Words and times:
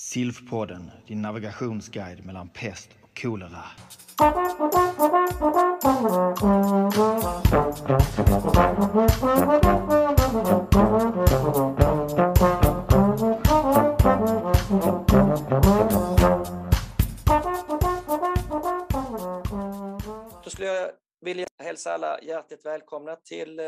Silfpodden, 0.00 0.90
din 1.06 1.22
navigationsguide 1.22 2.24
mellan 2.24 2.48
pest 2.48 2.90
och 3.02 3.22
kolera. 3.22 3.64
Jag 21.36 21.64
hälsa 21.64 21.94
alla 21.94 22.22
hjärtligt 22.22 22.66
välkomna 22.66 23.16
till 23.16 23.60
eh, 23.60 23.64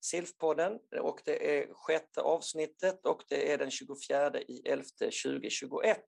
SILF-podden 0.00 0.78
och 1.00 1.20
det 1.24 1.58
är 1.58 1.74
sjätte 1.74 2.20
avsnittet 2.20 3.06
och 3.06 3.22
det 3.28 3.52
är 3.52 3.58
den 3.58 3.70
24 3.70 4.40
i 4.40 4.62
11 4.64 4.84
2021. 4.98 5.98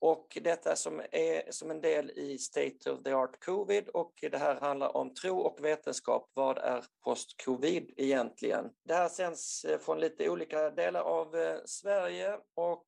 Och 0.00 0.38
detta 0.42 0.76
som 0.76 1.02
är 1.12 1.52
som 1.52 1.70
en 1.70 1.80
del 1.80 2.10
i 2.10 2.38
State 2.38 2.90
of 2.90 3.02
the 3.02 3.12
Art 3.12 3.44
Covid 3.44 3.88
och 3.88 4.12
det 4.30 4.38
här 4.38 4.60
handlar 4.60 4.96
om 4.96 5.14
tro 5.14 5.38
och 5.38 5.64
vetenskap. 5.64 6.30
Vad 6.34 6.58
är 6.58 6.84
post-covid 7.04 7.94
egentligen? 7.96 8.70
Det 8.84 8.94
här 8.94 9.08
sänds 9.08 9.64
eh, 9.64 9.78
från 9.78 10.00
lite 10.00 10.30
olika 10.30 10.70
delar 10.70 11.00
av 11.00 11.36
eh, 11.36 11.58
Sverige 11.64 12.38
och 12.54 12.86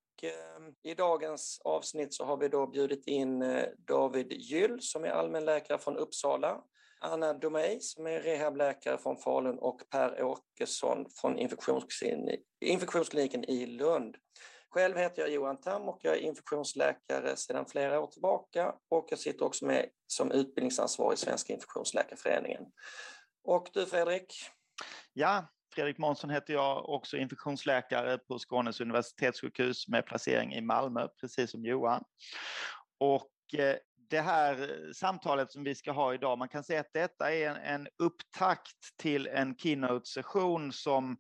i 0.83 0.95
dagens 0.95 1.61
avsnitt 1.65 2.15
så 2.15 2.25
har 2.25 2.37
vi 2.37 2.49
då 2.49 2.67
bjudit 2.67 3.07
in 3.07 3.45
David 3.79 4.33
Gyll 4.33 4.79
som 4.81 5.05
är 5.05 5.09
allmänläkare 5.09 5.79
från 5.79 5.97
Uppsala 5.97 6.63
Anna 7.05 7.33
Domey 7.33 7.81
som 7.81 8.07
är 8.07 8.21
rehabläkare 8.21 8.99
från 8.99 9.17
Falun 9.17 9.59
och 9.59 9.83
Per 9.91 10.23
Åkesson 10.23 11.07
från 11.21 11.39
infektionskliniken 12.61 13.45
i 13.45 13.67
Lund. 13.67 14.17
Själv 14.69 14.97
heter 14.97 15.23
jag 15.23 15.31
Johan 15.31 15.61
Tam 15.61 15.83
och 15.83 15.99
jag 16.03 16.15
är 16.15 16.21
infektionsläkare 16.21 17.37
sedan 17.37 17.67
flera 17.67 18.01
år 18.01 18.07
tillbaka 18.07 18.75
och 18.91 19.07
jag 19.11 19.19
sitter 19.19 19.45
också 19.45 19.67
med 19.67 19.89
som 20.07 20.31
utbildningsansvarig 20.33 21.17
i 21.17 21.21
Svenska 21.21 21.53
infektionsläkarföreningen. 21.53 22.63
Och 23.45 23.69
du 23.73 23.87
Fredrik? 23.87 24.35
Ja, 25.13 25.47
Fredrik 25.75 25.99
Månsson 25.99 26.31
heter 26.31 26.55
jag, 26.55 26.89
också 26.89 27.17
infektionsläkare 27.17 28.19
på 28.19 28.39
Skånes 28.39 28.81
universitetssjukhus 28.81 29.89
med 29.89 30.07
placering 30.07 30.55
i 30.55 30.61
Malmö, 30.61 31.09
precis 31.21 31.51
som 31.51 31.65
Johan. 31.65 32.05
Och 32.99 33.59
eh, 33.59 33.77
det 34.11 34.21
här 34.21 34.63
eh, 34.63 34.93
samtalet 34.93 35.53
som 35.53 35.65
vi 35.65 35.75
ska 35.75 35.93
ha 35.93 36.15
idag, 36.15 36.39
man 36.39 36.49
kan 36.49 36.65
säga 36.65 36.81
att 36.81 36.93
detta 36.93 37.33
är 37.33 37.51
en, 37.51 37.57
en 37.57 37.89
upptakt 37.99 38.97
till 38.97 39.27
en 39.27 39.57
keynote-session 39.57 40.73
som 40.73 41.17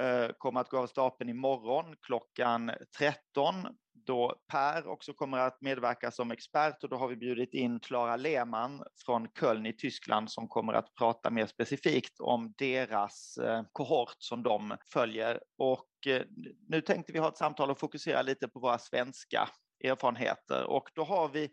eh, 0.00 0.28
kommer 0.38 0.60
att 0.60 0.68
gå 0.68 0.78
av 0.78 0.86
stapeln 0.86 1.30
imorgon 1.30 1.96
klockan 2.02 2.70
13 2.98 3.66
då 4.06 4.34
Per 4.48 4.86
också 4.86 5.12
kommer 5.12 5.38
att 5.38 5.60
medverka 5.60 6.10
som 6.10 6.30
expert 6.30 6.84
och 6.84 6.88
då 6.88 6.96
har 6.96 7.08
vi 7.08 7.16
bjudit 7.16 7.54
in 7.54 7.80
Klara 7.80 8.16
Lehmann 8.16 8.82
från 9.06 9.28
Köln 9.40 9.66
i 9.66 9.76
Tyskland 9.76 10.30
som 10.30 10.48
kommer 10.48 10.72
att 10.72 10.94
prata 10.94 11.30
mer 11.30 11.46
specifikt 11.46 12.20
om 12.20 12.54
deras 12.58 13.38
eh, 13.38 13.62
kohort 13.72 14.16
som 14.18 14.42
de 14.42 14.76
följer. 14.92 15.40
Och 15.58 16.06
eh, 16.06 16.22
nu 16.68 16.80
tänkte 16.80 17.12
vi 17.12 17.18
ha 17.18 17.28
ett 17.28 17.36
samtal 17.36 17.70
och 17.70 17.78
fokusera 17.78 18.22
lite 18.22 18.48
på 18.48 18.60
våra 18.60 18.78
svenska 18.78 19.48
erfarenheter 19.84 20.64
och 20.64 20.90
då 20.94 21.04
har 21.04 21.28
vi 21.28 21.50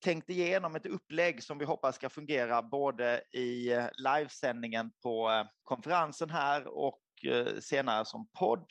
tänkt 0.00 0.30
igenom 0.30 0.76
ett 0.76 0.86
upplägg 0.86 1.42
som 1.42 1.58
vi 1.58 1.64
hoppas 1.64 1.94
ska 1.94 2.08
fungera 2.08 2.62
både 2.62 3.22
i 3.32 3.72
eh, 3.72 3.86
livesändningen 3.96 4.90
på 5.02 5.30
eh, 5.30 5.46
konferensen 5.62 6.30
här 6.30 6.66
och 6.66 7.02
eh, 7.24 7.60
senare 7.60 8.04
som 8.04 8.28
podd. 8.38 8.66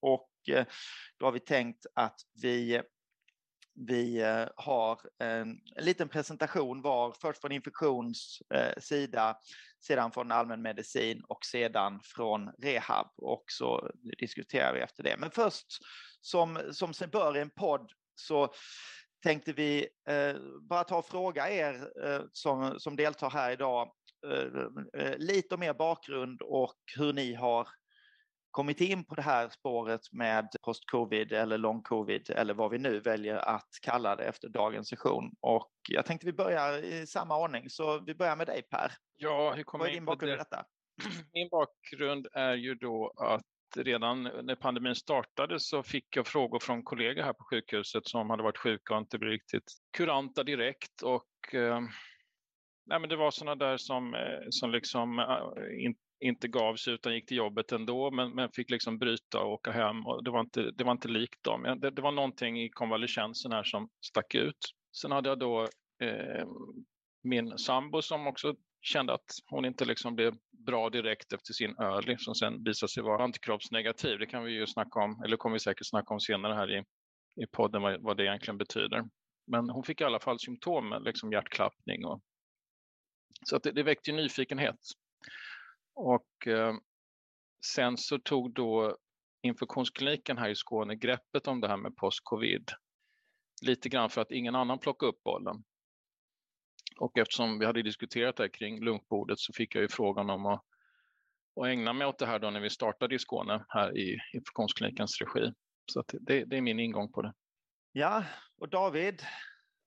Och 0.00 0.30
då 1.18 1.26
har 1.26 1.32
vi 1.32 1.40
tänkt 1.40 1.86
att 1.94 2.20
vi 2.42 2.82
vi 3.86 4.22
har 4.56 5.00
en, 5.18 5.60
liten 5.76 6.08
presentation 6.08 6.82
var, 6.82 7.12
först 7.20 7.40
från 7.40 7.52
infektions 7.52 8.42
sida, 8.78 9.36
sedan 9.86 10.12
från 10.12 10.32
allmänmedicin 10.32 11.22
och 11.28 11.44
sedan 11.44 12.00
från 12.04 12.50
rehab 12.62 13.06
och 13.16 13.44
så 13.46 13.90
diskuterar 14.18 14.74
vi 14.74 14.80
efter 14.80 15.02
det. 15.02 15.16
Men 15.18 15.30
först 15.30 15.66
som, 16.20 16.58
som 16.72 16.94
sig 16.94 17.08
bör 17.08 17.36
i 17.36 17.40
en 17.40 17.50
podd 17.50 17.92
så 18.14 18.54
tänkte 19.26 19.52
vi 19.52 19.88
eh, 20.08 20.36
bara 20.60 20.84
ta 20.84 20.98
och 20.98 21.06
fråga 21.06 21.50
er 21.50 21.90
eh, 22.04 22.20
som, 22.32 22.80
som 22.80 22.96
deltar 22.96 23.30
här 23.30 23.52
idag 23.52 23.92
eh, 24.26 25.02
eh, 25.02 25.18
lite 25.18 25.56
mer 25.56 25.74
bakgrund 25.74 26.42
och 26.42 26.76
hur 26.96 27.12
ni 27.12 27.34
har 27.34 27.68
kommit 28.50 28.80
in 28.80 29.04
på 29.04 29.14
det 29.14 29.22
här 29.22 29.48
spåret 29.48 30.12
med 30.12 30.48
post-covid 30.62 31.32
eller 31.32 31.58
long-covid 31.58 32.30
eller 32.30 32.54
vad 32.54 32.70
vi 32.70 32.78
nu 32.78 33.00
väljer 33.00 33.36
att 33.36 33.68
kalla 33.82 34.16
det 34.16 34.24
efter 34.24 34.48
dagens 34.48 34.88
session. 34.88 35.34
Och 35.40 35.72
jag 35.88 36.06
tänkte 36.06 36.26
vi 36.26 36.32
börjar 36.32 36.84
i 36.84 37.06
samma 37.06 37.38
ordning, 37.38 37.70
så 37.70 38.00
vi 38.00 38.14
börjar 38.14 38.36
med 38.36 38.46
dig 38.46 38.62
Per. 38.62 38.92
Ja, 39.16 39.52
hur 39.52 39.62
kommer 39.62 39.84
vad 39.84 39.90
är 39.90 39.94
din 39.94 40.04
bakgrund 40.04 40.32
i 40.32 40.36
detta? 40.36 40.64
Min 41.32 41.48
bakgrund 41.48 42.26
är 42.32 42.54
ju 42.54 42.74
då 42.74 43.12
att 43.16 43.44
redan 43.76 44.22
när 44.22 44.54
pandemin 44.54 44.94
startade 44.94 45.60
så 45.60 45.82
fick 45.82 46.16
jag 46.16 46.26
frågor 46.26 46.60
från 46.60 46.82
kollegor 46.82 47.22
här 47.22 47.32
på 47.32 47.44
sjukhuset 47.44 48.06
som 48.06 48.30
hade 48.30 48.42
varit 48.42 48.58
sjuka 48.58 48.94
och 48.94 49.00
inte 49.00 49.18
blivit 49.18 49.34
riktigt 49.34 49.72
kuranta 49.96 50.42
direkt. 50.44 51.02
Och, 51.02 51.54
eh, 51.54 51.80
nej, 52.86 53.00
men 53.00 53.08
det 53.08 53.16
var 53.16 53.30
sådana 53.30 53.54
där 53.54 53.76
som, 53.76 54.14
eh, 54.14 54.46
som 54.50 54.70
liksom 54.70 55.18
eh, 55.18 55.84
in, 55.84 55.94
inte 56.20 56.48
gav 56.48 56.76
sig 56.76 56.94
utan 56.94 57.14
gick 57.14 57.26
till 57.26 57.36
jobbet 57.36 57.72
ändå 57.72 58.10
men, 58.10 58.30
men 58.30 58.50
fick 58.52 58.70
liksom 58.70 58.98
bryta 58.98 59.40
och 59.40 59.52
åka 59.52 59.72
hem. 59.72 60.06
Och 60.06 60.24
det, 60.24 60.30
var 60.30 60.40
inte, 60.40 60.70
det 60.70 60.84
var 60.84 60.92
inte 60.92 61.08
likt 61.08 61.42
dem. 61.42 61.78
Det, 61.80 61.90
det 61.90 62.02
var 62.02 62.12
någonting 62.12 62.62
i 62.62 62.70
konvalescensen 62.70 63.52
här 63.52 63.64
som 63.64 63.88
stack 64.00 64.34
ut. 64.34 64.58
Sen 65.00 65.10
hade 65.10 65.28
jag 65.28 65.38
då 65.38 65.62
eh, 66.02 66.46
min 67.22 67.58
sambo 67.58 68.02
som 68.02 68.26
också 68.26 68.54
kände 68.80 69.12
att 69.12 69.30
hon 69.46 69.64
inte 69.64 69.84
liksom 69.84 70.14
blev 70.14 70.34
bra 70.66 70.90
direkt 70.90 71.32
efter 71.32 71.52
sin 71.52 71.70
early 71.70 72.02
som 72.02 72.10
liksom, 72.10 72.34
sen 72.34 72.64
visade 72.64 72.90
sig 72.90 73.02
vara 73.02 73.24
antikroppsnegativ. 73.24 74.18
Det 74.18 74.26
kan 74.26 74.44
vi 74.44 74.52
ju 74.52 74.66
snacka 74.66 75.00
om, 75.00 75.22
eller 75.24 75.36
kommer 75.36 75.54
vi 75.54 75.60
säkert 75.60 75.86
snacka 75.86 76.14
om 76.14 76.20
senare 76.20 76.54
här 76.54 76.78
i, 76.78 76.84
i 77.42 77.46
podden 77.52 77.82
vad, 77.82 78.02
vad 78.02 78.16
det 78.16 78.24
egentligen 78.24 78.58
betyder. 78.58 79.04
Men 79.46 79.70
hon 79.70 79.84
fick 79.84 80.00
i 80.00 80.04
alla 80.04 80.20
fall 80.20 80.40
symptom, 80.40 81.02
liksom 81.04 81.32
hjärtklappning. 81.32 82.04
Och, 82.04 82.20
så 83.48 83.56
att 83.56 83.62
det, 83.62 83.72
det 83.72 83.82
väckte 83.82 84.10
ju 84.10 84.16
nyfikenhet. 84.16 84.80
Och 85.94 86.46
eh, 86.46 86.74
sen 87.66 87.96
så 87.96 88.18
tog 88.18 88.54
då 88.54 88.96
infektionskliniken 89.42 90.38
här 90.38 90.48
i 90.48 90.56
Skåne 90.56 90.94
greppet 90.94 91.46
om 91.46 91.60
det 91.60 91.68
här 91.68 91.76
med 91.76 91.96
post-covid. 91.96 92.70
Lite 93.66 93.88
grann 93.88 94.10
för 94.10 94.20
att 94.20 94.30
ingen 94.30 94.54
annan 94.54 94.78
plockade 94.78 95.10
upp 95.10 95.22
bollen. 95.22 95.64
Och 96.98 97.18
eftersom 97.18 97.58
vi 97.58 97.66
hade 97.66 97.82
diskuterat 97.82 98.36
det 98.36 98.42
här 98.42 98.48
kring 98.48 98.84
lunkbordet 98.84 99.38
så 99.38 99.52
fick 99.52 99.74
jag 99.74 99.82
ju 99.82 99.88
frågan 99.88 100.30
om 100.30 100.46
att, 100.46 100.64
att 101.60 101.66
ägna 101.66 101.92
mig 101.92 102.06
åt 102.06 102.18
det 102.18 102.26
här 102.26 102.38
då 102.38 102.50
när 102.50 102.60
vi 102.60 102.70
startade 102.70 103.14
i 103.14 103.18
Skåne 103.18 103.64
här 103.68 103.98
i 103.98 104.18
infektionsklinikens 104.32 105.20
regi. 105.20 105.52
Så 105.92 106.04
det, 106.20 106.44
det, 106.44 106.56
är 106.56 106.60
min 106.60 106.80
ingång 106.80 107.12
på 107.12 107.22
det. 107.22 107.32
Ja, 107.92 108.24
och 108.58 108.68
David? 108.68 109.22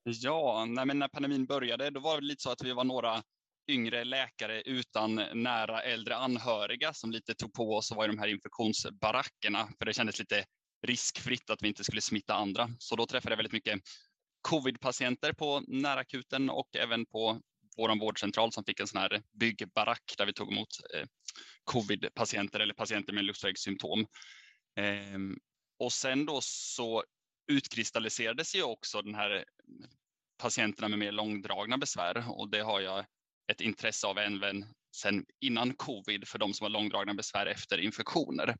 Ja, 0.04 0.66
nej, 0.66 0.86
men 0.86 1.00
när 1.00 1.08
pandemin 1.08 1.46
började 1.46 1.90
då 1.90 2.00
var 2.00 2.22
det 2.22 2.28
lite 2.28 2.44
så 2.44 2.52
att 2.52 2.64
vi 2.64 2.74
var 2.74 2.84
några 2.84 3.24
yngre 3.68 4.04
läkare 4.04 4.62
utan 4.62 5.16
nära 5.34 5.82
äldre 5.82 6.16
anhöriga 6.16 6.94
som 6.94 7.12
lite 7.12 7.36
tog 7.36 7.54
på 7.54 7.76
oss 7.76 7.92
och 7.92 7.98
var 7.98 8.06
i 8.06 8.08
de 8.08 8.20
här 8.20 8.28
infektionsbarackerna 8.28 9.68
för 9.78 9.86
det 9.86 9.94
kändes 9.94 10.20
lite 10.20 10.46
riskfritt 10.88 11.50
att 11.50 11.62
vi 11.62 11.68
inte 11.68 11.84
skulle 11.84 12.02
smitta 12.02 12.34
andra. 12.34 12.70
Så 12.80 12.96
då 12.96 13.06
träffade 13.06 13.32
jag 13.32 13.38
väldigt 13.38 13.54
mycket 13.54 13.80
covidpatienter 14.42 15.34
på 15.34 15.64
närakuten 15.68 16.50
och 16.50 16.76
även 16.76 17.06
på 17.06 17.42
vår 17.78 18.00
vårdcentral 18.00 18.52
som 18.52 18.64
fick 18.64 18.80
en 18.80 18.88
sån 18.88 19.02
här 19.02 19.22
byggbarack 19.40 20.14
där 20.18 20.26
vi 20.26 20.34
tog 20.34 20.52
emot 20.52 20.68
eh, 20.96 21.06
eller 22.62 22.74
patienter 22.74 23.14
med 23.14 23.24
luftvägssymptom. 23.24 24.00
Eh, 24.80 25.20
och 25.80 25.94
sen 25.94 26.26
då 26.26 26.40
så 26.44 27.04
utkristalliserades 27.52 28.56
ju 28.56 28.64
också 28.64 29.02
den 29.02 29.16
här 29.16 29.46
patienterna 30.38 30.88
med 30.88 31.00
mer 31.00 31.12
långdragna 31.12 31.78
besvär 31.78 32.40
och 32.40 32.50
det 32.50 32.62
har 32.62 32.82
jag 32.82 33.06
ett 33.52 33.62
intresse 33.62 34.08
av 34.08 34.18
även 34.18 34.66
sen 34.96 35.26
innan 35.40 35.74
covid 35.74 36.28
för 36.28 36.40
de 36.40 36.54
som 36.54 36.66
har 36.66 36.70
långdragna 36.70 37.14
besvär 37.14 37.46
efter 37.46 37.78
infektioner. 37.78 38.56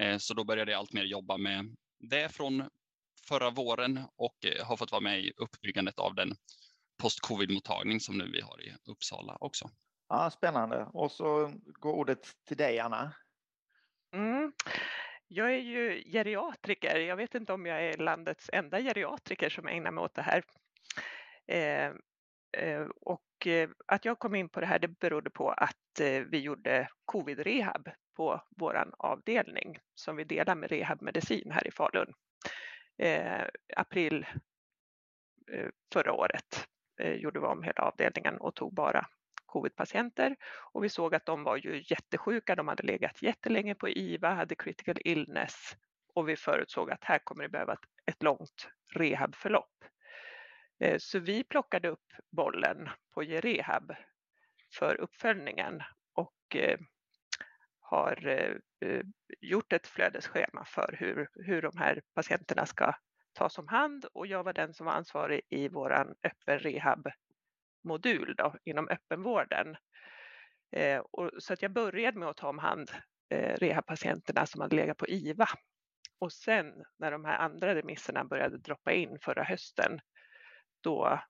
Eh, 0.00 0.18
så 0.18 0.34
då 0.34 0.44
började 0.44 0.72
jag 0.72 0.78
allt 0.78 0.92
mer 0.92 1.04
jobba 1.04 1.36
med 1.36 1.76
det 1.98 2.28
från 2.28 2.68
förra 3.30 3.50
våren 3.50 4.00
och 4.16 4.38
eh, 4.44 4.66
har 4.66 4.76
fått 4.76 4.92
vara 4.92 5.02
med 5.02 5.20
i 5.20 5.32
uppbyggandet 5.36 5.98
av 5.98 6.14
den 6.14 6.32
post-covid-mottagning 7.02 8.00
som 8.00 8.18
nu 8.18 8.30
vi 8.32 8.40
har 8.40 8.62
i 8.62 8.74
Uppsala 8.90 9.36
också. 9.40 9.70
Ja, 10.08 10.30
spännande. 10.30 10.86
Och 10.92 11.12
så 11.12 11.52
går 11.64 11.92
ordet 11.92 12.26
till 12.48 12.56
dig, 12.56 12.78
Anna. 12.78 13.12
Mm. 14.14 14.52
Jag 15.28 15.54
är 15.54 15.58
ju 15.58 16.02
geriatriker. 16.12 16.96
Jag 16.96 17.16
vet 17.16 17.34
inte 17.34 17.52
om 17.52 17.66
jag 17.66 17.84
är 17.84 17.98
landets 17.98 18.50
enda 18.52 18.80
geriatriker 18.80 19.50
som 19.50 19.68
ägnar 19.68 19.90
mig 19.90 20.04
åt 20.04 20.14
det 20.14 20.22
här. 20.22 20.42
Eh, 21.46 21.92
eh, 22.64 22.86
och 23.00 23.46
att 23.86 24.04
jag 24.04 24.18
kom 24.18 24.34
in 24.34 24.48
på 24.48 24.60
det 24.60 24.66
här 24.66 24.78
det 24.78 24.88
berodde 24.88 25.30
på 25.30 25.50
att 25.50 26.00
eh, 26.00 26.20
vi 26.20 26.38
gjorde 26.38 26.88
covid-rehab 27.04 27.88
på 28.16 28.42
vår 28.56 28.94
avdelning 28.98 29.78
som 29.94 30.16
vi 30.16 30.24
delar 30.24 30.54
med 30.54 30.70
rehabmedicin 30.70 31.50
här 31.50 31.66
i 31.66 31.70
Falun 31.70 32.14
eh, 33.00 33.46
april 33.76 34.26
eh, 35.52 35.68
förra 35.92 36.12
året 36.12 36.66
eh, 37.00 37.12
gjorde 37.12 37.40
vi 37.40 37.46
om 37.46 37.62
hela 37.62 37.82
avdelningen 37.82 38.36
och 38.36 38.54
tog 38.54 38.74
bara 38.74 39.06
covid-patienter 39.46 40.36
och 40.72 40.84
vi 40.84 40.88
såg 40.88 41.14
att 41.14 41.26
de 41.26 41.44
var 41.44 41.56
ju 41.56 41.82
jättesjuka, 41.86 42.54
de 42.54 42.68
hade 42.68 42.82
legat 42.82 43.22
jättelänge 43.22 43.74
på 43.74 43.88
IVA, 43.88 44.34
hade 44.34 44.54
critical 44.54 44.98
illness 45.04 45.76
och 46.14 46.28
vi 46.28 46.36
förutsåg 46.36 46.90
att 46.90 47.04
här 47.04 47.18
kommer 47.18 47.42
det 47.42 47.48
behöva 47.48 47.72
ett, 47.72 47.86
ett 48.06 48.22
långt 48.22 48.68
rehabförlopp. 48.94 49.84
Eh, 50.80 50.96
så 50.98 51.18
vi 51.18 51.44
plockade 51.44 51.88
upp 51.88 52.12
bollen 52.30 52.88
på 53.14 53.22
Gerehab 53.22 53.94
för 54.78 55.00
uppföljningen 55.00 55.82
och 56.14 56.56
eh, 56.56 56.78
har 57.80 58.26
eh, 58.26 58.54
Eh, 58.80 59.02
gjort 59.40 59.72
ett 59.72 59.86
flödesschema 59.86 60.64
för 60.64 60.96
hur, 60.98 61.28
hur 61.34 61.62
de 61.62 61.78
här 61.78 62.02
patienterna 62.14 62.66
ska 62.66 62.94
tas 63.32 63.58
om 63.58 63.68
hand 63.68 64.04
och 64.12 64.26
jag 64.26 64.44
var 64.44 64.52
den 64.52 64.74
som 64.74 64.86
var 64.86 64.92
ansvarig 64.92 65.40
i 65.48 65.68
våran 65.68 66.14
öppen 66.22 66.58
rehab-modul 66.58 68.34
då, 68.36 68.54
inom 68.64 68.88
öppenvården. 68.88 69.76
Eh, 70.76 70.98
och, 70.98 71.30
så 71.38 71.52
att 71.52 71.62
jag 71.62 71.72
började 71.72 72.18
med 72.18 72.28
att 72.28 72.36
ta 72.36 72.48
om 72.48 72.58
hand 72.58 72.90
eh, 73.28 73.56
rehabpatienterna 73.56 74.46
som 74.46 74.60
hade 74.60 74.76
legat 74.76 74.98
på 74.98 75.08
IVA. 75.08 75.46
Och 76.18 76.32
sen 76.32 76.84
när 76.98 77.10
de 77.10 77.24
här 77.24 77.38
andra 77.38 77.74
remisserna 77.74 78.24
började 78.24 78.58
droppa 78.58 78.92
in 78.92 79.18
förra 79.22 79.42
hösten 79.42 80.00
då 80.80 81.20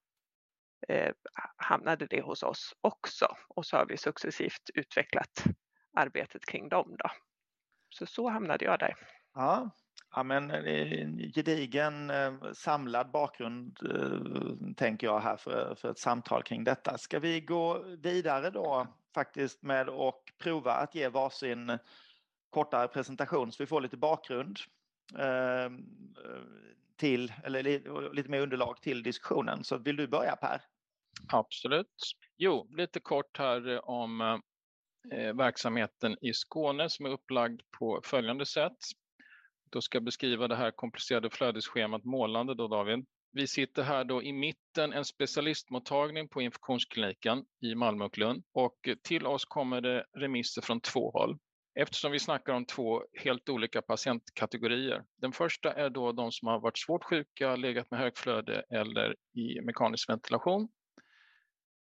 eh, 0.88 1.12
hamnade 1.56 2.06
det 2.06 2.20
hos 2.20 2.42
oss 2.42 2.74
också 2.80 3.36
och 3.48 3.66
så 3.66 3.76
har 3.76 3.86
vi 3.86 3.96
successivt 3.96 4.70
utvecklat 4.74 5.44
arbetet 5.96 6.46
kring 6.46 6.68
dem. 6.68 6.96
Då. 6.98 7.10
Så 7.90 8.06
så 8.06 8.28
hamnade 8.28 8.64
jag 8.64 8.78
där. 8.78 8.96
Ja, 9.34 9.70
ja 10.14 10.22
men 10.22 10.50
en 10.50 11.32
gedigen 11.32 12.10
eh, 12.10 12.32
samlad 12.52 13.10
bakgrund 13.10 13.78
eh, 13.82 14.74
tänker 14.76 15.06
jag 15.06 15.20
här 15.20 15.36
för, 15.36 15.74
för 15.74 15.90
ett 15.90 15.98
samtal 15.98 16.42
kring 16.42 16.64
detta. 16.64 16.98
Ska 16.98 17.18
vi 17.18 17.40
gå 17.40 17.84
vidare 17.98 18.50
då 18.50 18.86
faktiskt 19.14 19.62
med 19.62 19.88
och 19.88 20.32
prova 20.38 20.72
att 20.72 20.94
ge 20.94 21.08
varsin 21.08 21.78
kortare 22.50 22.88
presentation 22.88 23.52
så 23.52 23.62
vi 23.62 23.66
får 23.66 23.80
lite 23.80 23.96
bakgrund 23.96 24.58
eh, 25.18 25.70
till, 26.96 27.32
eller 27.44 27.62
lite 28.12 28.30
mer 28.30 28.40
underlag 28.40 28.82
till 28.82 29.02
diskussionen. 29.02 29.64
Så 29.64 29.78
vill 29.78 29.96
du 29.96 30.06
börja 30.06 30.36
Per? 30.36 30.62
Absolut. 31.28 32.16
Jo, 32.36 32.68
lite 32.70 33.00
kort 33.00 33.38
här 33.38 33.68
eh, 33.68 33.78
om 33.78 34.20
eh, 34.20 34.38
Eh, 35.12 35.34
verksamheten 35.34 36.16
i 36.20 36.32
Skåne 36.32 36.90
som 36.90 37.06
är 37.06 37.10
upplagd 37.10 37.60
på 37.78 38.00
följande 38.04 38.46
sätt. 38.46 38.76
Då 39.70 39.80
ska 39.80 39.96
jag 39.96 40.04
beskriva 40.04 40.48
det 40.48 40.56
här 40.56 40.70
komplicerade 40.70 41.30
flödesschemat 41.30 42.04
målande 42.04 42.54
då 42.54 42.68
David. 42.68 43.06
Vi 43.32 43.46
sitter 43.46 43.82
här 43.82 44.04
då 44.04 44.22
i 44.22 44.32
mitten 44.32 44.92
en 44.92 45.04
specialistmottagning 45.04 46.28
på 46.28 46.42
infektionskliniken 46.42 47.44
i 47.62 47.74
Malmö 47.74 48.04
och 48.04 48.18
Lund 48.18 48.42
och 48.52 48.88
till 49.02 49.26
oss 49.26 49.44
kommer 49.44 49.80
det 49.80 50.04
remisser 50.16 50.62
från 50.62 50.80
två 50.80 51.10
håll 51.10 51.38
eftersom 51.74 52.12
vi 52.12 52.18
snackar 52.18 52.52
om 52.52 52.66
två 52.66 53.02
helt 53.24 53.48
olika 53.48 53.82
patientkategorier. 53.82 55.04
Den 55.16 55.32
första 55.32 55.72
är 55.72 55.90
då 55.90 56.12
de 56.12 56.32
som 56.32 56.48
har 56.48 56.60
varit 56.60 56.78
svårt 56.78 57.04
sjuka, 57.04 57.56
legat 57.56 57.90
med 57.90 58.00
högflöde 58.00 58.64
eller 58.70 59.16
i 59.34 59.60
mekanisk 59.60 60.08
ventilation. 60.08 60.68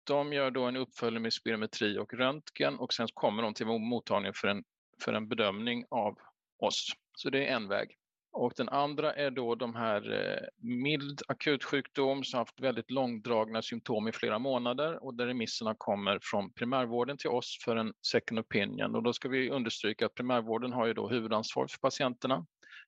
De 0.04 0.32
gör 0.32 0.50
då 0.50 0.64
en 0.64 0.76
uppföljning 0.76 1.22
med 1.22 1.32
spirometri 1.32 1.98
och 1.98 2.14
röntgen 2.14 2.78
och 2.78 2.92
sen 2.92 3.08
kommer 3.14 3.42
de 3.42 3.54
till 3.54 3.66
mottagningen 3.66 4.34
för 4.34 4.48
en, 4.48 4.64
för 5.04 5.12
en 5.12 5.28
bedömning 5.28 5.84
av 5.90 6.18
oss. 6.58 6.92
Så 7.16 7.30
det 7.30 7.46
är 7.46 7.56
en 7.56 7.68
väg. 7.68 7.96
Och 8.32 8.52
den 8.56 8.68
andra 8.68 9.12
är 9.12 9.30
då 9.30 9.54
de 9.54 9.74
här 9.74 10.12
eh, 10.12 10.48
mild 10.58 11.22
akutsjukdom 11.28 12.24
som 12.24 12.38
haft 12.38 12.60
väldigt 12.60 12.90
långdragna 12.90 13.62
symptom 13.62 14.08
i 14.08 14.12
flera 14.12 14.38
månader 14.38 15.04
och 15.04 15.14
där 15.14 15.26
remisserna 15.26 15.74
kommer 15.78 16.18
från 16.22 16.52
primärvården 16.52 17.16
till 17.16 17.30
oss 17.30 17.58
för 17.64 17.76
en 17.76 17.92
second 18.12 18.38
opinion. 18.38 18.94
Och 18.94 19.02
då 19.02 19.12
ska 19.12 19.28
vi 19.28 19.50
understryka 19.50 20.06
att 20.06 20.14
primärvården 20.14 20.72
har 20.72 20.86
ju 20.86 20.94
då 20.94 21.08
huvudansvar 21.08 21.66
för 21.66 21.78
patienterna, 21.78 22.46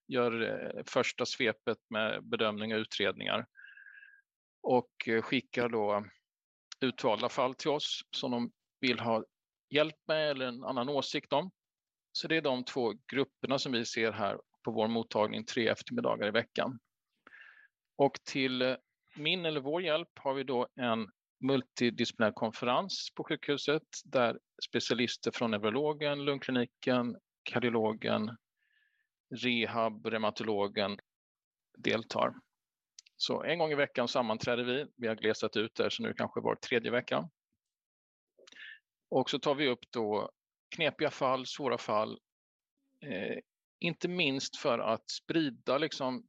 gör 0.09 0.43
eh, 0.43 0.83
första 0.87 1.27
svepet 1.27 1.79
med 1.91 2.29
bedömning 2.29 2.75
och 2.75 2.79
utredningar 2.79 3.47
och 4.63 5.09
eh, 5.09 5.23
skickar 5.23 5.69
då 5.69 6.05
utvalda 6.83 7.29
fall 7.29 7.55
till 7.55 7.71
oss 7.71 8.01
som 8.11 8.31
de 8.31 8.53
vill 8.81 9.01
ha 9.01 9.25
hjälp 9.71 9.97
med 10.07 10.31
eller 10.31 10.47
en 10.47 10.65
annan 10.65 10.89
åsikt 10.89 11.33
om. 11.33 11.51
Så 12.13 12.29
det 12.29 12.37
är 12.37 12.43
de 12.43 12.65
två 12.65 12.95
grupperna 13.13 13.59
som 13.59 13.73
vi 13.73 13.85
ser 13.85 14.13
här 14.13 14.39
på 14.65 14.71
vår 14.71 14.89
mottagning 14.89 15.45
tre 15.45 15.69
eftermiddagar 15.69 16.29
i 16.29 16.31
veckan. 16.31 16.79
Och 17.97 18.19
till 18.25 18.63
eh, 18.63 18.77
min 19.17 19.47
eller 19.47 19.61
vår 19.61 19.83
hjälp 19.83 20.09
har 20.15 20.35
vi 20.35 20.45
då 20.45 20.69
en 20.81 21.09
multidisciplinär 21.41 22.33
konferens 22.33 23.09
på 23.15 23.25
sjukhuset 23.25 23.83
där 24.05 24.39
specialister 24.69 25.31
från 25.31 25.51
neurologen, 25.51 26.25
lungkliniken, 26.25 27.17
kardiologen, 27.43 28.37
rehab, 29.35 30.07
reumatologen 30.07 30.99
deltar. 31.79 32.35
Så 33.23 33.43
en 33.43 33.59
gång 33.59 33.73
i 33.73 33.75
veckan 33.75 34.09
sammanträder 34.09 34.65
vi. 34.65 34.87
Vi 34.97 35.09
har 35.09 35.15
glesat 35.15 35.57
ut 35.57 35.75
där 35.75 35.91
så 35.91 36.03
nu 36.03 36.15
kanske 36.15 36.41
var 36.41 36.55
tredje 36.55 36.91
vecka. 36.91 37.29
Och 39.11 39.31
så 39.31 39.39
tar 39.39 39.55
vi 39.55 39.69
upp 39.69 39.91
då 39.91 40.31
knepiga 40.77 41.11
fall, 41.11 41.47
svåra 41.47 41.79
fall, 41.79 42.19
eh, 43.03 43.39
inte 43.81 44.09
minst 44.09 44.57
för 44.57 44.79
att 44.79 45.11
sprida 45.11 45.79
liksom, 45.79 46.27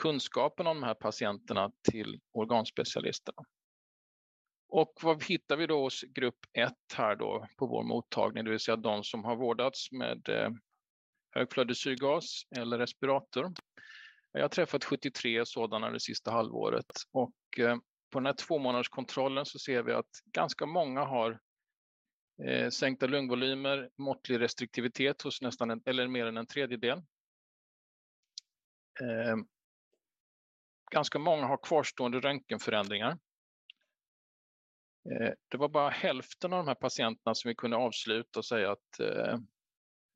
kunskapen 0.00 0.66
om 0.66 0.80
de 0.80 0.86
här 0.86 0.94
patienterna 0.94 1.72
till 1.90 2.20
organspecialisterna. 2.32 3.42
Och 4.68 4.92
vad 5.02 5.24
hittar 5.24 5.56
vi 5.56 5.66
då 5.66 5.82
hos 5.82 6.02
grupp 6.02 6.38
1 6.52 6.72
här 6.94 7.16
då 7.16 7.46
på 7.56 7.66
vår 7.66 7.82
mottagning, 7.82 8.44
det 8.44 8.50
vill 8.50 8.60
säga 8.60 8.76
de 8.76 9.04
som 9.04 9.24
har 9.24 9.36
vårdats 9.36 9.92
med 9.92 10.28
eh, 10.28 10.50
högflödig 11.30 11.76
syrgas 11.76 12.42
eller 12.56 12.78
respirator. 12.78 13.52
Jag 14.32 14.42
har 14.42 14.48
träffat 14.48 14.84
73 14.84 15.46
sådana 15.46 15.90
det 15.90 16.00
sista 16.00 16.30
halvåret 16.30 16.92
och 17.12 17.58
eh, 17.58 17.76
på 18.10 18.18
den 18.18 18.26
här 18.26 18.32
tvåmånaderskontrollen 18.32 19.46
så 19.46 19.58
ser 19.58 19.82
vi 19.82 19.92
att 19.92 20.10
ganska 20.32 20.66
många 20.66 21.04
har 21.04 21.40
Eh, 22.44 22.68
sänkta 22.68 23.06
lungvolymer, 23.06 23.90
måttlig 23.98 24.40
restriktivitet 24.40 25.22
hos 25.22 25.42
nästan 25.42 25.70
en, 25.70 25.82
eller 25.86 26.08
mer 26.08 26.26
än 26.26 26.36
en 26.36 26.46
tredjedel. 26.46 26.98
Eh, 29.00 29.36
ganska 30.90 31.18
många 31.18 31.46
har 31.46 31.58
kvarstående 31.62 32.20
röntgenförändringar. 32.20 33.10
Eh, 35.10 35.32
det 35.48 35.56
var 35.56 35.68
bara 35.68 35.90
hälften 35.90 36.52
av 36.52 36.58
de 36.58 36.68
här 36.68 36.74
patienterna 36.74 37.34
som 37.34 37.48
vi 37.48 37.54
kunde 37.54 37.76
avsluta 37.76 38.38
och 38.38 38.44
säga 38.44 38.72
att 38.72 39.00
eh, 39.00 39.34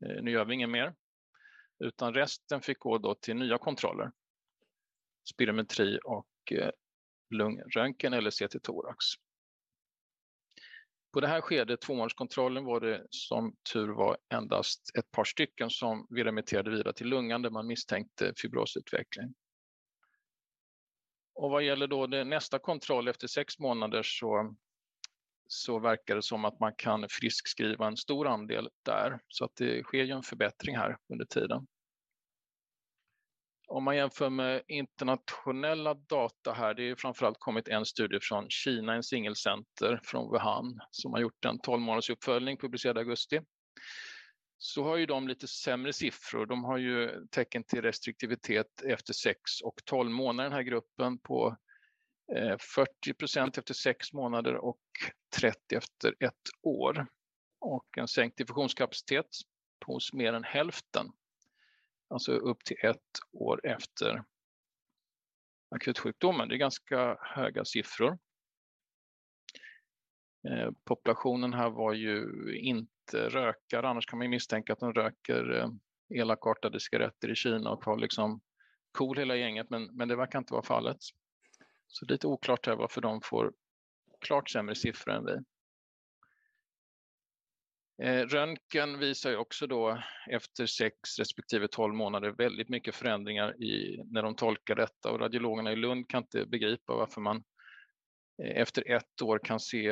eh, 0.06 0.22
nu 0.22 0.30
gör 0.30 0.44
vi 0.44 0.54
inget 0.54 0.70
mer. 0.70 0.94
Utan 1.78 2.14
resten 2.14 2.60
fick 2.60 2.78
gå 2.78 2.98
då 2.98 3.14
till 3.14 3.36
nya 3.36 3.58
kontroller. 3.58 4.12
Spirometri 5.34 5.98
och 6.04 6.52
eh, 6.52 6.70
lungröntgen 7.30 8.12
eller 8.12 8.30
CT-thorax. 8.30 8.96
På 11.12 11.20
det 11.20 11.28
här 11.28 11.40
skedet, 11.40 11.80
tvåmånaderskontrollen, 11.80 12.64
var 12.64 12.80
det 12.80 13.06
som 13.10 13.56
tur 13.72 13.88
var 13.88 14.18
endast 14.34 14.96
ett 14.98 15.10
par 15.10 15.24
stycken 15.24 15.70
som 15.70 16.06
vi 16.10 16.24
remitterade 16.24 16.70
vidare 16.70 16.92
till 16.92 17.06
lungan 17.06 17.42
där 17.42 17.50
man 17.50 17.66
misstänkte 17.66 18.32
fibrosutveckling. 18.36 19.34
Och 21.34 21.50
vad 21.50 21.62
gäller 21.62 21.86
då 21.86 22.06
det, 22.06 22.24
nästa 22.24 22.58
kontroll 22.58 23.08
efter 23.08 23.26
sex 23.26 23.58
månader 23.58 24.02
så, 24.02 24.56
så 25.46 25.78
verkar 25.78 26.14
det 26.14 26.22
som 26.22 26.44
att 26.44 26.60
man 26.60 26.74
kan 26.74 27.06
friskskriva 27.08 27.86
en 27.86 27.96
stor 27.96 28.26
andel 28.26 28.68
där. 28.82 29.20
Så 29.28 29.44
att 29.44 29.56
det 29.56 29.82
sker 29.82 30.04
ju 30.04 30.10
en 30.10 30.22
förbättring 30.22 30.76
här 30.76 30.96
under 31.12 31.24
tiden. 31.24 31.66
Om 33.68 33.84
man 33.84 33.96
jämför 33.96 34.30
med 34.30 34.62
internationella 34.68 35.94
data 35.94 36.52
här, 36.52 36.74
det 36.74 36.90
är 36.90 36.94
framförallt 36.94 37.40
kommit 37.40 37.68
en 37.68 37.84
studie 37.84 38.18
från 38.22 38.50
Kina, 38.50 38.94
en 38.94 39.02
singelcenter 39.02 40.00
från 40.04 40.30
Wuhan 40.32 40.80
som 40.90 41.12
har 41.12 41.20
gjort 41.20 41.44
en 41.44 41.58
12 41.58 41.82
månaders 41.82 42.10
uppföljning 42.10 42.56
publicerad 42.56 42.96
i 42.96 43.00
augusti. 43.00 43.40
Så 44.58 44.84
har 44.84 44.96
ju 44.96 45.06
de 45.06 45.28
lite 45.28 45.46
sämre 45.46 45.92
siffror. 45.92 46.46
De 46.46 46.64
har 46.64 46.78
ju 46.78 47.26
tecken 47.30 47.64
till 47.64 47.82
restriktivitet 47.82 48.82
efter 48.84 49.12
6 49.12 49.38
och 49.64 49.74
12 49.84 50.10
månader 50.10 50.48
den 50.48 50.56
här 50.56 50.62
gruppen 50.62 51.18
på 51.18 51.56
Eh, 52.34 52.56
40 52.58 53.14
procent 53.14 53.58
efter 53.58 53.74
sex 53.74 54.12
månader 54.12 54.54
och 54.54 54.80
30 55.40 55.76
efter 55.76 56.14
ett 56.20 56.34
år. 56.62 57.06
Och 57.60 57.98
en 57.98 58.08
sänkt 58.08 58.38
diffusionskapacitet 58.38 59.26
hos 59.86 60.12
mer 60.12 60.32
än 60.32 60.44
hälften 60.44 61.06
alltså 62.08 62.32
upp 62.32 62.64
till 62.64 62.76
ett 62.82 63.18
år 63.32 63.66
efter 63.66 64.24
akutsjukdomen. 65.70 66.48
Det 66.48 66.54
är 66.54 66.58
ganska 66.58 67.18
höga 67.20 67.64
siffror. 67.64 68.18
Eh, 70.48 70.70
populationen 70.84 71.52
här 71.52 71.70
var 71.70 71.92
ju 71.92 72.28
inte 72.58 73.28
rökare, 73.28 73.88
annars 73.88 74.06
kan 74.06 74.18
man 74.18 74.30
misstänka 74.30 74.72
att 74.72 74.80
de 74.80 74.92
röker 74.92 75.60
eh, 75.60 75.68
elakartade 76.20 76.80
cigaretter 76.80 77.30
i 77.30 77.34
Kina 77.34 77.70
och 77.70 77.84
har 77.84 77.98
liksom 77.98 78.40
cool 78.92 79.18
hela 79.18 79.36
gänget, 79.36 79.70
men, 79.70 79.96
men 79.96 80.08
det 80.08 80.16
verkar 80.16 80.38
inte 80.38 80.52
vara 80.52 80.62
fallet. 80.62 80.96
Så 81.88 82.04
det 82.04 82.12
är 82.12 82.14
lite 82.14 82.26
oklart 82.26 82.66
här 82.66 82.76
varför 82.76 83.00
de 83.00 83.20
får 83.20 83.52
klart 84.20 84.50
sämre 84.50 84.74
siffror 84.74 85.14
än 85.14 85.24
vi. 85.24 85.36
Eh, 88.02 88.26
röntgen 88.26 88.98
visar 88.98 89.30
ju 89.30 89.36
också 89.36 89.66
då 89.66 90.02
efter 90.30 90.66
6 90.66 91.18
respektive 91.18 91.68
12 91.68 91.94
månader 91.94 92.30
väldigt 92.30 92.68
mycket 92.68 92.94
förändringar 92.94 93.62
i, 93.62 94.02
när 94.04 94.22
de 94.22 94.36
tolkar 94.36 94.74
detta 94.74 95.10
och 95.10 95.20
radiologerna 95.20 95.72
i 95.72 95.76
Lund 95.76 96.08
kan 96.08 96.22
inte 96.22 96.46
begripa 96.46 96.94
varför 96.94 97.20
man 97.20 97.36
eh, 98.42 98.60
efter 98.60 98.90
ett 98.90 99.22
år 99.22 99.40
kan 99.44 99.60
se 99.60 99.88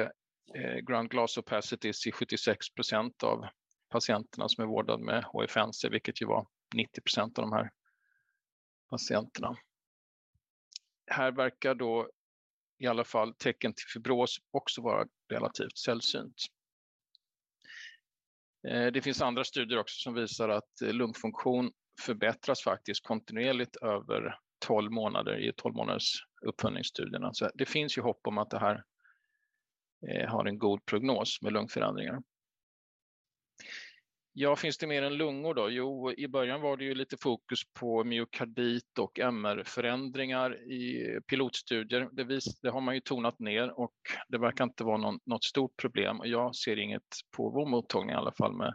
eh, 0.54 0.76
ground 0.86 1.10
glass 1.10 1.38
opacities 1.38 2.06
i 2.06 2.12
76 2.12 2.74
procent 2.74 3.22
av 3.22 3.46
patienterna 3.90 4.48
som 4.48 4.64
är 4.64 4.68
vårdade 4.68 5.04
med 5.04 5.24
HFNC, 5.24 5.88
vilket 5.88 6.22
ju 6.22 6.26
var 6.26 6.46
90 6.74 7.00
procent 7.00 7.38
av 7.38 7.42
de 7.42 7.52
här 7.52 7.70
patienterna. 8.90 9.56
Här 11.06 11.32
verkar 11.32 11.74
då 11.74 12.10
i 12.78 12.86
alla 12.86 13.04
fall 13.04 13.34
tecken 13.34 13.74
till 13.74 13.86
fibros 13.88 14.36
också 14.50 14.82
vara 14.82 15.06
relativt 15.32 15.78
sällsynt. 15.78 16.36
Eh, 18.68 18.86
det 18.86 19.02
finns 19.02 19.22
andra 19.22 19.44
studier 19.44 19.78
också 19.78 19.94
som 19.98 20.14
visar 20.14 20.48
att 20.48 20.82
eh, 20.82 20.92
lungfunktion 20.92 21.72
förbättras 22.00 22.62
faktiskt 22.62 23.06
kontinuerligt 23.06 23.76
över 23.76 24.38
12 24.66 24.92
månader 24.92 25.48
i 25.48 25.52
12 25.56 25.74
månaders 25.74 26.12
uppföljningsstudierna. 26.46 27.34
Så 27.34 27.50
det 27.54 27.66
finns 27.66 27.98
ju 27.98 28.02
hopp 28.02 28.26
om 28.26 28.38
att 28.38 28.50
det 28.50 28.58
här 28.58 28.84
eh, 30.08 30.28
har 30.28 30.44
en 30.44 30.58
god 30.58 30.86
prognos 30.86 31.42
med 31.42 31.52
lungförändringar. 31.52 32.22
Ja, 34.36 34.56
finns 34.56 34.78
det 34.78 34.86
mer 34.86 35.02
än 35.02 35.16
lungor 35.16 35.54
då? 35.54 35.70
Jo, 35.70 36.12
i 36.12 36.28
början 36.28 36.60
var 36.60 36.76
det 36.76 36.84
ju 36.84 36.94
lite 36.94 37.16
fokus 37.16 37.60
på 37.72 38.04
myokardit 38.04 38.98
och 38.98 39.18
MR-förändringar 39.18 40.72
i 40.72 41.06
pilotstudier. 41.26 42.08
Det, 42.12 42.24
vis, 42.24 42.60
det, 42.60 42.70
har 42.70 42.80
man 42.80 42.94
ju 42.94 43.00
tonat 43.00 43.38
ner 43.38 43.80
och 43.80 43.94
det 44.28 44.38
verkar 44.38 44.64
inte 44.64 44.84
vara 44.84 44.96
någon, 44.96 45.18
något 45.24 45.44
stort 45.44 45.76
problem. 45.76 46.20
Jag 46.24 46.56
ser 46.56 46.78
inget 46.78 47.02
på 47.36 47.50
vår 47.50 47.66
mottagning 47.66 48.10
i 48.10 48.18
alla 48.18 48.32
fall 48.32 48.56
med, 48.56 48.74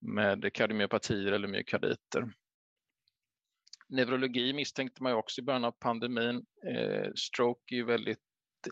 med 0.00 0.52
kardiomyopatier 0.52 1.32
eller 1.32 1.48
myokarditer. 1.48 2.32
Neurologi 3.88 4.52
misstänkte 4.52 5.02
man 5.02 5.12
ju 5.12 5.18
också 5.18 5.40
i 5.40 5.44
början 5.44 5.64
av 5.64 5.72
pandemin. 5.72 6.46
Eh, 6.74 7.12
stroke 7.14 7.74
är 7.74 7.76
ju 7.76 7.84
väldigt 7.84 8.22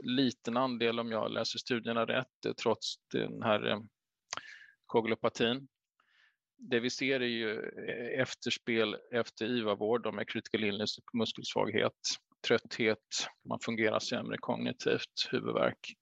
liten 0.03 0.57
andel 0.57 1.01
om 1.01 1.11
jag 1.11 1.31
läser 1.31 1.59
studierna 1.59 2.07
rätt, 2.07 2.57
trots 2.63 2.95
den 3.13 3.43
här 3.43 3.67
eh, 3.67 3.79
koagulopatin. 4.87 5.69
Det 6.59 6.81
vi 6.81 6.91
ser 6.91 7.21
är 7.21 7.27
ju 7.27 7.53
eh, 7.53 8.21
efterspel 8.21 8.97
efter 9.13 9.47
IVA-vård 9.47 10.15
med 10.15 10.29
critical 10.29 10.65
illness 10.65 10.99
och 10.99 11.15
muskelsvaghet, 11.15 11.93
trötthet, 12.47 13.29
man 13.49 13.61
fungerar 13.61 13.99
sämre 13.99 14.37
kognitivt, 14.39 15.29
huvudvärk. 15.31 15.95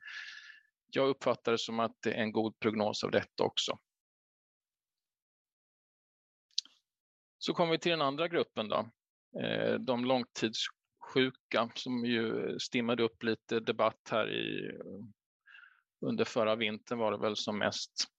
Jag 0.87 1.09
uppfattar 1.09 1.53
det 1.53 1.59
som 1.59 1.81
att 1.81 1.97
det 2.03 2.13
är 2.13 2.23
en 2.23 2.33
god 2.33 2.59
prognos 2.59 3.05
av 3.05 3.11
detta 3.11 3.45
också. 3.45 3.79
Så 7.39 7.55
kommer 7.55 7.73
vi 7.73 7.79
till 7.79 7.91
den 7.91 8.03
andra 8.03 8.29
gruppen 8.29 8.69
då, 8.69 8.91
eh, 9.41 9.75
de 9.75 10.05
långtidssjuka 10.05 11.71
som 11.75 12.05
ju 12.05 12.59
stimmade 12.59 13.03
upp 13.03 13.23
lite 13.23 13.61
debatt 13.61 14.09
här 14.11 14.33
i 14.33 14.79
under 16.07 16.25
förra 16.25 16.57
vintern 16.57 16.99
var 16.99 17.13
det 17.13 17.19
väl 17.19 17.37
som 17.37 17.59
mest. 17.59 18.14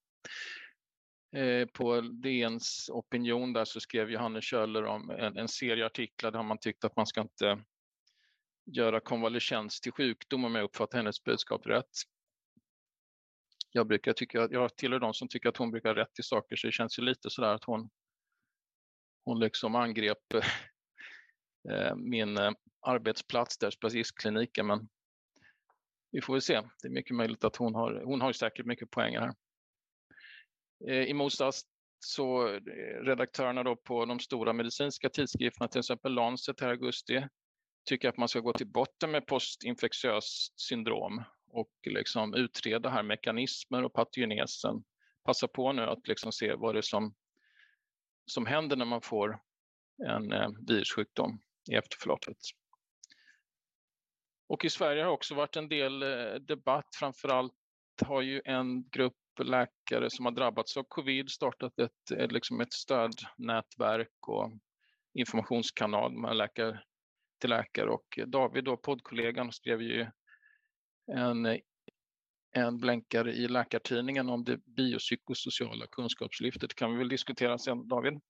Eh, 1.36 1.68
på 1.68 2.02
DNs 2.02 2.90
opinion 2.90 3.54
där 3.54 3.66
så 3.66 3.80
skrev 3.80 4.12
Johannes 4.12 4.46
Kjöller 4.46 4.86
om 4.86 5.10
en, 5.10 5.38
en 5.38 5.48
serie 5.48 5.86
artiklar 5.86 6.32
där 6.32 6.44
man 6.44 6.58
tyckt 6.58 6.84
att 6.84 6.96
man 6.96 7.08
ska 7.08 7.22
inte 7.22 7.64
göra 8.66 9.00
konvalescens 9.00 9.82
till 9.82 9.92
sjukdom 9.92 10.46
om 10.46 10.56
jag 10.56 10.64
uppfattar 10.64 10.98
hennes 10.98 11.24
budskap 11.24 11.68
rätt. 11.68 11.92
Jag 13.72 13.88
brukar 13.88 14.14
tycka, 14.14 14.48
jag 14.52 14.76
tillhör 14.76 15.00
de 15.00 15.14
som 15.14 15.28
tycker 15.28 15.50
att 15.50 15.58
hon 15.58 15.72
brukar 15.72 15.90
ha 15.90 15.96
rätt 15.96 16.20
i 16.20 16.24
saker 16.24 16.56
så 16.56 16.68
det 16.68 16.72
känns 16.72 17.00
ju 17.00 17.04
lite 17.04 17.30
sådär 17.30 17.54
att 17.54 17.64
hon, 17.64 17.90
hon 19.26 19.40
liksom 19.40 19.76
angrep 19.76 20.34
eh, 21.70 21.96
min 21.96 22.38
eh, 22.38 22.52
arbetsplats 22.82 23.58
där, 23.58 23.72
specialistkliniken 23.72 24.68
men 24.68 24.90
vi 26.12 26.22
får 26.22 26.34
väl 26.34 26.42
se. 26.42 26.62
Det 26.82 26.88
är 26.88 26.92
mycket 26.92 27.16
möjligt 27.16 27.44
att 27.44 27.56
hon 27.56 27.76
har, 27.76 28.02
hon 28.06 28.22
har 28.22 28.34
säkert 28.34 28.66
mycket 28.66 28.92
poänger 28.92 29.20
här. 29.20 29.34
Eh, 30.88 31.04
I 31.04 31.14
motsats 31.14 31.62
så 32.00 32.48
eh, 32.48 32.62
redaktörerna 33.02 33.64
då 33.64 33.76
på 33.76 34.06
de 34.06 34.20
stora 34.20 34.54
medicinska 34.54 35.10
tidskrifterna, 35.10 35.68
till 35.68 35.80
exempel 35.80 36.14
Lancet 36.14 36.62
här 36.62 36.68
i 36.68 36.72
augusti, 36.72 37.28
tycker 37.86 38.10
att 38.10 38.18
man 38.18 38.30
ska 38.30 38.40
gå 38.40 38.54
till 38.54 38.68
botten 38.68 39.12
med 39.12 39.28
postinfektiöst 39.28 40.60
syndrom 40.60 41.24
och 41.50 41.72
liksom 41.86 42.34
utreda 42.34 42.90
här 42.90 43.04
mekanismer 43.04 43.84
och 43.84 43.94
patogenesen. 43.94 44.84
Passa 45.24 45.48
på 45.48 45.72
nu 45.72 45.82
att 45.82 46.08
liksom 46.08 46.32
se 46.32 46.56
vad 46.56 46.76
det 46.76 46.80
är 46.80 46.82
som, 46.82 47.16
som 48.26 48.46
händer 48.46 48.76
när 48.76 48.86
man 48.86 49.02
får 49.02 49.40
en 50.08 50.34
eh, 50.34 50.50
virussjukdom 50.68 51.42
i 51.72 51.76
efterförloppet. 51.76 52.38
Och 54.48 54.66
i 54.66 54.70
Sverige 54.70 55.04
har 55.04 55.12
också 55.12 55.36
varit 55.36 55.56
en 55.56 55.70
del 55.70 56.04
eh, 56.04 56.36
debatt, 56.36 56.96
framförallt 57.00 57.54
har 58.06 58.22
ju 58.22 58.42
en 58.46 58.90
grupp 58.90 59.18
läkare 59.44 60.10
som 60.10 60.26
har 60.26 60.32
drabbats 60.32 60.78
av 60.78 60.84
covid 60.88 61.30
startat 61.30 61.80
ett, 61.80 62.12
eh, 62.12 62.28
liksom 62.28 62.62
ett 62.62 62.74
stödnätverk 62.74 64.28
och 64.28 64.52
informationskanal 65.14 66.12
med 66.12 66.36
läkare 66.36 66.82
till 67.40 67.50
läkare 67.50 67.90
och 67.90 68.20
David, 68.28 68.64
då, 68.64 68.78
poddkollegan, 68.78 69.52
skrev 69.52 69.82
ju 69.82 70.08
en, 71.12 71.60
en 72.52 72.80
blänkare 72.80 73.34
i 73.34 73.48
Läkartidningen 73.48 74.30
om 74.30 74.44
det 74.44 74.58
biopsykosociala 74.58 75.88
kunskapslyftet. 75.88 76.76
kan 76.76 76.92
vi 76.92 76.98
väl 76.98 77.10
diskutera 77.10 77.58
sen, 77.58 77.88
David. 77.88 78.22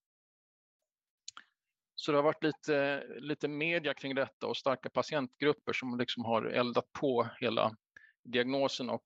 Så 1.96 2.12
det 2.12 2.18
har 2.18 2.24
varit 2.24 2.44
lite, 2.44 3.04
lite 3.20 3.48
media 3.48 3.94
kring 3.94 4.16
detta 4.16 4.48
och 4.48 4.58
starka 4.58 4.90
patientgrupper 4.90 5.74
som 5.74 5.98
liksom 5.98 6.26
har 6.26 6.46
eldat 6.46 6.92
på 6.92 7.30
hela 7.40 7.76
diagnosen 8.24 8.90
och 8.90 9.06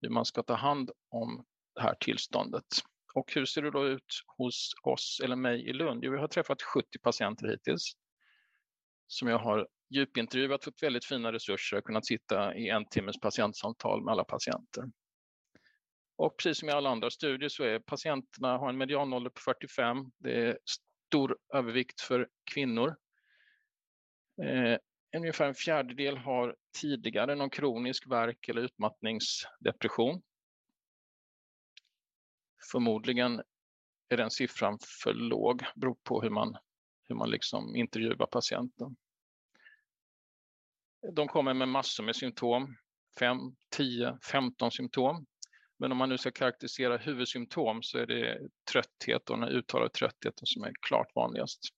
hur 0.00 0.08
man 0.08 0.24
ska 0.24 0.42
ta 0.42 0.54
hand 0.54 0.90
om 1.10 1.44
det 1.74 1.82
här 1.82 1.94
tillståndet. 2.00 2.64
Och 3.14 3.32
hur 3.34 3.44
ser 3.44 3.62
det 3.62 3.70
då 3.70 3.86
ut 3.86 4.22
hos 4.36 4.72
oss 4.82 5.20
eller 5.24 5.36
mig 5.36 5.68
i 5.68 5.72
Lund? 5.72 6.04
Jo, 6.04 6.12
vi 6.12 6.18
har 6.18 6.28
träffat 6.28 6.62
70 6.62 6.98
patienter 6.98 7.48
hittills 7.48 7.92
som 9.06 9.28
jag 9.28 9.38
har 9.38 9.68
djupintervjuat, 9.90 10.64
fått 10.64 10.82
väldigt 10.82 11.04
fina 11.04 11.32
resurser 11.32 11.76
och 11.76 11.84
kunnat 11.84 12.06
sitta 12.06 12.54
i 12.54 12.68
en 12.68 12.88
timmes 12.88 13.20
patientsamtal 13.20 14.04
med 14.04 14.12
alla 14.12 14.24
patienter. 14.24 14.84
Och 16.16 16.36
precis 16.36 16.58
som 16.58 16.68
i 16.68 16.72
alla 16.72 16.90
andra 16.90 17.10
studier 17.10 17.48
så 17.48 17.64
är 17.64 17.78
patienterna 17.78 18.58
har 18.58 18.68
en 18.68 18.78
medianålder 18.78 19.30
på 19.30 19.40
45. 19.40 19.96
Det 20.18 20.46
är 20.46 20.58
stor 21.08 21.38
övervikt 21.54 22.00
för 22.00 22.28
kvinnor. 22.54 22.96
Eh, 24.42 24.78
ungefär 25.16 25.48
en 25.48 25.54
fjärdedel 25.54 26.16
har 26.16 26.56
tidigare 26.80 27.34
någon 27.34 27.50
kronisk 27.50 28.06
verk 28.06 28.48
eller 28.48 28.62
utmattningsdepression. 28.62 30.22
Förmodligen 32.72 33.42
är 34.08 34.16
den 34.16 34.30
siffran 34.30 34.78
för 35.02 35.14
låg, 35.14 35.64
beror 35.76 35.96
på 36.02 36.22
hur 36.22 36.30
man, 36.30 36.56
hur 37.08 37.14
man 37.14 37.30
liksom 37.30 37.76
intervjuar 37.76 38.26
patienten. 38.26 38.96
De 41.12 41.28
kommer 41.28 41.54
med 41.54 41.68
massor 41.68 42.04
med 42.04 42.16
symptom, 42.16 42.76
5, 43.18 43.38
10, 43.70 44.18
15 44.22 44.70
symptom. 44.70 45.26
Men 45.78 45.92
om 45.92 45.98
man 45.98 46.08
nu 46.08 46.18
ska 46.18 46.30
karaktärisera 46.30 46.96
huvudsymptom 46.96 47.82
så 47.82 47.98
är 47.98 48.06
det 48.06 48.48
trötthet 48.72 49.30
och 49.30 49.38
den 49.38 49.48
uttalade 49.48 49.90
tröttheten 49.90 50.46
som 50.46 50.64
är 50.64 50.72
klart 50.80 51.14
vanligast. 51.14 51.68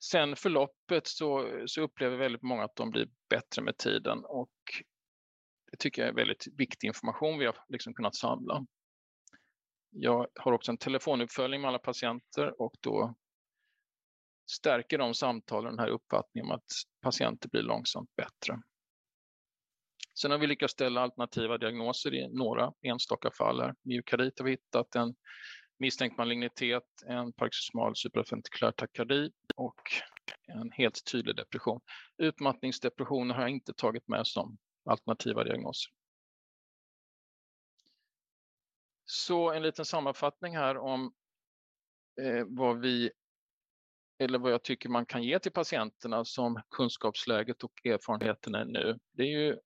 Sen 0.00 0.36
förloppet 0.36 1.06
så, 1.06 1.62
så 1.66 1.82
upplever 1.82 2.16
väldigt 2.16 2.42
många 2.42 2.64
att 2.64 2.76
de 2.76 2.90
blir 2.90 3.08
bättre 3.28 3.62
med 3.62 3.76
tiden 3.76 4.24
och 4.24 4.50
det 5.70 5.76
tycker 5.78 6.02
jag 6.02 6.08
är 6.08 6.14
väldigt 6.14 6.46
viktig 6.58 6.88
information 6.88 7.38
vi 7.38 7.46
har 7.46 7.64
liksom 7.68 7.94
kunnat 7.94 8.16
samla. 8.16 8.66
Jag 9.90 10.26
har 10.34 10.52
också 10.52 10.72
en 10.72 10.78
telefonuppföljning 10.78 11.60
med 11.60 11.68
alla 11.68 11.78
patienter 11.78 12.60
och 12.62 12.74
då 12.80 13.14
stärker 14.50 14.98
de 14.98 15.14
samtalen 15.14 15.70
den 15.70 15.78
här 15.78 15.88
uppfattningen 15.88 16.50
om 16.50 16.56
att 16.56 16.72
patienter 17.02 17.48
blir 17.48 17.62
långsamt 17.62 18.16
bättre. 18.16 18.62
Sen 20.20 20.30
har 20.30 20.38
vi 20.38 20.46
lyckats 20.46 20.72
ställa 20.72 21.00
alternativa 21.00 21.58
diagnoser 21.58 22.14
i 22.14 22.28
några 22.28 22.72
enstaka 22.82 23.30
fall. 23.30 23.60
Här. 23.60 23.74
Myokardit 23.82 24.38
har 24.38 24.46
vi 24.46 24.50
hittat 24.50 24.94
en 24.94 25.14
misstänkt 25.80 26.18
malignitet, 26.18 27.02
en 27.06 27.32
paroxysmal 27.32 27.96
supraventrikulär 27.96 28.72
takardi 28.72 29.30
och 29.56 29.80
en 30.46 30.70
helt 30.72 31.04
tydlig 31.04 31.36
depression. 31.36 31.80
Utmattningsdepressioner 32.18 33.34
har 33.34 33.42
jag 33.42 33.50
inte 33.50 33.72
tagit 33.74 34.08
med 34.08 34.26
som 34.26 34.58
alternativa 34.84 35.44
diagnoser. 35.44 35.92
Så 39.04 39.52
en 39.52 39.62
liten 39.62 39.84
sammanfattning 39.84 40.56
här 40.56 40.76
om 40.76 41.14
eh, 42.20 42.44
vad 42.46 42.80
vi 42.80 43.10
eller 44.18 44.38
vad 44.38 44.52
jag 44.52 44.62
tycker 44.62 44.88
man 44.88 45.06
kan 45.06 45.22
ge 45.22 45.38
till 45.38 45.52
patienterna 45.52 46.24
som 46.24 46.62
kunskapsläget 46.70 47.64
och 47.64 47.86
erfarenheten 47.86 48.54
är 48.54 48.64
nu, 48.64 48.98
det 49.12 49.22
är 49.22 49.40
ju 49.40 49.58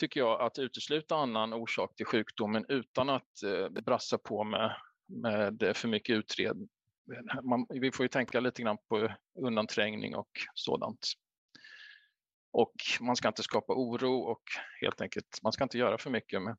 tycker 0.00 0.20
jag 0.20 0.40
att 0.40 0.58
utesluta 0.58 1.16
annan 1.16 1.52
orsak 1.52 1.96
till 1.96 2.06
sjukdomen 2.06 2.64
utan 2.68 3.10
att 3.10 3.42
eh, 3.42 3.68
brassa 3.68 4.18
på 4.18 4.44
med, 4.44 4.76
med 5.06 5.76
för 5.76 5.88
mycket 5.88 6.14
utredning. 6.14 6.68
Man, 7.42 7.66
vi 7.68 7.92
får 7.92 8.04
ju 8.04 8.08
tänka 8.08 8.40
lite 8.40 8.62
grann 8.62 8.78
på 8.88 9.14
undanträngning 9.34 10.16
och 10.16 10.30
sådant. 10.54 11.06
Och 12.52 12.74
man 13.00 13.16
ska 13.16 13.28
inte 13.28 13.42
skapa 13.42 13.72
oro 13.72 14.18
och 14.18 14.42
helt 14.80 15.00
enkelt, 15.00 15.38
man 15.42 15.52
ska 15.52 15.64
inte 15.64 15.78
göra 15.78 15.98
för 15.98 16.10
mycket 16.10 16.42
med, 16.42 16.56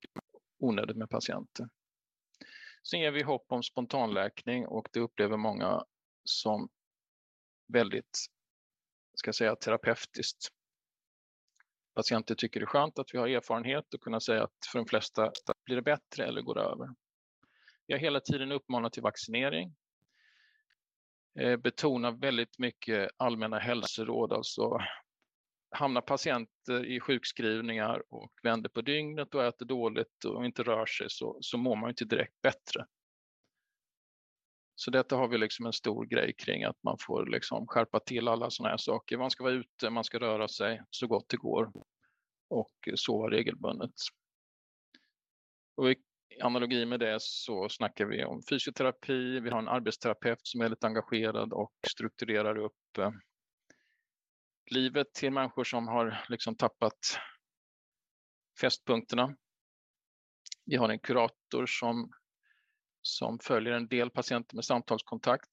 onödigt 0.60 0.98
med 0.98 1.10
patienter. 1.10 1.70
Sen 2.84 3.00
ger 3.00 3.12
vi 3.12 3.24
hopp 3.24 3.46
om 3.48 3.64
spontanläkning 3.64 4.68
och 4.68 4.88
det 4.94 5.00
upplever 5.00 5.38
många 5.38 5.84
som 6.24 6.70
väldigt, 7.74 8.18
ska 9.14 9.28
jag 9.28 9.36
säga, 9.36 9.56
terapeutiskt. 9.56 10.48
Patienter 11.94 12.36
tycker 12.36 12.60
det 12.60 12.64
är 12.64 12.68
skönt 12.68 13.00
att 13.00 13.14
vi 13.14 13.18
har 13.18 13.28
erfarenhet 13.28 13.94
och 13.94 14.02
kunna 14.02 14.20
säga 14.20 14.44
att 14.44 14.66
för 14.72 14.80
de 14.80 14.86
flesta 14.86 15.32
blir 15.66 15.76
det 15.76 15.82
bättre 15.82 16.26
eller 16.26 16.42
går 16.42 16.60
över. 16.60 16.90
Vi 17.88 17.94
har 17.94 18.00
hela 18.00 18.20
tiden 18.20 18.52
uppmanat 18.52 18.94
till 18.94 19.04
vaccinering. 19.04 19.76
Eh, 21.40 21.58
betonar 21.58 22.12
väldigt 22.12 22.60
mycket 22.60 23.10
allmänna 23.18 23.60
hälsoråd, 23.60 24.34
alltså 24.34 24.80
hamnar 25.72 26.02
patienter 26.02 26.86
i 26.86 27.00
sjukskrivningar 27.00 28.04
och 28.10 28.32
vänder 28.44 28.70
på 28.70 28.82
dygnet 28.82 29.36
och 29.36 29.44
äter 29.44 29.66
dåligt 29.66 30.26
och 30.26 30.46
inte 30.46 30.64
rör 30.64 30.86
sig 30.86 31.08
så, 31.10 31.38
så 31.42 31.58
mår 31.58 31.76
man 31.76 31.90
inte 31.90 32.06
direkt 32.06 32.42
bättre. 32.42 32.86
Så 34.76 34.92
detta 34.92 35.16
har 35.16 35.28
vi 35.28 35.38
liksom 35.38 35.66
en 35.66 35.74
stor 35.74 36.06
grej 36.06 36.34
kring 36.38 36.64
att 36.64 36.84
man 36.84 36.98
får 37.00 37.26
liksom 37.26 37.68
skärpa 37.68 38.00
till 38.00 38.28
alla 38.28 38.50
sådana 38.50 38.70
här 38.70 38.78
saker. 38.78 39.18
Man 39.18 39.32
ska 39.32 39.44
vara 39.44 39.54
ute, 39.54 39.90
man 39.90 40.04
ska 40.04 40.20
röra 40.20 40.48
sig 40.48 40.82
så 40.90 41.08
gott 41.08 41.30
det 41.30 41.38
går 41.38 41.72
och 42.50 42.90
sova 42.96 43.30
regelbundet. 43.30 43.94
Och 45.76 45.92
i 45.92 45.96
analogi 46.42 46.86
med 46.86 47.00
det 47.00 47.18
så 47.22 47.70
snackar 47.70 48.06
vi 48.06 48.26
om 48.26 48.42
fysioterapi. 48.50 49.40
Vi 49.40 49.50
har 49.50 49.60
en 49.60 49.68
arbetsterapeut 49.68 50.40
som 50.44 50.62
är 50.62 50.66
väldigt 50.66 50.84
engagerad 50.84 51.54
och 51.54 51.74
strukturerar 51.92 52.58
upp 52.58 52.98
eh, 52.98 53.12
livet 54.72 55.14
till 55.14 55.32
människor 55.32 55.64
som 55.64 55.88
har 55.88 56.26
liksom 56.30 56.56
tappat 56.56 57.20
fästpunkterna. 58.62 59.36
Vi 60.66 60.76
har 60.76 60.90
en 60.90 61.00
kurator 61.00 61.66
som, 61.66 62.12
som 63.02 63.40
följer 63.40 63.74
en 63.74 63.88
del 63.88 64.10
patienter 64.10 64.56
med 64.56 64.66
samtalskontakt. 64.66 65.50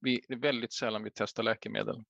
Vi, 0.00 0.24
det 0.28 0.34
är 0.34 0.38
väldigt 0.38 0.72
sällan 0.72 1.02
vi 1.02 1.10
testar 1.14 1.42
läkemedel. 1.42 2.04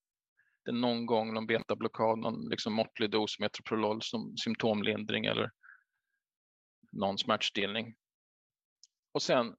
Det 0.65 0.71
är 0.71 0.75
någon 0.75 1.05
gång 1.05 1.33
någon 1.33 1.47
betablockad, 1.47 2.19
någon 2.19 2.49
liksom 2.49 2.73
måttlig 2.73 3.11
dos 3.11 3.39
metoprolol 3.39 4.01
som 4.01 4.37
symptomlindring 4.37 5.25
eller 5.25 5.51
någon 6.91 7.17
smärtstillning. 7.17 7.95
Och 9.11 9.21
sen 9.21 9.55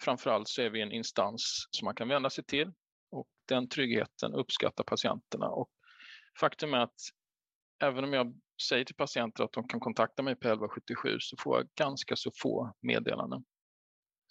framförallt 0.00 0.48
så 0.48 0.62
är 0.62 0.70
vi 0.70 0.80
en 0.80 0.92
instans 0.92 1.68
som 1.70 1.86
man 1.86 1.94
kan 1.94 2.08
vända 2.08 2.30
sig 2.30 2.44
till 2.44 2.72
och 3.10 3.28
den 3.48 3.68
tryggheten 3.68 4.34
uppskattar 4.34 4.84
patienterna 4.84 5.46
och 5.46 5.70
Faktum 6.40 6.74
är 6.74 6.78
att 6.78 7.00
även 7.82 8.04
om 8.04 8.12
jag 8.12 8.40
säger 8.68 8.84
till 8.84 8.94
patienter 8.94 9.44
att 9.44 9.52
de 9.52 9.68
kan 9.68 9.80
kontakta 9.80 10.22
mig 10.22 10.34
på 10.34 10.48
1177 10.48 11.16
så 11.20 11.36
får 11.36 11.58
jag 11.58 11.68
ganska 11.74 12.16
så 12.16 12.30
få 12.42 12.74
meddelanden. 12.80 13.44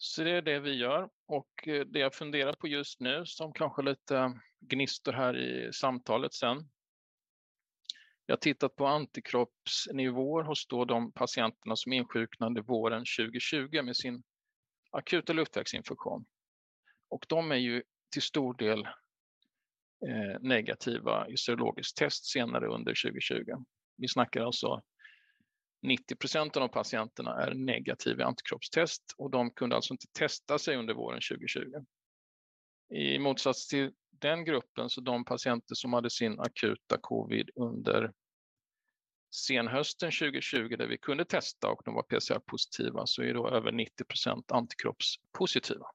Så 0.04 0.24
det 0.24 0.32
är 0.32 0.42
det 0.42 0.60
vi 0.60 0.76
gör 0.76 1.10
och 1.28 1.68
eh, 1.68 1.86
det 1.86 2.00
jag 2.00 2.16
funderar 2.16 2.54
på 2.54 2.68
just 2.68 3.00
nu 3.00 3.26
som 3.26 3.54
kanske 3.54 3.82
lite 3.82 4.40
gnistor 4.60 5.14
här 5.14 5.38
i 5.38 5.74
samtalet 5.74 6.34
sen. 6.34 6.70
Jag 8.26 8.36
har 8.36 8.40
tittat 8.40 8.76
på 8.76 8.88
antikroppsnivåer 8.88 10.44
hos 10.44 10.68
då 10.68 10.86
de 10.86 11.12
patienterna 11.12 11.76
som 11.76 11.94
insjuknade 11.94 12.62
våren 12.62 13.06
2020 13.20 13.82
med 13.84 13.96
sin 13.96 14.24
akuta 14.92 15.34
luftvägsinfektion. 15.34 16.26
Och 17.10 17.26
de 17.30 17.52
är 17.52 17.56
ju 17.56 17.84
till 18.12 18.22
stor 18.22 18.54
del 18.58 18.80
eh, 20.08 20.40
negativa 20.40 21.30
i 21.30 21.38
serologiskt 21.38 21.98
test 21.98 22.26
senare 22.26 22.68
under 22.68 23.04
2020. 23.04 23.66
Vi 23.98 24.08
snackar 24.08 24.42
alltså 24.42 24.82
90 25.82 26.16
procent 26.16 26.58
av 26.58 26.62
de 26.62 26.70
patienterna 26.70 27.42
är 27.42 27.54
negativa 27.54 28.22
i 28.22 28.26
antikroppstest 28.26 29.04
och 29.18 29.32
de 29.32 29.52
kunde 29.52 29.76
alltså 29.76 29.94
inte 29.94 30.08
testa 30.12 30.60
sig 30.60 30.78
under 30.78 30.94
våren 30.94 31.22
2020. 31.32 31.86
I 32.94 33.20
motsats 33.20 33.68
till 33.68 33.92
den 34.10 34.46
gruppen, 34.46 34.90
så 34.90 35.02
de 35.02 35.26
patienter 35.26 35.76
som 35.76 35.94
hade 35.94 36.10
sin 36.10 36.40
akuta 36.40 36.98
covid 37.02 37.50
under 37.56 38.12
senhösten 39.36 40.12
2020 40.12 40.76
där 40.78 40.88
vi 40.88 40.98
kunde 40.98 41.26
testa 41.26 41.70
och 41.70 41.82
de 41.86 41.94
var 41.94 42.04
PCR-positiva 42.04 43.06
så 43.06 43.22
är 43.22 43.34
då 43.34 43.50
över 43.50 43.72
90 43.72 44.06
procent 44.06 44.52
antikroppspositiva. 44.52 45.86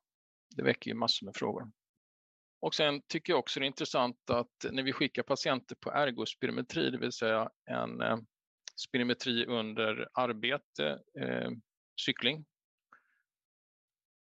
Det 0.56 0.62
väcker 0.62 0.90
ju 0.90 0.94
massor 0.94 1.26
med 1.26 1.36
frågor. 1.36 1.70
Och 2.60 2.74
sen 2.74 3.02
tycker 3.08 3.32
jag 3.32 3.38
också 3.38 3.60
det 3.60 3.66
är 3.66 3.68
intressant 3.68 4.30
att 4.30 4.66
när 4.70 4.82
vi 4.82 4.92
skickar 4.92 5.22
patienter 5.22 5.76
på 5.80 5.90
ergospirometri, 5.90 6.90
det 6.90 6.98
vill 6.98 7.12
säga 7.12 7.50
en 7.70 8.00
eh, 8.00 8.16
spirometri 8.76 9.46
under 9.46 10.08
arbete, 10.14 10.98
eh, 11.20 11.50
cykling, 12.06 12.44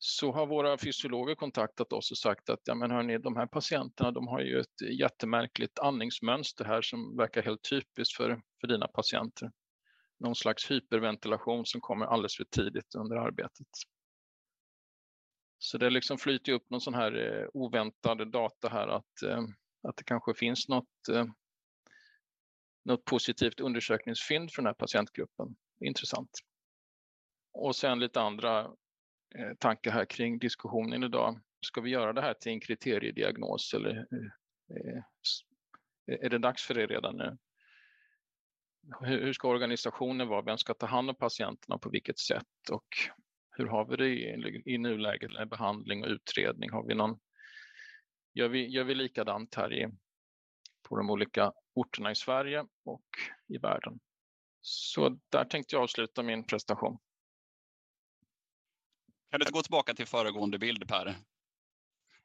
så 0.03 0.31
har 0.31 0.47
våra 0.47 0.77
fysiologer 0.77 1.35
kontaktat 1.35 1.93
oss 1.93 2.11
och 2.11 2.17
sagt 2.17 2.49
att 2.49 2.59
ja, 2.63 2.75
men 2.75 2.91
hörni, 2.91 3.17
de 3.17 3.35
här 3.35 3.47
patienterna 3.47 4.11
de 4.11 4.27
har 4.27 4.39
ju 4.41 4.59
ett 4.59 4.99
jättemärkligt 4.99 5.79
andningsmönster 5.79 6.65
här 6.65 6.81
som 6.81 7.17
verkar 7.17 7.43
helt 7.43 7.69
typiskt 7.69 8.17
för, 8.17 8.41
för 8.61 8.67
dina 8.67 8.87
patienter. 8.87 9.51
Någon 10.19 10.35
slags 10.35 10.71
hyperventilation 10.71 11.65
som 11.65 11.81
kommer 11.81 12.05
alldeles 12.05 12.35
för 12.35 12.43
tidigt 12.43 12.95
under 12.95 13.15
arbetet. 13.15 13.67
Så 15.57 15.77
det 15.77 15.89
liksom 15.89 16.17
flyter 16.17 16.51
upp 16.51 16.69
någon 16.69 16.81
sån 16.81 16.93
här 16.93 17.41
eh, 17.41 17.47
oväntad 17.53 18.31
data 18.31 18.69
här 18.69 18.87
att, 18.87 19.21
eh, 19.23 19.41
att 19.87 19.97
det 19.97 20.03
kanske 20.03 20.33
finns 20.33 20.67
något, 20.69 21.09
eh, 21.11 21.25
något 22.83 23.05
positivt 23.05 23.59
undersökningsfynd 23.59 24.51
för 24.51 24.61
den 24.61 24.67
här 24.67 24.73
patientgruppen. 24.73 25.55
Intressant. 25.85 26.29
Och 27.53 27.75
sen 27.75 27.99
lite 27.99 28.21
andra 28.21 28.59
eh, 29.35 29.53
tankar 29.59 29.91
här 29.91 30.05
kring 30.05 30.39
diskussionen 30.39 31.03
idag. 31.03 31.39
Ska 31.65 31.81
vi 31.81 31.89
göra 31.89 32.13
det 32.13 32.21
här 32.21 32.33
till 32.33 32.51
en 32.51 32.59
kriteriediagnos 32.59 33.73
eller 33.73 34.07
eh, 34.69 35.03
är 36.05 36.29
det 36.29 36.37
dags 36.37 36.63
för 36.63 36.73
det 36.73 36.85
redan 36.85 37.17
nu? 37.17 37.37
Hur, 39.01 39.21
hur 39.21 39.33
ska 39.33 39.47
organisationen 39.47 40.27
vara? 40.27 40.41
Vem 40.41 40.57
ska 40.57 40.73
ta 40.73 40.85
hand 40.85 41.09
om 41.09 41.15
patienterna 41.15 41.77
på 41.77 41.89
vilket 41.89 42.19
sätt? 42.19 42.69
Och 42.71 42.87
hur 43.51 43.65
har 43.65 43.85
vi 43.85 43.95
det 43.95 44.07
i, 44.07 44.63
i 44.65 44.77
nuläget 44.77 45.31
med 45.33 45.49
behandling 45.49 46.03
och 46.03 46.09
utredning? 46.09 46.69
Har 46.71 46.87
vi 46.87 46.95
någon, 46.95 47.19
gör, 48.33 48.47
vi, 48.47 48.67
gör 48.67 48.83
vi 48.83 48.95
likadant 48.95 49.55
här 49.55 49.73
i, 49.73 49.87
på 50.89 50.97
de 50.97 51.09
olika 51.09 51.53
orterna 51.73 52.11
i 52.11 52.15
Sverige 52.15 52.65
och 52.85 53.05
i 53.47 53.57
världen? 53.57 53.99
Så 54.61 55.19
där 55.29 55.45
tänkte 55.45 55.75
jag 55.75 55.83
avsluta 55.83 56.23
min 56.23 56.43
presentation. 56.43 56.97
Kan 59.31 59.39
du 59.39 59.51
gå 59.51 59.61
tillbaka 59.61 59.93
till 59.93 60.07
föregående 60.07 60.59
bild 60.59 60.87
Per? 60.87 61.15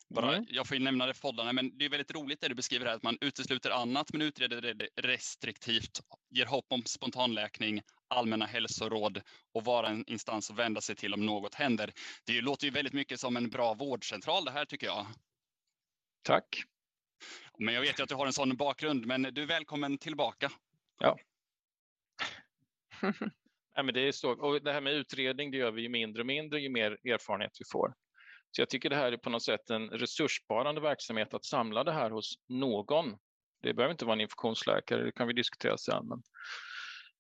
Bara, 0.09 0.35
mm. 0.35 0.47
Jag 0.49 0.67
får 0.67 0.77
ju 0.77 0.85
nämna 0.85 1.07
det 1.07 1.15
foldarna, 1.15 1.53
men 1.53 1.79
det 1.79 1.85
är 1.85 1.89
väldigt 1.89 2.15
roligt 2.15 2.41
det 2.41 2.49
du 2.49 2.55
beskriver 2.55 2.87
här, 2.87 2.95
att 2.95 3.03
man 3.03 3.19
utesluter 3.21 3.71
annat 3.71 4.13
men 4.13 4.23
utreder 4.23 4.75
det 4.75 4.89
restriktivt, 4.97 6.01
ger 6.31 6.47
hopp 6.47 6.67
om 6.69 6.83
spontanläkning, 6.85 7.83
allmänna 8.09 8.47
hälsoråd 8.47 9.23
och 9.53 9.65
vara 9.65 9.89
en 9.89 10.05
instans 10.07 10.51
att 10.51 10.59
vända 10.59 10.81
sig 10.81 10.97
till 10.97 11.15
om 11.15 11.27
något 11.27 11.55
händer. 11.55 11.93
Det 12.25 12.41
låter 12.41 12.65
ju 12.65 12.71
väldigt 12.71 12.95
mycket 12.95 13.21
som 13.21 13.37
en 13.37 13.51
bra 13.51 13.75
vårdcentral 13.75 14.45
det 14.45 14.51
här 14.51 14.65
tycker 14.65 14.87
jag. 14.87 15.07
Tack. 16.23 16.65
Men 17.59 17.75
jag 17.75 17.81
vet 17.81 17.99
ju 17.99 18.03
att 18.03 18.09
du 18.09 18.15
har 18.15 18.27
en 18.27 18.33
sån 18.33 18.57
bakgrund, 18.57 19.07
men 19.07 19.23
du 19.23 19.43
är 19.43 19.47
välkommen 19.47 19.99
tillbaka. 19.99 20.53
Ja. 20.99 21.19
Nej, 23.77 23.85
men 23.85 23.95
det 23.95 24.01
är 24.01 24.13
så. 24.13 24.31
Och 24.31 24.63
det 24.63 24.73
här 24.73 24.81
med 24.81 24.93
utredning, 24.93 25.51
det 25.51 25.57
gör 25.57 25.71
vi 25.71 25.83
ju 25.83 25.89
mindre 25.89 26.23
och 26.23 26.27
mindre 26.27 26.61
ju 26.61 26.69
mer 26.69 26.91
erfarenhet 26.91 27.53
vi 27.61 27.65
får. 27.73 27.95
Så 28.51 28.63
jag 28.63 28.71
tycker 28.71 28.91
det 28.91 28.97
här 28.97 29.13
är 29.13 29.17
på 29.17 29.31
något 29.31 29.43
sätt 29.43 29.71
en 29.71 29.91
resurssparande 29.91 30.81
verksamhet 30.81 31.35
att 31.35 31.45
samla 31.45 31.85
det 31.85 31.93
här 31.93 32.11
hos 32.11 32.35
någon. 32.49 33.17
Det 33.63 33.75
behöver 33.75 33.93
inte 33.93 34.05
vara 34.05 34.15
en 34.15 34.21
infektionsläkare, 34.21 35.05
det 35.05 35.13
kan 35.13 35.27
vi 35.27 35.33
diskutera 35.33 35.79
sen. 35.79 36.09
Men, 36.09 36.23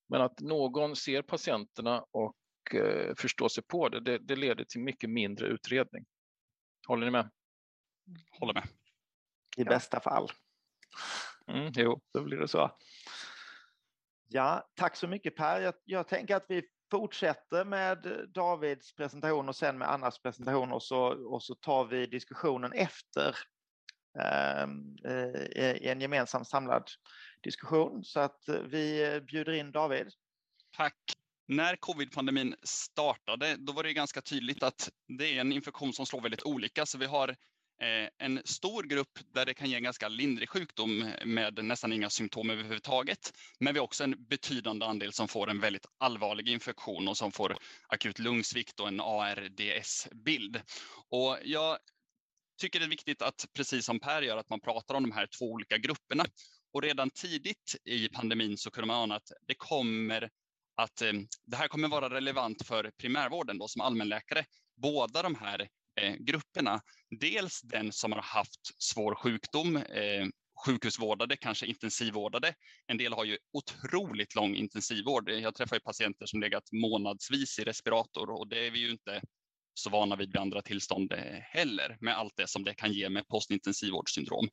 men 0.08 0.20
att 0.20 0.40
någon 0.40 0.96
ser 0.96 1.22
patienterna 1.22 2.04
och 2.10 2.36
eh, 2.74 3.14
förstår 3.18 3.48
sig 3.48 3.64
på 3.64 3.88
det, 3.88 4.00
det, 4.00 4.18
det, 4.18 4.36
leder 4.36 4.64
till 4.64 4.80
mycket 4.80 5.10
mindre 5.10 5.46
utredning. 5.46 6.04
Håller 6.86 7.04
ni 7.04 7.10
med? 7.10 7.30
Håller 8.40 8.54
med. 8.54 8.68
I 9.56 9.62
ja. 9.62 9.64
bästa 9.64 10.00
fall. 10.00 10.30
Mm, 11.48 11.72
jo. 11.76 12.00
Då 12.12 12.22
blir 12.22 12.38
det 12.38 12.48
så. 12.48 12.70
Ja, 14.28 14.68
tack 14.74 14.96
så 14.96 15.08
mycket 15.08 15.36
Per. 15.36 15.60
Jag, 15.60 15.74
jag 15.84 16.08
tänker 16.08 16.36
att 16.36 16.46
vi 16.48 16.62
fortsätter 16.90 17.64
med 17.64 18.26
Davids 18.34 18.94
presentation 18.94 19.48
och 19.48 19.56
sen 19.56 19.78
med 19.78 19.90
Annas 19.90 20.22
presentation 20.22 20.72
och 20.72 20.82
så, 20.82 21.00
och 21.34 21.42
så 21.42 21.54
tar 21.54 21.84
vi 21.84 22.06
diskussionen 22.06 22.72
efter 22.72 23.36
ehm, 24.18 24.96
i 25.56 25.88
en 25.88 26.00
gemensam 26.00 26.44
samlad 26.44 26.90
diskussion. 27.42 28.04
Så 28.04 28.20
att 28.20 28.48
vi 28.64 29.20
bjuder 29.20 29.52
in 29.52 29.72
David. 29.72 30.12
Tack. 30.76 30.96
När 31.48 31.76
covid-pandemin 31.76 32.54
startade, 32.62 33.56
då 33.58 33.72
var 33.72 33.82
det 33.82 33.92
ganska 33.92 34.22
tydligt 34.22 34.62
att 34.62 34.90
det 35.18 35.36
är 35.36 35.40
en 35.40 35.52
infektion 35.52 35.92
som 35.92 36.06
slår 36.06 36.20
väldigt 36.20 36.46
olika. 36.46 36.86
Så 36.86 36.98
vi 36.98 37.06
har 37.06 37.28
Eh, 37.28 37.34
Eh, 37.80 38.08
en 38.26 38.42
stor 38.44 38.82
grupp 38.82 39.18
där 39.34 39.46
det 39.46 39.54
kan 39.54 39.70
ge 39.70 39.76
en 39.76 39.82
ganska 39.82 40.08
lindrig 40.08 40.48
sjukdom 40.48 41.12
med 41.24 41.64
nästan 41.64 41.92
inga 41.92 42.10
symptom 42.10 42.50
överhuvudtaget. 42.50 43.32
Men 43.60 43.74
vi 43.74 43.78
har 43.78 43.84
också 43.84 44.04
en 44.04 44.26
betydande 44.28 44.86
andel 44.86 45.12
som 45.12 45.28
får 45.28 45.50
en 45.50 45.60
väldigt 45.60 45.86
allvarlig 45.98 46.48
infektion 46.48 47.08
och 47.08 47.16
som 47.16 47.32
får 47.32 47.56
akut 47.88 48.18
lungsvikt 48.18 48.80
och 48.80 48.88
en 48.88 49.00
ARDS-bild. 49.00 50.62
Och 51.10 51.38
jag 51.44 51.78
tycker 52.60 52.78
det 52.78 52.86
är 52.86 52.90
viktigt 52.90 53.22
att, 53.22 53.46
precis 53.54 53.86
som 53.86 54.00
Per 54.00 54.22
gör, 54.22 54.36
att 54.36 54.50
man 54.50 54.60
pratar 54.60 54.94
om 54.94 55.02
de 55.02 55.12
här 55.12 55.26
två 55.38 55.44
olika 55.44 55.78
grupperna. 55.78 56.24
Och 56.72 56.82
redan 56.82 57.10
tidigt 57.10 57.76
i 57.84 58.08
pandemin 58.08 58.58
så 58.58 58.70
kunde 58.70 58.86
man 58.86 59.02
ana 59.02 59.16
att 59.16 59.32
det 59.46 59.54
kommer 59.54 60.30
att 60.76 61.02
eh, 61.02 61.12
det 61.46 61.56
här 61.56 61.68
kommer 61.68 61.88
vara 61.88 62.10
relevant 62.10 62.66
för 62.66 62.90
primärvården 62.90 63.58
då, 63.58 63.68
som 63.68 63.80
allmänläkare. 63.80 64.44
Båda 64.76 65.22
de 65.22 65.34
här 65.34 65.68
Eh, 66.00 66.14
grupperna. 66.18 66.80
Dels 67.20 67.60
den 67.62 67.92
som 67.92 68.12
har 68.12 68.22
haft 68.22 68.82
svår 68.82 69.14
sjukdom, 69.14 69.76
eh, 69.76 70.26
sjukhusvårdade, 70.66 71.36
kanske 71.36 71.66
intensivvårdade. 71.66 72.54
En 72.86 72.98
del 72.98 73.12
har 73.12 73.24
ju 73.24 73.38
otroligt 73.52 74.34
lång 74.34 74.54
intensivvård. 74.54 75.30
Jag 75.30 75.54
träffar 75.54 75.76
ju 75.76 75.80
patienter 75.80 76.26
som 76.26 76.40
legat 76.40 76.72
månadsvis 76.72 77.58
i 77.58 77.64
respirator 77.64 78.30
och 78.30 78.48
det 78.48 78.66
är 78.66 78.70
vi 78.70 78.78
ju 78.78 78.90
inte 78.90 79.22
så 79.74 79.90
vana 79.90 80.16
vid 80.16 80.28
vid 80.28 80.36
andra 80.36 80.62
tillstånd 80.62 81.12
eh, 81.12 81.40
heller 81.40 81.96
med 82.00 82.16
allt 82.18 82.36
det 82.36 82.48
som 82.48 82.64
det 82.64 82.74
kan 82.74 82.92
ge 82.92 83.08
med 83.08 83.28
postintensivvårdssyndrom. 83.28 84.48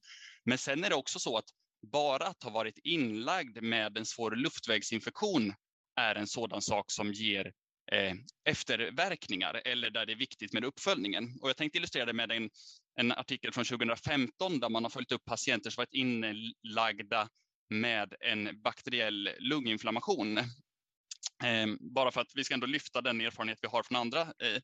Men 0.46 0.58
sen 0.58 0.84
är 0.84 0.90
det 0.90 0.96
också 0.96 1.20
så 1.20 1.38
att 1.38 1.50
bara 1.92 2.28
att 2.28 2.44
ha 2.44 2.50
varit 2.50 2.80
inlagd 2.84 3.62
med 3.62 3.98
en 3.98 4.06
svår 4.06 4.32
luftvägsinfektion 4.32 5.54
är 5.96 6.16
en 6.16 6.28
sådan 6.28 6.62
sak 6.62 6.92
som 6.92 7.14
ger 7.14 7.54
eh, 7.92 8.14
efterverkningar 8.46 9.62
eller 9.66 9.90
där 9.90 10.06
det 10.06 10.14
är 10.14 10.18
viktigt 10.18 10.54
med 10.54 10.66
uppföljningen. 10.66 11.38
Och 11.42 11.50
jag 11.50 11.58
tänkte 11.58 11.78
illustrera 11.78 12.06
det 12.06 12.14
med 12.14 12.32
en, 12.32 12.50
en 12.96 13.12
artikel 13.12 13.52
från 13.52 13.66
2015 13.66 14.60
där 14.60 14.70
man 14.70 14.84
har 14.84 14.90
följt 14.90 15.12
upp 15.12 15.26
patienter 15.26 15.70
som 15.70 15.82
varit 15.82 15.94
inlagda 15.94 17.30
med 17.70 18.14
en 18.20 18.62
bakteriell 18.62 19.30
lunginflammation. 19.40 20.38
Eh, 20.38 21.68
bara 21.80 22.12
för 22.12 22.22
att 22.22 22.32
vi 22.36 22.44
ska 22.44 22.54
ändå 22.54 22.68
lyfta 22.68 23.02
den 23.02 23.22
erfarenhet 23.22 23.60
vi 23.62 23.68
har 23.68 23.84
från 23.84 23.96
andra 23.96 24.22
eh, 24.22 24.62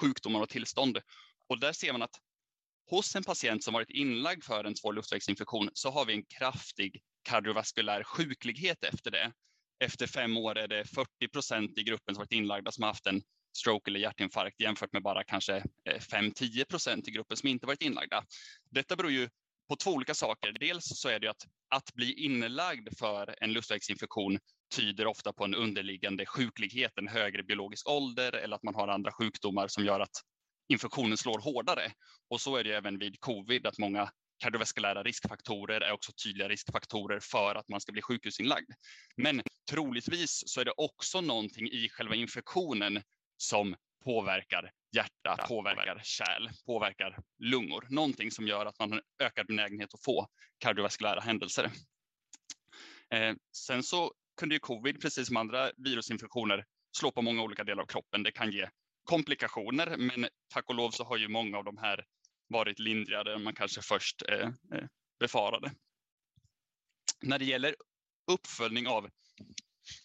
sjukdomar 0.00 0.40
och 0.40 0.48
tillstånd. 0.48 0.98
Och 1.48 1.60
där 1.60 1.72
ser 1.72 1.92
man 1.92 2.02
att 2.02 2.20
hos 2.90 3.16
en 3.16 3.24
patient 3.24 3.64
som 3.64 3.74
varit 3.74 3.90
inlagd 3.90 4.44
för 4.44 4.64
en 4.64 4.76
svår 4.76 4.92
luftvägsinfektion 4.92 5.70
så 5.72 5.90
har 5.90 6.04
vi 6.04 6.12
en 6.12 6.24
kraftig 6.24 7.02
kardiovaskulär 7.22 8.04
sjuklighet 8.04 8.84
efter 8.84 9.10
det. 9.10 9.32
Efter 9.80 10.06
fem 10.06 10.36
år 10.36 10.58
är 10.58 10.68
det 10.68 10.84
40 10.84 11.28
procent 11.32 11.78
i 11.78 11.82
gruppen 11.82 12.14
som 12.14 12.20
varit 12.20 12.32
inlagda 12.32 12.72
som 12.72 12.84
haft 12.84 13.06
en 13.06 13.22
stroke 13.58 13.90
eller 13.90 14.00
hjärtinfarkt 14.00 14.60
jämfört 14.60 14.92
med 14.92 15.02
bara 15.02 15.24
kanske 15.24 15.56
eh, 15.56 15.98
5-10 16.12 16.64
procent 16.64 17.08
i 17.08 17.10
gruppen 17.10 17.36
som 17.36 17.48
inte 17.48 17.66
varit 17.66 17.82
inlagda. 17.82 18.24
Detta 18.70 18.96
beror 18.96 19.12
ju 19.12 19.28
på 19.68 19.76
två 19.76 19.90
olika 19.90 20.14
saker. 20.14 20.52
Dels 20.60 21.00
så 21.00 21.08
är 21.08 21.20
det 21.20 21.28
att 21.28 21.46
att 21.70 21.94
bli 21.94 22.12
inlagd 22.24 22.98
för 22.98 23.34
en 23.40 23.52
luftvägsinfektion 23.52 24.38
tyder 24.76 25.06
ofta 25.06 25.32
på 25.32 25.44
en 25.44 25.54
underliggande 25.54 26.26
sjuklighet, 26.26 26.92
en 26.98 27.08
högre 27.08 27.42
biologisk 27.42 27.88
ålder 27.88 28.32
eller 28.32 28.56
att 28.56 28.62
man 28.62 28.74
har 28.74 28.88
andra 28.88 29.12
sjukdomar 29.12 29.68
som 29.68 29.84
gör 29.84 30.00
att 30.00 30.22
infektionen 30.68 31.16
slår 31.16 31.38
hårdare. 31.38 31.92
Och 32.30 32.40
så 32.40 32.56
är 32.56 32.64
det 32.64 32.76
även 32.76 32.98
vid 32.98 33.20
covid, 33.20 33.66
att 33.66 33.78
många 33.78 34.10
kardiovaskulära 34.38 35.02
riskfaktorer 35.02 35.80
är 35.80 35.92
också 35.92 36.12
tydliga 36.12 36.48
riskfaktorer 36.48 37.20
för 37.20 37.54
att 37.54 37.68
man 37.68 37.80
ska 37.80 37.92
bli 37.92 38.02
sjukhusinlagd. 38.02 38.70
Men 39.16 39.42
troligtvis 39.70 40.42
så 40.46 40.60
är 40.60 40.64
det 40.64 40.72
också 40.76 41.20
någonting 41.20 41.68
i 41.68 41.88
själva 41.88 42.14
infektionen 42.14 43.02
som 43.36 43.76
påverkar 44.04 44.70
hjärta, 44.96 45.46
påverkar 45.48 46.00
kärl, 46.04 46.48
påverkar 46.66 47.18
lungor. 47.38 47.86
Någonting 47.90 48.30
som 48.30 48.46
gör 48.46 48.66
att 48.66 48.78
man 48.78 48.92
har 48.92 49.02
ökad 49.22 49.46
benägenhet 49.46 49.94
att 49.94 50.04
få 50.04 50.26
kardiovaskulära 50.58 51.20
händelser. 51.20 51.70
Eh, 53.10 53.34
sen 53.56 53.82
så 53.82 54.12
kunde 54.40 54.54
ju 54.54 54.58
covid, 54.58 55.00
precis 55.00 55.26
som 55.26 55.36
andra 55.36 55.70
virusinfektioner, 55.76 56.64
slå 56.98 57.10
på 57.10 57.22
många 57.22 57.42
olika 57.42 57.64
delar 57.64 57.82
av 57.82 57.86
kroppen. 57.86 58.22
Det 58.22 58.32
kan 58.32 58.52
ge 58.52 58.68
komplikationer, 59.04 59.96
men 59.96 60.28
tack 60.54 60.68
och 60.68 60.74
lov 60.74 60.90
så 60.90 61.04
har 61.04 61.16
ju 61.16 61.28
många 61.28 61.58
av 61.58 61.64
de 61.64 61.78
här 61.78 62.04
varit 62.48 62.78
lindrigare 62.78 63.34
än 63.34 63.42
man 63.42 63.54
kanske 63.54 63.82
först 63.82 64.22
eh, 64.28 64.48
eh, 64.48 64.86
befarade. 65.20 65.72
När 67.22 67.38
det 67.38 67.44
gäller 67.44 67.74
uppföljning 68.30 68.88
av 68.88 69.10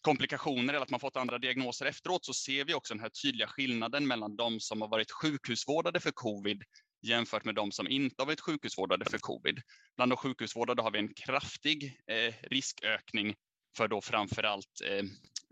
komplikationer 0.02 0.74
eller 0.74 0.84
att 0.84 0.90
man 0.90 1.00
fått 1.00 1.18
andra 1.18 1.38
diagnoser 1.38 1.86
efteråt 1.86 2.26
så 2.26 2.34
ser 2.34 2.66
vi 2.66 2.74
också 2.74 2.94
den 2.94 3.02
här 3.02 3.10
tydliga 3.10 3.48
skillnaden 3.48 4.08
mellan 4.08 4.36
de 4.36 4.60
som 4.60 4.82
har 4.82 4.88
varit 4.88 5.12
sjukhusvårdade 5.12 6.00
för 6.00 6.12
covid 6.12 6.64
jämfört 7.04 7.46
med 7.46 7.56
de 7.56 7.72
som 7.72 7.88
inte 7.88 8.16
har 8.22 8.26
varit 8.26 8.42
sjukhusvårdade 8.42 9.06
för 9.10 9.18
covid. 9.18 9.62
Bland 9.96 10.12
de 10.12 10.18
sjukhusvårdade 10.18 10.82
har 10.82 10.92
vi 10.92 11.00
en 11.00 11.14
kraftig 11.14 12.00
eh, 12.08 12.34
riskökning 12.42 13.36
för 13.78 13.88
då 13.88 14.02
framförallt 14.02 14.82
eh, 14.86 15.06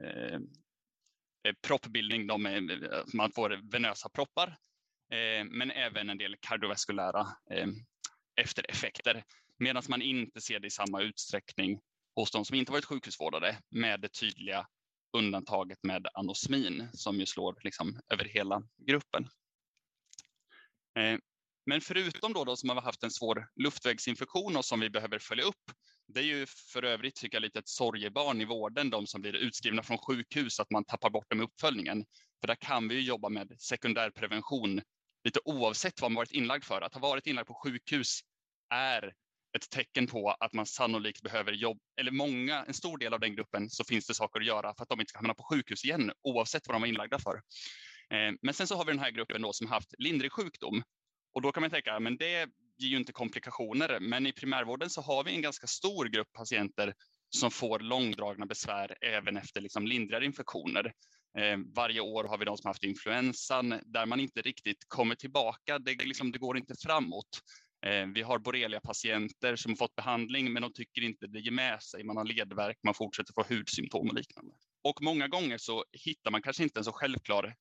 eh, 0.08 0.39
eh 1.47 1.54
proppbildning, 1.67 2.27
de, 2.27 2.43
man 3.13 3.32
får 3.32 3.71
venösa 3.71 4.10
proppar 4.10 4.58
Eh, 5.12 5.43
men 5.43 5.71
även 5.71 6.10
en 6.10 6.17
del 6.17 6.36
kardiovaskulära 6.39 7.28
eh, 7.52 7.67
eftereffekter. 8.36 9.24
Medan 9.60 9.84
man 9.89 10.02
inte 10.02 10.41
ser 10.41 10.60
det 10.60 10.67
i 10.67 10.71
samma 10.71 11.02
utsträckning 11.02 11.82
hos 12.15 12.32
de 12.32 12.45
som 12.45 12.56
inte 12.56 12.71
varit 12.71 12.86
sjukhusvårdade 12.86 13.58
med 13.69 14.02
det 14.02 14.10
tydliga 14.10 14.67
undantaget 15.17 15.84
med 15.84 16.08
anosmin 16.13 16.89
som 16.93 17.19
ju 17.19 17.26
slår 17.26 17.60
liksom 17.63 18.00
över 18.13 18.26
hela 18.26 18.63
gruppen. 18.78 19.24
Eh, 21.00 21.17
men 21.65 21.82
förutom 21.82 22.34
då 22.34 22.43
de 22.43 22.58
som 22.58 22.69
har 22.69 22.82
haft 22.82 23.04
en 23.04 23.12
svår 23.12 23.47
luftvägsinfektion 23.56 24.58
och 24.58 24.65
som 24.65 24.80
vi 24.80 24.89
behöver 24.89 25.19
följa 25.19 25.43
upp, 25.43 25.71
det 26.08 26.19
är 26.19 26.24
ju 26.24 26.45
för 26.45 26.84
övrigt 26.84 27.15
tycker 27.15 27.36
jag 27.36 27.41
lite 27.41 27.60
ett 27.60 27.67
sorgebarn 27.67 28.41
i 28.41 28.45
vården, 28.45 28.89
de 28.89 29.08
som 29.08 29.21
blir 29.21 29.36
utskrivna 29.36 29.84
från 29.84 29.97
sjukhus, 29.97 30.60
att 30.60 30.71
man 30.71 30.86
tappar 30.86 31.10
bort 31.10 31.30
dem 31.30 31.41
i 31.41 31.43
uppföljningen. 31.43 32.06
För 32.41 32.47
där 32.47 32.56
kan 32.56 32.88
vi 32.88 33.00
jobba 33.00 33.30
med 33.30 33.62
sekundärprevention 33.62 34.82
lite 35.23 35.39
oavsett 35.45 36.01
vad 36.01 36.12
man 36.12 36.15
varit 36.15 36.31
inlagd 36.31 36.63
för. 36.63 36.81
Att 36.81 36.93
ha 36.93 37.01
varit 37.01 37.27
inlagd 37.27 37.47
på 37.47 37.53
sjukhus 37.53 38.19
är 38.73 39.13
ett 39.55 39.69
tecken 39.69 40.07
på 40.07 40.31
att 40.31 40.53
man 40.53 40.65
sannolikt 40.65 41.21
behöver 41.21 41.51
jobba, 41.51 41.79
eller 41.99 42.12
många, 42.12 42.63
en 42.63 42.73
stor 42.73 42.97
del 42.97 43.13
av 43.13 43.19
den 43.19 43.36
gruppen 43.36 43.69
så 43.69 43.84
finns 43.84 44.07
det 44.07 44.13
saker 44.13 44.39
att 44.39 44.45
göra 44.45 44.73
för 44.75 44.84
att 44.84 44.89
de 44.89 44.99
inte 44.99 45.10
ska 45.10 45.19
hamna 45.19 45.34
på 45.34 45.43
sjukhus 45.43 45.86
igen 45.86 46.12
oavsett 46.21 46.67
vad 46.67 46.75
de 46.75 46.81
var 46.81 46.88
inlagda 46.88 47.19
för. 47.19 47.36
Eh, 48.10 48.34
men 48.41 48.53
sen 48.53 48.67
så 48.67 48.75
har 48.75 48.86
vi 48.86 48.91
den 48.91 48.99
här 48.99 49.12
gruppen 49.12 49.41
då 49.41 49.53
som 49.53 49.67
haft 49.67 49.93
lindrig 49.97 50.31
sjukdom 50.31 50.84
och 51.34 51.41
då 51.41 51.51
kan 51.51 51.62
man 51.62 51.69
tänka, 51.69 51.99
men 51.99 52.17
det 52.17 52.49
ger 52.77 52.89
ju 52.89 52.97
inte 52.97 53.13
komplikationer. 53.13 53.99
Men 53.99 54.27
i 54.27 54.34
primärvården 54.34 54.89
så 54.89 55.01
har 55.01 55.23
vi 55.23 55.31
en 55.31 55.41
ganska 55.41 55.67
stor 55.67 56.05
grupp 56.05 56.34
patienter 56.34 56.93
som 57.29 57.51
får 57.51 57.79
långdragna 57.79 58.45
besvär 58.45 58.97
även 59.01 59.38
efter 59.38 59.62
liksom 59.62 59.88
lindrigare 59.88 60.25
infektioner. 60.25 60.93
Eh, 61.38 61.58
varje 61.76 62.02
år 62.02 62.24
har 62.24 62.38
vi 62.38 62.46
de 62.46 62.58
som 62.58 62.67
haft 62.67 62.84
influensan 62.84 63.80
där 63.86 64.06
man 64.06 64.20
inte 64.20 64.41
riktigt 64.41 64.86
kommer 64.88 65.15
tillbaka. 65.15 65.80
Det, 65.80 66.06
liksom, 66.06 66.32
det 66.32 66.39
går 66.39 66.58
inte 66.58 66.76
framåt. 66.76 67.41
Eh, 67.86 68.06
vi 68.06 68.22
har 68.22 68.39
borrelia-patienter 68.39 69.56
som 69.56 69.76
fått 69.76 69.96
behandling 69.96 70.54
men 70.54 70.62
de 70.62 70.74
tycker 70.74 71.02
inte 71.02 71.28
det 71.28 71.39
ger 71.39 71.52
med 71.52 71.84
sig. 71.84 72.04
Man 72.04 72.17
har 72.17 72.26
ledvärk, 72.26 72.78
man 72.84 72.94
fortsätter 72.94 73.34
få 73.34 73.44
hudsymptom 73.50 74.10
och 74.10 74.15
liknande. 74.15 74.54
Och 74.84 75.02
många 75.02 75.28
gånger 75.28 75.58
så 75.58 75.86
hittar 75.91 76.32
man 76.32 76.41
kanske 76.41 76.63
inte 76.63 76.80
en 76.80 76.84
så 76.84 76.91
självklar 76.91 77.56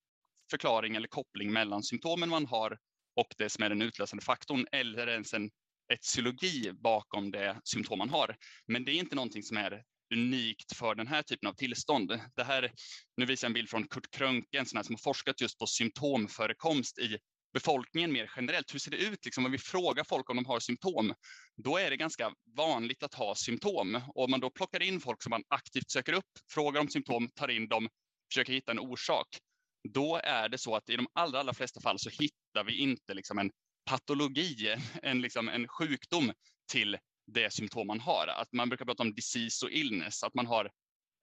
förklaring 0.51 0.97
eller 0.97 1.09
koppling 1.09 1.53
mellan 1.53 1.83
symptomen 1.83 2.29
man 2.29 2.47
har 2.47 2.79
och 3.17 3.35
det 3.39 3.49
som 3.49 3.65
är 3.65 3.69
den 3.69 3.83
utlösande 3.83 4.25
faktorn 4.25 4.67
eller 4.73 5.07
ens 5.07 5.35
en 5.35 5.51
etiologi 5.93 6.73
bakom 6.73 7.31
det 7.31 7.61
symptom 7.65 7.99
man 7.99 8.11
har. 8.11 8.37
Men 8.67 8.85
det 8.85 8.93
är 8.93 8.99
inte 8.99 9.17
någonting 9.17 9.43
som 9.43 9.57
är 9.57 9.85
unikt 10.14 10.77
för 10.77 10.94
den 10.94 11.07
här 11.07 11.23
typen 11.23 11.49
av 11.49 11.53
tillstånd. 11.53 12.20
Det 12.37 12.44
här, 12.44 12.73
nu 13.16 13.27
visar 13.27 13.46
jag 13.46 13.51
en 13.51 13.55
bild 13.55 13.70
från 13.70 13.88
Kurt 13.88 14.11
Krönke, 14.11 14.59
en 14.59 14.66
sån 14.66 14.85
som 14.85 14.94
har 14.94 14.99
forskat 14.99 15.40
just 15.40 15.59
på 15.59 15.66
symptomförekomst 15.66 16.99
i 16.99 17.18
befolkningen 17.53 18.12
mer 18.12 18.31
generellt. 18.37 18.75
Hur 18.75 18.79
ser 18.79 18.90
det 18.90 18.96
ut 18.96 19.25
liksom, 19.25 19.46
om 19.46 19.53
vi 19.53 19.59
frågar 19.59 20.05
folk 20.05 20.31
om 20.31 20.37
de 20.37 20.46
har 20.46 20.61
symptom? 20.61 21.14
Då 21.57 21.79
är 21.79 21.90
det 21.90 21.96
ganska 21.96 22.33
vanligt 22.57 23.03
att 23.03 23.14
ha 23.14 23.35
symptom. 23.35 24.01
Och 24.14 24.25
om 24.25 24.31
man 24.31 24.40
då 24.40 24.51
plockar 24.51 24.83
in 24.83 25.01
folk 25.01 25.23
som 25.23 25.31
man 25.31 25.42
aktivt 25.49 25.90
söker 25.90 26.12
upp, 26.12 26.31
frågar 26.53 26.81
om 26.81 26.88
symptom, 26.88 27.31
tar 27.35 27.49
in 27.49 27.68
dem, 27.68 27.88
försöker 28.33 28.53
hitta 28.53 28.73
en 28.73 28.79
orsak, 28.79 29.27
då 29.88 30.16
är 30.16 30.49
det 30.49 30.59
så 30.59 30.77
att 30.77 30.88
i 30.88 30.96
de 30.96 31.07
allra, 31.12 31.40
allra 31.40 31.55
flesta 31.55 31.81
fall 31.81 31.99
så 31.99 32.11
hittar 32.11 32.64
vi 32.64 32.79
inte 32.79 33.14
liksom 33.14 33.38
en 33.38 33.51
patologi, 33.90 34.77
en, 35.03 35.20
liksom 35.20 35.49
en 35.49 35.68
sjukdom 35.68 36.33
till 36.73 36.99
det 37.33 37.53
symptom 37.53 37.87
man 37.87 38.01
har. 38.01 38.27
Att 38.27 38.53
man 38.53 38.69
brukar 38.69 38.85
prata 38.85 39.03
om 39.03 39.14
disease 39.14 39.66
och 39.66 39.73
illness, 39.73 40.23
att 40.23 40.35
man, 40.35 40.47
har, 40.47 40.71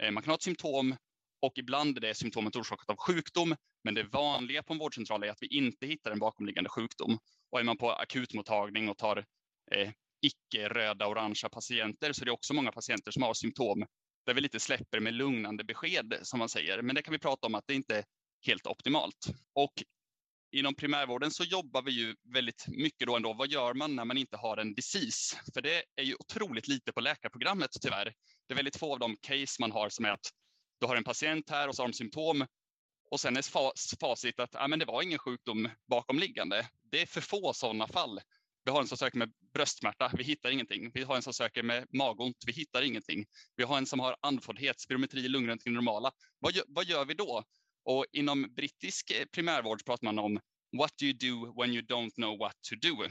eh, 0.04 0.12
man 0.12 0.24
kan 0.24 0.30
ha 0.30 0.36
ett 0.36 0.44
symptom 0.44 0.96
och 1.42 1.58
ibland 1.58 1.98
är 1.98 2.02
det 2.02 2.16
symptomet 2.16 2.56
orsakat 2.56 2.90
av 2.90 2.98
sjukdom, 2.98 3.56
men 3.84 3.94
det 3.94 4.04
vanliga 4.04 4.64
på 4.64 4.74
en 4.74 4.80
vårdcentral 4.80 5.24
är 5.24 5.30
att 5.30 5.42
vi 5.42 5.48
inte 5.48 5.88
hittar 5.88 6.12
en 6.12 6.20
bakomliggande 6.20 6.70
sjukdom. 6.70 7.18
Och 7.52 7.60
är 7.60 7.64
man 7.64 7.78
på 7.78 7.92
akutmottagning 7.92 8.90
och 8.90 8.98
tar 8.98 9.26
eh, 9.72 9.92
icke-röda 10.22 11.08
orangea 11.08 11.50
patienter 11.50 12.14
så 12.14 12.22
är 12.22 12.26
det 12.26 12.32
också 12.32 12.54
många 12.54 12.72
patienter 12.72 13.12
som 13.12 13.24
har 13.24 13.34
symptom 13.34 13.86
där 14.26 14.34
vi 14.34 14.42
lite 14.42 14.60
släpper 14.60 15.00
med 15.00 15.14
lugnande 15.14 15.64
besked 15.64 16.20
som 16.22 16.40
man 16.40 16.50
säger. 16.50 16.82
Men 16.82 16.96
det 16.96 17.02
kan 17.02 17.12
vi 17.12 17.20
prata 17.20 17.48
om 17.48 17.56
att 17.56 17.68
det 17.68 17.74
inte 17.74 17.98
är 17.98 18.04
helt 18.46 18.68
optimalt. 18.68 19.28
Och 19.54 19.74
inom 20.52 20.76
primärvården 20.76 21.32
så 21.32 21.44
jobbar 21.44 21.82
vi 21.82 21.92
ju 21.92 22.16
väldigt 22.34 22.66
mycket 22.68 23.08
då 23.08 23.16
ändå. 23.16 23.34
Vad 23.34 23.52
gör 23.52 23.74
man 23.74 23.96
när 23.96 24.06
man 24.06 24.18
inte 24.18 24.38
har 24.38 24.58
en 24.58 24.74
disease? 24.74 25.38
För 25.54 25.62
det 25.62 25.84
är 25.96 26.04
ju 26.04 26.16
otroligt 26.20 26.68
lite 26.68 26.94
på 26.94 27.02
läkarprogrammet 27.02 27.70
tyvärr. 27.82 28.14
Det 28.48 28.54
är 28.54 28.56
väldigt 28.56 28.78
få 28.78 28.94
av 28.94 29.00
de 29.00 29.18
case 29.22 29.58
man 29.60 29.72
har 29.72 29.90
som 29.90 30.06
är 30.06 30.10
att 30.10 30.30
du 30.80 30.86
har 30.88 30.96
en 30.96 31.04
patient 31.04 31.50
här 31.50 31.68
och 31.68 31.76
så 31.76 31.82
har 31.82 31.88
de 31.88 31.94
symptom 31.94 32.46
och 33.12 33.20
sen 33.20 33.38
är 33.38 33.98
facit 34.00 34.40
att 34.40 34.56
ah, 34.56 34.68
men 34.68 34.80
det 34.80 34.86
var 34.86 35.02
ingen 35.02 35.20
sjukdom 35.20 35.70
bakomliggande. 35.90 36.70
Det 36.92 37.02
är 37.02 37.06
för 37.06 37.22
få 37.22 37.54
sådana 37.54 37.88
fall. 37.88 38.20
Vi 38.66 38.72
har 38.72 38.82
en 38.82 38.88
som 38.88 38.98
söker 38.98 39.18
med 39.18 39.34
bröstsmärta, 39.54 40.12
vi 40.18 40.24
hittar 40.24 40.50
ingenting. 40.50 40.92
Vi 40.94 41.04
har 41.04 41.16
en 41.16 41.22
som 41.22 41.34
söker 41.34 41.64
med 41.64 41.86
magont, 41.94 42.38
vi 42.46 42.54
hittar 42.54 42.82
ingenting. 42.82 43.26
Vi 43.56 43.64
har 43.64 43.78
en 43.78 43.86
som 43.86 44.00
har 44.00 44.16
andfåddhet, 44.22 44.80
spirometri, 44.80 45.28
lungröntgen 45.28 45.74
normala. 45.74 46.12
Vad 46.40 46.54
gör, 46.54 46.66
vad 46.68 46.86
gör 46.86 47.06
vi 47.06 47.14
då? 47.14 47.44
Och 47.88 48.06
inom 48.12 48.54
brittisk 48.56 49.12
eh, 49.12 49.26
primärvård 49.26 49.86
pratar 49.86 50.06
man 50.06 50.20
om 50.20 50.40
what 50.78 50.92
do 50.98 51.06
you 51.06 51.14
do 51.14 51.62
when 51.62 51.74
you 51.74 51.82
don't 51.82 52.14
know 52.16 52.38
what 52.40 52.56
to 52.70 52.76
do? 52.76 53.04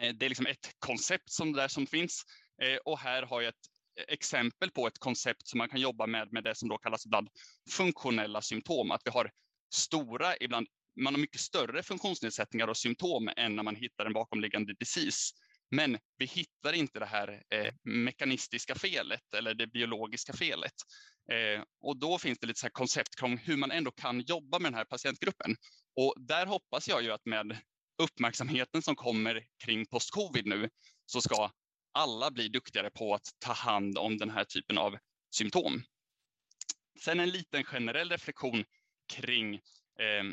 Eh, 0.00 0.14
det 0.14 0.26
är 0.26 0.28
liksom 0.28 0.46
ett 0.46 0.74
koncept 0.78 1.30
som, 1.30 1.52
där 1.52 1.68
som 1.68 1.86
finns 1.86 2.22
eh, 2.62 2.76
och 2.76 2.98
här 2.98 3.22
har 3.22 3.40
jag 3.40 3.48
ett 3.48 4.08
exempel 4.08 4.70
på 4.70 4.86
ett 4.86 4.98
koncept 4.98 5.48
som 5.48 5.58
man 5.58 5.68
kan 5.68 5.80
jobba 5.80 6.06
med, 6.06 6.32
med 6.32 6.44
det 6.44 6.54
som 6.54 6.68
då 6.68 6.78
kallas 6.78 7.06
ibland 7.06 7.28
funktionella 7.70 8.42
symptom. 8.42 8.90
Att 8.90 9.02
vi 9.04 9.10
har 9.10 9.30
stora, 9.74 10.36
ibland 10.40 10.66
man 11.00 11.14
har 11.14 11.20
mycket 11.20 11.40
större 11.40 11.82
funktionsnedsättningar 11.82 12.68
och 12.68 12.76
symptom 12.76 13.30
än 13.36 13.56
när 13.56 13.62
man 13.62 13.76
hittar 13.76 14.06
en 14.06 14.12
bakomliggande 14.12 14.74
disease. 14.78 15.34
Men 15.76 15.98
vi 16.18 16.26
hittar 16.26 16.72
inte 16.72 16.98
det 16.98 17.06
här 17.06 17.42
eh, 17.50 17.74
mekanistiska 17.82 18.74
felet 18.74 19.34
eller 19.36 19.54
det 19.54 19.66
biologiska 19.66 20.32
felet. 20.32 20.74
Eh, 21.32 21.64
och 21.80 21.96
då 21.96 22.18
finns 22.18 22.38
det 22.38 22.46
lite 22.46 22.60
så 22.60 22.66
här 22.66 22.70
koncept 22.70 23.16
kring 23.16 23.38
hur 23.38 23.56
man 23.56 23.70
ändå 23.70 23.90
kan 23.90 24.20
jobba 24.20 24.58
med 24.58 24.72
den 24.72 24.78
här 24.78 24.84
patientgruppen. 24.84 25.56
Och 25.96 26.14
där 26.16 26.46
hoppas 26.46 26.88
jag 26.88 27.02
ju 27.02 27.12
att 27.12 27.24
med 27.24 27.58
uppmärksamheten 28.02 28.82
som 28.82 28.96
kommer 28.96 29.44
kring 29.64 29.86
post-covid 29.86 30.46
nu 30.46 30.68
så 31.06 31.20
ska 31.20 31.50
alla 31.92 32.30
bli 32.30 32.48
duktigare 32.48 32.90
på 32.90 33.14
att 33.14 33.26
ta 33.38 33.52
hand 33.52 33.98
om 33.98 34.18
den 34.18 34.30
här 34.30 34.44
typen 34.44 34.78
av 34.78 34.98
symptom. 35.34 35.82
Sen 37.00 37.20
en 37.20 37.30
liten 37.30 37.64
generell 37.64 38.10
reflektion 38.10 38.64
kring 39.12 39.54
eh, 40.00 40.24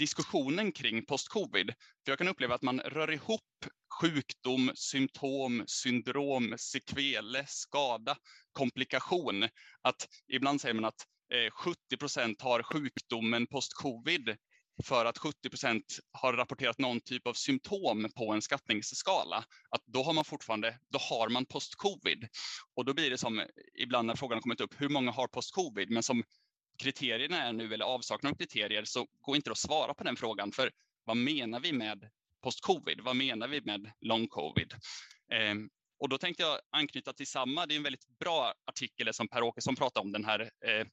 diskussionen 0.00 0.72
kring 0.72 1.06
post-covid. 1.06 1.66
För 2.04 2.12
jag 2.12 2.18
kan 2.18 2.28
uppleva 2.28 2.54
att 2.54 2.62
man 2.62 2.80
rör 2.80 3.10
ihop 3.10 3.66
sjukdom, 4.00 4.70
symptom, 4.74 5.64
syndrom, 5.66 6.54
sekvele, 6.58 7.44
skada, 7.48 8.16
komplikation. 8.52 9.48
Att 9.82 10.08
ibland 10.28 10.60
säger 10.60 10.74
man 10.74 10.84
att 10.84 11.06
eh, 11.34 11.50
70 11.50 11.96
procent 11.96 12.40
har 12.40 12.62
sjukdomen 12.62 13.46
post-covid 13.46 14.36
för 14.84 15.04
att 15.04 15.18
70 15.18 15.50
procent 15.50 15.84
har 16.12 16.32
rapporterat 16.32 16.78
någon 16.78 17.00
typ 17.00 17.26
av 17.26 17.34
symptom 17.34 18.08
på 18.16 18.32
en 18.32 18.42
skattningsskala, 18.42 19.44
att 19.70 19.82
då 19.86 20.02
har 20.02 20.12
man 20.12 20.24
fortfarande, 20.24 20.78
då 20.88 20.98
har 20.98 21.28
man 21.28 21.46
post-covid. 21.46 22.28
Och 22.76 22.84
då 22.84 22.94
blir 22.94 23.10
det 23.10 23.18
som 23.18 23.42
ibland 23.74 24.06
när 24.06 24.16
frågan 24.16 24.36
har 24.36 24.42
kommit 24.42 24.60
upp, 24.60 24.74
hur 24.80 24.88
många 24.88 25.10
har 25.10 25.28
post-covid? 25.28 25.90
Men 25.90 26.02
som 26.02 26.22
kriterierna 26.80 27.42
är 27.42 27.52
nu, 27.52 27.74
eller 27.74 27.84
avsaknad 27.84 28.32
av 28.32 28.36
kriterier, 28.36 28.84
så 28.84 29.06
går 29.20 29.36
inte 29.36 29.50
att 29.50 29.58
svara 29.58 29.94
på 29.94 30.04
den 30.04 30.16
frågan. 30.16 30.52
För 30.52 30.70
vad 31.04 31.16
menar 31.16 31.60
vi 31.60 31.72
med 31.72 32.10
post-covid? 32.42 33.00
Vad 33.00 33.16
menar 33.16 33.48
vi 33.48 33.60
med 33.60 33.92
long 34.00 34.28
covid? 34.28 34.72
Eh, 35.32 35.54
och 35.98 36.08
då 36.08 36.18
tänkte 36.18 36.42
jag 36.42 36.58
anknyta 36.70 37.12
till 37.12 37.26
samma, 37.26 37.66
det 37.66 37.74
är 37.74 37.76
en 37.76 37.82
väldigt 37.82 38.18
bra 38.18 38.54
artikel 38.64 39.14
som 39.14 39.28
Per 39.28 39.42
Åkesson 39.42 39.76
pratade 39.76 40.04
om, 40.04 40.12
den 40.12 40.24
här 40.24 40.40
eh, 40.40 40.86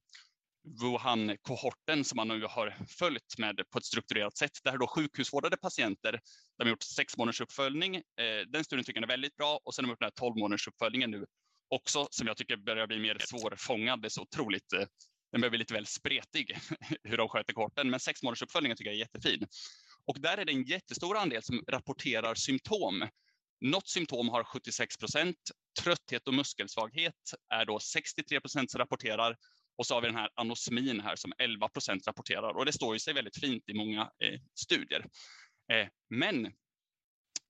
Wuhan-kohorten 0.82 2.04
som 2.04 2.15
man 2.15 2.28
nu 2.28 2.45
har 2.45 2.78
följt 2.88 3.38
med 3.38 3.62
på 3.69 3.78
ett 3.78 3.86
strukturerat 3.86 4.38
sätt. 4.38 4.52
Det 4.63 4.69
här 4.69 4.76
är 4.76 4.80
då 4.80 4.88
sjukhusvårdade 4.88 5.58
patienter. 5.58 6.19
De 6.58 6.63
har 6.63 6.69
gjort 6.69 6.84
sex 6.84 7.17
månaders 7.17 7.41
uppföljning. 7.41 7.95
Eh, 7.95 8.47
den 8.47 8.63
studien 8.63 8.84
tycker 8.84 9.02
jag 9.02 9.04
är 9.04 9.13
väldigt 9.13 9.36
bra 9.36 9.60
och 9.63 9.76
sen 9.76 9.86
har 9.86 9.88
de 9.88 9.91
gjort 9.91 10.00
den 10.00 10.06
här 10.06 10.12
12 10.12 10.38
månaders 10.38 10.67
uppföljningen 10.67 11.12
nu 11.12 11.26
också 11.69 12.08
som 12.12 12.28
jag 12.28 12.38
tycker 12.38 12.58
börjar 12.58 12.88
bli 12.88 13.00
mer 13.00 13.17
svårfångad. 13.19 14.02
Det 14.02 14.08
är 14.08 14.10
så 14.10 14.21
otroligt 14.21 14.73
eh, 14.73 14.86
den 15.32 15.42
börjar 15.42 15.50
bli 15.50 15.60
lite 15.60 15.74
väl 15.74 15.86
spretig 15.86 16.58
hur 17.04 17.18
de 17.18 17.30
sköter 17.30 17.54
korten. 17.54 17.90
Men 17.90 18.00
sex 18.00 18.24
månaders 18.24 18.42
uppföljningen 18.42 18.78
tycker 18.78 18.92
jag 18.92 18.96
är 18.96 19.00
jättefin. 19.00 19.48
Och 20.06 20.20
där 20.20 20.38
är 20.38 20.46
det 20.46 20.52
en 20.52 20.63
jättestor 20.63 21.18
andel 21.18 21.44
som 21.44 21.63
rapporterar 21.68 22.36
symptom. 22.36 23.08
Något 23.62 23.88
symptom 23.88 24.30
har 24.30 24.44
76 24.44 24.98
procent. 24.98 25.38
Trötthet 25.84 26.28
och 26.28 26.34
muskelsvaghet 26.34 27.13
är 27.54 27.66
då 27.66 27.80
63 27.80 28.42
procent 28.42 28.72
som 28.72 28.80
rapporterar 28.80 29.38
och 29.78 29.86
så 29.86 29.94
har 29.94 30.02
vi 30.02 30.08
den 30.08 30.16
här 30.16 30.30
anosmin 30.36 31.00
här 31.00 31.16
som 31.16 31.34
11 31.38 31.70
procent 31.70 32.08
rapporterar 32.08 32.58
och 32.58 32.66
det 32.66 32.74
står 32.74 32.96
ju 32.96 33.00
sig 33.00 33.13
väldigt 33.13 33.40
fint 33.40 33.70
i 33.70 33.74
många 33.74 34.02
eh, 34.02 34.40
studier. 34.56 35.06
Eh, 35.72 35.88
men 36.10 36.54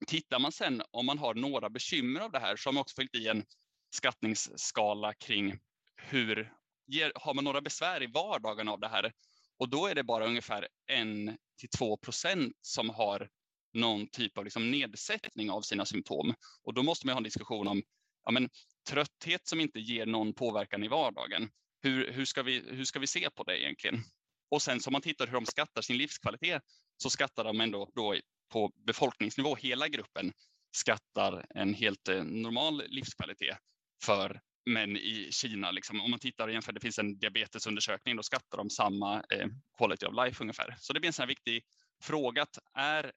tittar 0.06 0.38
man 0.38 0.52
sen 0.52 0.82
om 0.90 1.06
man 1.06 1.18
har 1.18 1.34
några 1.34 1.70
bekymmer 1.70 2.20
av 2.20 2.32
det 2.32 2.38
här 2.38 2.56
så 2.56 2.68
har 2.68 2.72
man 2.72 2.80
också 2.80 3.00
fyllt 3.00 3.14
i 3.14 3.28
en 3.28 3.44
skattningsskala 3.90 5.14
kring 5.14 5.58
hur 5.96 6.52
ger, 6.88 7.12
har 7.14 7.34
man 7.34 7.44
några 7.44 7.60
besvär 7.60 8.02
i 8.02 8.06
vardagen 8.06 8.68
av 8.68 8.80
det 8.80 8.88
här 8.88 9.12
och 9.58 9.68
då 9.68 9.86
är 9.86 9.94
det 9.94 10.04
bara 10.04 10.26
ungefär 10.26 10.68
1 10.90 11.38
till 11.60 11.68
2 11.68 11.96
procent 11.96 12.56
som 12.62 12.90
har 12.90 13.28
någon 13.72 14.08
typ 14.08 14.38
av 14.38 14.44
liksom 14.44 14.70
nedsättning 14.70 15.50
av 15.50 15.62
sina 15.62 15.86
symptom. 15.86 16.34
Och 16.64 16.74
då 16.74 16.82
måste 16.82 17.06
man 17.06 17.12
ha 17.12 17.18
en 17.18 17.24
diskussion 17.24 17.68
om 17.68 17.82
ja, 18.24 18.30
men, 18.30 18.48
trötthet 18.90 19.48
som 19.48 19.60
inte 19.60 19.80
ger 19.80 20.06
någon 20.06 20.34
påverkan 20.34 20.84
i 20.84 20.88
vardagen 20.88 21.50
hur, 21.82 22.12
hur, 22.12 22.24
ska 22.24 22.42
vi, 22.42 22.64
hur 22.68 22.84
ska 22.84 22.98
vi 22.98 23.06
se 23.06 23.30
på 23.30 23.44
det 23.44 23.62
egentligen? 23.62 24.04
Och 24.50 24.62
sen 24.62 24.80
om 24.86 24.92
man 24.92 25.02
tittar 25.02 25.26
hur 25.26 25.34
de 25.34 25.46
skattar 25.46 25.82
sin 25.82 25.96
livskvalitet 25.96 26.62
så 26.96 27.10
skattar 27.10 27.44
de 27.44 27.60
ändå 27.60 27.90
då 27.94 28.16
på 28.52 28.72
befolkningsnivå, 28.86 29.56
hela 29.56 29.88
gruppen 29.88 30.32
skattar 30.76 31.46
en 31.54 31.74
helt 31.74 32.08
eh, 32.08 32.24
normal 32.24 32.82
livskvalitet 32.88 33.58
för 34.04 34.40
män 34.68 34.96
i 34.96 35.28
Kina. 35.32 35.70
Liksom. 35.70 36.00
Om 36.00 36.10
man 36.10 36.20
tittar 36.20 36.48
och 36.48 36.54
jämför, 36.54 36.72
det 36.72 36.80
finns 36.80 36.98
en 36.98 37.18
diabetesundersökning, 37.18 38.16
då 38.16 38.22
skattar 38.22 38.58
de 38.58 38.70
samma 38.70 39.14
eh, 39.16 39.46
quality 39.78 40.06
of 40.06 40.24
life 40.24 40.44
ungefär. 40.44 40.76
Så 40.78 40.92
det 40.92 41.00
blir 41.00 41.08
en 41.08 41.12
sån 41.12 41.22
här 41.22 41.28
viktig 41.28 41.62
fråga, 42.02 42.42
att 42.42 42.58
är 42.74 43.12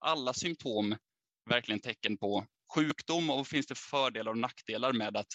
alla 0.00 0.32
symptom 0.32 0.96
verkligen 1.50 1.80
tecken 1.80 2.18
på 2.18 2.46
sjukdom 2.74 3.30
och 3.30 3.46
finns 3.46 3.66
det 3.66 3.78
fördelar 3.78 4.30
och 4.30 4.38
nackdelar 4.38 4.92
med 4.92 5.16
att 5.16 5.32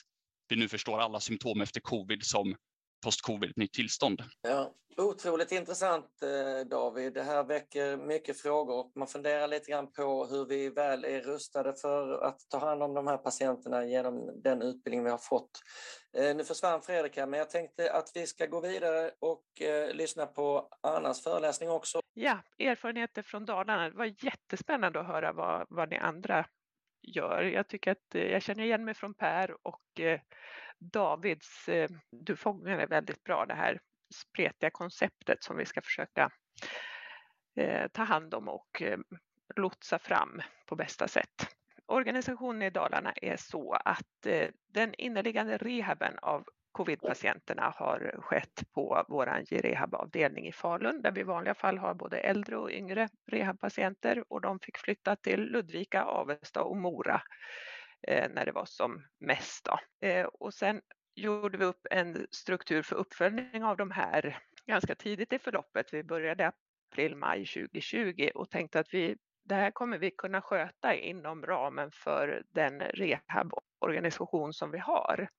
vi 0.47 0.55
nu 0.55 0.67
förstår 0.67 0.99
alla 0.99 1.19
symptom 1.19 1.61
efter 1.61 1.81
covid 1.81 2.25
som 2.25 2.55
post-covid, 3.03 3.49
ett 3.49 3.57
nytt 3.57 3.73
tillstånd. 3.73 4.21
Ja, 4.41 4.73
otroligt 4.97 5.51
intressant 5.51 6.05
eh, 6.23 6.67
David. 6.67 7.13
Det 7.13 7.23
här 7.23 7.43
väcker 7.43 7.97
mycket 7.97 8.41
frågor 8.41 8.79
och 8.79 8.91
man 8.95 9.07
funderar 9.07 9.47
lite 9.47 9.71
grann 9.71 9.91
på 9.91 10.25
hur 10.25 10.45
vi 10.45 10.69
väl 10.69 11.05
är 11.05 11.21
rustade 11.21 11.73
för 11.73 12.23
att 12.23 12.39
ta 12.49 12.59
hand 12.59 12.83
om 12.83 12.93
de 12.93 13.07
här 13.07 13.17
patienterna 13.17 13.85
genom 13.85 14.41
den 14.43 14.61
utbildning 14.61 15.03
vi 15.03 15.09
har 15.09 15.17
fått. 15.17 15.51
Eh, 16.17 16.35
nu 16.35 16.43
försvann 16.43 16.81
Fredrik 16.81 17.17
här, 17.17 17.25
men 17.25 17.39
jag 17.39 17.49
tänkte 17.49 17.93
att 17.93 18.11
vi 18.13 18.27
ska 18.27 18.45
gå 18.45 18.61
vidare 18.61 19.11
och 19.19 19.61
eh, 19.61 19.93
lyssna 19.93 20.25
på 20.25 20.69
Annas 20.83 21.23
föreläsning 21.23 21.69
också. 21.69 22.01
Ja, 22.13 22.39
erfarenheter 22.59 23.21
från 23.21 23.45
Dalarna. 23.45 23.89
Det 23.89 23.97
var 23.97 24.25
jättespännande 24.25 24.99
att 24.99 25.07
höra 25.07 25.33
vad, 25.33 25.65
vad 25.69 25.89
ni 25.89 25.97
andra 25.97 26.45
gör. 27.01 27.41
Jag 27.41 27.67
tycker 27.67 27.91
att 27.91 28.07
jag 28.11 28.41
känner 28.41 28.63
igen 28.63 28.85
mig 28.85 28.93
från 28.93 29.13
Per 29.13 29.67
och 29.67 30.01
Davids, 30.79 31.69
eh, 31.69 31.89
du 32.11 32.35
fångade 32.35 32.85
väldigt 32.85 33.23
bra 33.23 33.45
det 33.45 33.53
här 33.53 33.79
spretiga 34.13 34.69
konceptet 34.69 35.43
som 35.43 35.57
vi 35.57 35.65
ska 35.65 35.81
försöka 35.81 36.29
eh, 37.55 37.87
ta 37.87 38.03
hand 38.03 38.33
om 38.33 38.49
och 38.49 38.81
eh, 38.81 38.99
lotsa 39.55 39.99
fram 39.99 40.41
på 40.65 40.75
bästa 40.75 41.07
sätt. 41.07 41.55
Organisationen 41.85 42.61
i 42.61 42.69
Dalarna 42.69 43.11
är 43.11 43.37
så 43.37 43.73
att 43.73 44.27
den 44.67 44.93
inneliggande 44.93 45.57
rehaben 45.57 46.19
av 46.21 46.45
covid-patienterna 46.71 47.73
har 47.75 48.15
skett 48.21 48.63
på 48.73 49.05
vår 49.07 49.25
rehabavdelning 49.61 50.47
i 50.47 50.51
Falun 50.51 51.01
där 51.01 51.11
vi 51.11 51.21
i 51.21 51.23
vanliga 51.23 51.53
fall 51.53 51.77
har 51.77 51.93
både 51.93 52.17
äldre 52.17 52.57
och 52.57 52.71
yngre 52.71 53.09
rehabpatienter 53.31 54.23
och 54.27 54.41
de 54.41 54.59
fick 54.59 54.77
flytta 54.77 55.15
till 55.15 55.39
Ludvika, 55.39 56.03
Avesta 56.03 56.63
och 56.63 56.77
Mora 56.77 57.21
Eh, 58.07 58.29
när 58.29 58.45
det 58.45 58.51
var 58.51 58.65
som 58.65 59.05
mest. 59.19 59.65
Då. 59.65 59.79
Eh, 60.07 60.25
och 60.25 60.53
sen 60.53 60.81
gjorde 61.15 61.57
vi 61.57 61.65
upp 61.65 61.87
en 61.91 62.27
struktur 62.31 62.81
för 62.81 62.95
uppföljning 62.95 63.63
av 63.63 63.77
de 63.77 63.91
här 63.91 64.39
ganska 64.65 64.95
tidigt 64.95 65.33
i 65.33 65.39
förloppet. 65.39 65.93
Vi 65.93 66.03
började 66.03 66.51
april, 66.91 67.15
maj 67.15 67.45
2020 67.45 68.29
och 68.35 68.49
tänkte 68.49 68.79
att 68.79 68.93
vi, 68.93 69.17
det 69.43 69.55
här 69.55 69.71
kommer 69.71 69.97
vi 69.97 70.11
kunna 70.11 70.41
sköta 70.41 70.95
inom 70.95 71.45
ramen 71.45 71.91
för 71.91 72.43
den 72.49 72.79
rehaborganisation 72.79 74.53
som 74.53 74.71
vi 74.71 74.77
har. 74.77 75.29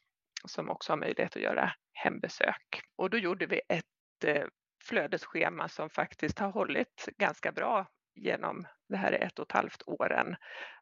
som 0.45 0.69
också 0.69 0.91
har 0.91 0.97
möjlighet 0.97 1.35
att 1.35 1.41
göra 1.41 1.71
hembesök. 1.93 2.81
Och 2.95 3.09
då 3.09 3.17
gjorde 3.17 3.45
vi 3.45 3.61
ett 3.69 4.23
eh, 4.25 4.45
flödesschema 4.83 5.67
som 5.67 5.89
faktiskt 5.89 6.39
har 6.39 6.51
hållit 6.51 7.09
ganska 7.17 7.51
bra 7.51 7.87
genom 8.15 8.65
det 8.89 8.97
här 8.97 9.11
är 9.11 9.25
ett 9.25 9.39
och 9.39 9.45
ett 9.45 9.51
halvt 9.51 9.81
åren. 9.85 10.35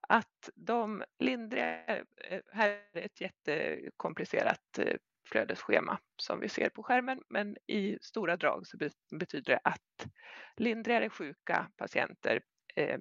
Att 0.07 0.49
de 0.55 1.03
lindriga, 1.19 1.97
eh, 1.97 2.41
här 2.51 2.69
är 2.93 3.01
ett 3.05 3.21
jättekomplicerat 3.21 4.79
eh, 4.79 4.95
flödesschema 5.27 5.99
som 6.15 6.39
vi 6.39 6.49
ser 6.49 6.69
på 6.69 6.83
skärmen, 6.83 7.21
men 7.29 7.57
i 7.67 7.97
stora 8.01 8.37
drag 8.37 8.67
så 8.67 8.77
betyder 9.11 9.53
det 9.53 9.59
att 9.63 10.07
lindrigare 10.55 11.09
sjuka 11.09 11.67
patienter 11.77 12.41
eh, 12.75 12.99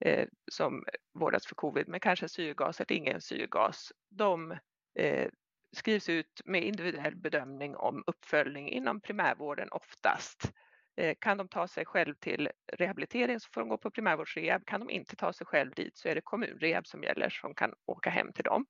eh, 0.00 0.28
som 0.52 0.84
vårdas 1.14 1.46
för 1.46 1.54
covid 1.54 1.88
med 1.88 2.02
kanske 2.02 2.28
syrgas 2.28 2.80
eller 2.80 2.92
ingen 2.92 3.20
syrgas, 3.20 3.92
de 4.08 4.58
eh, 4.94 5.28
skrivs 5.72 6.08
ut 6.08 6.40
med 6.44 6.64
individuell 6.64 7.16
bedömning 7.16 7.76
om 7.76 8.04
uppföljning 8.06 8.68
inom 8.68 9.00
primärvården 9.00 9.68
oftast. 9.70 10.52
Eh, 10.96 11.14
kan 11.20 11.36
de 11.38 11.48
ta 11.48 11.68
sig 11.68 11.84
själv 11.84 12.14
till 12.14 12.50
rehabilitering 12.72 13.40
så 13.40 13.48
får 13.52 13.60
de 13.60 13.68
gå 13.68 13.78
på 13.78 13.90
primärvårdsrehab. 13.90 14.66
Kan 14.66 14.80
de 14.80 14.90
inte 14.90 15.16
ta 15.16 15.32
sig 15.32 15.46
själv 15.46 15.74
dit 15.74 15.96
så 15.96 16.08
är 16.08 16.14
det 16.14 16.20
kommunrehab 16.20 16.86
som 16.86 17.02
gäller 17.02 17.30
som 17.30 17.54
kan 17.54 17.74
åka 17.86 18.10
hem 18.10 18.32
till 18.32 18.44
dem. 18.44 18.66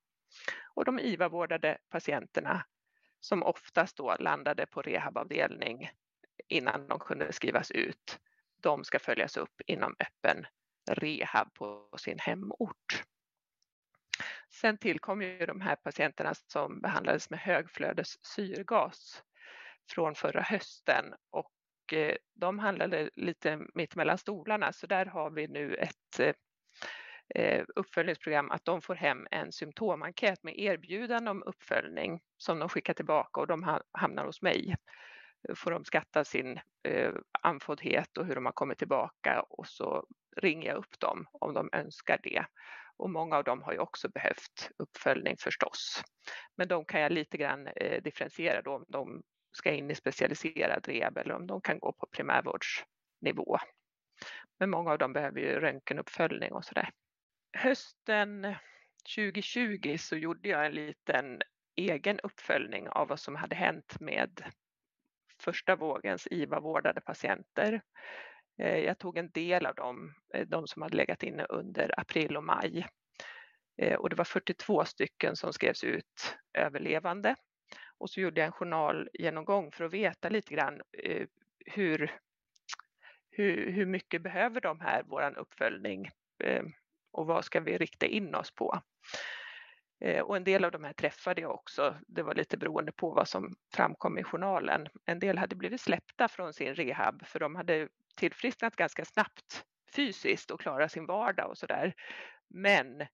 Och 0.75 0.85
de 0.85 0.99
IVA-vårdade 0.99 1.77
patienterna 1.89 2.65
som 3.19 3.43
oftast 3.43 3.97
då 3.97 4.15
landade 4.19 4.65
på 4.65 4.81
rehabavdelning 4.81 5.89
innan 6.47 6.87
de 6.87 6.99
kunde 6.99 7.33
skrivas 7.33 7.71
ut, 7.71 8.19
de 8.61 8.83
ska 8.83 8.99
följas 8.99 9.37
upp 9.37 9.61
inom 9.65 9.95
öppen 9.99 10.45
rehab 10.91 11.53
på 11.53 11.89
sin 11.97 12.19
hemort. 12.19 13.03
Sen 14.49 14.77
tillkom 14.77 15.21
ju 15.21 15.45
de 15.45 15.61
här 15.61 15.75
patienterna 15.75 16.33
som 16.33 16.81
behandlades 16.81 17.29
med 17.29 17.39
högflödes 17.39 18.25
syrgas 18.25 19.23
från 19.89 20.15
förra 20.15 20.41
hösten 20.41 21.05
och 21.29 21.54
och 21.85 21.93
eh, 21.93 22.15
de 22.33 22.59
handlade 22.59 23.09
lite 23.15 23.59
mitt 23.73 23.95
mellan 23.95 24.17
stolarna 24.17 24.73
så 24.73 24.87
där 24.87 25.05
har 25.05 25.29
vi 25.29 25.47
nu 25.47 25.75
ett 25.75 26.19
eh, 26.19 26.33
eh, 27.35 27.65
uppföljningsprogram 27.75 28.51
att 28.51 28.65
de 28.65 28.81
får 28.81 28.95
hem 28.95 29.27
en 29.31 29.51
symptomenkät 29.51 30.43
med 30.43 30.59
erbjudande 30.59 31.31
om 31.31 31.43
uppföljning 31.43 32.19
som 32.37 32.59
de 32.59 32.69
skickar 32.69 32.93
tillbaka 32.93 33.41
och 33.41 33.47
de 33.47 33.79
hamnar 33.91 34.25
hos 34.25 34.41
mig. 34.41 34.75
Får 35.55 35.71
de 35.71 35.85
skatta 35.85 36.23
sin 36.23 36.59
andfåddhet 37.41 38.17
och 38.17 38.25
hur 38.25 38.35
de 38.35 38.45
har 38.45 38.53
kommit 38.53 38.77
tillbaka 38.77 39.41
och 39.49 39.67
så 39.67 40.05
ringer 40.37 40.67
jag 40.67 40.77
upp 40.77 40.99
dem 40.99 41.25
om 41.31 41.53
de 41.53 41.69
önskar 41.73 42.19
det. 42.23 42.45
Och 42.97 43.09
många 43.09 43.37
av 43.37 43.43
dem 43.43 43.61
har 43.61 43.73
ju 43.73 43.79
också 43.79 44.09
behövt 44.09 44.71
uppföljning 44.77 45.35
förstås. 45.39 46.03
Men 46.57 46.67
de 46.67 46.85
kan 46.85 47.01
jag 47.01 47.11
lite 47.11 47.37
grann 47.37 47.69
differentiera 48.03 48.61
då 48.61 48.75
om 48.75 48.85
de 48.87 49.23
ska 49.55 49.71
in 49.71 49.91
i 49.91 49.95
specialiserad 49.95 50.87
rehab 50.87 51.17
eller 51.17 51.35
om 51.35 51.47
de 51.47 51.61
kan 51.61 51.79
gå 51.79 51.91
på 51.91 52.07
primärvårdsnivå. 52.11 53.57
Men 54.59 54.69
många 54.69 54.91
av 54.91 54.97
dem 54.97 55.13
behöver 55.13 55.39
ju 55.39 55.59
röntgenuppföljning 55.59 56.51
och 56.51 56.65
sådär 56.65 56.89
hösten 57.55 58.55
2020 59.15 59.97
så 59.99 60.15
gjorde 60.15 60.49
jag 60.49 60.65
en 60.65 60.71
liten 60.71 61.41
egen 61.75 62.19
uppföljning 62.19 62.89
av 62.89 63.07
vad 63.07 63.19
som 63.19 63.35
hade 63.35 63.55
hänt 63.55 63.99
med 63.99 64.43
första 65.39 65.75
vågens 65.75 66.27
IVA-vårdade 66.31 67.01
patienter. 67.01 67.81
Eh, 68.59 68.77
jag 68.77 68.97
tog 68.97 69.17
en 69.17 69.31
del 69.31 69.65
av 69.65 69.75
dem, 69.75 70.13
eh, 70.33 70.47
de 70.47 70.67
som 70.67 70.81
hade 70.81 70.97
legat 70.97 71.23
inne 71.23 71.45
under 71.45 71.99
april 71.99 72.37
och 72.37 72.43
maj. 72.43 72.87
Eh, 73.77 73.95
och 73.95 74.09
det 74.09 74.15
var 74.15 74.25
42 74.25 74.85
stycken 74.85 75.35
som 75.35 75.53
skrevs 75.53 75.83
ut 75.83 76.37
överlevande. 76.53 77.35
Och 77.97 78.09
så 78.09 78.21
gjorde 78.21 78.41
jag 78.41 78.45
en 78.45 78.51
journalgenomgång 78.51 79.71
för 79.71 79.85
att 79.85 79.93
veta 79.93 80.29
lite 80.29 80.53
grann 80.53 80.81
eh, 81.03 81.27
hur, 81.65 82.19
hur, 83.29 83.71
hur 83.71 83.85
mycket 83.85 84.21
behöver 84.21 84.61
de 84.61 84.79
här 84.79 85.03
våran 85.03 85.35
uppföljning 85.35 86.09
eh, 86.43 86.63
och 87.11 87.27
vad 87.27 87.45
ska 87.45 87.59
vi 87.59 87.77
rikta 87.77 88.05
in 88.05 88.35
oss 88.35 88.51
på? 88.51 88.81
Eh, 89.99 90.21
och 90.21 90.35
en 90.35 90.43
del 90.43 90.65
av 90.65 90.71
de 90.71 90.83
här 90.83 90.93
träffade 90.93 91.41
jag 91.41 91.51
också. 91.51 91.95
Det 92.07 92.23
var 92.23 92.35
lite 92.35 92.57
beroende 92.57 92.91
på 92.91 93.11
vad 93.11 93.27
som 93.27 93.55
framkom 93.73 94.17
i 94.17 94.23
journalen. 94.23 94.87
En 95.05 95.19
del 95.19 95.37
hade 95.37 95.55
blivit 95.55 95.81
släppta 95.81 96.27
från 96.27 96.53
sin 96.53 96.75
rehab 96.75 97.25
för 97.25 97.39
de 97.39 97.55
hade 97.55 97.87
tillfrisknat 98.15 98.75
ganska 98.75 99.05
snabbt 99.05 99.65
fysiskt 99.95 100.51
och 100.51 100.59
klarat 100.59 100.91
sin 100.91 101.05
vardag 101.05 101.49
och 101.49 101.57
sådär. 101.57 101.93
Men 102.49 103.07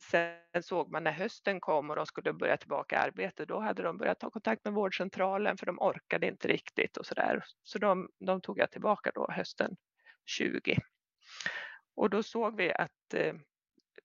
sen 0.00 0.62
såg 0.62 0.90
man 0.90 1.04
när 1.04 1.12
hösten 1.12 1.60
kom 1.60 1.90
och 1.90 1.96
de 1.96 2.06
skulle 2.06 2.32
börja 2.32 2.56
tillbaka 2.56 2.96
i 2.96 2.98
arbete, 2.98 3.44
då 3.44 3.60
hade 3.60 3.82
de 3.82 3.98
börjat 3.98 4.20
ta 4.20 4.30
kontakt 4.30 4.64
med 4.64 4.74
vårdcentralen 4.74 5.56
för 5.56 5.66
de 5.66 5.78
orkade 5.78 6.26
inte 6.26 6.48
riktigt 6.48 6.96
och 6.96 7.06
sådär. 7.06 7.44
Så 7.62 7.78
de, 7.78 8.08
de 8.18 8.40
tog 8.40 8.58
jag 8.58 8.70
tillbaka 8.70 9.10
då 9.14 9.30
hösten 9.30 9.76
20. 10.24 10.78
Och 11.94 12.10
då 12.10 12.22
såg 12.22 12.56
vi 12.56 12.72
att 12.72 13.14
eh, 13.14 13.34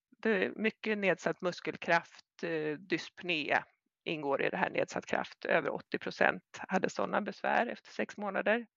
det 0.09 0.45
är 0.45 0.53
mycket 0.55 0.97
nedsatt 0.97 1.41
muskelkraft, 1.41 2.43
eh, 2.43 2.77
dyspné 2.77 3.63
ingår 4.03 4.41
i 4.41 4.49
det 4.49 4.57
här 4.57 4.69
nedsatt 4.69 5.05
kraft. 5.05 5.45
Över 5.45 5.69
80 5.69 5.97
procent 5.97 6.43
hade 6.67 6.89
sådana 6.89 7.21
besvär 7.21 7.67
efter 7.67 7.91
sex 7.91 8.17
månader. 8.17 8.67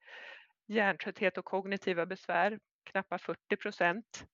Hjärntrötthet 0.67 1.39
och 1.39 1.45
kognitiva 1.45 2.07
besvär, 2.07 2.59
knappt 2.85 3.23
40 3.23 3.57
procent. 3.57 4.25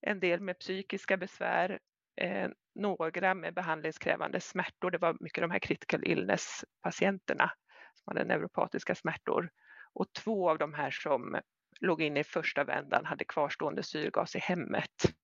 En 0.00 0.20
del 0.20 0.40
med 0.40 0.58
psykiska 0.58 1.16
besvär, 1.16 1.78
eh, 2.16 2.50
några 2.74 3.34
med 3.34 3.54
behandlingskrävande 3.54 4.40
smärtor. 4.40 4.90
Det 4.90 4.98
var 4.98 5.16
mycket 5.20 5.42
de 5.42 5.50
här 5.50 5.58
critical 5.58 6.04
illness-patienterna 6.04 7.50
som 7.94 8.04
hade 8.06 8.24
neuropatiska 8.24 8.94
smärtor. 8.94 9.50
Och 9.92 10.12
två 10.12 10.50
av 10.50 10.58
de 10.58 10.74
här 10.74 10.90
som 10.90 11.40
låg 11.80 12.02
inne 12.02 12.20
i 12.20 12.24
första 12.24 12.64
vändan 12.64 13.04
hade 13.04 13.24
kvarstående 13.24 13.82
syrgas 13.82 14.36
i 14.36 14.38
hemmet. 14.38 15.14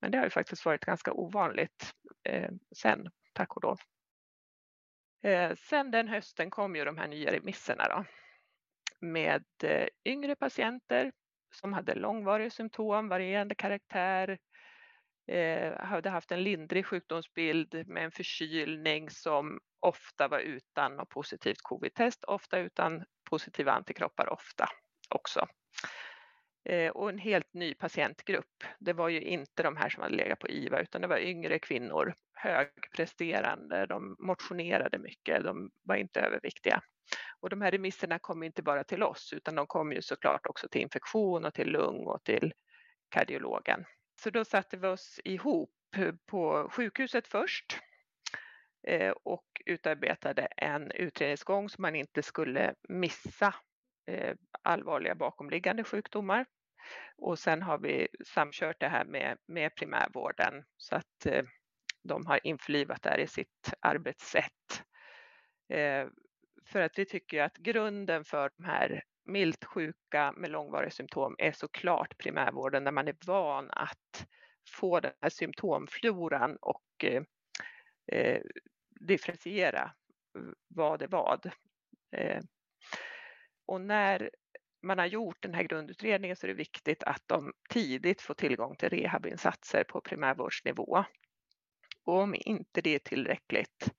Men 0.00 0.10
det 0.10 0.18
har 0.18 0.24
ju 0.24 0.30
faktiskt 0.30 0.64
varit 0.64 0.84
ganska 0.84 1.12
ovanligt 1.12 1.92
eh, 2.24 2.50
sen, 2.76 3.10
tack 3.32 3.56
och 3.56 3.62
lov. 3.62 3.78
Eh, 5.22 5.54
sen 5.54 5.90
den 5.90 6.08
hösten 6.08 6.50
kom 6.50 6.76
ju 6.76 6.84
de 6.84 6.98
här 6.98 7.08
nya 7.08 7.32
remisserna 7.32 7.88
då, 7.88 8.04
med 9.00 9.44
eh, 9.62 9.88
yngre 10.04 10.36
patienter 10.36 11.12
som 11.50 11.72
hade 11.72 11.94
långvariga 11.94 12.50
symptom, 12.50 13.08
varierande 13.08 13.54
karaktär, 13.54 14.38
Eh, 15.28 15.78
hade 15.78 16.10
haft 16.10 16.32
en 16.32 16.42
lindrig 16.42 16.86
sjukdomsbild 16.86 17.84
med 17.86 18.04
en 18.04 18.10
förkylning 18.10 19.10
som 19.10 19.60
ofta 19.80 20.28
var 20.28 20.38
utan 20.38 20.96
något 20.96 21.08
positivt 21.08 21.62
covid-test, 21.62 22.24
ofta 22.24 22.58
utan 22.58 23.04
positiva 23.30 23.72
antikroppar, 23.72 24.32
ofta 24.32 24.68
också. 25.08 25.46
Eh, 26.64 26.90
och 26.90 27.08
en 27.08 27.18
helt 27.18 27.54
ny 27.54 27.74
patientgrupp. 27.74 28.64
Det 28.78 28.92
var 28.92 29.08
ju 29.08 29.20
inte 29.20 29.62
de 29.62 29.76
här 29.76 29.88
som 29.88 30.02
hade 30.02 30.16
legat 30.16 30.38
på 30.38 30.48
IVA 30.48 30.80
utan 30.80 31.00
det 31.00 31.06
var 31.06 31.18
yngre 31.18 31.58
kvinnor, 31.58 32.14
högpresterande, 32.34 33.86
de 33.86 34.16
motionerade 34.18 34.98
mycket, 34.98 35.44
de 35.44 35.70
var 35.82 35.96
inte 35.96 36.20
överviktiga. 36.20 36.82
Och 37.40 37.50
de 37.50 37.60
här 37.60 37.70
remisserna 37.70 38.18
kom 38.18 38.42
inte 38.42 38.62
bara 38.62 38.84
till 38.84 39.02
oss 39.02 39.32
utan 39.32 39.54
de 39.54 39.66
kom 39.66 39.92
ju 39.92 40.02
såklart 40.02 40.46
också 40.46 40.68
till 40.68 40.80
infektion 40.80 41.44
och 41.44 41.54
till 41.54 41.68
lung 41.68 42.06
och 42.06 42.24
till 42.24 42.52
kardiologen. 43.08 43.84
Så 44.16 44.30
då 44.30 44.44
satte 44.44 44.76
vi 44.76 44.86
oss 44.86 45.20
ihop 45.24 45.70
på 46.26 46.68
sjukhuset 46.72 47.28
först 47.28 47.78
eh, 48.86 49.10
och 49.10 49.62
utarbetade 49.66 50.42
en 50.56 50.90
utredningsgång 50.90 51.68
så 51.68 51.82
man 51.82 51.96
inte 51.96 52.22
skulle 52.22 52.74
missa 52.88 53.54
eh, 54.06 54.36
allvarliga 54.62 55.14
bakomliggande 55.14 55.84
sjukdomar. 55.84 56.46
Och 57.16 57.38
sen 57.38 57.62
har 57.62 57.78
vi 57.78 58.08
samkört 58.26 58.80
det 58.80 58.88
här 58.88 59.04
med, 59.04 59.38
med 59.46 59.74
primärvården 59.74 60.64
så 60.76 60.96
att 60.96 61.26
eh, 61.26 61.44
de 62.02 62.26
har 62.26 62.46
införlivat 62.46 63.02
det 63.02 63.10
här 63.10 63.18
i 63.18 63.26
sitt 63.26 63.72
arbetssätt. 63.80 64.82
För 66.66 66.80
att 66.80 66.98
vi 66.98 67.04
tycker 67.04 67.42
att 67.42 67.56
grunden 67.56 68.24
för 68.24 68.50
de 68.56 68.64
här 68.64 69.02
milt 69.26 69.64
sjuka 69.64 70.32
med 70.36 70.50
långvariga 70.50 70.90
symptom 70.90 71.34
är 71.38 71.52
såklart 71.52 72.18
primärvården 72.18 72.84
där 72.84 72.92
man 72.92 73.08
är 73.08 73.16
van 73.26 73.70
att 73.70 74.26
få 74.68 75.00
den 75.00 75.12
här 75.20 75.30
symptomfloran 75.30 76.56
och 76.56 77.04
eh, 77.04 77.22
eh 78.12 78.42
differentiera 79.00 79.92
eh, 80.38 80.52
vad 80.68 81.02
är 81.02 81.08
vad. 81.08 81.50
Eh, 82.16 82.40
och 83.66 83.80
när 83.80 84.30
man 84.82 84.98
har 84.98 85.06
gjort 85.06 85.42
den 85.42 85.54
här 85.54 85.62
grundutredningen 85.62 86.36
så 86.36 86.46
är 86.46 86.48
det 86.48 86.54
viktigt 86.54 87.02
att 87.02 87.22
de 87.26 87.52
tidigt 87.70 88.22
får 88.22 88.34
tillgång 88.34 88.76
till 88.76 88.88
rehabinsatser 88.88 89.84
på 89.84 90.00
primärvårdsnivå. 90.00 91.04
Och 92.04 92.18
om 92.18 92.34
inte 92.38 92.80
det 92.80 92.94
är 92.94 92.98
tillräckligt 92.98 93.90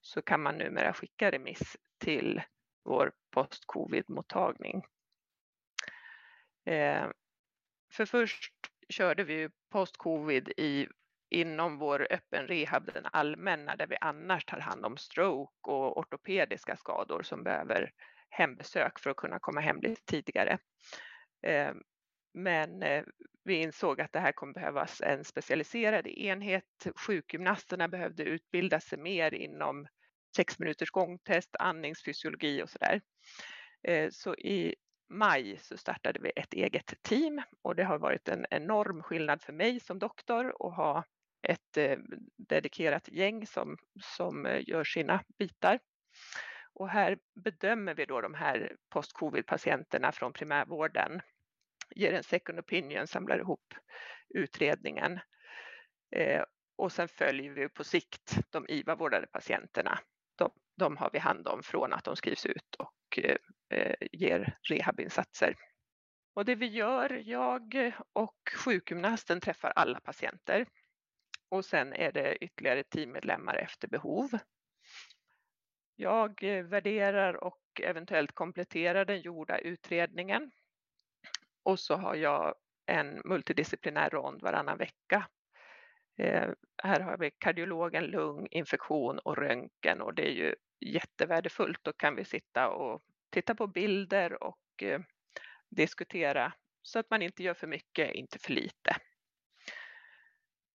så 0.00 0.22
kan 0.22 0.42
man 0.42 0.58
numera 0.58 0.92
skicka 0.92 1.30
remiss 1.30 1.76
till 1.98 2.42
vår 2.84 3.12
post-covid-mottagning. 3.30 4.84
Eh, 6.64 7.08
för 7.92 8.04
först 8.04 8.52
körde 8.88 9.24
vi 9.24 9.48
post-covid 9.70 10.48
i, 10.56 10.88
inom 11.30 11.78
vår 11.78 12.06
öppen 12.10 12.46
rehab, 12.46 12.90
den 12.94 13.06
allmänna, 13.12 13.76
där 13.76 13.86
vi 13.86 13.96
annars 14.00 14.44
tar 14.44 14.60
hand 14.60 14.84
om 14.84 14.96
stroke 14.96 15.70
och 15.70 15.98
ortopediska 15.98 16.76
skador 16.76 17.22
som 17.22 17.42
behöver 17.42 17.92
hembesök 18.30 18.98
för 18.98 19.10
att 19.10 19.16
kunna 19.16 19.38
komma 19.38 19.60
hem 19.60 19.80
lite 19.80 20.02
tidigare. 20.04 20.58
Eh, 21.42 21.72
men 22.34 22.82
eh, 22.82 23.04
vi 23.44 23.54
insåg 23.54 24.00
att 24.00 24.12
det 24.12 24.20
här 24.20 24.32
kommer 24.32 24.52
behövas 24.52 25.00
en 25.00 25.24
specialiserad 25.24 26.06
enhet. 26.06 26.86
Sjukgymnasterna 27.06 27.88
behövde 27.88 28.22
utbilda 28.22 28.80
sig 28.80 28.98
mer 28.98 29.34
inom 29.34 29.86
sex 30.36 30.58
minuters 30.58 30.90
gångtest, 30.90 31.56
andningsfysiologi 31.58 32.62
och 32.62 32.70
sådär. 32.70 33.00
Eh, 33.82 34.10
så 34.10 34.34
i 34.34 34.74
maj 35.08 35.58
så 35.62 35.76
startade 35.76 36.20
vi 36.20 36.32
ett 36.36 36.54
eget 36.54 37.02
team 37.02 37.42
och 37.62 37.76
det 37.76 37.84
har 37.84 37.98
varit 37.98 38.28
en 38.28 38.46
enorm 38.50 39.02
skillnad 39.02 39.42
för 39.42 39.52
mig 39.52 39.80
som 39.80 39.98
doktor 39.98 40.48
att 40.48 40.76
ha 40.76 41.04
ett 41.42 41.76
eh, 41.76 41.98
dedikerat 42.36 43.08
gäng 43.08 43.46
som, 43.46 43.76
som 44.02 44.46
eh, 44.46 44.68
gör 44.68 44.84
sina 44.84 45.24
bitar. 45.38 45.78
Och 46.72 46.88
här 46.88 47.18
bedömer 47.44 47.94
vi 47.94 48.04
då 48.04 48.20
de 48.20 48.34
här 48.34 48.76
post-covid-patienterna 48.88 50.12
från 50.12 50.32
primärvården, 50.32 51.20
ger 51.90 52.12
en 52.12 52.22
second 52.22 52.58
opinion, 52.58 53.06
samlar 53.06 53.38
ihop 53.38 53.74
utredningen 54.28 55.20
eh, 56.16 56.42
och 56.76 56.92
sen 56.92 57.08
följer 57.08 57.50
vi 57.52 57.68
på 57.68 57.84
sikt 57.84 58.38
de 58.50 58.66
IVA-vårdade 58.68 59.26
patienterna. 59.26 59.98
De, 60.80 60.96
har 60.96 61.10
vi 61.12 61.18
hand 61.18 61.48
om 61.48 61.62
från 61.62 61.92
att 61.92 62.04
de 62.04 62.16
skrivs 62.16 62.46
ut 62.46 62.74
och 62.78 63.18
eh, 63.70 63.94
ger 64.12 64.56
rehabinsatser. 64.62 65.54
Och 66.34 66.44
det 66.44 66.54
vi 66.54 66.66
gör, 66.66 67.22
jag 67.24 67.92
och 68.12 68.38
sjukgymnasten 68.64 69.40
träffar 69.40 69.72
alla 69.76 70.00
patienter 70.00 70.66
och 71.50 71.64
sen 71.64 71.92
är 71.92 72.12
det 72.12 72.44
ytterligare 72.44 72.82
teammedlemmar 72.82 73.56
efter 73.56 73.88
behov. 73.88 74.30
Jag 75.96 76.42
eh, 76.42 76.64
värderar 76.64 77.44
och 77.44 77.60
eventuellt 77.82 78.32
kompletterar 78.32 79.04
den 79.04 79.20
gjorda 79.20 79.58
utredningen. 79.58 80.50
Och 81.62 81.80
så 81.80 81.96
har 81.96 82.14
jag 82.14 82.54
en 82.86 83.22
multidisciplinär 83.24 84.10
rond 84.10 84.42
varannan 84.42 84.78
vecka. 84.78 85.28
Eh, 86.18 86.50
här 86.82 87.00
har 87.00 87.18
vi 87.18 87.30
kardiologen, 87.30 88.04
lung, 88.04 88.48
infektion 88.50 89.18
och 89.18 89.36
röntgen 89.36 90.00
och 90.00 90.14
det 90.14 90.28
är 90.28 90.32
ju 90.32 90.54
jättevärdefullt. 90.80 91.78
Då 91.82 91.92
kan 91.92 92.16
vi 92.16 92.24
sitta 92.24 92.68
och 92.68 93.02
titta 93.30 93.54
på 93.54 93.66
bilder 93.66 94.42
och 94.42 94.82
eh, 94.82 95.00
diskutera 95.68 96.52
så 96.82 96.98
att 96.98 97.10
man 97.10 97.22
inte 97.22 97.42
gör 97.42 97.54
för 97.54 97.66
mycket, 97.66 98.14
inte 98.14 98.38
för 98.38 98.52
lite. 98.52 98.96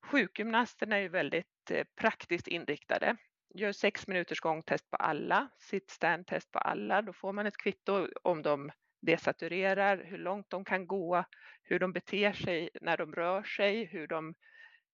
Sjukgymnasterna 0.05 0.95
är 0.95 1.01
ju 1.01 1.09
väldigt 1.09 1.71
eh, 1.71 1.83
praktiskt 1.95 2.47
inriktade 2.47 3.17
gör 3.55 3.71
sex 3.71 4.07
minuters 4.07 4.39
gångtest 4.39 4.89
på 4.89 4.97
alla, 4.97 5.49
sitt-stand-test 5.59 6.51
på 6.51 6.59
alla. 6.59 7.01
Då 7.01 7.13
får 7.13 7.33
man 7.33 7.45
ett 7.45 7.57
kvitto 7.57 8.07
om 8.23 8.41
de 8.41 8.71
desaturerar, 9.01 10.03
hur 10.03 10.17
långt 10.17 10.49
de 10.49 10.65
kan 10.65 10.87
gå, 10.87 11.23
hur 11.63 11.79
de 11.79 11.93
beter 11.93 12.33
sig 12.33 12.69
när 12.81 12.97
de 12.97 13.15
rör 13.15 13.43
sig, 13.43 13.85
hur 13.85 14.07
de, 14.07 14.35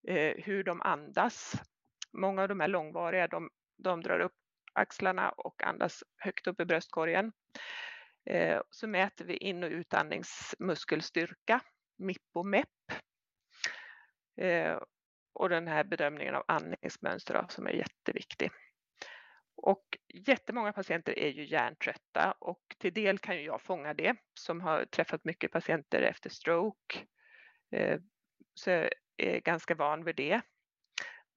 eh, 0.08 0.34
hur 0.38 0.64
de 0.64 0.82
andas. 0.82 1.54
Många 2.14 2.42
av 2.42 2.48
de 2.48 2.60
här 2.60 2.68
långvariga, 2.68 3.28
de, 3.28 3.50
de 3.78 4.02
drar 4.02 4.20
upp 4.20 4.36
axlarna 4.74 5.30
och 5.30 5.64
andas 5.64 6.04
högt 6.18 6.48
upp 6.48 6.62
i 6.62 6.66
bröstkorgen. 6.66 7.32
Eh, 8.30 8.62
så 8.70 8.88
mäter 8.88 9.26
vi 9.26 9.38
in 9.38 9.64
och 9.64 9.70
utandningsmuskelstyrka, 9.70 11.62
MIP 11.98 12.22
och 12.34 12.46
MEP. 12.46 12.68
Eh, 14.42 14.78
och 15.34 15.50
den 15.50 15.68
här 15.68 15.84
bedömningen 15.84 16.36
av 16.36 16.44
andningsmönster 16.48 17.46
som 17.50 17.68
är 17.68 17.72
jätteviktig. 17.72 18.52
Och 19.56 19.98
jättemånga 20.28 20.74
patienter 20.74 21.20
är 21.20 21.30
ju 21.30 21.46
hjärntrötta 21.46 22.36
och 22.40 22.62
till 22.78 22.94
del 22.94 23.20
kan 23.20 23.36
ju 23.36 23.42
jag 23.42 23.62
fånga 23.62 23.94
det 23.94 24.16
som 24.40 24.62
har 24.62 24.86
träffat 24.86 25.26
mycket 25.26 25.52
patienter 25.52 26.02
efter 26.02 26.30
stroke. 26.30 27.06
Eh, 27.72 28.00
så 28.54 28.70
jag 28.70 28.90
är 29.18 29.40
ganska 29.40 29.76
van 29.76 30.04
vid 30.04 30.16
det. 30.16 30.42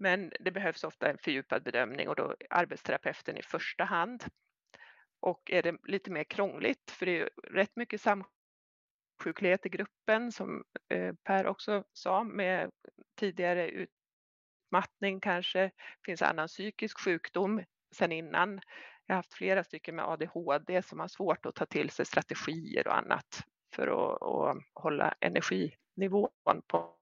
Men 0.05 0.33
det 0.41 0.51
behövs 0.51 0.85
ofta 0.85 1.11
en 1.11 1.19
fördjupad 1.19 1.63
bedömning 1.63 2.09
och 2.09 2.17
då 2.17 2.37
arbetsterapeuten 2.51 3.37
i 3.37 3.43
första 3.43 3.85
hand. 3.85 4.25
Och 5.21 5.51
är 5.51 5.63
det 5.63 5.77
lite 5.85 6.11
mer 6.11 6.25
krångligt, 6.25 6.91
för 6.91 7.07
det 7.07 7.21
är 7.21 7.31
rätt 7.51 7.77
mycket 7.77 8.01
samsjuklighet 8.01 9.67
i 9.67 9.69
gruppen 9.69 10.33
som 10.33 10.65
eh, 10.89 11.15
Per 11.15 11.47
också 11.47 11.85
sa 11.93 12.25
med 12.25 12.71
tidigare 13.19 13.71
utmattning 13.71 15.21
kanske, 15.21 15.71
finns 16.07 16.23
annan 16.23 16.49
psykisk 16.49 17.01
sjukdom 17.01 17.65
sen 17.95 18.13
innan. 18.13 18.61
Jag 19.07 19.15
har 19.15 19.19
haft 19.19 19.35
flera 19.35 19.65
stycken 19.65 19.97
med 19.97 20.05
ADHD 20.05 20.83
som 20.83 21.01
har 21.01 21.09
svårt 21.09 21.47
att 21.47 21.55
ta 21.55 21.67
till 21.67 21.91
sig 21.91 22.07
strategier 22.07 22.89
och 22.89 22.97
annat 22.97 23.45
för 23.75 23.87
att, 23.87 24.23
att 24.23 24.63
hålla 24.75 25.15
energinivån 25.21 26.63
på 26.67 26.95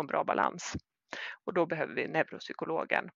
en 0.00 0.06
bra 0.06 0.24
balans. 0.24 0.76
Och 1.44 1.54
då 1.54 1.66
behöver 1.66 1.94
vi 1.94 2.08
neuropsykologen. 2.08 3.10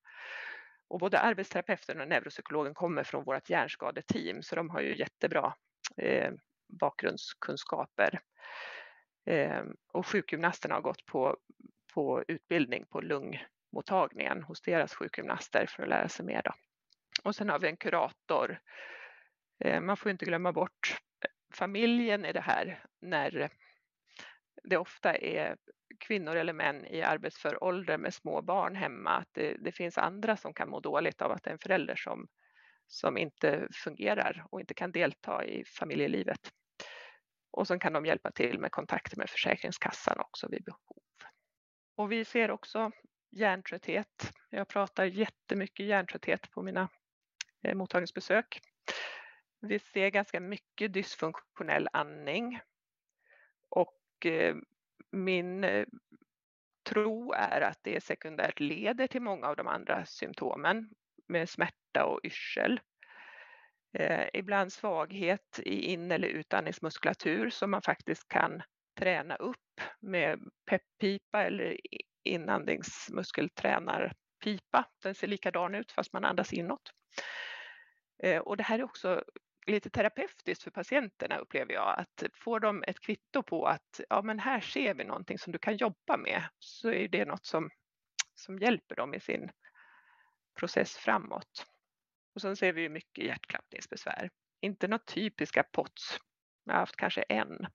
Och 0.89 0.99
både 0.99 1.21
arbetsterapeuten 1.21 2.01
och 2.01 2.09
neuropsykologen 2.09 2.75
kommer 2.75 3.05
från 3.05 3.25
vårt 3.25 3.51
hjärnskadeteam 3.51 4.43
så 4.43 4.57
de 4.57 4.71
har 4.71 4.81
ju 4.81 4.99
jättebra 4.99 5.55
eh, 5.97 6.33
bakgrundskunskaper. 6.81 8.21
Eh, 9.27 9.63
och 9.93 10.07
sjukgymnasterna 10.07 10.75
har 10.75 10.83
gått 10.83 11.07
på 11.07 11.37
på 11.95 12.25
utbildning 12.29 12.87
på 12.87 13.01
lungmottagningen 13.01 14.43
hos 14.43 14.63
deras 14.63 14.95
sjukgymnaster 14.95 15.67
för 15.67 15.83
att 15.83 15.89
lära 15.89 16.09
sig 16.09 16.27
mer. 16.27 16.43
Då. 16.45 16.53
Och 17.23 17.37
sen 17.37 17.49
har 17.49 17.59
vi 17.59 17.69
en 17.69 17.77
kurator. 17.77 18.61
Eh, 19.65 19.81
man 19.81 19.97
får 19.97 20.11
inte 20.11 20.25
glömma 20.25 20.53
bort 20.53 20.97
eh, 21.25 21.57
familjen 21.57 22.25
i 22.25 22.33
det 22.33 22.41
här 22.41 22.85
när 23.01 23.51
det 24.63 24.77
ofta 24.77 25.17
är 25.17 25.57
kvinnor 26.01 26.37
eller 26.37 26.53
män 26.53 26.87
i 26.87 27.03
arbetsför 27.03 27.65
ålder 27.65 27.99
med 27.99 28.15
små 28.15 28.43
barn 28.43 28.77
hemma. 28.77 29.11
Att 29.11 29.29
det, 29.33 29.57
det, 29.61 29.73
finns 29.73 29.99
andra 29.99 30.37
som 30.37 30.55
kan 30.55 30.69
må 30.71 30.81
dåligt 30.81 31.23
av 31.23 31.33
att 31.33 31.43
det 31.43 31.51
är 31.51 31.53
en 31.53 31.59
förälder 31.59 31.97
som, 31.97 32.29
som 32.87 33.19
inte 33.19 33.69
fungerar 33.85 34.47
och 34.51 34.61
inte 34.61 34.75
kan 34.75 34.93
delta 34.93 35.45
i 35.45 35.65
familjelivet. 35.65 36.51
Och 37.51 37.67
så 37.67 37.79
kan 37.79 37.93
de 37.93 38.07
hjälpa 38.07 38.31
till 38.31 38.59
med 38.59 38.71
kontakter 38.71 39.17
med 39.17 39.31
Försäkringskassan 39.31 40.21
också 40.21 40.49
vid 40.49 40.65
behov. 40.65 41.03
Och 41.97 42.13
vi 42.13 42.25
ser 42.25 42.51
också 42.51 42.91
hjärntrötthet. 43.31 44.33
Jag 44.51 44.69
pratar 44.69 45.05
jättemycket 45.05 45.87
hjärntrötthet 45.87 46.51
på 46.51 46.63
mina 46.63 46.89
eh, 47.63 47.75
mottagningsbesök. 47.75 48.61
Vi 49.61 49.79
ser 49.79 50.09
ganska 50.09 50.41
mycket 50.41 50.93
dysfunktionell 50.93 51.89
andning 51.93 52.61
och 53.69 54.27
eh, 54.27 54.57
min 55.11 55.65
eh, 55.65 55.87
tro 56.89 57.33
är 57.33 57.61
att 57.61 57.79
det 57.83 58.05
sekundärt 58.05 58.61
leder 58.61 59.07
till 59.07 59.23
många 59.23 59.47
av 59.47 59.57
de 59.57 59.67
andra 59.67 60.05
symptomen 60.05 60.91
med 61.29 61.49
smärta 61.49 62.05
och 62.05 62.21
yrsel. 62.25 62.81
Eh, 63.99 64.29
ibland 64.33 64.73
svaghet 64.73 65.61
i 65.65 65.81
in 65.81 66.11
eller 66.11 66.29
utandningsmuskulatur 66.29 67.51
som 67.51 67.71
man 67.71 67.83
faktiskt 67.83 68.29
kan 68.29 68.63
träna 68.99 69.37
upp 69.37 69.81
med 70.01 70.41
pepppipa 70.67 71.43
eller 71.43 71.77
inandningsmuskeltränarpipa. 72.25 74.85
Den 75.03 75.15
ser 75.15 75.27
likadan 75.27 75.75
ut 75.75 75.93
fast 75.93 76.13
man 76.13 76.25
andas 76.25 76.53
inåt. 76.53 76.93
Eh, 78.23 78.39
och 78.39 78.57
det 78.57 78.63
här 78.63 78.79
är 78.79 78.85
också 78.85 79.25
lite 79.67 79.91
terapeutiskt 79.91 80.63
för 80.63 80.71
patienterna 80.71 81.39
upplever 81.39 81.73
jag 81.75 81.99
att 81.99 82.23
får 82.35 82.61
de 82.61 82.85
ett 82.87 83.01
kvitto 83.01 83.43
på 83.43 83.67
att 83.67 84.01
ja 84.09 84.23
men 84.23 84.39
här 84.39 84.61
ser 84.61 84.95
vi 84.95 85.05
någonting 85.05 85.39
som 85.39 85.53
du 85.53 85.59
kan 85.59 85.77
jobba 85.77 86.17
med 86.17 86.43
så 86.59 86.91
är 86.91 87.09
det 87.09 87.25
något 87.25 87.47
som, 87.47 87.71
som 88.35 88.59
hjälper 88.59 88.97
dem 88.97 89.15
i 89.15 89.21
sin 89.21 89.51
process 90.55 90.97
framåt. 90.97 91.67
Och 92.35 92.41
sen 92.41 92.57
ser 92.57 92.73
vi 92.73 92.83
ju 92.83 92.89
mycket 92.89 93.25
hjärtklappningsbesvär. 93.25 94.31
Inte 94.61 94.89
några 94.89 95.05
typiska 95.05 95.63
POTS. 95.63 96.19
Jag 96.65 96.73
har 96.73 96.81
haft 96.81 96.97
kanske 96.97 97.23
en. 97.23 97.67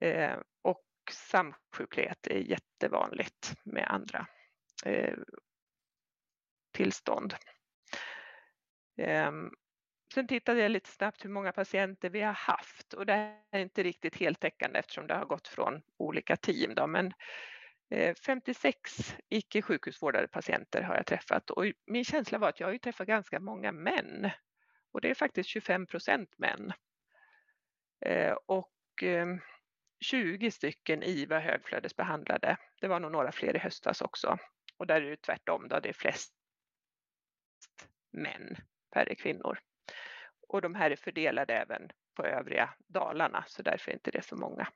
Eh, 0.00 0.38
och 0.62 0.84
samsjuklighet 1.10 2.26
är 2.26 2.38
jättevanligt 2.38 3.54
med 3.64 3.90
andra 3.90 4.26
eh, 4.84 5.18
tillstånd. 6.72 7.34
Eh, 8.98 9.32
sen 10.14 10.26
tittade 10.26 10.60
jag 10.60 10.70
lite 10.70 10.90
snabbt 10.90 11.24
hur 11.24 11.30
många 11.30 11.52
patienter 11.52 12.10
vi 12.10 12.20
har 12.20 12.32
haft 12.32 12.92
och 12.92 13.06
det 13.06 13.36
är 13.50 13.58
inte 13.58 13.82
riktigt 13.82 14.16
heltäckande 14.16 14.78
eftersom 14.78 15.06
det 15.06 15.14
har 15.14 15.24
gått 15.24 15.48
från 15.48 15.82
olika 15.96 16.36
team. 16.36 16.74
Då, 16.74 16.86
men 16.86 17.12
eh, 17.90 18.14
56 18.14 19.16
icke 19.28 19.62
sjukhusvårdade 19.62 20.28
patienter 20.28 20.82
har 20.82 20.94
jag 20.94 21.06
träffat 21.06 21.50
och 21.50 21.64
min 21.86 22.04
känsla 22.04 22.38
var 22.38 22.48
att 22.48 22.60
jag 22.60 22.66
har 22.66 22.72
ju 22.72 22.78
träffat 22.78 23.06
ganska 23.06 23.40
många 23.40 23.72
män 23.72 24.30
och 24.92 25.00
det 25.00 25.10
är 25.10 25.14
faktiskt 25.14 25.48
25 25.48 25.86
procent 25.86 26.38
män. 26.38 26.72
Eh, 28.06 28.36
och 28.46 29.02
eh, 29.02 29.26
20 30.00 30.50
stycken 30.50 31.02
IVA 31.02 31.38
högflödesbehandlade. 31.38 32.56
Det 32.80 32.88
var 32.88 33.00
nog 33.00 33.12
några 33.12 33.32
fler 33.32 33.56
i 33.56 33.58
höstas 33.58 34.00
också. 34.00 34.38
Och 34.76 34.86
där 34.86 35.02
är 35.02 35.10
det 35.10 35.22
tvärtom, 35.22 35.68
då 35.68 35.80
det 35.80 35.88
är 35.88 35.92
flest 35.92 36.34
män, 38.12 38.56
färre 38.94 39.14
kvinnor. 39.14 39.58
Och 40.54 40.62
de 40.62 40.74
här 40.74 40.90
är 40.90 40.96
fördelade 40.96 41.54
även 41.54 41.90
på 42.16 42.24
övriga 42.24 42.74
Dalarna, 42.86 43.44
så 43.46 43.62
därför 43.62 43.90
är 43.90 43.94
inte 43.94 44.10
det 44.10 44.22
så 44.24 44.36
många. 44.36 44.68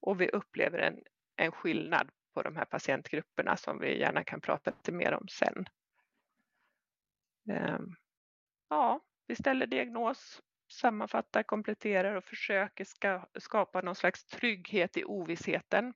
Och 0.00 0.20
vi 0.20 0.28
upplever 0.28 0.78
en, 0.78 1.02
en 1.36 1.52
skillnad 1.52 2.10
på 2.34 2.42
de 2.42 2.56
här 2.56 2.64
patientgrupperna 2.64 3.56
som 3.56 3.78
vi 3.78 3.98
gärna 3.98 4.24
kan 4.24 4.40
prata 4.40 4.70
lite 4.70 4.92
mer 4.92 5.12
om 5.12 5.28
sen. 5.28 5.66
Ehm, 7.50 7.94
ja, 8.68 9.00
vi 9.26 9.36
ställer 9.36 9.66
diagnos, 9.66 10.42
sammanfattar, 10.72 11.42
kompletterar 11.42 12.14
och 12.14 12.24
försöker 12.24 12.84
ska, 12.84 13.26
skapa 13.38 13.80
någon 13.80 13.94
slags 13.94 14.24
trygghet 14.24 14.96
i 14.96 15.04
ovissheten. 15.04 15.94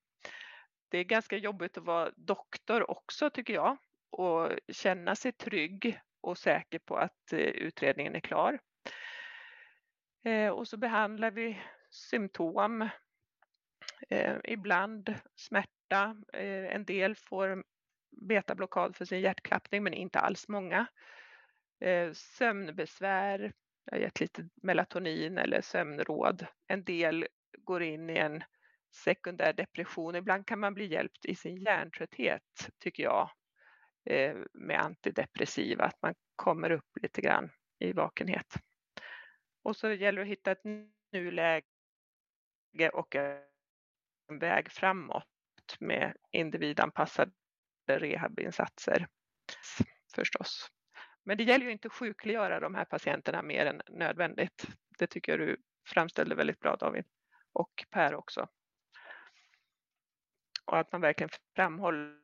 Det 0.88 0.98
är 0.98 1.04
ganska 1.04 1.36
jobbigt 1.36 1.78
att 1.78 1.84
vara 1.84 2.10
doktor 2.16 2.90
också 2.90 3.30
tycker 3.30 3.54
jag 3.54 3.76
och 4.10 4.50
känna 4.68 5.16
sig 5.16 5.32
trygg 5.32 6.00
och 6.20 6.38
säker 6.38 6.78
på 6.78 6.96
att 6.96 7.32
eh, 7.32 7.38
utredningen 7.38 8.14
är 8.14 8.20
klar. 8.20 8.58
Eh, 10.24 10.48
och 10.48 10.68
så 10.68 10.76
behandlar 10.76 11.30
vi 11.30 11.60
symptom, 11.90 12.88
eh, 14.08 14.36
ibland 14.44 15.14
smärta. 15.36 16.16
Eh, 16.32 16.74
en 16.74 16.84
del 16.84 17.14
får 17.16 17.64
betablockad 18.10 18.96
för 18.96 19.04
sin 19.04 19.20
hjärtklappning 19.20 19.82
men 19.82 19.94
inte 19.94 20.18
alls 20.18 20.48
många. 20.48 20.86
Eh, 21.80 22.12
sömnbesvär, 22.12 23.52
jag 23.84 23.92
har 23.92 24.02
gett 24.02 24.20
lite 24.20 24.48
melatonin 24.62 25.38
eller 25.38 25.60
sömnråd. 25.60 26.46
En 26.66 26.84
del 26.84 27.26
går 27.58 27.82
in 27.82 28.10
i 28.10 28.16
en 28.16 28.44
sekundär 28.94 29.52
depression. 29.52 30.14
Ibland 30.14 30.46
kan 30.46 30.60
man 30.60 30.74
bli 30.74 30.86
hjälpt 30.86 31.24
i 31.24 31.34
sin 31.34 31.56
hjärntrötthet 31.56 32.70
tycker 32.78 33.02
jag 33.02 33.30
eh, 34.04 34.36
med 34.52 34.80
antidepressiva, 34.80 35.84
att 35.84 36.02
man 36.02 36.14
kommer 36.36 36.70
upp 36.70 36.90
lite 37.02 37.20
grann 37.20 37.50
i 37.78 37.92
vakenhet. 37.92 38.56
Och 39.64 39.76
så 39.76 39.92
gäller 39.92 40.16
det 40.16 40.22
att 40.22 40.28
hitta 40.28 40.52
ett 40.52 40.64
nuläge 41.12 41.64
och 42.92 43.14
en 43.14 44.38
väg 44.38 44.72
framåt 44.72 45.26
med 45.80 46.16
individanpassade 46.30 47.32
rehabinsatser 47.86 49.06
förstås. 50.14 50.70
Men 51.22 51.38
det 51.38 51.44
gäller 51.44 51.64
ju 51.66 51.72
inte 51.72 51.88
att 51.88 51.92
sjukliggöra 51.92 52.60
de 52.60 52.74
här 52.74 52.84
patienterna 52.84 53.42
mer 53.42 53.66
än 53.66 53.82
nödvändigt. 53.88 54.66
Det 54.98 55.06
tycker 55.06 55.32
jag 55.32 55.48
du 55.48 55.56
framställde 55.86 56.34
väldigt 56.34 56.60
bra 56.60 56.76
David 56.76 57.04
och 57.52 57.84
Per 57.90 58.14
också. 58.14 58.48
Och 60.64 60.78
att 60.78 60.92
man 60.92 61.00
verkligen 61.00 61.30
framhåller 61.56 62.20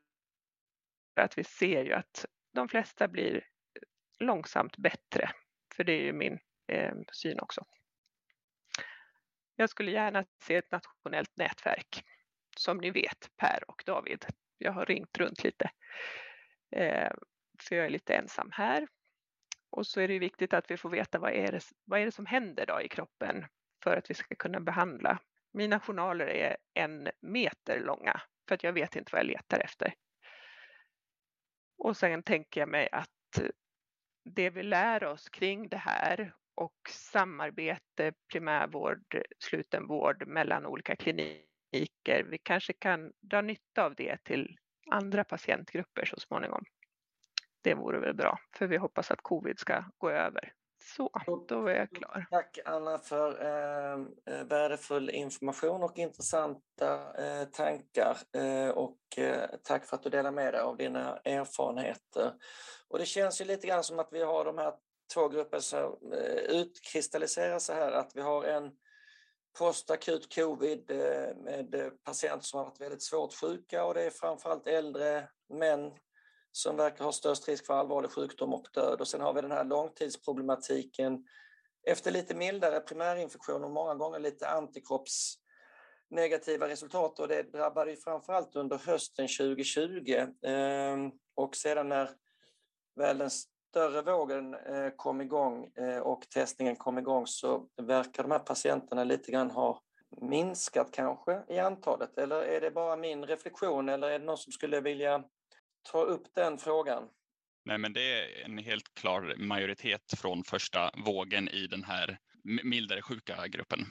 att 1.17 1.39
vi 1.39 1.45
ser 1.45 1.85
ju 1.85 1.93
att 1.93 2.27
de 2.53 2.69
flesta 2.69 3.09
blir 3.09 3.45
långsamt 4.19 4.77
bättre. 4.77 5.31
För 5.75 5.85
det 5.85 5.93
är 5.93 6.03
ju 6.03 6.13
min 6.13 6.39
Eh, 6.71 6.95
syn 7.13 7.41
också. 7.41 7.65
Jag 9.57 9.71
skulle 9.71 9.91
gärna 9.91 10.25
se 10.43 10.57
ett 10.57 10.71
nationellt 10.71 11.37
nätverk 11.37 12.05
som 12.57 12.79
ni 12.79 12.91
vet, 12.91 13.31
Per 13.37 13.71
och 13.71 13.83
David. 13.87 14.27
Jag 14.59 14.73
har 14.73 14.87
ringt 14.87 15.19
runt 15.19 15.45
lite. 15.45 15.71
Eh, 16.71 17.13
för 17.61 17.77
jag 17.77 17.87
är 17.87 17.91
lite 17.91 18.15
ensam 18.15 18.51
här. 18.53 18.89
Och 19.71 19.87
så 19.87 20.01
är 20.01 20.09
det 20.09 20.19
viktigt 20.19 20.55
att 20.55 20.71
vi 20.71 20.77
får 20.77 20.91
veta 20.91 21.19
vad 21.19 21.33
är 21.33 21.53
det, 21.53 21.61
vad 21.85 22.01
är 22.01 22.05
det 22.05 22.13
som 22.13 22.27
händer 22.27 22.67
då 22.67 22.81
i 22.81 22.89
kroppen 22.89 23.47
för 23.85 23.97
att 23.97 24.11
vi 24.11 24.15
ska 24.15 24.35
kunna 24.35 24.61
behandla. 24.61 25.19
Mina 25.53 25.81
journaler 25.81 26.27
är 26.27 26.57
en 26.75 27.11
meter 27.21 27.81
långa 27.81 28.21
för 28.49 28.55
att 28.55 28.65
jag 28.65 28.73
vet 28.73 28.97
inte 28.97 29.11
vad 29.13 29.21
jag 29.21 29.27
letar 29.27 29.61
efter. 29.61 29.95
Och 31.79 31.97
sen 31.97 32.23
tänker 32.23 32.61
jag 32.61 32.69
mig 32.69 32.89
att 32.93 33.41
det 34.25 34.51
vi 34.51 34.63
lär 34.63 35.05
oss 35.05 35.29
kring 35.29 35.69
det 35.69 35.77
här 35.77 36.35
och 36.55 36.77
samarbete, 36.91 38.13
primärvård, 38.33 39.23
slutenvård 39.39 40.27
mellan 40.27 40.67
olika 40.67 40.97
kliniker. 40.97 42.25
Vi 42.31 42.39
kanske 42.43 42.73
kan 42.73 43.13
dra 43.21 43.41
nytta 43.41 43.85
av 43.85 43.95
det 43.95 44.25
till 44.25 44.57
andra 44.91 45.25
patientgrupper 45.25 46.05
så 46.05 46.17
småningom. 46.21 46.65
Det 47.63 47.75
vore 47.75 48.01
väl 48.01 48.15
bra, 48.15 48.39
för 48.57 48.67
vi 48.67 48.77
hoppas 48.77 49.11
att 49.11 49.23
covid 49.23 49.59
ska 49.59 49.85
gå 49.99 50.11
över. 50.11 50.53
Så, 50.83 51.11
då 51.49 51.67
är 51.67 51.75
jag 51.75 51.91
klar. 51.91 52.27
Tack 52.31 52.59
Anna 52.65 52.99
för 52.99 53.45
eh, 53.45 54.01
eh, 54.35 54.45
värdefull 54.45 55.11
information 55.11 55.83
och 55.83 55.99
intressanta 55.99 57.15
eh, 57.25 57.45
tankar. 57.45 58.17
Eh, 58.33 58.69
och 58.69 59.19
eh, 59.19 59.51
tack 59.63 59.85
för 59.85 59.97
att 59.97 60.03
du 60.03 60.11
delar 60.11 60.31
med 60.31 60.55
dig 60.55 60.61
av 60.61 60.77
dina 60.77 61.17
erfarenheter. 61.17 62.33
Och 62.89 62.99
det 62.99 63.07
känns 63.07 63.41
ju 63.41 63.45
lite 63.45 63.67
grann 63.67 63.85
som 63.85 63.99
att 63.99 64.13
vi 64.13 64.23
har 64.23 64.45
de 64.45 64.59
här 64.59 64.73
två 65.15 65.29
grupper 65.29 65.61
som 65.61 66.13
eh, 66.13 66.35
utkristalliserar 66.35 67.59
sig 67.59 67.77
här. 67.77 67.93
Att 67.93 68.13
vi 68.15 68.21
har 68.21 68.45
en 68.45 68.71
postakut 69.59 70.35
covid 70.35 70.91
eh, 70.91 71.37
med 71.37 71.75
eh, 71.75 71.91
patienter 72.05 72.47
som 72.47 72.59
har 72.59 72.65
varit 72.65 72.81
väldigt 72.81 73.03
svårt 73.03 73.35
sjuka 73.35 73.85
och 73.85 73.95
det 73.95 74.03
är 74.03 74.11
framförallt 74.11 74.67
äldre 74.67 75.29
män 75.49 75.93
som 76.53 76.77
verkar 76.77 77.05
ha 77.05 77.13
störst 77.13 77.49
risk 77.49 77.67
för 77.67 77.75
allvarlig 77.75 78.11
sjukdom 78.11 78.55
och 78.55 78.67
död. 78.73 79.01
Och 79.01 79.09
sen 79.09 79.21
har 79.21 79.33
vi 79.33 79.41
den 79.41 79.53
här 79.53 79.65
långtidsproblematiken 79.65 81.27
efter 81.87 82.11
lite 82.11 82.35
mildare 82.35 82.81
primärinfektion 82.81 83.65
och 83.65 83.71
många 83.71 83.95
gånger 83.95 84.19
lite 84.19 84.49
antikroppsnegativa 84.49 86.69
resultat 86.69 87.19
och 87.19 87.29
det 87.29 87.43
drabbade 87.43 87.91
ju 87.91 87.97
framförallt 87.97 88.57
under 88.57 88.79
hösten 88.79 89.29
2020 89.29 90.27
ehm, 90.43 91.11
och 91.35 91.57
sedan 91.57 91.89
när 91.89 92.11
väl 92.97 93.19
den 93.19 93.31
större 93.71 94.03
vågen 94.03 94.55
eh, 94.55 94.91
kom 94.97 95.21
igång 95.21 95.71
eh, 95.77 95.99
och 95.99 96.29
testningen 96.29 96.77
kom 96.77 96.99
igång 96.99 97.27
så 97.27 97.67
verkar 97.83 98.23
de 98.23 98.33
här 98.33 98.39
patienterna 98.39 99.05
lite 99.05 99.33
grann 99.33 99.51
ha 99.51 99.83
minskat 100.21 100.91
kanske 100.93 101.43
i 101.49 101.59
antalet. 101.59 102.19
Eller 102.19 102.43
är 102.43 102.61
det 102.61 102.71
bara 102.71 102.97
min 102.97 103.25
reflektion 103.25 103.89
eller 103.89 104.11
är 104.11 104.19
det 104.19 104.25
någon 104.25 104.39
som 104.39 104.53
skulle 104.53 104.81
vilja 104.81 105.25
ta 105.93 106.03
upp 106.03 106.35
den 106.35 106.59
frågan? 106.59 107.09
Nej, 107.65 107.79
men 107.79 107.93
det 107.93 108.13
är 108.13 108.45
en 108.45 108.59
helt 108.59 108.95
klar 108.95 109.35
majoritet 109.39 110.15
från 110.17 110.45
första 110.45 110.91
vågen 111.07 111.49
i 111.49 111.67
den 111.67 111.85
här 111.85 112.19
mildare 112.63 113.03
sjuka 113.03 113.47
gruppen. 113.47 113.87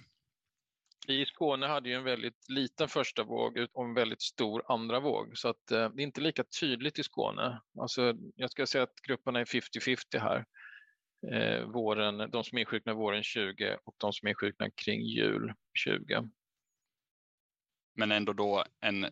Vi 1.07 1.21
i 1.21 1.25
Skåne 1.25 1.67
hade 1.67 1.89
ju 1.89 1.95
en 1.95 2.03
väldigt 2.03 2.49
liten 2.49 2.87
första 2.87 3.23
våg 3.23 3.67
och 3.73 3.85
en 3.85 3.93
väldigt 3.93 4.21
stor 4.21 4.63
andra 4.67 4.99
våg 4.99 5.37
så 5.37 5.47
att 5.49 5.71
eh, 5.71 5.89
det 5.89 6.01
är 6.01 6.05
inte 6.05 6.21
lika 6.21 6.43
tydligt 6.59 6.99
i 6.99 7.03
Skåne. 7.03 7.61
Alltså, 7.79 8.13
jag 8.35 8.51
ska 8.51 8.65
säga 8.65 8.83
att 8.83 9.01
grupperna 9.07 9.39
är 9.39 9.45
50-50 9.45 10.19
här. 10.19 10.45
Eh, 11.31 11.65
våren, 11.65 12.31
de 12.31 12.43
som 12.43 12.57
insjuknar 12.57 12.93
våren 12.93 13.23
20 13.23 13.77
och 13.83 13.95
de 13.97 14.13
som 14.13 14.27
insjuknar 14.27 14.69
kring 14.75 15.01
jul 15.01 15.53
20. 15.73 16.29
men 17.95 18.11
ändå 18.11 18.33
då 18.33 18.63
en 18.81 19.11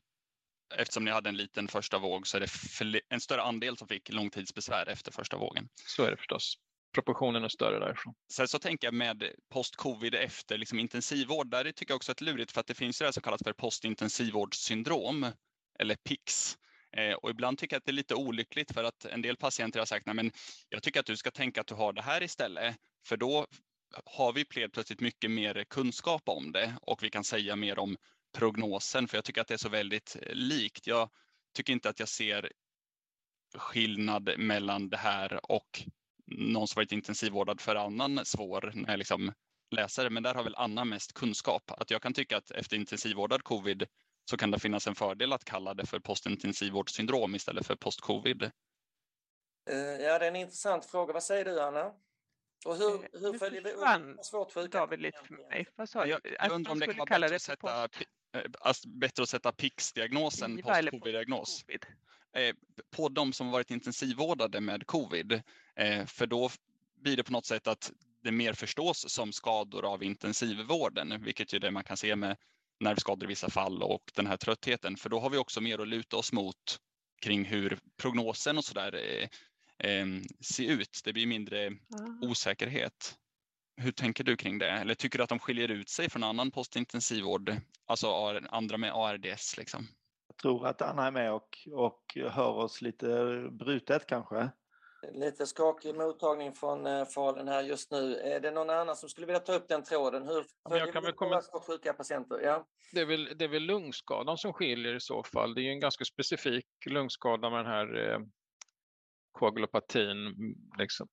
eftersom 0.76 1.06
ni 1.06 1.12
hade 1.12 1.30
en 1.30 1.38
liten 1.38 1.68
första 1.68 2.00
våg 2.00 2.28
så 2.28 2.38
är 2.38 2.42
det 2.42 3.02
en 3.10 3.20
större 3.20 3.42
andel 3.42 3.78
som 3.78 3.88
fick 3.88 4.10
långtidsbesvär 4.10 4.90
efter 4.90 5.12
första 5.12 5.38
vågen. 5.38 5.70
Så 5.76 6.04
är 6.04 6.12
det 6.12 6.18
förstås. 6.18 6.58
Proportionen 6.94 7.44
är 7.44 7.50
större 7.50 7.80
därifrån. 7.80 8.14
Sen 8.32 8.48
så 8.48 8.60
tänker 8.60 8.88
jag 8.88 8.94
med 8.94 9.32
post-covid 9.50 10.16
efter 10.16 10.58
liksom 10.58 10.80
intensivvård, 10.80 11.50
där 11.50 11.72
tycker 11.72 11.92
jag 11.92 11.96
också 11.96 12.12
att 12.12 12.22
lurigt 12.22 12.52
för 12.52 12.60
att 12.60 12.68
det 12.68 12.74
finns 12.74 13.00
det 13.00 13.14
som 13.14 13.24
kallas 13.24 13.44
för 13.44 13.54
postintensivvårdssyndrom 13.54 15.26
eller 15.80 15.96
PIX. 15.96 16.58
Eh, 16.98 17.14
och 17.14 17.30
ibland 17.30 17.58
tycker 17.58 17.76
jag 17.76 17.80
att 17.80 17.86
det 17.86 17.92
är 17.92 17.94
lite 17.94 18.16
olyckligt 18.16 18.74
för 18.74 18.84
att 18.84 19.06
en 19.06 19.22
del 19.22 19.38
patienter 19.38 19.80
har 19.80 19.86
sagt, 19.86 20.06
nej 20.06 20.16
men 20.16 20.32
jag 20.70 20.84
tycker 20.84 21.00
att 21.00 21.06
du 21.06 21.18
ska 21.18 21.32
tänka 21.32 21.62
att 21.62 21.68
du 21.68 21.76
har 21.76 21.94
det 21.94 22.02
här 22.02 22.24
istället, 22.24 22.76
för 23.06 23.18
då 23.18 23.48
har 24.06 24.34
vi 24.34 24.46
plötsligt 24.46 25.00
mycket 25.00 25.32
mer 25.32 25.66
kunskap 25.70 26.22
om 26.26 26.52
det 26.52 26.76
och 26.82 27.04
vi 27.04 27.10
kan 27.10 27.24
säga 27.24 27.56
mer 27.56 27.80
om 27.80 27.98
prognosen, 28.38 29.08
för 29.08 29.18
jag 29.18 29.26
tycker 29.26 29.42
att 29.42 29.48
det 29.48 29.54
är 29.54 29.58
så 29.58 29.70
väldigt 29.70 30.18
eh, 30.22 30.34
likt. 30.34 30.88
Jag 30.88 31.10
tycker 31.54 31.74
inte 31.74 31.90
att 31.90 32.00
jag 32.00 32.10
ser 32.10 32.52
skillnad 33.56 34.38
mellan 34.38 34.90
det 34.90 34.98
här 34.98 35.52
och 35.52 35.84
någon 36.28 36.68
som 36.68 36.80
varit 36.80 36.92
intensivvårdad 36.92 37.62
för 37.62 37.76
annan 37.76 38.26
svår 38.26 38.72
när 38.76 38.90
jag 38.90 38.98
liksom 38.98 39.34
läser 39.72 40.04
det. 40.04 40.10
Men 40.10 40.24
där 40.24 40.34
har 40.34 40.44
väl 40.44 40.56
Anna 40.56 40.86
mest 40.86 41.14
kunskap. 41.14 41.72
Att 41.72 41.92
jag 41.92 42.02
kan 42.02 42.14
tycka 42.14 42.38
att 42.38 42.52
efter 42.52 42.78
intensivvårdad 42.78 43.44
covid 43.44 43.88
så 44.30 44.38
kan 44.38 44.52
det 44.52 44.60
finnas 44.60 44.88
en 44.88 44.96
fördel 44.96 45.34
att 45.34 45.46
kalla 45.46 45.74
det 45.74 45.86
för 45.86 46.00
postintensivvårdssyndrom 46.00 47.36
istället 47.36 47.68
för 47.68 47.76
post-covid. 47.76 48.44
Eh, 49.70 49.78
ja, 49.78 50.20
det 50.20 50.26
är 50.26 50.30
en 50.30 50.36
intressant 50.36 50.86
fråga. 50.86 51.14
Vad 51.14 51.24
säger 51.24 51.46
du, 51.46 51.62
Anna? 51.62 51.94
Och 52.66 52.76
hur, 52.76 52.94
eh, 52.94 53.22
hur 53.22 53.40
följer 53.40 53.62
vi 53.62 53.72
upp 53.72 54.26
svårt 54.26 54.54
sjuka? 54.54 54.80
David 54.80 55.00
lite 55.00 55.20
för 55.24 55.34
mig. 55.34 55.68
Vad 55.76 55.90
sa 55.90 56.06
jag, 56.06 56.20
jag 56.40 56.52
undrar 56.52 56.72
om 56.72 56.80
det 56.80 56.86
kan 56.86 56.98
vara 56.98 57.20
bättre 57.20 57.36
att, 57.36 57.42
sätta, 57.42 57.90
bättre 58.88 59.24
att 59.24 59.30
sätta 59.30 59.52
PIX-diagnosen, 59.52 60.62
post-covid-diagnos. 60.62 61.64
COVID. 61.64 61.86
Eh, 62.38 62.56
på 62.96 63.10
de 63.10 63.34
som 63.34 63.52
varit 63.52 63.72
intensivvårdade 63.72 64.62
med 64.62 64.88
covid. 64.88 65.42
Eh, 65.78 66.06
för 66.06 66.28
då 66.28 66.50
blir 66.96 67.18
det 67.18 67.24
på 67.24 67.32
något 67.32 67.46
sätt 67.46 67.68
att 67.68 67.92
det 68.24 68.32
mer 68.32 68.54
förstås 68.54 69.10
som 69.10 69.34
skador 69.34 69.86
av 69.86 70.04
intensivvården, 70.04 71.24
vilket 71.24 71.54
är 71.54 71.60
det 71.60 71.72
man 71.72 71.84
kan 71.84 71.98
se 71.98 72.16
med 72.16 72.38
nervskador 72.80 73.24
i 73.24 73.28
vissa 73.28 73.50
fall 73.50 73.84
och 73.84 74.12
den 74.16 74.28
här 74.28 74.38
tröttheten. 74.38 74.98
För 74.98 75.10
då 75.10 75.20
har 75.20 75.30
vi 75.30 75.38
också 75.38 75.62
mer 75.62 75.80
att 75.80 75.88
luta 75.88 76.18
oss 76.18 76.34
mot 76.34 76.80
kring 77.22 77.46
hur 77.46 77.80
prognosen 77.98 78.58
och 78.58 78.66
sådär 78.66 78.96
eh, 78.96 79.30
eh, 79.90 80.06
ser 80.42 80.72
ut. 80.72 81.02
Det 81.04 81.14
blir 81.14 81.28
mindre 81.28 81.72
osäkerhet. 82.22 83.16
Hur 83.82 83.92
tänker 83.92 84.24
du 84.24 84.38
kring 84.38 84.58
det? 84.58 84.70
Eller 84.70 84.96
tycker 84.96 85.18
du 85.18 85.24
att 85.24 85.30
de 85.30 85.40
skiljer 85.40 85.72
ut 85.72 85.90
sig 85.90 86.10
från 86.10 86.24
annan 86.24 86.52
postintensivvård, 86.52 87.56
alltså 87.86 88.40
andra 88.50 88.78
med 88.78 88.92
ARDS? 88.94 89.58
Liksom? 89.58 89.88
tror 90.42 90.68
att 90.68 90.82
Anna 90.82 91.08
är 91.08 91.12
med 91.12 91.34
och, 91.34 91.68
och 91.72 92.18
hör 92.32 92.52
oss 92.52 92.82
lite 92.82 93.08
brutet 93.52 94.08
kanske. 94.08 94.50
Lite 95.14 95.46
skakig 95.46 95.96
mottagning 95.96 96.54
från 96.54 96.86
eh, 96.86 97.06
Falun 97.06 97.48
här 97.48 97.64
just 97.64 97.92
nu. 97.92 98.16
Är 98.16 98.40
det 98.40 98.52
någon 98.52 98.70
annan 98.70 98.96
som 98.96 99.10
skulle 99.10 99.28
vilja 99.28 99.40
ta 99.40 99.54
upp 99.54 99.68
den 99.68 99.84
tråden? 99.84 100.28
Hur 100.28 100.46
jag 100.70 100.94
kan 100.94 101.04
väl 101.04 101.14
komma... 101.14 101.42
sjuka 101.68 101.94
patienter? 101.94 102.40
Ja. 102.44 102.68
Det, 102.94 103.02
är 103.02 103.06
väl, 103.06 103.38
det 103.38 103.46
är 103.46 103.50
väl 103.50 103.64
lungskadan 103.64 104.38
som 104.38 104.54
skiljer 104.54 104.96
i 104.96 105.00
så 105.00 105.24
fall. 105.24 105.54
Det 105.54 105.62
är 105.62 105.64
ju 105.64 105.72
en 105.72 105.80
ganska 105.80 106.06
specifik 106.06 106.66
lungskada 106.90 107.50
med 107.50 107.60
den 107.60 107.72
här 107.72 108.12
eh, 108.12 108.20
koagulopatin. 109.32 110.36
Liksom, 110.78 111.08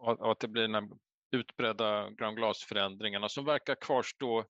och 0.00 0.32
att 0.32 0.40
det 0.40 0.48
blir 0.48 0.62
den 0.62 0.74
här 0.74 0.88
utbredda 1.30 2.10
granulosförändringarna 2.10 3.28
som 3.28 3.44
verkar 3.44 3.74
kvarstå 3.74 4.44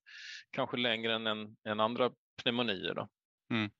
kanske 0.51 0.77
längre 0.77 1.15
än, 1.15 1.27
än, 1.27 1.55
än 1.67 1.79
andra 1.79 2.11
pneumonier. 2.43 2.93
Då. 2.93 3.07
Mm. 3.51 3.71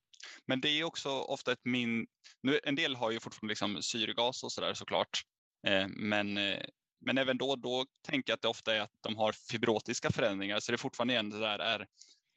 Men 0.46 0.62
det 0.62 0.70
är 0.70 0.84
också 0.84 1.10
ofta 1.10 1.52
ett 1.52 1.66
min... 1.66 2.08
Nu, 2.42 2.60
en 2.64 2.76
del 2.76 2.96
har 2.96 3.12
ju 3.12 3.20
fortfarande 3.20 3.52
liksom 3.52 3.82
syrgas 3.82 4.44
och 4.44 4.52
sådär 4.52 4.74
såklart. 4.74 5.22
Eh, 5.68 5.88
men, 5.88 6.38
eh, 6.38 6.64
men 7.06 7.18
även 7.18 7.38
då, 7.38 7.56
då 7.56 7.86
tänker 8.08 8.32
jag 8.32 8.36
att 8.36 8.42
det 8.42 8.48
ofta 8.48 8.76
är 8.76 8.80
att 8.80 8.94
de 9.02 9.16
har 9.16 9.32
fibrotiska 9.32 10.12
förändringar. 10.12 10.60
Så 10.60 10.72
det 10.72 10.76
är 10.76 10.78
fortfarande 10.78 11.14
igen 11.14 11.30
det 11.30 11.40
där 11.40 11.60
är 11.60 11.88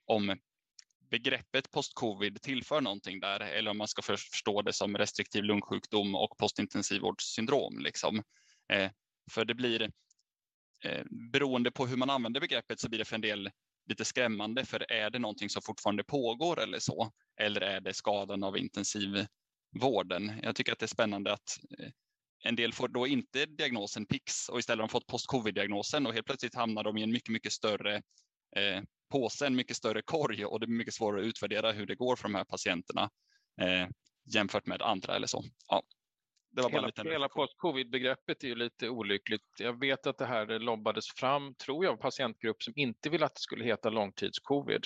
om 0.06 0.36
begreppet 1.10 1.70
post-covid 1.70 2.42
tillför 2.42 2.80
någonting 2.80 3.20
där 3.20 3.40
eller 3.40 3.70
om 3.70 3.78
man 3.78 3.88
ska 3.88 4.02
förstå 4.02 4.62
det 4.62 4.72
som 4.72 4.98
restriktiv 4.98 5.44
lungsjukdom 5.44 6.14
och 6.14 6.38
postintensivvårdssyndrom. 6.38 7.78
Liksom. 7.78 8.22
Eh, 8.72 8.90
för 9.30 9.44
det 9.44 9.54
blir, 9.54 9.82
eh, 10.84 11.04
beroende 11.32 11.70
på 11.70 11.86
hur 11.86 11.96
man 11.96 12.10
använder 12.10 12.40
begreppet 12.40 12.80
så 12.80 12.88
blir 12.88 12.98
det 12.98 13.04
för 13.04 13.14
en 13.14 13.20
del 13.20 13.50
lite 13.90 14.04
skrämmande 14.04 14.64
för 14.64 14.92
är 14.92 15.10
det 15.10 15.18
någonting 15.18 15.50
som 15.50 15.62
fortfarande 15.62 16.04
pågår 16.04 16.60
eller 16.60 16.78
så? 16.78 17.12
Eller 17.40 17.60
är 17.60 17.80
det 17.80 17.94
skadan 17.94 18.42
av 18.42 18.58
intensivvården? 18.58 20.40
Jag 20.42 20.56
tycker 20.56 20.72
att 20.72 20.78
det 20.78 20.84
är 20.84 20.88
spännande 20.88 21.32
att 21.32 21.58
eh, 21.78 21.90
en 22.44 22.56
del 22.56 22.72
får 22.72 22.88
då 22.88 23.06
inte 23.06 23.46
diagnosen 23.46 24.06
PIX 24.06 24.48
och 24.48 24.58
istället 24.58 24.80
har 24.80 24.88
de 24.88 24.92
fått 24.92 25.06
post-covid-diagnosen 25.06 26.06
och 26.06 26.14
helt 26.14 26.26
plötsligt 26.26 26.54
hamnar 26.54 26.84
de 26.84 26.98
i 26.98 27.02
en 27.02 27.12
mycket, 27.12 27.32
mycket 27.32 27.52
större 27.52 27.96
eh, 28.56 28.82
påse, 29.10 29.46
en 29.46 29.56
mycket 29.56 29.76
större 29.76 30.02
korg 30.02 30.44
och 30.44 30.60
det 30.60 30.66
är 30.66 30.68
mycket 30.68 30.94
svårare 30.94 31.20
att 31.20 31.26
utvärdera 31.26 31.72
hur 31.72 31.86
det 31.86 31.94
går 31.94 32.16
för 32.16 32.22
de 32.22 32.34
här 32.34 32.44
patienterna 32.44 33.10
eh, 33.60 33.88
jämfört 34.34 34.66
med 34.66 34.82
andra 34.82 35.16
eller 35.16 35.26
så. 35.26 35.44
Ja, 35.68 35.82
det 36.50 36.62
var 36.62 36.70
bara 36.70 36.90
hela, 36.96 37.10
hela 37.10 37.28
post-covid-begreppet 37.28 38.44
är 38.44 38.48
ju 38.48 38.54
lite 38.54 38.88
olyckligt. 38.88 39.44
Jag 39.58 39.80
vet 39.80 40.06
att 40.06 40.18
det 40.18 40.26
här 40.26 40.58
lobbades 40.58 41.08
fram, 41.08 41.54
tror 41.54 41.84
jag, 41.84 41.92
av 41.92 41.96
patientgrupp 41.96 42.62
som 42.62 42.72
inte 42.76 43.10
ville 43.10 43.26
att 43.26 43.34
det 43.34 43.40
skulle 43.40 43.64
heta 43.64 43.90
långtidscovid. 43.90 44.84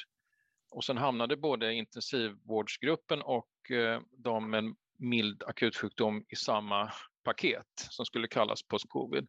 Och 0.70 0.84
sen 0.84 0.96
hamnade 0.96 1.36
både 1.36 1.74
intensivvårdsgruppen 1.74 3.22
och 3.22 3.70
eh, 3.70 4.00
de 4.10 4.50
med 4.50 4.74
mild 4.96 5.42
akutsjukdom 5.42 6.24
i 6.28 6.36
samma 6.36 6.92
paket 7.22 7.66
som 7.76 8.06
skulle 8.06 8.28
kallas 8.28 8.62
post-covid. 8.62 9.28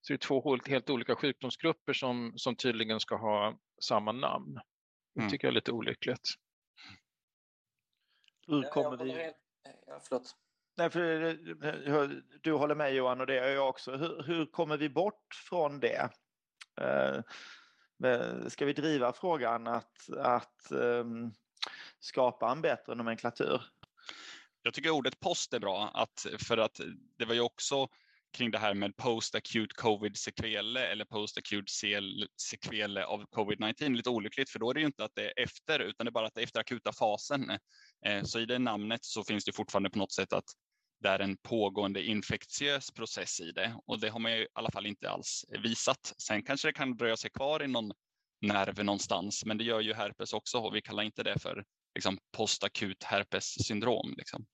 Så 0.00 0.12
det 0.12 0.14
är 0.14 0.18
två 0.18 0.58
helt 0.66 0.90
olika 0.90 1.16
sjukdomsgrupper 1.16 1.92
som, 1.92 2.32
som 2.36 2.56
tydligen 2.56 3.00
ska 3.00 3.16
ha 3.16 3.58
samma 3.80 4.12
namn. 4.12 4.60
Det 5.14 5.20
mm. 5.20 5.30
tycker 5.30 5.46
jag 5.46 5.52
är 5.52 5.54
lite 5.54 5.72
olyckligt. 5.72 6.28
Hur 8.46 8.62
kommer 8.62 9.04
vi... 9.04 9.32
Ja, 9.86 10.00
förlåt. 10.08 10.36
Nej, 10.76 10.90
för 10.90 11.22
eh, 11.22 12.08
du 12.40 12.52
håller 12.52 12.74
med 12.74 12.94
Johan 12.94 13.20
och 13.20 13.26
det 13.26 13.34
gör 13.34 13.48
jag 13.48 13.68
också. 13.68 13.96
Hur, 13.96 14.22
hur 14.22 14.46
kommer 14.46 14.76
vi 14.76 14.88
bort 14.88 15.34
från 15.48 15.80
det? 15.80 16.08
Eh, 16.80 17.20
ska 18.48 18.64
vi 18.64 18.72
driva 18.72 19.12
frågan 19.12 19.66
att, 19.66 20.10
att 20.18 20.70
ehm, 20.70 21.30
skapa 22.00 22.52
en 22.52 22.62
bättre 22.62 22.94
nomenklatur? 22.94 23.62
Jag 24.62 24.74
tycker 24.74 24.90
ordet 24.90 25.20
post 25.20 25.54
är 25.54 25.60
bra, 25.60 25.90
att, 25.94 26.26
för 26.38 26.58
att 26.58 26.80
det 27.18 27.24
var 27.24 27.34
ju 27.34 27.40
också 27.40 27.88
kring 28.34 28.50
det 28.50 28.58
här 28.58 28.74
med 28.74 28.96
post-acute 28.96 29.74
covid-sekvele 29.74 30.86
eller 30.86 31.04
post-acute 31.04 31.70
sekvele 32.36 33.04
av 33.04 33.24
covid-19 33.24 33.96
lite 33.96 34.10
olyckligt, 34.10 34.50
för 34.50 34.58
då 34.58 34.70
är 34.70 34.74
det 34.74 34.80
ju 34.80 34.86
inte 34.86 35.04
att 35.04 35.14
det 35.14 35.24
är 35.26 35.42
efter, 35.42 35.80
utan 35.80 36.06
det 36.06 36.10
är 36.10 36.12
bara 36.12 36.26
att 36.26 36.34
det 36.34 36.40
är 36.40 36.44
efter 36.44 36.60
akuta 36.60 36.92
fasen. 36.92 37.50
Eh, 38.06 38.22
så 38.22 38.40
i 38.40 38.46
det 38.46 38.58
namnet 38.58 39.04
så 39.04 39.24
finns 39.24 39.44
det 39.44 39.52
fortfarande 39.52 39.90
på 39.90 39.98
något 39.98 40.12
sätt 40.12 40.32
att 40.32 40.44
det 41.00 41.08
är 41.08 41.18
en 41.18 41.36
pågående 41.36 42.02
infektiös 42.02 42.90
process 42.90 43.40
i 43.40 43.52
det 43.52 43.76
och 43.86 44.00
det 44.00 44.08
har 44.08 44.18
man 44.18 44.32
ju 44.32 44.38
i 44.38 44.48
alla 44.52 44.70
fall 44.70 44.86
inte 44.86 45.10
alls 45.10 45.44
visat. 45.62 46.14
Sen 46.18 46.42
kanske 46.42 46.68
det 46.68 46.72
kan 46.72 46.96
dröja 46.96 47.16
sig 47.16 47.30
kvar 47.30 47.62
i 47.62 47.66
någon 47.68 47.92
nerv 48.40 48.84
någonstans, 48.84 49.44
men 49.44 49.58
det 49.58 49.64
gör 49.64 49.80
ju 49.80 49.94
herpes 49.94 50.32
också 50.32 50.58
och 50.58 50.76
vi 50.76 50.82
kallar 50.82 51.02
inte 51.02 51.22
det 51.22 51.38
för 51.38 51.64
liksom, 51.94 52.18
postakut 52.36 53.04
herpessyndrom. 53.04 54.14
Liksom. 54.16 54.46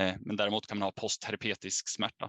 Eh, 0.00 0.14
men 0.20 0.36
däremot 0.36 0.66
kan 0.66 0.78
man 0.78 0.86
ha 0.86 0.92
postherpetisk 0.92 1.88
smärta. 1.88 2.28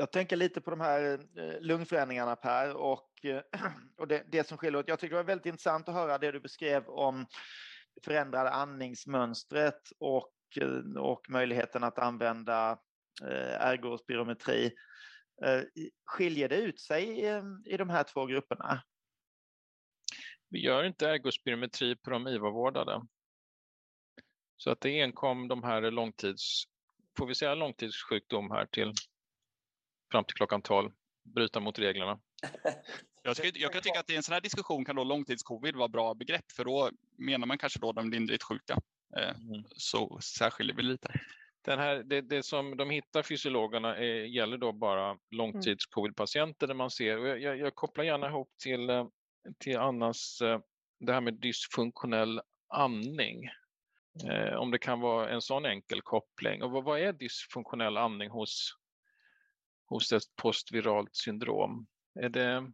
Jag 0.00 0.12
tänker 0.12 0.36
lite 0.36 0.60
på 0.60 0.70
de 0.70 0.80
här 0.80 1.26
eh, 1.36 1.60
lungförändringarna 1.60 2.36
Per 2.36 2.76
och, 2.76 3.24
eh, 3.24 3.42
och 3.96 4.08
det, 4.08 4.24
det 4.32 4.48
som 4.48 4.58
skiljer 4.58 4.84
Jag 4.86 4.98
tycker 4.98 5.14
det 5.16 5.22
var 5.22 5.26
väldigt 5.26 5.46
intressant 5.46 5.88
att 5.88 5.94
höra 5.94 6.18
det 6.18 6.32
du 6.32 6.40
beskrev 6.40 6.88
om 6.88 7.26
förändrade 8.04 8.50
andningsmönstret 8.50 9.92
och 9.98 10.32
eh, 10.60 11.02
och 11.02 11.30
möjligheten 11.30 11.84
att 11.84 11.98
använda 11.98 12.78
ergospirometri. 13.58 14.72
Skiljer 16.06 16.48
det 16.48 16.56
ut 16.56 16.80
sig 16.80 17.20
i 17.66 17.76
de 17.76 17.90
här 17.90 18.02
två 18.02 18.26
grupperna? 18.26 18.82
Vi 20.48 20.64
gör 20.64 20.84
inte 20.84 21.08
ergospirometri 21.08 21.96
på 21.96 22.10
de 22.10 22.28
IVA-vårdade. 22.28 23.02
Så 24.56 24.70
att 24.70 24.80
det 24.80 25.02
enkom 25.02 25.48
de 25.48 25.62
här 25.62 25.90
långtids, 25.90 26.64
får 27.18 27.26
vi 27.26 27.34
säga 27.34 27.54
långtidssjukdom 27.54 28.50
här 28.50 28.66
till 28.66 28.92
fram 30.10 30.24
till 30.24 30.34
klockan 30.34 30.62
12, 30.62 30.90
bryta 31.34 31.60
mot 31.60 31.78
reglerna. 31.78 32.20
Jag, 33.22 33.36
ska, 33.36 33.50
jag 33.54 33.72
kan 33.72 33.82
tycka 33.82 34.00
att 34.00 34.10
i 34.10 34.16
en 34.16 34.22
sån 34.22 34.32
här 34.32 34.40
diskussion 34.40 34.84
kan 34.84 34.96
då 34.96 35.04
långtidscovid 35.04 35.76
vara 35.76 35.88
bra 35.88 36.14
begrepp 36.14 36.52
för 36.52 36.64
då 36.64 36.90
menar 37.18 37.46
man 37.46 37.58
kanske 37.58 37.78
då 37.78 37.92
de 37.92 38.10
lindrigt 38.10 38.42
sjuka. 38.42 38.76
Eh, 39.16 39.28
mm. 39.28 39.64
Så 39.76 40.18
särskiljer 40.20 40.76
vi 40.76 40.82
lite. 40.82 41.20
Den 41.64 41.78
här, 41.78 42.02
det, 42.02 42.20
det 42.20 42.42
som 42.42 42.76
de 42.76 42.90
hittar 42.90 43.22
fysiologerna 43.22 43.96
är, 43.96 44.24
gäller 44.24 44.58
då 44.58 44.72
bara 44.72 45.18
långtids-covid-patienter 45.30 46.66
där 46.66 46.74
man 46.74 46.90
ser, 46.90 47.18
jag, 47.18 47.40
jag, 47.40 47.58
jag, 47.58 47.74
kopplar 47.74 48.04
gärna 48.04 48.28
ihop 48.28 48.48
till, 48.62 48.90
eh, 48.90 49.06
till 49.58 49.78
Annas, 49.78 50.40
eh, 50.40 50.60
det 51.00 51.12
här 51.12 51.20
med 51.20 51.34
dysfunktionell 51.34 52.40
andning. 52.68 53.48
Eh, 54.30 54.54
om 54.54 54.70
det 54.70 54.78
kan 54.78 55.00
vara 55.00 55.28
en 55.28 55.42
sån 55.42 55.66
enkel 55.66 56.02
koppling. 56.02 56.62
Och 56.62 56.70
vad, 56.70 56.84
vad 56.84 57.00
är 57.00 57.12
dysfunktionell 57.12 57.96
andning 57.96 58.30
hos, 58.30 58.76
hos 59.90 60.12
ett 60.12 60.36
postviralt 60.36 61.16
syndrom? 61.16 61.86
Är 62.20 62.28
det 62.28 62.72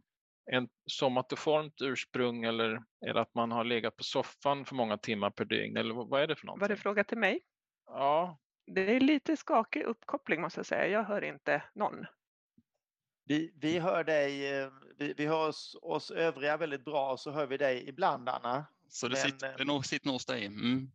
en 0.51 0.69
somatoformt 0.85 1.81
ursprung 1.81 2.43
eller 2.43 2.83
är 3.05 3.13
det 3.13 3.21
att 3.21 3.35
man 3.35 3.51
har 3.51 3.63
legat 3.63 3.95
på 3.97 4.03
soffan 4.03 4.65
för 4.65 4.75
många 4.75 4.97
timmar 4.97 5.29
per 5.29 5.45
dygn? 5.45 5.77
Eller 5.77 5.93
vad 5.93 6.21
är 6.21 6.27
det 6.27 6.35
för 6.35 6.45
någonting? 6.45 6.61
Var 6.61 6.69
det 6.69 6.77
fråga 6.81 7.03
till 7.03 7.17
mig? 7.17 7.41
Ja. 7.85 8.39
Det 8.65 8.95
är 8.95 8.99
lite 8.99 9.37
skakig 9.37 9.83
uppkoppling 9.83 10.41
måste 10.41 10.59
jag 10.59 10.65
säga. 10.65 10.87
Jag 10.87 11.03
hör 11.03 11.23
inte 11.23 11.63
någon. 11.75 12.05
Vi, 13.25 13.53
vi 13.55 13.79
hör 13.79 14.03
dig, 14.03 14.59
eh, 14.59 14.69
vi, 14.97 15.13
vi 15.17 15.25
hör 15.25 15.47
oss, 15.47 15.77
oss 15.81 16.11
övriga 16.11 16.57
väldigt 16.57 16.85
bra 16.85 17.17
så 17.17 17.31
hör 17.31 17.47
vi 17.47 17.57
dig 17.57 17.89
ibland 17.89 18.29
Anna. 18.29 18.65
Så 18.89 19.07
det, 19.07 19.13
Men, 19.13 19.31
sitter, 19.31 19.49
eh, 19.49 19.57
det 19.57 19.65
nog, 19.65 19.85
sitter 19.85 20.07
nog 20.07 20.15
hos 20.15 20.25
dig. 20.25 20.45
Mm. 20.45 20.91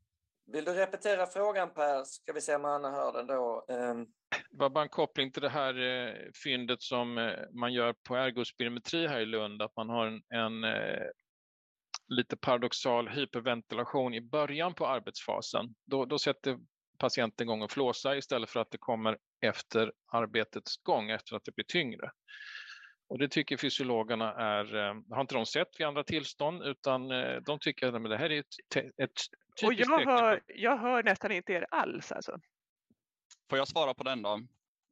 Vill 0.46 0.64
du 0.64 0.72
repetera 0.72 1.26
frågan 1.26 1.70
Per? 1.74 2.04
Ska 2.04 2.32
vi 2.32 2.40
se 2.40 2.54
om 2.54 2.64
Anna 2.64 2.90
hör 2.90 3.12
den 3.12 3.26
då. 3.26 3.66
Ehm, 3.68 4.06
Det 4.50 4.58
var 4.58 4.70
bara 4.70 4.82
en 4.84 4.88
koppling 4.88 5.32
till 5.32 5.42
det 5.42 5.48
här 5.48 5.78
eh, 5.80 6.14
fyndet 6.44 6.82
som 6.82 7.18
eh, 7.18 7.32
man 7.52 7.72
gör 7.72 7.92
på 8.08 8.16
ergospirometri 8.16 9.06
här 9.06 9.20
i 9.20 9.26
Lund, 9.26 9.62
att 9.62 9.76
man 9.76 9.88
har 9.88 10.06
en, 10.06 10.22
en 10.28 10.64
eh, 10.64 11.06
lite 12.08 12.36
paradoxal 12.36 13.08
hyperventilation 13.08 14.14
i 14.14 14.20
början 14.20 14.74
på 14.74 14.86
arbetsfasen. 14.86 15.74
Då, 15.86 16.04
då 16.04 16.18
sätter 16.18 16.58
patienten 16.98 17.44
igång 17.46 17.62
och 17.62 17.70
flåsa 17.70 18.16
istället 18.16 18.50
för 18.50 18.60
att 18.60 18.70
det 18.70 18.78
kommer 18.78 19.18
efter 19.40 19.92
arbetets 20.12 20.76
gång, 20.82 21.10
efter 21.10 21.36
att 21.36 21.44
det 21.44 21.54
blir 21.54 21.64
tyngre. 21.64 22.10
Och 23.08 23.18
det 23.18 23.28
tycker 23.28 23.56
fysiologerna 23.56 24.32
är, 24.34 24.64
har 25.14 25.20
inte 25.20 25.34
de 25.34 25.46
sett 25.46 25.68
vid 25.78 25.86
andra 25.86 26.04
tillstånd, 26.04 26.62
utan 26.62 27.08
de 27.44 27.58
tycker 27.60 27.86
att 27.86 28.04
det 28.10 28.16
här 28.16 28.30
är 28.32 28.40
ett, 28.40 28.76
ett 28.76 29.10
Och 29.62 29.70
typiskt 29.70 29.90
jag 29.90 29.98
tecken 29.98 30.04
på- 30.04 30.22
hör, 30.22 30.40
jag 30.46 30.76
hör 30.78 31.02
nästan 31.02 31.32
inte 31.32 31.52
er 31.52 31.66
alls 31.70 32.12
alltså. 32.12 32.38
Får 33.52 33.58
jag 33.58 33.68
svara 33.68 33.94
på 33.94 34.04
den 34.04 34.22
då? 34.22 34.40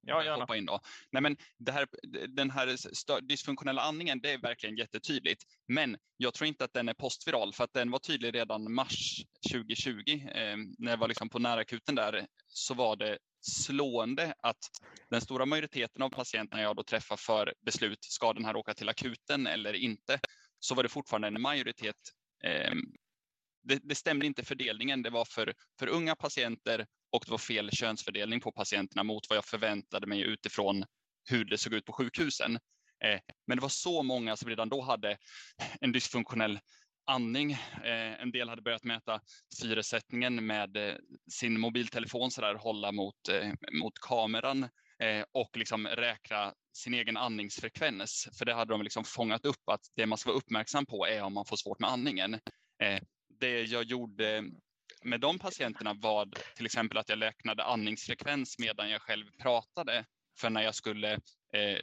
Ja, 0.07 0.25
gärna. 0.25 0.43
hoppa 0.43 0.57
in 0.57 0.67
då. 0.67 0.81
Nej, 1.11 1.23
men 1.23 1.37
det 1.59 1.73
här, 1.73 1.87
den 2.29 2.51
här 2.51 3.21
dysfunktionella 3.21 3.83
andningen, 3.83 4.21
det 4.21 4.31
är 4.31 4.39
verkligen 4.39 4.77
jättetydligt. 4.77 5.43
Men 5.69 5.97
jag 6.17 6.35
tror 6.35 6.49
inte 6.49 6.65
att 6.65 6.73
den 6.73 6.89
är 6.89 6.95
postviral, 6.95 7.53
för 7.53 7.65
att 7.65 7.73
den 7.73 7.91
var 7.91 7.99
tydlig 7.99 8.35
redan 8.35 8.73
mars 8.73 9.25
2020. 9.53 10.03
Eh, 10.35 10.57
när 10.79 10.91
jag 10.91 10.97
var 10.97 11.09
liksom 11.09 11.29
på 11.29 11.39
närakuten 11.39 11.95
där 11.95 12.27
så 12.49 12.75
var 12.75 12.97
det 12.97 13.19
slående 13.41 14.35
att 14.39 14.71
den 15.11 15.21
stora 15.21 15.47
majoriteten 15.47 16.03
av 16.03 16.11
patienterna 16.11 16.63
jag 16.63 16.77
då 16.77 16.83
träffar 16.83 17.17
för 17.17 17.55
beslut, 17.65 18.05
ska 18.05 18.33
den 18.33 18.45
här 18.45 18.57
åka 18.57 18.75
till 18.75 18.89
akuten 18.89 19.47
eller 19.47 19.73
inte, 19.73 20.21
så 20.59 20.75
var 20.75 20.83
det 20.83 20.89
fortfarande 20.89 21.29
en 21.29 21.41
majoritet. 21.41 21.97
Eh, 22.45 22.75
det, 23.63 23.81
det 23.83 23.95
stämde 23.95 24.27
inte 24.27 24.45
fördelningen, 24.45 25.03
det 25.03 25.11
var 25.11 25.25
för, 25.25 25.55
för 25.79 25.87
unga 25.87 26.17
patienter 26.17 26.87
och 27.13 27.23
det 27.27 27.31
var 27.31 27.39
fel 27.39 27.71
könsfördelning 27.73 28.41
på 28.41 28.53
patienterna 28.53 29.03
mot 29.03 29.27
vad 29.29 29.37
jag 29.37 29.45
förväntade 29.45 30.07
mig 30.07 30.21
utifrån 30.21 30.85
hur 31.29 31.45
det 31.45 31.59
såg 31.59 31.75
ut 31.75 31.85
på 31.85 31.93
sjukhusen. 31.93 32.55
Eh, 33.05 33.21
men 33.47 33.57
det 33.57 33.63
var 33.63 33.69
så 33.69 34.03
många 34.03 34.37
som 34.37 34.49
redan 34.49 34.69
då 34.69 34.83
hade 34.83 35.19
en 35.81 35.93
dysfunktionell 35.93 36.61
andning. 37.07 37.53
Eh, 37.85 38.23
en 38.23 38.31
del 38.31 38.49
hade 38.49 38.63
börjat 38.63 38.85
mäta 38.85 39.21
syresättningen 39.55 40.47
med 40.47 40.77
eh, 40.77 40.95
sin 41.33 41.61
mobiltelefon 41.61 42.31
så 42.31 42.41
där, 42.41 42.55
hålla 42.55 42.93
mot, 42.93 43.29
eh, 43.29 43.53
mot 43.73 43.99
kameran 44.01 44.63
eh, 45.03 45.25
och 45.33 45.57
liksom 45.57 45.87
räkna 45.87 46.55
sin 46.73 46.95
egen 46.95 47.17
andningsfrekvens. 47.17 48.29
För 48.39 48.45
det 48.45 48.55
hade 48.55 48.75
de 48.75 48.83
liksom 48.83 49.05
fångat 49.05 49.45
upp 49.45 49.69
att 49.71 49.81
det 49.97 50.07
man 50.07 50.19
ska 50.19 50.31
vara 50.31 50.39
uppmärksam 50.39 50.87
på 50.87 51.07
är 51.07 51.23
om 51.23 51.35
man 51.35 51.45
får 51.45 51.57
svårt 51.57 51.81
med 51.81 51.91
andningen. 51.91 52.35
Eh, 52.83 53.01
det 53.41 53.63
jag 53.63 53.85
gjorde 53.85 54.45
med 55.05 55.21
de 55.21 55.39
patienterna 55.39 55.95
var 55.95 56.29
till 56.57 56.67
exempel 56.67 56.99
att 56.99 57.09
jag 57.09 57.23
räknade 57.23 57.65
andningsfrekvens 57.65 58.59
medan 58.59 58.91
jag 58.91 59.03
själv 59.03 59.27
pratade. 59.43 60.05
För 60.41 60.51
när 60.51 60.63
jag 60.63 60.75
skulle 60.75 61.13
eh, 61.55 61.79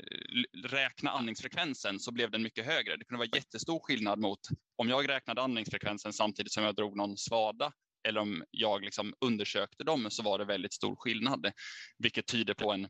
räkna 0.63 1.11
andningsfrekvensen 1.11 1.99
så 1.99 2.11
blev 2.11 2.31
den 2.31 2.43
mycket 2.43 2.65
högre. 2.65 2.97
Det 2.97 3.05
kunde 3.05 3.17
vara 3.17 3.35
jättestor 3.35 3.79
skillnad 3.79 4.19
mot 4.19 4.39
om 4.75 4.89
jag 4.89 5.09
räknade 5.09 5.41
andningsfrekvensen 5.41 6.13
samtidigt 6.13 6.51
som 6.51 6.63
jag 6.63 6.75
drog 6.75 6.97
någon 6.97 7.17
svada 7.17 7.71
eller 8.07 8.21
om 8.21 8.43
jag 8.51 8.83
liksom 8.83 9.13
undersökte 9.21 9.83
dem 9.83 10.07
så 10.09 10.23
var 10.23 10.39
det 10.39 10.45
väldigt 10.45 10.73
stor 10.73 10.95
skillnad. 10.95 11.51
Vilket 11.97 12.27
tyder 12.27 12.53
på 12.53 12.71
en, 12.71 12.87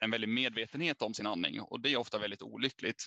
en 0.00 0.10
väldig 0.10 0.28
medvetenhet 0.28 1.02
om 1.02 1.14
sin 1.14 1.26
andning 1.26 1.60
och 1.60 1.80
det 1.80 1.92
är 1.92 1.96
ofta 1.96 2.18
väldigt 2.18 2.42
olyckligt. 2.42 3.06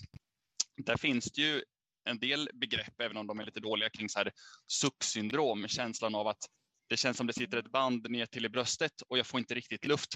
Där 0.85 0.97
finns 0.97 1.31
det 1.31 1.41
ju 1.41 1.63
en 2.09 2.19
del 2.19 2.49
begrepp, 2.53 3.01
även 3.01 3.17
om 3.17 3.27
de 3.27 3.39
är 3.39 3.45
lite 3.45 3.59
dåliga, 3.59 3.89
kring 3.89 4.09
så 4.09 4.19
här 4.19 4.31
sucksyndrom, 4.67 5.67
känslan 5.67 6.15
av 6.15 6.27
att 6.27 6.45
det 6.89 6.97
känns 6.97 7.17
som 7.17 7.27
det 7.27 7.33
sitter 7.33 7.57
ett 7.57 7.71
band 7.71 8.09
ner 8.09 8.25
till 8.25 8.45
i 8.45 8.49
bröstet 8.49 9.01
och 9.07 9.17
jag 9.17 9.27
får 9.27 9.39
inte 9.39 9.55
riktigt 9.55 9.85
luft. 9.85 10.09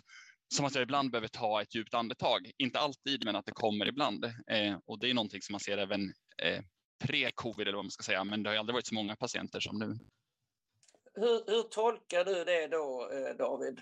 Som 0.54 0.66
att 0.66 0.76
jag 0.76 0.82
ibland 0.82 1.12
behöver 1.12 1.28
ta 1.28 1.62
ett 1.62 1.76
djupt 1.76 1.94
andetag. 1.94 2.52
Inte 2.58 2.80
alltid, 2.80 3.26
men 3.26 3.36
att 3.36 3.46
det 3.46 3.52
kommer 3.52 3.88
ibland. 3.88 4.26
Eh, 4.26 4.78
och 4.86 5.00
det 5.00 5.10
är 5.10 5.14
någonting 5.14 5.42
som 5.42 5.54
man 5.54 5.60
ser 5.60 5.78
även 5.78 6.14
eh, 6.44 6.64
pre-covid, 7.04 7.62
eller 7.62 7.74
vad 7.74 7.86
man 7.86 7.92
ska 7.92 8.04
säga, 8.04 8.24
men 8.24 8.44
det 8.44 8.50
har 8.50 8.56
ju 8.56 8.60
aldrig 8.60 8.74
varit 8.74 8.88
så 8.88 8.96
många 8.96 9.16
patienter 9.16 9.60
som 9.60 9.80
nu. 9.80 10.00
hur, 11.14 11.44
hur 11.48 11.64
tolkar 11.64 12.26
du 12.26 12.44
det 12.44 12.68
då, 12.68 13.10
eh, 13.12 13.38
David? 13.38 13.82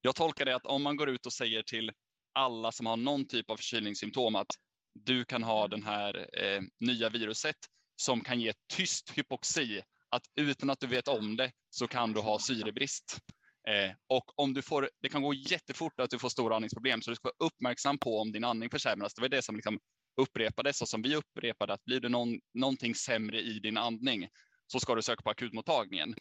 Jag 0.00 0.14
tolkar 0.14 0.44
det 0.44 0.56
att 0.56 0.66
om 0.66 0.82
man 0.82 0.96
går 0.96 1.08
ut 1.08 1.26
och 1.26 1.32
säger 1.32 1.62
till 1.62 1.92
alla 2.32 2.72
som 2.72 2.86
har 2.86 2.96
någon 2.96 3.26
typ 3.26 3.50
av 3.50 3.56
förkylningssymptom 3.56 4.34
att 4.34 4.50
du 5.04 5.24
kan 5.24 5.42
ha 5.42 5.68
den 5.68 5.82
här 5.82 6.28
eh, 6.42 6.62
nya 6.80 7.08
viruset 7.08 7.56
som 7.96 8.20
kan 8.20 8.40
ge 8.40 8.52
tyst 8.76 9.10
hypoxi, 9.10 9.82
att 10.08 10.22
utan 10.36 10.70
att 10.70 10.80
du 10.80 10.86
vet 10.86 11.08
om 11.08 11.36
det 11.36 11.52
så 11.70 11.88
kan 11.88 12.12
du 12.12 12.20
ha 12.20 12.38
syrebrist. 12.38 13.18
Eh, 13.68 13.92
och 14.06 14.38
om 14.38 14.54
du 14.54 14.62
får, 14.62 14.90
det 15.02 15.08
kan 15.08 15.22
gå 15.22 15.34
jättefort 15.34 16.00
att 16.00 16.10
du 16.10 16.18
får 16.18 16.28
stora 16.28 16.56
andningsproblem, 16.56 17.02
så 17.02 17.10
du 17.10 17.16
ska 17.16 17.28
vara 17.28 17.48
uppmärksam 17.48 17.98
på 17.98 18.20
om 18.20 18.32
din 18.32 18.44
andning 18.44 18.70
försämras. 18.70 19.14
Det 19.14 19.20
var 19.20 19.28
det 19.28 19.42
som 19.42 19.56
liksom 19.56 19.78
upprepades 20.20 20.82
och 20.82 20.88
som 20.88 21.02
vi 21.02 21.16
upprepade, 21.16 21.72
att 21.72 21.84
blir 21.84 22.00
det 22.00 22.08
någon, 22.08 22.40
någonting 22.54 22.94
sämre 22.94 23.40
i 23.40 23.58
din 23.58 23.76
andning 23.76 24.28
så 24.66 24.80
ska 24.80 24.94
du 24.94 25.02
söka 25.02 25.22
på 25.22 25.30
akutmottagningen. 25.30 26.14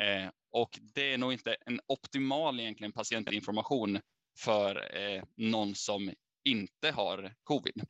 Eh, 0.00 0.30
och 0.50 0.78
det 0.94 1.12
är 1.12 1.18
nog 1.18 1.32
inte 1.32 1.56
en 1.66 1.80
optimal 1.86 2.60
egentligen 2.60 2.92
patientinformation 2.92 4.00
för 4.38 4.96
eh, 4.96 5.22
någon 5.36 5.74
som 5.74 6.12
inte 6.44 6.90
har 6.90 7.34
covid. 7.42 7.84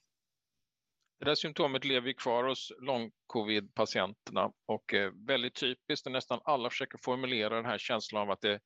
Det 1.22 1.30
där 1.30 1.34
symptomet 1.34 1.84
lever 1.84 2.12
kvar 2.12 2.44
hos 2.44 2.72
lång-covid-patienterna 2.80 4.52
och 4.66 4.94
är 4.94 5.26
väldigt 5.26 5.54
typiskt. 5.54 6.06
Och 6.06 6.12
nästan 6.12 6.40
alla 6.44 6.70
försöker 6.70 6.98
formulera 6.98 7.56
den 7.56 7.64
här 7.64 7.78
känslan 7.78 8.22
av 8.22 8.30
att 8.30 8.40
det 8.40 8.52
är 8.52 8.60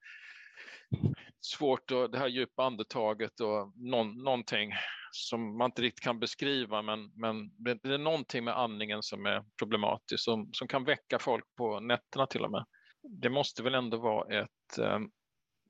svårt 1.41 1.91
och 1.91 2.11
det 2.11 2.19
här 2.19 2.29
djupa 2.29 2.65
andetaget 2.65 3.41
och 3.41 3.73
någon, 3.77 4.25
någonting 4.25 4.73
som 5.11 5.59
man 5.59 5.71
inte 5.71 5.83
riktigt 5.83 6.05
kan 6.05 6.21
beskriva 6.21 6.83
men, 6.83 7.13
men 7.15 7.51
det 7.59 7.95
är 7.95 7.99
någonting 7.99 8.45
med 8.45 8.59
andningen 8.59 9.03
som 9.03 9.27
är 9.27 9.45
problematiskt 9.59 10.25
som, 10.25 10.51
som 10.53 10.69
kan 10.69 10.85
väcka 10.85 11.19
folk 11.19 11.45
på 11.57 11.81
nätterna 11.81 12.27
till 12.27 12.45
och 12.45 12.51
med. 12.51 12.65
Det 13.03 13.31
måste 13.31 13.63
väl 13.63 13.75
ändå 13.75 13.97
vara 13.97 14.41
ett, 14.41 14.79
eh, 14.79 14.99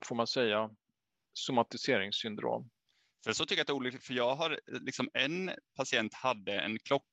får 0.05 0.15
man 0.15 0.27
säga, 0.27 0.69
somatiseringssyndrom. 1.33 2.69
Sen 3.23 3.35
så 3.35 3.45
tycker 3.45 3.59
jag 3.59 3.61
att 3.61 3.67
det 3.67 3.73
är 3.73 3.75
olyckligt, 3.75 4.03
för 4.03 4.13
jag 4.13 4.35
har 4.35 4.51
eh, 4.51 4.81
liksom 4.81 5.09
en 5.13 5.51
patient 5.75 6.13
hade 6.13 6.59
en 6.59 6.79
klock, 6.79 7.03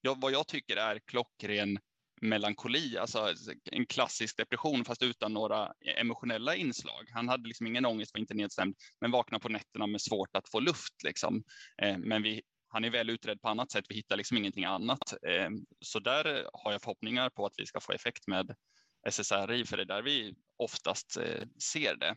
ja, 0.00 0.14
vad 0.18 0.32
jag 0.32 0.46
tycker 0.46 0.76
är 0.76 0.98
klockren 0.98 1.78
melankoli, 2.20 2.98
alltså 2.98 3.34
en 3.72 3.86
klassisk 3.86 4.36
depression 4.36 4.84
fast 4.84 5.02
utan 5.02 5.32
några 5.32 5.72
emotionella 5.96 6.56
inslag. 6.56 7.08
Han 7.10 7.28
hade 7.28 7.48
liksom 7.48 7.66
ingen 7.66 7.86
ångest, 7.86 8.14
var 8.14 8.20
inte 8.20 8.34
nedstämd, 8.34 8.76
men 9.00 9.10
vaknade 9.10 9.42
på 9.42 9.48
nätterna 9.48 9.86
med 9.86 10.00
svårt 10.00 10.36
att 10.36 10.50
få 10.50 10.60
luft. 10.60 11.02
Liksom. 11.04 11.44
Eh, 11.82 11.98
men 11.98 12.22
vi, 12.22 12.42
han 12.68 12.84
är 12.84 12.90
väl 12.90 13.10
utredd 13.10 13.40
på 13.40 13.48
annat 13.48 13.70
sätt, 13.70 13.84
vi 13.88 13.94
hittar 13.94 14.16
liksom 14.16 14.36
ingenting 14.36 14.64
annat. 14.64 15.12
Eh, 15.12 15.50
så 15.80 15.98
där 15.98 16.48
har 16.52 16.72
jag 16.72 16.82
förhoppningar 16.82 17.30
på 17.30 17.46
att 17.46 17.54
vi 17.56 17.66
ska 17.66 17.80
få 17.80 17.92
effekt 17.92 18.26
med 18.26 18.54
SSRI, 19.06 19.64
för 19.64 19.76
det 19.76 19.82
är 19.82 19.86
där 19.86 20.02
vi 20.02 20.34
oftast 20.56 21.16
eh, 21.16 21.46
ser 21.72 21.96
det. 21.96 22.16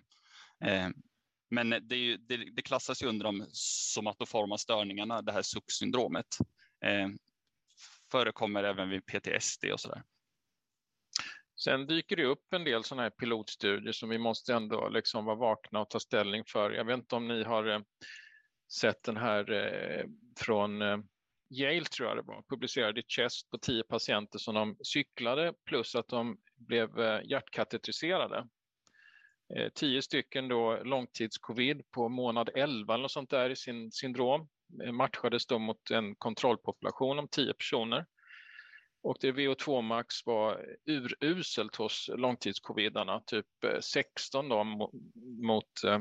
Eh, 0.66 0.90
men 1.50 1.70
det, 1.70 1.96
ju, 1.96 2.18
det, 2.18 2.38
det 2.38 2.62
klassas 2.62 3.04
ju 3.04 3.08
under 3.08 3.24
de 3.24 3.46
somatoforma 3.52 4.58
störningarna, 4.58 5.22
det 5.22 5.32
här 5.32 5.42
SUX-syndromet. 5.42 6.38
Eh, 6.86 7.08
förekommer 8.12 8.64
även 8.64 8.90
vid 8.90 9.06
PTSD 9.06 9.66
och 9.74 9.80
sådär. 9.80 10.04
Sen 11.64 11.88
dyker 11.88 12.16
det 12.16 12.26
upp 12.26 12.54
en 12.54 12.64
del 12.64 12.84
sådana 12.84 13.04
här 13.04 13.10
pilotstudier 13.10 13.92
som 13.92 14.10
vi 14.10 14.18
måste 14.18 14.54
ändå 14.54 14.90
liksom 14.90 15.26
vara 15.26 15.36
vakna 15.36 15.80
och 15.80 15.90
ta 15.90 16.00
ställning 16.00 16.44
för. 16.48 16.72
Jag 16.72 16.86
vet 16.86 16.98
inte 16.98 17.16
om 17.16 17.28
ni 17.28 17.44
har 17.44 17.68
eh, 17.68 17.80
sett 18.82 19.04
den 19.04 19.18
här 19.18 19.52
eh, 19.52 20.06
från 20.40 20.82
eh, 20.82 20.98
Yale 21.50 21.86
tror 21.86 22.10
jag 22.10 22.18
det 22.18 22.24
var, 22.24 22.44
publicerad 22.50 22.98
i 22.98 23.04
Chest 23.08 23.50
på 23.50 23.58
tio 23.58 23.84
patienter 23.84 24.40
som 24.40 24.56
de 24.56 24.78
cyklade 24.84 25.54
plus 25.66 25.96
att 25.96 26.08
de 26.08 26.38
blev 26.56 26.90
hjärtkatetriserade. 27.24 28.48
Eh, 29.56 29.70
tio 29.70 30.02
stycken 30.02 30.48
då 30.48 30.84
långtidscovid 30.84 31.92
på 31.92 32.10
månad 32.10 32.50
11 32.56 32.94
eller 32.94 33.08
sånt 33.08 33.30
där 33.30 33.50
i 33.50 33.56
sin 33.56 33.92
syndrom 33.92 34.48
eh, 34.84 34.92
matchades 34.92 35.46
då 35.46 35.60
mot 35.60 35.92
en 35.92 36.16
kontrollpopulation 36.16 37.20
om 37.20 37.28
tio 37.28 37.54
personer. 37.54 38.06
Och 39.02 39.18
det 39.20 39.32
VO2 39.32 39.82
max 39.82 40.26
var 40.26 40.66
uruselt 40.86 41.76
hos 41.76 42.10
långtidscovidarna, 42.14 43.22
typ 43.26 43.64
eh, 43.64 43.80
16 43.80 44.50
då 44.50 44.64
mot 45.42 45.84
eh, 45.86 46.00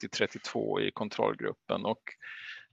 30-32 0.00 0.80
i 0.80 0.90
kontrollgruppen. 0.90 1.84
Och 1.84 2.02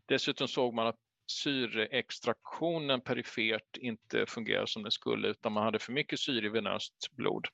dessutom 0.05 0.47
såg 0.47 0.73
man 0.73 0.87
att 0.87 0.99
syreextraktionen 1.27 3.01
perifert 3.01 3.77
inte 3.77 4.25
fungerade 4.25 4.67
som 4.67 4.83
det 4.83 4.91
skulle 4.91 5.27
utan 5.27 5.51
man 5.51 5.63
hade 5.63 5.79
för 5.79 5.93
mycket 5.93 6.19
syre 6.19 6.45
i 6.45 6.49
venöst 6.49 7.11
blod. 7.11 7.47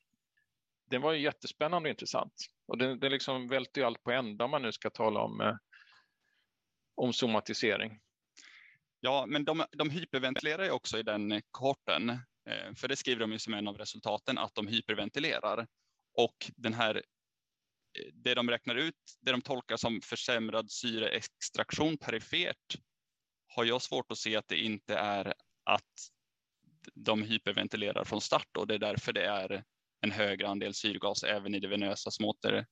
Det 0.90 0.98
var 0.98 1.14
ju 1.14 1.22
jättespännande 1.22 1.90
och 1.90 1.92
intressant. 1.92 2.34
Och 2.68 2.78
det, 2.78 2.96
den 2.96 3.12
liksom 3.12 3.48
välter 3.48 3.82
ju 3.82 3.88
allt 3.88 4.04
på 4.04 4.12
ända 4.12 4.46
om 4.46 4.52
man 4.52 4.62
nu 4.62 4.72
ska 4.72 4.90
tala 4.90 5.20
om, 5.20 5.42
eh, 5.42 5.56
om 6.96 7.14
somatisering. 7.14 8.00
Ja, 9.00 9.26
men 9.28 9.46
de, 9.46 9.66
de 9.72 9.90
hyperventilerar 9.90 10.64
ju 10.64 10.72
också 10.72 10.98
i 10.98 11.04
den 11.04 11.32
eh, 11.32 11.42
kohorten. 11.52 12.10
Eh, 12.50 12.74
för 12.76 12.88
det 12.88 12.96
skriver 12.96 13.20
de 13.20 13.32
ju 13.32 13.40
som 13.40 13.54
en 13.54 13.68
av 13.68 13.78
resultaten, 13.78 14.38
att 14.38 14.56
de 14.56 14.68
hyperventilerar. 14.68 15.68
Och 16.14 16.52
den 16.56 16.74
här, 16.74 16.96
eh, 16.96 17.02
det 18.14 18.34
de 18.34 18.50
räknar 18.50 18.76
ut, 18.76 19.18
det 19.22 19.32
de 19.32 19.42
tolkar 19.42 19.78
som 19.78 20.02
försämrad 20.02 20.72
syreextraktion 20.72 21.98
perifert, 21.98 22.76
har 23.48 23.66
jag 23.66 23.82
svårt 23.82 24.12
att 24.12 24.18
se 24.18 24.36
att 24.36 24.48
det 24.48 24.58
inte 24.58 24.96
är 24.96 25.34
att 25.64 25.94
de 26.94 27.24
hyperventilerar 27.24 28.04
från 28.04 28.22
start 28.22 28.58
och 28.58 28.68
det 28.68 28.74
är 28.74 28.80
därför 28.80 29.14
det 29.14 29.26
är 29.26 29.64
en 30.02 30.12
högre 30.12 30.48
andel 30.48 30.74
syrgas 30.74 31.24
även 31.24 31.56
i 31.56 31.60
det 31.60 31.68
venösa 31.68 32.12
som 32.12 32.26
åter 32.26 32.66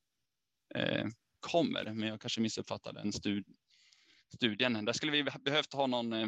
eh, 0.75 1.05
kommer. 1.39 1.84
Men 1.93 2.09
jag 2.09 2.21
kanske 2.21 2.41
missuppfattade 2.41 2.99
en 2.99 3.13
stud 3.13 3.45
studien. 4.36 4.86
Där 4.86 4.93
skulle 4.93 5.11
vi 5.11 5.23
behövt 5.23 5.73
ha 5.73 5.88
någon 5.88 6.13
eh, 6.13 6.28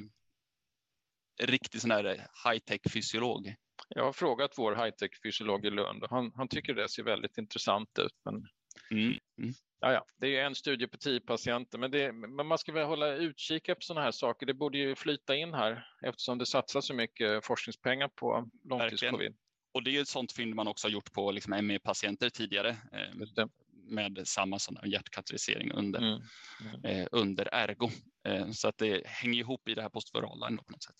riktig 1.41 1.81
sån 1.81 1.91
här 1.91 2.27
high-tech 2.45 2.93
fysiolog. 2.93 3.55
Jag 3.89 4.03
har 4.03 4.13
frågat 4.13 4.51
vår 4.57 4.75
high-tech 4.75 5.21
fysiolog 5.23 5.65
i 5.65 5.69
Lund 5.69 6.03
och 6.03 6.09
han, 6.09 6.31
han 6.35 6.47
tycker 6.47 6.73
det 6.73 6.89
ser 6.89 7.03
väldigt 7.03 7.37
intressant 7.37 7.99
ut. 7.99 8.15
Men... 8.25 8.35
Mm. 8.91 9.17
Mm. 9.37 9.53
Ja, 9.81 9.93
ja, 9.93 10.05
det 10.17 10.37
är 10.37 10.45
en 10.45 10.55
studie 10.55 10.87
på 10.87 10.97
tio 10.97 11.19
patienter, 11.19 11.77
men, 11.77 11.91
det, 11.91 12.11
men 12.11 12.47
man 12.47 12.57
ska 12.57 12.71
väl 12.71 12.85
hålla 12.85 13.15
utkik 13.15 13.65
på 13.65 13.75
sådana 13.79 14.01
här 14.01 14.11
saker. 14.11 14.45
Det 14.45 14.53
borde 14.53 14.77
ju 14.77 14.95
flyta 14.95 15.35
in 15.35 15.53
här 15.53 15.87
eftersom 16.01 16.37
det 16.37 16.45
satsas 16.45 16.87
så 16.87 16.93
mycket 16.93 17.45
forskningspengar 17.45 18.07
på 18.07 18.49
långtidscovid. 18.63 19.37
Och 19.71 19.83
det 19.83 19.97
är 19.97 20.01
ett 20.01 20.07
sånt 20.07 20.31
fynd 20.31 20.55
man 20.55 20.67
också 20.67 20.87
har 20.87 20.91
gjort 20.91 21.13
på 21.13 21.31
liksom 21.31 21.67
ME-patienter 21.67 22.29
tidigare 22.29 22.69
eh, 22.69 23.27
med 23.73 24.27
samma 24.27 24.59
sån 24.59 24.77
hjärtkateterisering 24.83 25.71
under, 25.71 25.99
mm. 25.99 26.21
Mm. 26.73 26.85
Eh, 26.85 27.07
under 27.11 27.49
ergo. 27.51 27.89
Eh, 28.27 28.51
så 28.51 28.67
att 28.67 28.77
det 28.77 29.07
hänger 29.07 29.39
ihop 29.39 29.69
i 29.69 29.75
det 29.75 29.81
här 29.81 29.89
postvirala 29.89 30.47
på 30.47 30.71
något 30.71 30.83
sätt. 30.83 30.95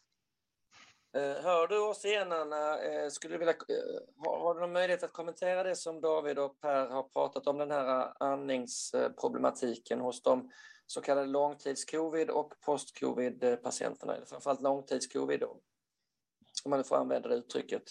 Eh, 1.17 1.43
hör 1.43 1.67
du 1.67 1.79
oss 1.79 2.05
igen 2.05 2.31
Anna? 2.31 2.79
Eh, 2.81 3.09
skulle 3.09 3.33
du 3.33 3.37
vilja, 3.37 3.53
eh, 3.53 4.25
har 4.25 4.53
du 4.53 4.59
någon 4.59 4.73
möjlighet 4.73 5.03
att 5.03 5.13
kommentera 5.13 5.63
det 5.63 5.75
som 5.75 6.01
David 6.01 6.39
och 6.39 6.61
Per 6.61 6.87
har 6.87 7.03
pratat 7.03 7.47
om 7.47 7.57
den 7.57 7.71
här 7.71 8.13
andningsproblematiken 8.19 9.99
hos 9.99 10.23
de 10.23 10.51
så 10.85 11.01
kallade 11.01 11.27
långtidscovid 11.27 12.29
och 12.29 12.53
post-covid-patienterna, 12.61 14.15
framförallt 14.25 14.61
långtidscovid 14.61 15.39
då, 15.39 15.59
om 16.65 16.69
man 16.69 16.83
får 16.83 16.95
använda 16.95 17.29
det 17.29 17.35
uttrycket. 17.35 17.83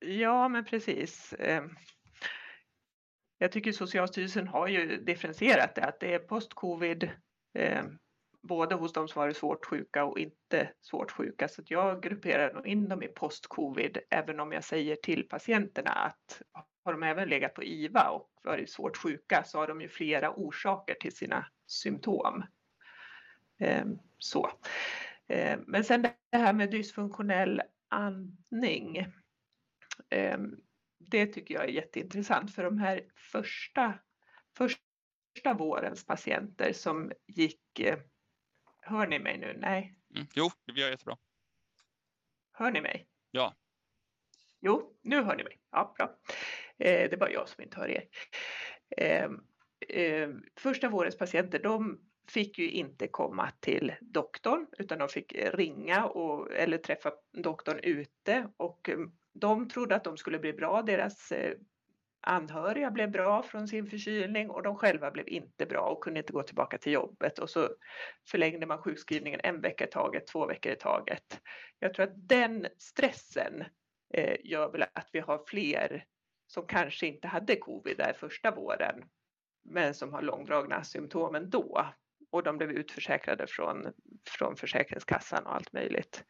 Ja, 0.00 0.48
men 0.48 0.64
precis. 0.64 1.32
Eh, 1.32 1.64
jag 3.38 3.52
tycker 3.52 3.72
Socialstyrelsen 3.72 4.48
har 4.48 4.68
ju 4.68 4.96
differentierat 4.96 5.74
det, 5.74 5.84
att 5.84 6.00
det 6.00 6.14
är 6.14 6.18
post-covid 6.18 7.10
eh, 7.54 7.84
både 8.42 8.74
hos 8.74 8.92
de 8.92 9.08
som 9.08 9.20
varit 9.20 9.36
svårt 9.36 9.66
sjuka 9.66 10.04
och 10.04 10.18
inte 10.18 10.70
svårt 10.80 11.10
sjuka. 11.10 11.48
Så 11.48 11.62
jag 11.66 12.02
grupperar 12.02 12.54
nog 12.54 12.66
in 12.66 12.88
dem 12.88 13.02
i 13.02 13.08
post-covid, 13.08 13.98
även 14.10 14.40
om 14.40 14.52
jag 14.52 14.64
säger 14.64 14.96
till 14.96 15.28
patienterna 15.28 15.90
att 15.90 16.42
har 16.84 16.92
de 16.92 17.02
även 17.02 17.28
legat 17.28 17.54
på 17.54 17.64
IVA 17.64 18.10
och 18.10 18.30
varit 18.44 18.70
svårt 18.70 18.96
sjuka 18.96 19.44
så 19.44 19.58
har 19.58 19.66
de 19.66 19.80
ju 19.80 19.88
flera 19.88 20.30
orsaker 20.30 20.94
till 20.94 21.16
sina 21.16 21.46
symptom. 21.66 22.44
Eh, 23.60 23.86
så. 24.18 24.50
Men 25.66 25.84
sen 25.84 26.02
det 26.02 26.12
här 26.32 26.52
med 26.52 26.70
dysfunktionell 26.70 27.62
andning. 27.88 29.06
Ehm, 30.10 30.56
det 30.98 31.26
tycker 31.26 31.54
jag 31.54 31.64
är 31.64 31.68
jätteintressant 31.68 32.54
för 32.54 32.64
de 32.64 32.78
här 32.78 33.04
första, 33.14 33.98
första 34.56 35.54
vårens 35.58 36.06
patienter 36.06 36.72
som 36.72 37.12
gick 37.26 37.80
eh, 37.80 37.98
Hör 38.88 39.06
ni 39.06 39.18
mig 39.18 39.38
nu? 39.38 39.56
Nej. 39.58 39.94
Mm. 40.14 40.26
Jo, 40.34 40.50
det 40.66 40.80
gör 40.80 40.90
jättebra. 40.90 41.16
Hör 42.52 42.70
ni 42.70 42.80
mig? 42.80 43.06
Ja. 43.30 43.56
Jo, 44.60 44.98
nu 45.02 45.22
hör 45.22 45.36
ni 45.36 45.44
mig. 45.44 45.60
Ja, 45.70 45.94
bra. 45.98 46.18
Eh, 46.78 47.10
det 47.10 47.12
är 47.12 47.16
bara 47.16 47.32
jag 47.32 47.48
som 47.48 47.64
inte 47.64 47.76
hör 47.80 47.88
er. 47.88 48.08
Eh, 48.96 49.30
eh, 49.88 50.30
första 50.56 50.88
vårens 50.88 51.18
patienter, 51.18 51.58
de 51.58 52.00
fick 52.28 52.58
ju 52.58 52.70
inte 52.70 53.08
komma 53.08 53.50
till 53.60 53.92
doktorn 54.00 54.66
utan 54.78 54.98
de 54.98 55.08
fick 55.08 55.32
ringa 55.32 56.06
och, 56.06 56.52
eller 56.52 56.78
träffa 56.78 57.12
doktorn 57.32 57.78
ute 57.82 58.50
och 58.56 58.90
de 59.40 59.68
trodde 59.68 59.96
att 59.96 60.04
de 60.04 60.16
skulle 60.16 60.38
bli 60.38 60.52
bra. 60.52 60.82
Deras 60.82 61.32
eh, 61.32 61.54
anhöriga 62.20 62.90
blev 62.90 63.10
bra 63.10 63.42
från 63.42 63.68
sin 63.68 63.86
förkylning 63.86 64.50
och 64.50 64.62
de 64.62 64.76
själva 64.76 65.10
blev 65.10 65.28
inte 65.28 65.66
bra 65.66 65.80
och 65.80 66.04
kunde 66.04 66.20
inte 66.20 66.32
gå 66.32 66.42
tillbaka 66.42 66.78
till 66.78 66.92
jobbet 66.92 67.38
och 67.38 67.50
så 67.50 67.68
förlängde 68.30 68.66
man 68.66 68.78
sjukskrivningen 68.78 69.40
en 69.42 69.60
vecka 69.60 69.84
i 69.84 69.90
taget, 69.90 70.26
två 70.26 70.46
veckor 70.46 70.72
i 70.72 70.76
taget. 70.76 71.40
Jag 71.78 71.94
tror 71.94 72.06
att 72.06 72.28
den 72.28 72.66
stressen 72.78 73.64
eh, 74.14 74.36
gör 74.44 74.72
väl 74.72 74.82
att 74.82 75.08
vi 75.12 75.20
har 75.20 75.44
fler 75.46 76.04
som 76.46 76.66
kanske 76.66 77.06
inte 77.06 77.28
hade 77.28 77.56
covid 77.56 77.96
där 77.96 78.12
första 78.12 78.50
våren 78.50 79.04
men 79.64 79.94
som 79.94 80.12
har 80.12 80.22
långdragna 80.22 80.84
symptom 80.84 81.34
ändå 81.34 81.86
och 82.30 82.42
de 82.42 82.58
blev 82.58 82.70
utförsäkrade 82.70 83.46
från, 83.46 83.92
från 84.28 84.56
Försäkringskassan 84.56 85.46
och 85.46 85.54
allt 85.54 85.72
möjligt. 85.72 86.24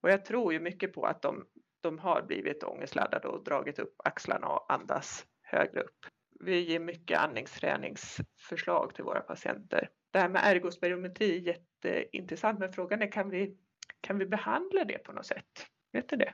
Och 0.00 0.10
jag 0.10 0.24
tror 0.24 0.52
ju 0.52 0.60
mycket 0.60 0.92
på 0.92 1.06
att 1.06 1.22
de, 1.22 1.46
de 1.80 1.98
har 1.98 2.22
blivit 2.22 2.62
ångestladdade 2.62 3.28
och 3.28 3.44
dragit 3.44 3.78
upp 3.78 3.94
axlarna 4.04 4.46
och 4.46 4.72
andas 4.72 5.26
högre 5.42 5.80
upp. 5.80 6.06
Vi 6.40 6.60
ger 6.60 6.80
mycket 6.80 7.18
andningsträningsförslag 7.18 8.94
till 8.94 9.04
våra 9.04 9.20
patienter. 9.20 9.90
Det 10.10 10.18
här 10.18 10.28
med 10.28 10.42
ergospirometri 10.44 11.36
är 11.36 11.40
jätteintressant, 11.40 12.58
men 12.58 12.72
frågan 12.72 13.02
är 13.02 13.12
kan 13.12 13.30
vi, 13.30 13.56
kan 14.00 14.18
vi 14.18 14.26
behandla 14.26 14.84
det 14.84 14.98
på 14.98 15.12
något 15.12 15.26
sätt? 15.26 15.66
Vet 15.92 16.08
du 16.08 16.16
det? 16.16 16.32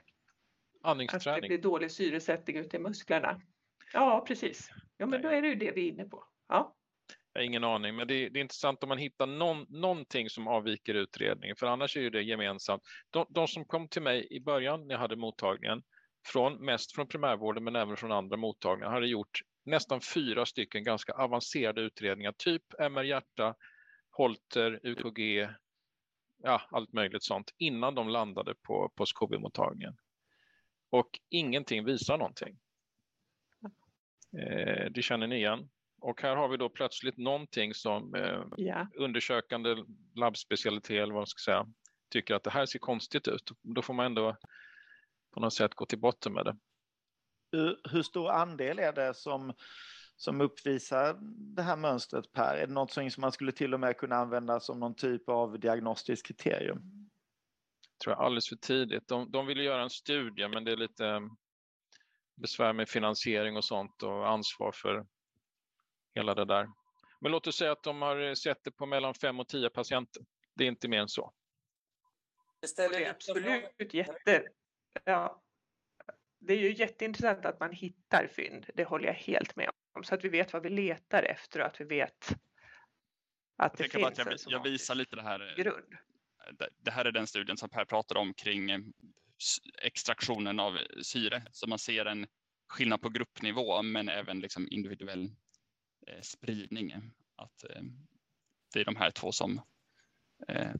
Andningsträning? 0.83 1.35
Att 1.35 1.41
det 1.41 1.47
blir 1.47 1.61
dålig 1.61 1.91
syresättning 1.91 2.57
ute 2.57 2.77
i 2.77 2.79
musklerna. 2.79 3.41
Ja, 3.93 4.23
precis. 4.27 4.69
Ja, 4.97 5.05
men 5.05 5.21
då 5.21 5.29
är 5.29 5.41
det 5.41 5.47
ju 5.47 5.55
det 5.55 5.71
vi 5.71 5.87
är 5.87 5.91
inne 5.91 6.05
på. 6.05 6.23
Ja. 6.47 6.76
Jag 7.37 7.41
har 7.41 7.45
ingen 7.45 7.63
aning, 7.63 7.95
men 7.95 8.07
det 8.07 8.13
är, 8.13 8.29
det 8.29 8.39
är 8.39 8.41
intressant 8.41 8.83
om 8.83 8.89
man 8.89 8.97
hittar 8.97 9.27
någon, 9.27 9.65
någonting 9.69 10.29
som 10.29 10.47
avviker 10.47 10.93
utredningen, 10.93 11.55
för 11.55 11.67
annars 11.67 11.97
är 11.97 12.01
ju 12.01 12.09
det 12.09 12.21
gemensamt. 12.21 12.83
De, 13.09 13.25
de, 13.29 13.47
som 13.47 13.65
kom 13.65 13.87
till 13.87 14.01
mig 14.01 14.27
i 14.31 14.39
början 14.39 14.87
när 14.87 14.95
jag 14.95 14.99
hade 14.99 15.15
mottagningen, 15.15 15.83
från, 16.25 16.65
mest 16.65 16.95
från 16.95 17.07
primärvården 17.07 17.63
men 17.63 17.75
även 17.75 17.97
från 17.97 18.11
andra 18.11 18.37
mottagningar, 18.37 18.91
hade 18.91 19.07
gjort 19.07 19.41
nästan 19.65 20.01
fyra 20.01 20.45
stycken 20.45 20.83
ganska 20.83 21.13
avancerade 21.13 21.81
utredningar, 21.81 22.33
typ 22.37 22.63
MR-hjärta, 22.79 23.55
Holter, 24.11 24.79
UKG, 24.83 25.49
ja, 26.43 26.61
allt 26.71 26.93
möjligt 26.93 27.23
sånt, 27.23 27.53
innan 27.57 27.95
de 27.95 28.09
landade 28.09 28.55
på 28.55 28.91
post-covid-mottagningen. 28.95 29.97
Och 30.89 31.09
ingenting 31.29 31.85
visar 31.85 32.17
någonting. 32.17 32.59
Eh, 34.37 34.91
det 34.91 35.01
känner 35.01 35.27
ni 35.27 35.35
igen. 35.35 35.69
Och 35.99 36.21
här 36.21 36.35
har 36.35 36.47
vi 36.47 36.57
då 36.57 36.69
plötsligt 36.69 37.17
någonting 37.17 37.73
som 37.73 38.15
eh, 38.15 38.43
yeah. 38.57 38.87
undersökande 38.95 39.75
labbspecialitet 40.15 41.03
eller 41.03 41.13
vad 41.13 41.21
man 41.21 41.27
ska 41.27 41.51
säga 41.51 41.67
tycker 42.09 42.35
att 42.35 42.43
det 42.43 42.49
här 42.49 42.65
ser 42.65 42.79
konstigt 42.79 43.27
ut. 43.27 43.51
Då 43.61 43.81
får 43.81 43.93
man 43.93 44.05
ändå 44.05 44.37
på 45.33 45.39
något 45.39 45.53
sätt 45.53 45.75
gå 45.75 45.85
till 45.85 45.99
botten 45.99 46.33
med 46.33 46.45
det. 46.45 46.57
Hur 47.91 48.03
stor 48.03 48.29
andel 48.29 48.79
är 48.79 48.93
det 48.93 49.13
som, 49.13 49.53
som 50.15 50.41
uppvisar 50.41 51.17
det 51.55 51.61
här 51.61 51.77
mönstret 51.77 52.31
Per? 52.31 52.57
Är 52.57 52.67
det 52.67 52.73
något 52.73 52.91
som 52.91 53.09
man 53.17 53.31
skulle 53.31 53.51
till 53.51 53.73
och 53.73 53.79
med 53.79 53.97
kunna 53.97 54.15
använda 54.15 54.59
som 54.59 54.79
någon 54.79 54.95
typ 54.95 55.29
av 55.29 55.59
diagnostiskt 55.59 56.27
kriterium? 56.27 57.07
tror 58.03 58.15
jag 58.15 58.25
alldeles 58.25 58.49
för 58.49 58.55
tidigt. 58.55 59.07
De, 59.07 59.31
de 59.31 59.45
vill 59.45 59.59
göra 59.59 59.83
en 59.83 59.89
studie 59.89 60.47
men 60.47 60.63
det 60.63 60.71
är 60.71 60.77
lite 60.77 61.29
besvär 62.35 62.73
med 62.73 62.89
finansiering 62.89 63.57
och 63.57 63.65
sånt 63.65 64.03
och 64.03 64.29
ansvar 64.29 64.71
för 64.71 65.05
hela 66.17 66.35
det 66.35 66.45
där. 66.45 66.67
Men 67.19 67.31
låt 67.31 67.47
oss 67.47 67.55
säga 67.55 67.71
att 67.71 67.83
de 67.83 68.01
har 68.01 68.35
sett 68.35 68.63
det 68.63 68.71
på 68.71 68.85
mellan 68.85 69.13
fem 69.13 69.39
och 69.39 69.47
tio 69.47 69.69
patienter. 69.69 70.23
Det 70.55 70.63
är 70.63 70.67
inte 70.67 70.87
mer 70.87 70.99
än 70.99 71.09
så. 71.09 71.33
Det, 72.77 72.83
är 72.83 73.09
absolut 73.09 73.93
jätte... 73.93 74.43
Ja. 75.03 75.43
Det 76.39 76.53
är 76.53 76.57
ju 76.57 76.75
jätteintressant 76.75 77.45
att 77.45 77.59
man 77.59 77.71
hittar 77.71 78.27
fynd. 78.27 78.65
Det 78.75 78.83
håller 78.83 79.05
jag 79.05 79.13
helt 79.13 79.55
med 79.55 79.69
om. 79.93 80.03
Så 80.03 80.15
att 80.15 80.23
vi 80.23 80.29
vet 80.29 80.53
vad 80.53 80.63
vi 80.63 80.69
letar 80.69 81.23
efter 81.23 81.59
och 81.59 81.65
att 81.65 81.81
vi 81.81 81.85
vet 81.85 82.35
att 83.57 83.77
det 83.77 83.89
finns 83.89 84.05
att 84.05 84.17
jag, 84.17 84.37
jag 84.45 84.63
visar 84.63 84.95
lite 84.95 85.15
det 85.15 85.21
här. 85.21 85.55
Grund. 85.57 85.97
Det 86.77 86.91
här 86.91 87.05
är 87.05 87.11
den 87.11 87.27
studien 87.27 87.57
som 87.57 87.69
Per 87.69 87.85
pratade 87.85 88.19
om 88.19 88.33
kring 88.33 88.93
extraktionen 89.81 90.59
av 90.59 90.77
syre. 91.01 91.43
Så 91.51 91.67
man 91.67 91.79
ser 91.79 92.05
en 92.05 92.27
skillnad 92.67 93.01
på 93.01 93.09
gruppnivå 93.09 93.81
men 93.81 94.09
även 94.09 94.39
liksom 94.39 94.67
individuell 94.71 95.31
spridning. 96.21 96.93
Att 97.35 97.65
det 98.73 98.79
är 98.79 98.85
de 98.85 98.95
här 98.95 99.11
två 99.11 99.31
som 99.31 99.61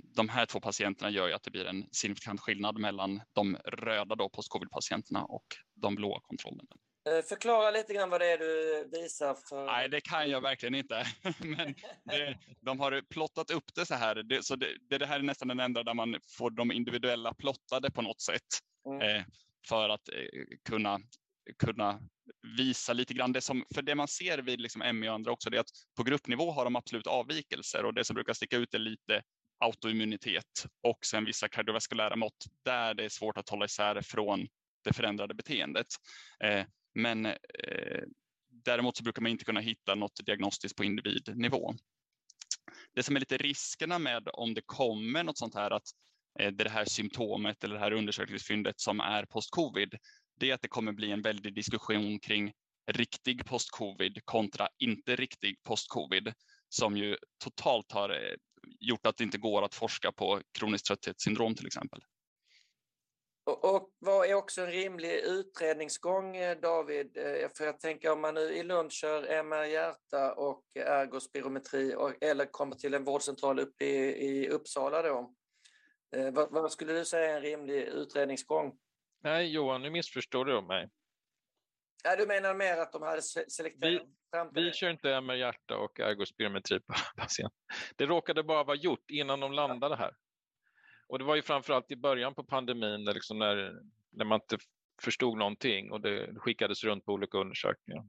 de 0.01 0.30
här 0.30 0.45
två 0.45 0.59
patienterna 0.59 1.09
gör 1.09 1.28
ju 1.28 1.34
att 1.34 1.43
det 1.43 1.51
blir 1.51 1.65
en 1.65 1.89
signifikant 1.91 2.41
skillnad 2.41 2.78
mellan 2.78 3.21
de 3.34 3.57
röda 3.65 4.15
då 4.15 4.30
post-covid-patienterna 4.30 5.23
och 5.23 5.45
de 5.75 5.95
blåa 5.95 6.19
kontrollerna. 6.21 6.75
Eh, 7.07 7.21
förklara 7.21 7.71
lite 7.71 7.93
grann 7.93 8.09
vad 8.09 8.21
det 8.21 8.25
är 8.25 8.38
du 8.38 8.89
visar. 8.91 9.36
För... 9.49 9.65
Nej, 9.65 9.89
det 9.89 10.01
kan 10.01 10.30
jag 10.30 10.41
verkligen 10.41 10.75
inte. 10.75 11.05
Men 11.39 11.75
det, 12.03 12.38
de 12.61 12.80
har 12.80 13.01
plottat 13.01 13.51
upp 13.51 13.75
det 13.75 13.86
så 13.86 13.95
här. 13.95 14.15
Det, 14.15 14.43
så 14.43 14.55
det, 14.55 14.97
det, 14.97 15.05
här 15.05 15.19
är 15.19 15.23
nästan 15.23 15.47
den 15.47 15.59
enda 15.59 15.84
där 15.84 15.93
man 15.93 16.19
får 16.38 16.49
de 16.49 16.71
individuella 16.71 17.34
plottade 17.34 17.91
på 17.91 18.01
något 18.01 18.21
sätt. 18.21 18.41
Mm. 18.86 19.01
Eh, 19.01 19.23
för 19.67 19.89
att 19.89 20.09
eh, 20.09 20.43
kunna, 20.69 20.99
kunna 21.60 22.00
visa 22.58 22.93
lite 22.93 23.14
grann 23.14 23.32
det 23.32 23.41
som, 23.41 23.66
för 23.74 23.82
det 23.82 23.95
man 23.95 24.08
ser 24.08 24.38
vid 24.38 24.62
liksom 24.62 25.00
ME 25.00 25.10
och 25.10 25.16
andra 25.16 25.32
också, 25.32 25.50
det 25.50 25.58
är 25.58 25.62
att 25.62 25.72
på 25.98 26.04
gruppnivå 26.04 26.52
har 26.52 26.64
de 26.64 26.76
absolut 26.76 27.08
avvikelser 27.08 27.86
och 27.86 27.93
det 27.93 28.04
som 28.04 28.14
brukar 28.14 28.34
sticka 28.34 28.58
ut 28.58 28.74
är 28.74 28.80
lite 28.80 29.22
autoimmunitet 29.60 30.66
och 30.84 31.06
sen 31.06 31.26
vissa 31.26 31.48
kardiovaskulära 31.48 32.16
mått 32.16 32.45
där 32.66 32.93
det 32.93 33.06
är 33.06 33.10
svårt 33.10 33.38
att 33.38 33.50
hålla 33.50 33.66
isär 33.66 34.02
från 34.02 34.48
det 34.84 34.93
förändrade 34.93 35.34
beteendet. 35.34 35.88
Eh, 36.43 36.66
men 36.95 37.26
eh, 37.26 38.04
däremot 38.50 38.98
så 38.98 39.04
brukar 39.04 39.22
man 39.22 39.32
inte 39.32 39.45
kunna 39.45 39.60
hitta 39.60 39.95
något 39.95 40.26
diagnostiskt 40.26 40.78
på 40.78 40.84
individnivå. 40.84 41.76
Det 42.95 43.04
som 43.04 43.16
är 43.16 43.20
lite 43.20 43.38
riskerna 43.38 44.00
med 44.00 44.30
om 44.34 44.54
det 44.54 44.62
kommer 44.66 45.24
något 45.24 45.38
sånt 45.38 45.56
här 45.56 45.72
att 45.72 45.88
eh, 46.39 46.52
det 46.52 46.70
här 46.70 46.86
symptomet 46.86 47.64
eller 47.64 47.76
det 47.76 47.82
här 47.82 47.93
undersökningsfyndet 47.93 48.80
som 48.80 49.00
är 49.00 49.26
post-covid, 49.26 49.98
det 50.39 50.49
är 50.49 50.53
att 50.53 50.61
det 50.61 50.67
kommer 50.67 50.91
bli 50.91 51.11
en 51.11 51.21
väldig 51.21 51.55
diskussion 51.55 52.19
kring 52.19 52.53
riktig 52.91 53.45
post-covid 53.45 54.21
kontra 54.25 54.67
inte 54.77 55.15
riktig 55.15 55.63
post-covid 55.63 56.33
som 56.69 56.97
ju 56.97 57.17
totalt 57.43 57.91
har 57.91 58.09
eh, 58.09 58.35
gjort 58.79 59.05
att 59.05 59.17
det 59.17 59.23
inte 59.23 59.38
går 59.38 59.61
att 59.63 59.75
forska 59.75 60.11
på 60.11 60.41
kroniskt 60.59 60.88
trötthetssyndrom 60.88 61.55
till 61.55 61.67
exempel. 61.67 62.01
Och, 63.47 63.75
och 63.75 63.89
vad 63.99 64.29
är 64.29 64.33
också 64.33 64.61
en 64.61 64.71
rimlig 64.71 65.13
utredningsgång, 65.13 66.35
eh, 66.35 66.57
David? 66.59 67.17
Eh, 67.17 67.49
för 67.57 67.65
jag 67.65 67.79
tänker 67.79 68.11
om 68.11 68.21
man 68.21 68.33
nu 68.33 68.41
i 68.41 68.63
Lund 68.63 68.91
kör 68.91 69.23
MR 69.23 69.63
hjärta 69.63 70.33
och 70.33 70.63
ergospirometri 70.75 71.95
och, 71.95 72.23
eller 72.23 72.45
kommer 72.45 72.75
till 72.75 72.93
en 72.93 73.03
vårdcentral 73.03 73.59
uppe 73.59 73.85
i, 73.85 74.27
i 74.27 74.49
Uppsala 74.49 75.01
då. 75.01 75.33
Eh, 76.15 76.31
vad, 76.31 76.51
vad, 76.51 76.71
skulle 76.71 76.93
du 76.93 77.05
säga 77.05 77.31
är 77.31 77.35
en 77.35 77.41
rimlig 77.41 77.81
utredningsgång? 77.81 78.77
Nej, 79.24 79.51
Johan, 79.51 79.82
nu 79.82 79.89
missförstår 79.89 80.45
du 80.45 80.61
mig. 80.61 80.89
Nej, 82.05 82.18
du 82.18 82.28
menar 82.28 82.53
mer 82.53 82.78
att 82.78 82.91
de 82.91 83.01
hade 83.01 83.22
selekterat 83.22 84.07
vi, 84.53 84.61
vi 84.61 84.74
kör 84.74 84.89
inte 84.89 85.13
MR 85.13 85.36
hjärta 85.36 85.78
och 85.78 85.99
ergospirometri 85.99 86.80
på 86.80 86.93
patient. 87.18 87.53
Det 87.95 88.05
råkade 88.05 88.43
bara 88.43 88.63
vara 88.63 88.78
gjort 88.78 89.11
innan 89.11 89.39
de 89.39 89.51
landade 89.53 89.95
här. 89.95 90.15
Och 91.07 91.20
det 91.20 91.26
var 91.26 91.36
ju 91.36 91.41
framförallt 91.41 91.91
i 91.91 91.95
början 91.95 92.36
på 92.36 92.43
pandemin 92.43 93.03
när, 93.03 93.13
liksom 93.13 93.39
när, 93.39 93.82
när 94.11 94.26
man 94.26 94.41
inte 94.41 94.57
förstod 95.01 95.38
någonting 95.38 95.91
och 95.91 96.01
det 96.01 96.36
skickades 96.36 96.84
runt 96.84 97.05
på 97.05 97.13
olika 97.13 97.38
undersökningar. 97.38 98.05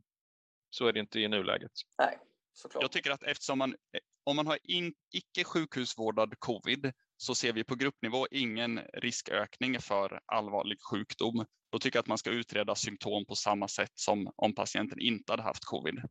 Så 0.70 0.86
är 0.86 0.92
det 0.92 1.00
inte 1.00 1.20
i 1.20 1.28
nuläget. 1.28 1.72
Nej, 1.98 2.18
såklart. 2.52 2.82
Jag 2.82 2.92
tycker 2.92 3.10
att 3.10 3.22
eftersom 3.22 3.58
man, 3.58 3.76
om 4.24 4.36
man 4.36 4.46
har 4.46 4.58
in, 4.62 4.94
icke 5.12 5.44
sjukhusvårdad 5.44 6.34
covid 6.38 6.92
så 7.20 7.34
ser 7.34 7.52
vi 7.52 7.64
på 7.64 7.74
gruppnivå 7.74 8.26
ingen 8.30 8.80
riskökning 8.92 9.80
för 9.80 10.20
allvarlig 10.26 10.78
sjukdom. 10.90 11.44
Då 11.72 11.78
tycker 11.78 11.96
jag 11.96 12.02
att 12.02 12.08
man 12.08 12.18
ska 12.18 12.30
utreda 12.30 12.74
symptom 12.74 13.26
på 13.26 13.34
samma 13.34 13.68
sätt 13.68 13.92
som 13.94 14.32
om 14.36 14.54
patienten 14.54 15.00
inte 15.00 15.32
hade 15.32 15.42
haft 15.42 15.64
covid. 15.64 16.02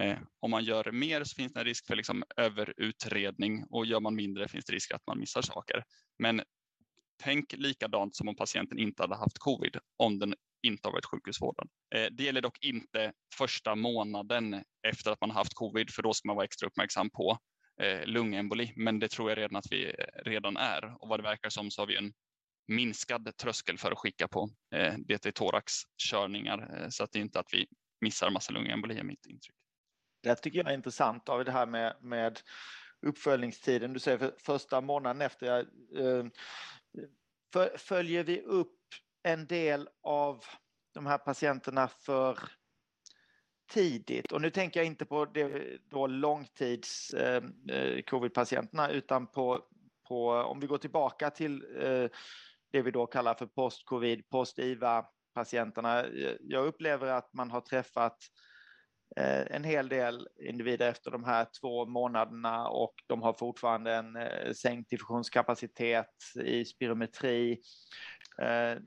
Eh, 0.00 0.18
om 0.40 0.50
man 0.50 0.64
gör 0.64 0.92
mer 0.92 1.24
så 1.24 1.34
finns 1.34 1.52
det 1.52 1.60
en 1.60 1.66
risk 1.66 1.86
för 1.86 1.96
liksom 1.96 2.24
överutredning 2.36 3.64
och 3.70 3.86
gör 3.86 4.00
man 4.00 4.14
mindre 4.14 4.48
finns 4.48 4.64
det 4.64 4.72
risk 4.72 4.92
att 4.92 5.06
man 5.06 5.20
missar 5.20 5.42
saker. 5.42 5.84
Men 6.18 6.42
tänk 7.22 7.52
likadant 7.52 8.16
som 8.16 8.28
om 8.28 8.36
patienten 8.36 8.78
inte 8.78 9.02
hade 9.02 9.16
haft 9.16 9.38
covid 9.38 9.76
om 9.96 10.18
den 10.18 10.34
inte 10.62 10.88
har 10.88 10.92
varit 10.92 11.04
sjukhusvårdad. 11.04 11.68
Eh, 11.94 12.06
det 12.12 12.24
gäller 12.24 12.40
dock 12.40 12.58
inte 12.60 13.12
första 13.38 13.74
månaden 13.74 14.64
efter 14.88 15.10
att 15.10 15.20
man 15.20 15.30
haft 15.30 15.54
covid 15.54 15.90
för 15.90 16.02
då 16.02 16.14
ska 16.14 16.28
man 16.28 16.36
vara 16.36 16.44
extra 16.44 16.66
uppmärksam 16.66 17.10
på 17.10 17.38
Eh, 17.80 18.06
lungemboli. 18.06 18.72
Men 18.76 18.98
det 18.98 19.08
tror 19.08 19.30
jag 19.30 19.38
redan 19.38 19.56
att 19.56 19.66
vi 19.72 19.86
eh, 19.86 19.92
redan 20.24 20.56
är 20.56 21.02
och 21.02 21.08
vad 21.08 21.18
det 21.18 21.22
verkar 21.22 21.50
som 21.50 21.70
så 21.70 21.82
har 21.82 21.86
vi 21.86 21.96
en 21.96 22.12
minskad 22.68 23.36
tröskel 23.36 23.78
för 23.78 23.92
att 23.92 23.98
skicka 23.98 24.28
på 24.28 24.50
eh, 24.74 24.94
DT-thorax-körningar 24.94 26.90
så 26.90 27.04
att 27.04 27.12
det 27.12 27.18
är 27.18 27.20
inte 27.20 27.40
att 27.40 27.48
vi 27.52 27.66
missar 28.00 28.30
massa 28.30 28.52
lungemboli 28.52 28.98
är 28.98 29.02
mitt 29.02 29.26
intryck. 29.26 29.56
Det 30.22 30.34
tycker 30.34 30.58
jag 30.58 30.70
är 30.70 30.74
intressant 30.74 31.28
av 31.28 31.44
det 31.44 31.52
här 31.52 31.66
med, 31.66 31.96
med 32.00 32.40
uppföljningstiden. 33.06 33.92
Du 33.92 34.00
säger 34.00 34.18
för 34.18 34.34
första 34.38 34.80
månaden 34.80 35.22
efter. 35.22 35.46
Jag, 35.46 35.66
för, 37.52 37.78
följer 37.78 38.24
vi 38.24 38.40
upp 38.40 38.78
en 39.22 39.46
del 39.46 39.88
av 40.02 40.44
de 40.94 41.06
här 41.06 41.18
patienterna 41.18 41.88
för 41.88 42.38
tidigt? 43.68 44.32
Och 44.32 44.40
nu 44.40 44.50
tänker 44.50 44.80
jag 44.80 44.86
inte 44.86 45.04
på 45.04 45.24
det, 45.24 45.78
då 45.90 46.06
långtids 46.06 47.14
eh, 47.14 47.42
eh, 47.70 48.02
covid-patienterna 48.02 48.90
utan 48.90 49.26
på, 49.26 49.60
på, 50.08 50.30
om 50.30 50.60
vi 50.60 50.66
går 50.66 50.78
tillbaka 50.78 51.30
till 51.30 51.64
eh, 51.82 52.08
det 52.72 52.82
vi 52.82 52.90
då 52.90 53.06
kallar 53.06 53.34
för 53.34 53.46
post-covid, 53.46 54.28
post-IVA-patienterna. 54.28 56.04
Jag 56.40 56.66
upplever 56.66 57.06
att 57.06 57.34
man 57.34 57.50
har 57.50 57.60
träffat 57.60 58.18
Eh, 59.16 59.56
en 59.56 59.64
hel 59.64 59.88
del 59.88 60.28
individer 60.48 60.88
efter 60.88 61.10
de 61.10 61.24
här 61.24 61.46
två 61.60 61.86
månaderna 61.86 62.68
och 62.68 62.94
de 63.06 63.22
har 63.22 63.32
fortfarande 63.32 63.94
en 63.94 64.16
eh, 64.16 64.52
sänkt 64.52 64.90
diffusionskapacitet 64.90 66.14
i 66.44 66.64
spirometri. 66.64 67.60
Eh, 68.42 68.78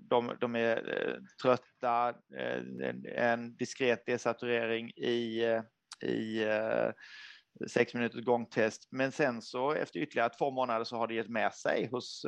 de, 0.00 0.36
de 0.40 0.56
är 0.56 1.18
trötta, 1.42 2.14
en 3.14 3.56
diskret 3.56 4.06
desaturering 4.06 4.90
i, 4.90 5.42
i 6.02 6.44
sex 7.70 7.94
minuters 7.94 8.24
gångtest. 8.24 8.88
Men 8.90 9.12
sen 9.12 9.42
så 9.42 9.72
efter 9.72 10.00
ytterligare 10.00 10.30
två 10.30 10.50
månader 10.50 10.84
så 10.84 10.96
har 10.96 11.06
det 11.06 11.14
gett 11.14 11.28
med 11.28 11.54
sig 11.54 11.88
hos 11.90 12.26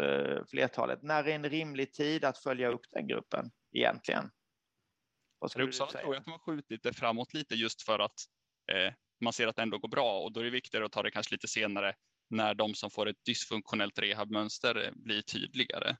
flertalet. 0.51 1.03
När 1.03 1.28
är 1.28 1.35
en 1.35 1.51
rimlig 1.51 1.93
tid 1.93 2.24
att 2.24 2.39
följa 2.39 2.68
upp 2.68 2.85
den 2.91 3.07
gruppen 3.07 3.51
egentligen? 3.72 4.31
För 5.53 5.61
Uppsala 5.61 5.91
tror 5.91 6.14
jag 6.14 6.20
att 6.20 6.24
de 6.24 6.31
har 6.31 6.39
skjutit 6.39 6.83
det 6.83 6.93
framåt 6.93 7.35
lite 7.35 7.55
just 7.55 7.83
för 7.83 7.99
att 7.99 8.20
eh, 8.72 8.95
man 9.20 9.33
ser 9.33 9.47
att 9.47 9.57
det 9.57 9.62
ändå 9.62 9.78
går 9.78 9.89
bra 9.89 10.20
och 10.20 10.33
då 10.33 10.41
är 10.41 10.45
det 10.45 10.51
viktigare 10.51 10.85
att 10.85 10.93
ta 10.93 11.03
det 11.03 11.11
kanske 11.11 11.35
lite 11.35 11.49
senare 11.49 11.95
när 12.31 12.55
de 12.55 12.74
som 12.74 12.91
får 12.91 13.09
ett 13.09 13.24
dysfunktionellt 13.24 13.99
rehabmönster 13.99 14.85
eh, 14.85 14.93
blir 14.95 15.22
tydligare. 15.22 15.97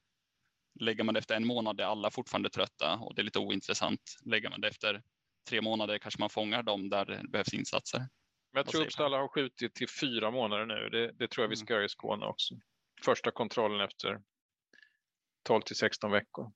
Lägger 0.79 1.03
man 1.03 1.13
det 1.13 1.19
efter 1.19 1.35
en 1.35 1.47
månad 1.47 1.79
är 1.79 1.83
alla 1.85 2.11
fortfarande 2.11 2.49
trötta 2.49 2.95
och 2.95 3.15
det 3.15 3.21
är 3.21 3.23
lite 3.23 3.39
ointressant. 3.39 4.01
Lägger 4.25 4.49
man 4.49 4.61
det 4.61 4.67
efter 4.67 5.01
tre 5.49 5.61
månader 5.61 5.97
kanske 5.97 6.19
man 6.19 6.29
fångar 6.29 6.63
dem 6.63 6.89
där 6.89 7.05
det 7.05 7.27
behövs 7.29 7.53
insatser. 7.53 7.99
Men 7.99 8.59
jag 8.59 8.67
tror 8.67 8.85
Uppsala 8.85 9.17
har 9.17 9.27
skjutit 9.27 9.75
till 9.75 9.89
fyra 9.89 10.31
månader 10.31 10.65
nu. 10.65 10.89
Det, 10.89 11.11
det 11.11 11.27
tror 11.27 11.43
jag 11.43 11.49
vi 11.49 11.55
mm. 11.55 11.65
ska 11.65 11.73
göra 11.73 11.85
i 11.85 11.89
Skåne 11.89 12.25
också. 12.25 12.55
Första 13.05 13.31
kontrollen 13.31 13.81
efter 13.81 14.21
12 15.43 15.61
till 15.61 15.75
16 15.75 16.11
veckor. 16.11 16.51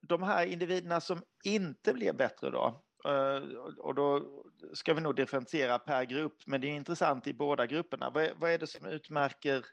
De 0.00 0.22
här 0.22 0.46
individerna 0.46 1.00
som 1.00 1.22
inte 1.44 1.94
blir 1.94 2.12
bättre 2.12 2.50
då, 2.50 2.82
eh, 3.04 3.58
och 3.78 3.94
då 3.94 4.42
ska 4.72 4.94
vi 4.94 5.00
nog 5.00 5.16
differentiera 5.16 5.78
per 5.78 6.04
grupp, 6.04 6.36
men 6.46 6.60
det 6.60 6.66
är 6.66 6.72
intressant 6.72 7.26
i 7.26 7.34
båda 7.34 7.66
grupperna. 7.66 8.10
Vad 8.10 8.50
är, 8.50 8.58
det 8.58 8.66
som 8.66 8.86
utmärker 8.86 9.64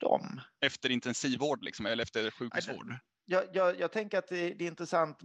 dem? 0.00 0.40
Efter 0.60 0.90
intensivvård 0.90 1.64
liksom, 1.64 1.86
eller 1.86 2.02
efter 2.02 2.30
sjukhusvård? 2.30 2.94
Jag, 3.24 3.44
jag, 3.52 3.80
jag, 3.80 3.92
tänker 3.92 4.18
att 4.18 4.28
det, 4.28 4.46
är 4.46 4.62
intressant 4.62 5.18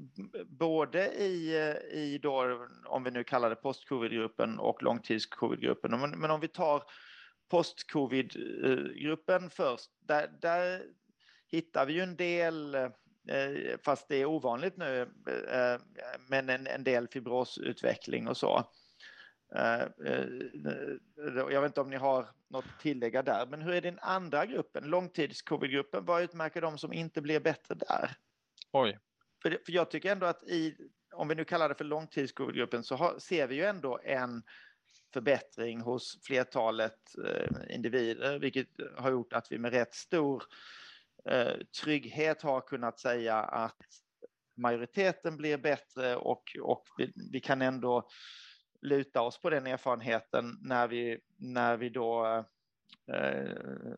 både 0.46 1.08
i, 1.08 1.56
i 1.92 2.18
då, 2.18 2.68
om 2.86 3.04
vi 3.04 3.12
nu 3.12 3.24
kallar 3.24 3.50
det 3.50 3.56
post-covid-gruppen 3.56 4.60
och 4.60 4.84
långtids-covid-gruppen. 4.84 6.00
Men, 6.00 6.20
men 6.20 6.32
om 6.32 6.40
vi 6.40 6.48
tar 6.48 6.84
post-covid-gruppen 7.50 9.50
först, 9.50 9.92
där, 10.00 10.30
där 10.42 10.84
hittar 11.48 11.86
vi 11.86 11.94
ju 11.94 12.02
en 12.02 12.16
del 12.16 12.78
Eh, 13.28 13.78
fast 13.86 14.08
det 14.08 14.16
är 14.16 14.26
ovanligt 14.26 14.78
nu, 14.78 15.02
eh, 15.52 15.82
men 16.30 16.50
en, 16.50 16.68
en 16.68 16.84
del 16.84 17.08
fibrosutveckling 17.08 18.28
och 18.28 18.38
så. 18.38 18.72
Eh, 19.56 19.88
jag 21.26 21.62
vet 21.62 21.70
inte 21.70 21.82
om 21.82 21.90
ni 21.90 21.98
har 21.98 22.28
något 22.48 22.66
att 22.66 22.82
tillägga 22.82 23.24
där, 23.24 23.46
men 23.46 23.62
hur 23.62 23.74
är 23.74 23.82
den 23.82 24.00
andra 24.00 24.46
gruppen, 24.46 24.84
långtids-covid-gruppen, 24.84 26.06
vad 26.06 26.24
utmärker 26.24 26.62
de 26.62 26.78
som 26.78 26.94
inte 26.94 27.22
blir 27.22 27.40
bättre 27.40 27.76
där? 27.76 28.16
Oj. 28.72 29.00
För, 29.42 29.50
för 29.66 29.72
jag 29.72 29.92
tycker 29.92 30.12
ändå 30.12 30.26
att 30.26 30.44
i, 30.44 30.76
om 31.14 31.28
vi 31.28 31.36
nu 31.36 31.46
kallar 31.46 31.70
det 31.70 31.76
för 31.76 31.86
långtids-covid-gruppen, 31.86 32.84
så 32.84 32.96
har, 32.96 33.20
ser 33.20 33.48
vi 33.48 33.56
ju 33.56 33.64
ändå 33.64 34.00
en 34.04 34.44
förbättring 35.14 35.82
hos 35.82 36.20
flertalet 36.24 37.00
eh, 37.26 37.76
individer, 37.76 38.40
vilket 38.40 38.68
har 38.98 39.12
gjort 39.12 39.34
att 39.34 39.52
vi 39.52 39.58
med 39.58 39.74
rätt 39.74 39.94
stor 39.94 40.44
eh, 41.26 41.54
trygghet 41.84 42.42
har 42.42 42.62
kunnat 42.62 43.00
säga 43.00 43.38
att 43.38 43.78
majoriteten 44.58 45.38
blir 45.38 45.58
bättre 45.58 46.16
och, 46.16 46.58
och 46.62 46.84
vi, 46.98 47.14
vi, 47.32 47.40
kan 47.40 47.62
ändå 47.62 48.10
luta 48.82 49.22
oss 49.22 49.42
på 49.42 49.50
den 49.50 49.68
erfarenheten 49.68 50.58
när 50.62 50.88
vi, 50.88 51.20
när 51.38 51.78
vi 51.78 51.90
då, 51.90 52.26
eh, 53.14 53.94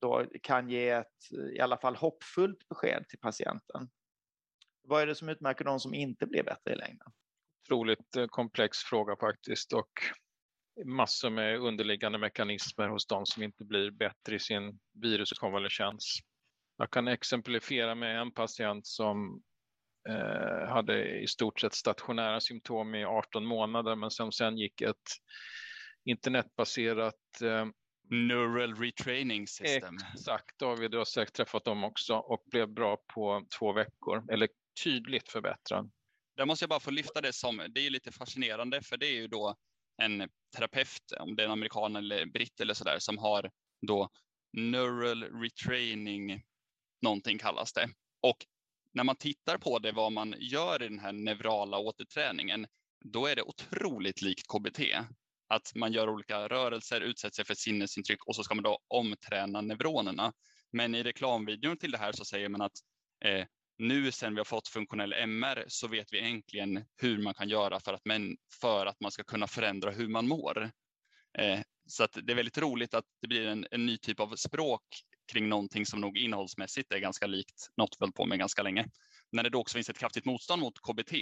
då 0.00 0.26
kan 0.42 0.70
ge 0.70 0.90
ett 0.90 1.32
i 1.56 1.60
alla 1.60 1.76
fall 1.76 1.96
hoppfullt 1.96 2.68
besked 2.68 3.08
till 3.08 3.18
patienten. 3.18 3.90
Vad 4.82 5.02
är 5.02 5.06
det 5.06 5.14
som 5.14 5.28
utmärker 5.28 5.64
de 5.64 5.80
som 5.80 5.94
inte 5.94 6.26
blir 6.26 6.42
bättre 6.42 6.72
i 6.72 6.76
längden? 6.76 7.12
Otroligt 7.64 8.16
eh, 8.16 8.26
komplex 8.26 8.78
fråga 8.78 9.16
faktiskt 9.16 9.72
och 9.72 9.90
massor 10.84 11.30
med 11.30 11.58
underliggande 11.58 12.18
mekanismer 12.18 12.88
hos 12.88 13.06
de 13.06 13.26
som 13.26 13.42
inte 13.42 13.64
blir 13.64 13.90
bättre 13.90 14.34
i 14.34 14.38
sin 14.38 14.78
viruskonvalescens. 14.92 16.18
Jag 16.76 16.90
kan 16.90 17.08
exemplifiera 17.08 17.94
med 17.94 18.20
en 18.20 18.32
patient 18.32 18.86
som 18.86 19.42
hade 20.68 21.20
i 21.20 21.26
stort 21.26 21.60
sett 21.60 21.74
stationära 21.74 22.40
symptom 22.40 22.94
i 22.94 23.04
18 23.04 23.46
månader 23.46 23.96
men 23.96 24.10
som 24.10 24.32
sen 24.32 24.58
gick 24.58 24.80
ett 24.80 24.96
internetbaserat 26.04 27.42
eh, 27.42 27.66
Neural 28.10 28.74
retraining 28.74 29.46
system. 29.46 29.96
Exakt, 30.14 30.58
David, 30.58 30.90
du 30.90 30.98
har 30.98 31.04
säkert 31.04 31.34
träffat 31.34 31.64
dem 31.64 31.84
också 31.84 32.14
och 32.14 32.44
blev 32.50 32.68
bra 32.68 32.96
på 33.14 33.46
två 33.58 33.72
veckor, 33.72 34.32
eller 34.32 34.48
tydligt 34.84 35.28
förbättrad. 35.28 35.90
Där 36.36 36.46
måste 36.46 36.62
jag 36.62 36.70
bara 36.70 36.80
få 36.80 36.90
lyfta 36.90 37.20
det 37.20 37.32
som, 37.32 37.62
det 37.74 37.86
är 37.86 37.90
lite 37.90 38.12
fascinerande 38.12 38.82
för 38.82 38.96
det 38.96 39.06
är 39.06 39.14
ju 39.14 39.28
då 39.28 39.56
en 40.02 40.28
terapeut, 40.56 41.12
om 41.20 41.36
det 41.36 41.42
är 41.42 41.44
en 41.44 41.52
amerikan 41.52 41.96
eller 41.96 42.26
britt 42.26 42.60
eller 42.60 42.74
sådär, 42.74 42.96
som 42.98 43.18
har 43.18 43.50
då 43.86 44.08
neural 44.52 45.24
retraining, 45.24 46.42
någonting 47.02 47.38
kallas 47.38 47.72
det. 47.72 47.88
Och 48.22 48.36
när 48.92 49.04
man 49.04 49.16
tittar 49.16 49.58
på 49.58 49.78
det, 49.78 49.92
vad 49.92 50.12
man 50.12 50.34
gör 50.38 50.82
i 50.82 50.88
den 50.88 50.98
här 50.98 51.12
neurala 51.12 51.78
återträningen, 51.78 52.66
då 53.04 53.26
är 53.26 53.36
det 53.36 53.42
otroligt 53.42 54.22
likt 54.22 54.46
KBT. 54.48 54.80
Att 55.48 55.74
man 55.74 55.92
gör 55.92 56.08
olika 56.08 56.48
rörelser, 56.48 57.00
utsätter 57.00 57.34
sig 57.34 57.44
för 57.44 57.54
sinnesintryck 57.54 58.26
och 58.26 58.36
så 58.36 58.44
ska 58.44 58.54
man 58.54 58.64
då 58.64 58.78
omträna 58.88 59.60
neuronerna. 59.60 60.32
Men 60.72 60.94
i 60.94 61.02
reklamvideon 61.02 61.76
till 61.76 61.90
det 61.90 61.98
här 61.98 62.12
så 62.12 62.24
säger 62.24 62.48
man 62.48 62.60
att 62.60 62.72
eh, 63.24 63.46
nu 63.78 64.12
sen 64.12 64.34
vi 64.34 64.40
har 64.40 64.44
fått 64.44 64.68
funktionell 64.68 65.12
MR 65.12 65.64
så 65.68 65.88
vet 65.88 66.12
vi 66.12 66.20
äntligen 66.20 66.84
hur 66.96 67.22
man 67.22 67.34
kan 67.34 67.48
göra 67.48 67.80
för 67.80 67.92
att, 67.92 68.04
men, 68.04 68.36
för 68.60 68.86
att 68.86 69.00
man 69.00 69.10
ska 69.10 69.24
kunna 69.24 69.46
förändra 69.46 69.90
hur 69.90 70.08
man 70.08 70.28
mår. 70.28 70.70
Eh, 71.38 71.60
så 71.86 72.04
att 72.04 72.18
det 72.22 72.32
är 72.32 72.36
väldigt 72.36 72.58
roligt 72.58 72.94
att 72.94 73.04
det 73.20 73.28
blir 73.28 73.46
en, 73.46 73.66
en, 73.70 73.86
ny 73.86 73.98
typ 73.98 74.20
av 74.20 74.36
språk 74.36 74.82
kring 75.32 75.48
någonting 75.48 75.86
som 75.86 76.00
nog 76.00 76.18
innehållsmässigt 76.18 76.92
är 76.92 76.98
ganska 76.98 77.26
likt 77.26 77.68
något 77.76 77.96
vi 78.00 78.12
på 78.12 78.26
med 78.26 78.38
ganska 78.38 78.62
länge. 78.62 78.86
När 79.32 79.42
det 79.42 79.50
då 79.50 79.60
också 79.60 79.74
finns 79.74 79.88
ett 79.88 79.98
kraftigt 79.98 80.24
motstånd 80.24 80.62
mot 80.62 80.78
KBT, 80.78 81.12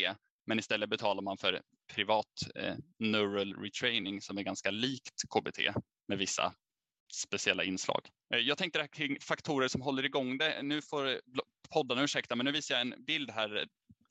men 0.47 0.59
istället 0.59 0.91
betalar 0.91 1.23
man 1.23 1.39
för 1.39 1.63
privat 1.95 2.27
eh, 2.55 2.75
neural 2.99 3.55
retraining 3.55 4.21
som 4.21 4.39
är 4.39 4.43
ganska 4.43 4.71
likt 4.71 5.23
KBT 5.35 5.59
med 6.09 6.19
vissa 6.19 6.55
speciella 7.15 7.65
inslag. 7.65 8.09
Eh, 8.35 8.41
jag 8.41 8.59
tänkte 8.59 8.79
det 8.79 8.89
kring 8.89 9.21
faktorer 9.21 9.69
som 9.69 9.83
håller 9.83 10.05
igång 10.05 10.39
det. 10.39 10.63
Nu 10.63 10.83
får 10.83 11.21
poddarna 11.71 12.03
ursäkta, 12.03 12.37
men 12.37 12.47
nu 12.47 12.53
visar 12.53 12.75
jag 12.75 12.83
en 12.83 13.05
bild 13.05 13.31
här 13.31 13.67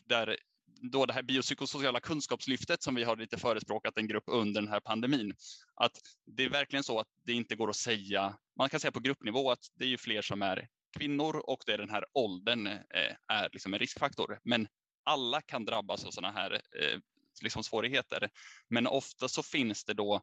där 0.06 0.38
då 0.82 1.06
det 1.06 1.14
här 1.14 1.24
biopsykosociala 1.24 2.00
kunskapslyftet 2.00 2.84
som 2.84 2.96
vi 2.96 3.04
har 3.04 3.16
lite 3.16 3.38
förespråkat 3.38 3.98
en 3.98 4.08
grupp 4.08 4.24
under 4.28 4.62
den 4.62 4.72
här 4.72 4.80
pandemin. 4.80 5.34
Att 5.76 5.92
det 6.26 6.44
är 6.44 6.50
verkligen 6.50 6.84
så 6.84 7.00
att 7.00 7.08
det 7.26 7.34
inte 7.34 7.56
går 7.56 7.70
att 7.70 7.76
säga, 7.76 8.38
man 8.58 8.70
kan 8.70 8.80
säga 8.80 8.92
på 8.92 9.00
gruppnivå 9.00 9.52
att 9.52 9.66
det 9.76 9.86
är 9.86 9.90
ju 9.90 9.98
fler 9.98 10.22
som 10.22 10.42
är 10.42 10.68
kvinnor 10.98 11.36
och 11.36 11.64
det 11.66 11.74
är 11.74 11.78
den 11.78 11.90
här 11.90 12.06
åldern 12.14 12.68
eh, 12.68 13.16
är 13.28 13.50
liksom 13.54 13.74
en 13.74 13.80
riskfaktor. 13.80 14.40
Men 14.44 14.68
alla 15.04 15.42
kan 15.42 15.66
drabbas 15.66 16.06
av 16.06 16.12
sådana 16.12 16.34
här 16.34 16.54
eh, 16.54 17.00
liksom 17.42 17.64
svårigheter. 17.64 18.30
Men 18.70 18.88
ofta 18.88 19.28
så 19.28 19.44
finns 19.44 19.86
det 19.86 19.94
då 19.94 20.22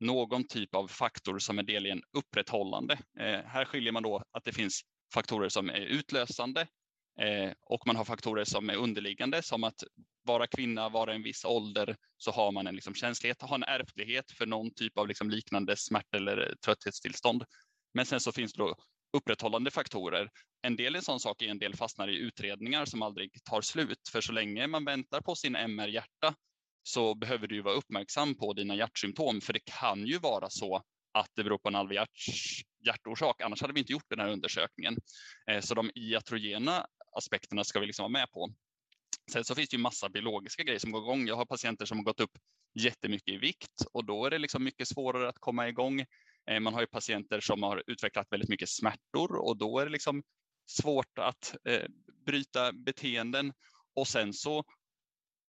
någon 0.00 0.46
typ 0.48 0.74
av 0.74 0.88
faktor 0.88 1.38
som 1.38 1.58
är 1.58 1.62
del 1.62 1.86
i 1.86 1.90
en 1.90 2.02
upprätthållande. 2.12 2.98
Eh, 3.18 3.40
här 3.40 3.64
skiljer 3.64 3.92
man 3.92 4.02
då 4.02 4.24
att 4.32 4.44
det 4.44 4.52
finns 4.52 4.82
faktorer 5.14 5.48
som 5.48 5.70
är 5.70 5.80
utlösande 5.80 6.66
Eh, 7.22 7.52
och 7.62 7.86
man 7.86 7.96
har 7.96 8.04
faktorer 8.04 8.44
som 8.44 8.70
är 8.70 8.76
underliggande 8.76 9.42
som 9.42 9.64
att 9.64 9.84
vara 10.24 10.46
kvinna, 10.46 10.88
vara 10.88 11.12
i 11.12 11.16
en 11.16 11.22
viss 11.22 11.44
ålder 11.44 11.96
så 12.16 12.30
har 12.30 12.52
man 12.52 12.66
en 12.66 12.74
liksom 12.74 12.94
känslighet, 12.94 13.42
har 13.42 13.54
en 13.54 13.62
ärftlighet 13.62 14.32
för 14.32 14.46
någon 14.46 14.74
typ 14.74 14.98
av 14.98 15.08
liksom 15.08 15.30
liknande 15.30 15.76
smärta 15.76 16.16
eller 16.16 16.54
trötthetstillstånd. 16.64 17.44
Men 17.94 18.06
sen 18.06 18.20
så 18.20 18.32
finns 18.32 18.52
det 18.52 18.62
då 18.62 18.74
upprätthållande 19.16 19.70
faktorer. 19.70 20.30
En 20.62 20.76
del 20.76 20.94
är 20.94 20.98
en 20.98 21.04
sån 21.04 21.20
sak, 21.20 21.42
en 21.42 21.58
del 21.58 21.76
fastnar 21.76 22.08
i 22.08 22.16
utredningar 22.16 22.84
som 22.84 23.02
aldrig 23.02 23.44
tar 23.44 23.60
slut. 23.60 24.08
För 24.12 24.20
så 24.20 24.32
länge 24.32 24.66
man 24.66 24.84
väntar 24.84 25.20
på 25.20 25.34
sin 25.34 25.56
MR-hjärta 25.56 26.34
så 26.82 27.14
behöver 27.14 27.46
du 27.46 27.62
vara 27.62 27.74
uppmärksam 27.74 28.34
på 28.34 28.52
dina 28.52 28.74
hjärtsymptom, 28.74 29.40
för 29.40 29.52
det 29.52 29.64
kan 29.64 30.06
ju 30.06 30.18
vara 30.18 30.50
så 30.50 30.82
att 31.12 31.30
det 31.34 31.44
beror 31.44 31.58
på 31.58 31.68
en 31.68 31.74
allvarlig 31.74 32.00
hjärtorsak, 32.86 33.40
annars 33.40 33.60
hade 33.60 33.72
vi 33.72 33.80
inte 33.80 33.92
gjort 33.92 34.08
den 34.08 34.20
här 34.20 34.28
undersökningen. 34.28 34.96
Eh, 35.50 35.60
så 35.60 35.74
de 35.74 35.90
iatrogena 35.94 36.86
aspekterna 37.16 37.64
ska 37.64 37.80
vi 37.80 37.86
liksom 37.86 38.02
vara 38.02 38.12
med 38.12 38.30
på. 38.30 38.52
Sen 39.32 39.44
så 39.44 39.54
finns 39.54 39.68
det 39.68 39.76
ju 39.76 39.82
massa 39.82 40.08
biologiska 40.08 40.62
grejer 40.62 40.78
som 40.78 40.92
går 40.92 41.02
igång. 41.02 41.26
Jag 41.26 41.36
har 41.36 41.46
patienter 41.46 41.86
som 41.86 41.98
har 41.98 42.04
gått 42.04 42.20
upp 42.20 42.38
jättemycket 42.74 43.34
i 43.34 43.36
vikt 43.36 43.82
och 43.92 44.04
då 44.04 44.26
är 44.26 44.30
det 44.30 44.38
liksom 44.38 44.64
mycket 44.64 44.88
svårare 44.88 45.28
att 45.28 45.38
komma 45.38 45.68
igång. 45.68 46.00
Eh, 46.50 46.60
man 46.60 46.74
har 46.74 46.80
ju 46.80 46.86
patienter 46.86 47.40
som 47.40 47.62
har 47.62 47.82
utvecklat 47.86 48.26
väldigt 48.30 48.48
mycket 48.48 48.68
smärtor 48.68 49.36
och 49.36 49.56
då 49.56 49.78
är 49.78 49.84
det 49.86 49.92
liksom 49.92 50.22
svårt 50.66 51.18
att 51.18 51.56
eh, 51.68 51.84
bryta 52.26 52.72
beteenden. 52.72 53.52
Och 53.94 54.08
sen 54.08 54.32
så 54.32 54.64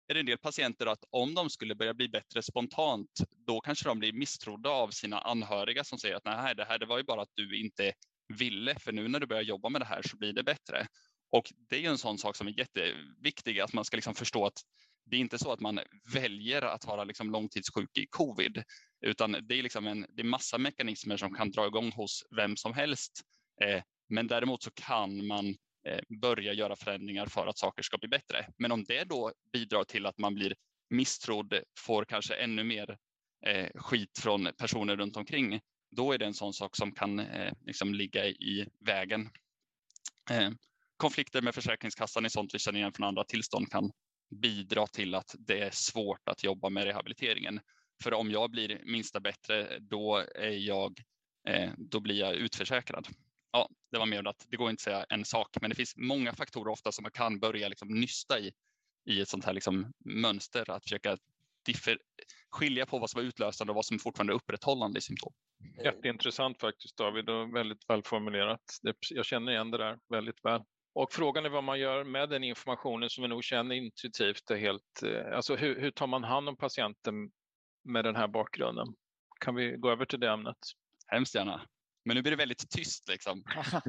är 0.09 0.15
det 0.15 0.21
en 0.21 0.27
del 0.27 0.39
patienter 0.39 0.87
att 0.87 1.05
om 1.11 1.35
de 1.35 1.51
skulle 1.51 1.75
börja 1.75 1.95
bli 1.95 2.09
bättre 2.09 2.43
spontant, 2.43 3.11
då 3.47 3.61
kanske 3.61 3.89
de 3.89 3.99
blir 3.99 4.13
misstrodda 4.13 4.71
av 4.71 4.91
sina 4.91 5.21
anhöriga 5.21 5.85
som 5.85 5.99
säger 5.99 6.15
att 6.15 6.25
nej, 6.25 6.55
det 6.55 6.65
här 6.65 6.79
det 6.79 6.87
var 6.87 6.99
ju 6.99 7.05
bara 7.05 7.23
att 7.23 7.33
du 7.35 7.61
inte 7.61 7.93
ville, 8.39 8.75
för 8.79 8.93
nu 8.93 9.09
när 9.09 9.21
du 9.21 9.27
börjar 9.27 9.43
jobba 9.43 9.69
med 9.69 9.81
det 9.81 9.85
här 9.85 10.03
så 10.03 10.17
blir 10.17 10.33
det 10.33 10.43
bättre. 10.43 10.87
Och 11.31 11.53
det 11.68 11.76
är 11.76 11.81
ju 11.81 11.87
en 11.87 11.99
sån 11.99 12.18
sak 12.18 12.37
som 12.37 12.47
är 12.47 12.59
jätteviktig, 12.59 13.61
att 13.61 13.72
man 13.72 13.85
ska 13.85 13.97
liksom 13.97 14.14
förstå 14.14 14.47
att 14.47 14.61
det 15.05 15.16
är 15.16 15.20
inte 15.20 15.39
så 15.39 15.53
att 15.53 15.61
man 15.61 15.81
väljer 16.12 16.62
att 16.62 16.85
vara 16.85 17.05
liksom 17.05 17.31
långtidssjuk 17.31 17.99
i 17.99 18.07
covid, 18.11 18.62
utan 19.07 19.33
det 19.33 19.59
är, 19.59 19.62
liksom 19.62 19.87
en, 19.87 20.07
det 20.09 20.23
är 20.23 20.24
massa 20.24 20.59
mekanismer 20.59 21.16
som 21.16 21.35
kan 21.35 21.51
dra 21.51 21.66
igång 21.66 21.93
hos 21.93 22.23
vem 22.36 22.57
som 22.57 22.73
helst. 22.73 23.12
Eh, 23.62 23.82
men 24.09 24.27
däremot 24.27 24.62
så 24.62 24.70
kan 24.70 25.27
man 25.27 25.55
Eh, 25.89 26.01
börja 26.20 26.53
göra 26.53 26.77
förändringar 26.77 27.27
för 27.27 27.47
att 27.47 27.59
saker 27.59 27.82
ska 27.82 27.98
bli 27.98 28.09
bättre. 28.09 28.47
Men 28.57 28.73
om 28.73 28.85
det 28.85 29.05
då 29.05 29.32
bidrar 29.53 29.85
till 29.85 30.07
att 30.07 30.19
man 30.19 30.35
blir 30.35 30.55
misstrodd, 30.90 31.55
får 31.78 32.05
kanske 32.05 32.35
ännu 32.35 32.65
mer 32.65 32.98
eh, 33.47 33.69
skit 33.74 34.19
från 34.19 34.48
personer 34.59 34.97
runt 34.97 35.16
omkring, 35.16 35.61
då 35.97 36.12
är 36.12 36.19
det 36.19 36.27
en 36.27 36.35
sån 36.35 36.53
sak 36.53 36.77
som 36.77 36.94
kan 36.94 37.19
eh, 37.19 37.53
liksom 37.61 37.94
ligga 37.94 38.27
i 38.27 38.66
vägen. 38.86 39.31
Eh, 40.31 40.51
Konflikter 40.99 41.43
med 41.43 41.55
Försäkringskassan 41.55 42.25
är 42.25 42.29
sånt 42.29 42.55
vi 42.55 42.59
känner 42.59 42.79
igen 42.79 42.93
från 42.93 43.07
andra 43.07 43.25
tillstånd 43.25 43.70
kan 43.70 43.91
bidra 44.43 44.87
till 44.87 45.15
att 45.15 45.35
det 45.39 45.61
är 45.61 45.70
svårt 45.70 46.29
att 46.29 46.45
jobba 46.45 46.69
med 46.69 46.85
rehabiliteringen. 46.85 47.61
För 48.03 48.15
om 48.15 48.31
jag 48.31 48.51
blir 48.51 48.81
minsta 48.85 49.20
bättre, 49.20 49.79
då, 49.79 50.25
är 50.35 50.66
jag, 50.66 51.01
eh, 51.49 51.70
då 51.77 52.01
blir 52.01 52.20
jag 52.20 52.35
utförsäkrad 52.35 53.09
ja, 53.53 53.69
det 53.91 53.99
var 53.99 54.07
mer 54.07 54.29
att 54.29 54.47
det 54.49 54.57
går 54.57 54.70
inte 54.70 54.81
att 54.81 54.85
säga 54.85 55.07
en 55.09 55.25
sak, 55.25 55.57
men 55.61 55.70
det 55.70 55.77
finns 55.77 55.97
många 55.97 56.35
faktorer 56.35 56.73
ofta 56.73 56.93
som 56.93 57.03
man 57.03 57.12
kan 57.12 57.41
börja 57.41 57.69
liksom 57.69 57.89
nysta 57.89 58.39
i, 58.39 58.53
i 59.05 59.20
ett 59.20 59.29
sånt 59.29 59.45
här 59.45 59.53
liksom 59.53 59.93
mönster, 60.05 60.70
att 60.70 60.83
försöka 60.83 61.16
differ, 61.66 61.99
skilja 62.51 62.87
på 62.87 62.99
vad 62.99 63.11
som 63.11 63.20
är 63.20 63.25
utlösande 63.25 63.70
och 63.70 63.75
vad 63.75 63.85
som 63.85 63.99
fortfarande 63.99 64.33
är 64.33 64.35
upprätthållande 64.35 64.99
i 64.99 65.03
symptom. 65.03 65.33
Jätteintressant 65.85 66.61
faktiskt 66.61 66.97
David 66.97 67.29
och 67.29 67.55
väldigt 67.55 67.91
välformulerat. 67.91 68.61
Jag 69.11 69.25
känner 69.25 69.53
igen 69.53 69.70
det 69.70 69.79
där 69.79 69.99
väldigt 70.09 70.45
väl. 70.45 70.62
Och 70.99 71.12
frågan 71.12 71.45
är 71.45 71.49
vad 71.49 71.65
man 71.65 71.81
gör 71.81 72.05
med 72.05 72.29
den 72.29 72.45
informationen 72.45 73.11
som 73.11 73.23
vi 73.23 73.29
nog 73.29 73.45
känner 73.45 73.75
intuitivt. 73.75 74.51
Är 74.51 74.57
helt, 74.57 75.03
eh, 75.03 75.37
alltså 75.37 75.57
hur, 75.57 75.81
hur 75.81 75.91
tar 75.91 76.07
man 76.07 76.25
hand 76.25 76.49
om 76.49 76.57
patienten 76.57 77.31
med 77.85 78.05
den 78.05 78.16
här 78.16 78.29
bakgrunden? 78.29 78.87
Kan 79.41 79.55
vi 79.55 79.77
gå 79.77 79.91
över 79.91 80.05
till 80.05 80.20
det 80.20 80.31
ämnet? 80.31 80.57
Hemskt 81.07 81.35
gärna. 81.35 81.66
Men 82.05 82.16
nu 82.16 82.23
blir 82.23 82.31
det 82.31 82.37
väldigt 82.37 82.70
tyst 82.70 83.09
liksom. 83.09 83.45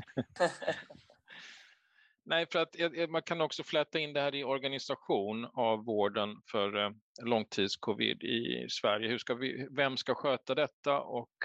Nej, 2.23 2.45
för 2.51 2.59
att 2.59 2.75
man 3.09 3.21
kan 3.21 3.41
också 3.41 3.63
fläta 3.63 3.99
in 3.99 4.13
det 4.13 4.21
här 4.21 4.35
i 4.35 4.43
organisation 4.43 5.45
av 5.45 5.85
vården 5.85 6.41
för 6.51 6.85
eh, 6.85 6.91
långtidscovid 7.21 8.23
i 8.23 8.67
Sverige. 8.69 9.09
Hur 9.09 9.17
ska 9.17 9.33
vi, 9.33 9.67
vem 9.71 9.97
ska 9.97 10.15
sköta 10.15 10.55
detta 10.55 11.01
och 11.01 11.35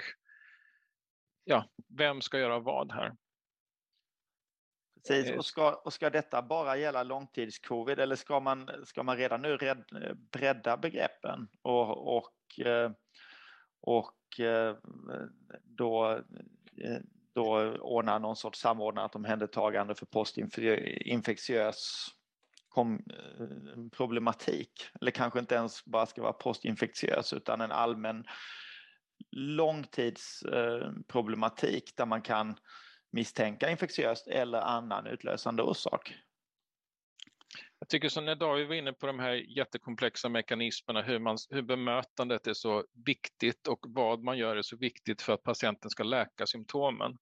ja, 1.45 1.69
vem 1.89 2.20
ska 2.20 2.39
göra 2.39 2.59
vad 2.59 2.93
här? 2.93 3.12
Precis, 5.09 5.36
och 5.36 5.47
ska, 5.47 5.74
och 5.74 5.93
ska 5.93 6.10
detta 6.10 6.43
bara 6.43 6.76
gälla 6.76 7.02
långtidscovid 7.02 7.98
eller 7.98 8.16
ska 8.16 8.40
man, 8.40 8.70
ska 8.85 9.02
man 9.02 9.16
redan 9.16 9.43
nu 9.43 9.56
red, 9.56 9.85
bredda 10.32 10.76
begreppen 10.76 11.48
och, 11.62 12.16
och, 12.16 12.66
eh, 12.66 12.90
och 13.81 14.40
eh, 14.40 14.76
då 15.64 16.20
Eh, 16.82 16.98
då 17.35 17.76
ordna 17.81 18.18
någon 18.18 18.36
sorts 18.36 18.60
samordnat 18.60 19.14
omhändertagande 19.14 19.94
för 19.94 20.06
postinfektiös 20.06 22.06
problematik. 23.93 24.72
Eller 25.01 25.10
kanske 25.10 25.39
inte 25.39 25.55
ens 25.55 25.85
bara 25.85 26.06
ska 26.06 26.22
vara 26.22 26.32
postinfektiös 26.32 27.32
utan 27.32 27.60
en 27.60 27.72
allmän 27.72 28.24
långtidsproblematik 29.31 31.97
där 31.97 32.06
man 32.06 32.22
kan 32.22 32.56
misstänka 33.15 33.70
infektiöst 33.70 34.27
eller 34.27 34.59
annan 34.59 35.07
utlösande 35.07 35.62
orsak. 35.62 36.15
Jag 37.78 37.89
tycker 37.89 38.09
som 38.09 38.24
när 38.24 38.35
David 38.35 38.69
var 38.69 38.74
inne 38.74 38.93
på 38.93 39.07
de 39.07 39.19
här 39.19 39.32
jättekomplexa 39.32 40.28
mekanismerna, 40.28 41.03
hur, 41.03 41.19
man, 41.19 41.39
hur 41.51 41.62
bemötandet 41.62 42.47
är 42.47 42.55
så 42.55 42.85
viktigt 43.07 43.66
och 43.66 43.78
vad 43.89 44.23
man 44.23 44.39
gör 44.39 44.57
är 44.57 44.62
så 44.62 44.77
viktigt 44.77 45.23
för 45.23 45.32
att 45.32 45.43
patienten 45.43 45.91
ska 45.91 46.03
läka 46.03 46.47
symptomen. 46.47 47.19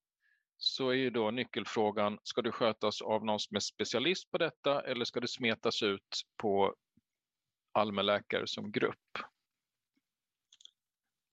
Så 0.57 0.89
är 0.89 0.93
ju 0.93 1.09
då 1.09 1.31
nyckelfrågan, 1.31 2.19
ska 2.23 2.41
det 2.41 2.51
skötas 2.51 3.01
av 3.01 3.25
någon 3.25 3.39
som 3.39 3.55
är 3.55 3.59
specialist 3.59 4.31
på 4.31 4.37
detta 4.37 4.81
eller 4.81 5.05
ska 5.05 5.19
det 5.19 5.27
smetas 5.27 5.83
ut 5.83 6.21
på 6.37 6.75
allmänläkare 7.71 8.47
som 8.47 8.71
grupp? 8.71 9.17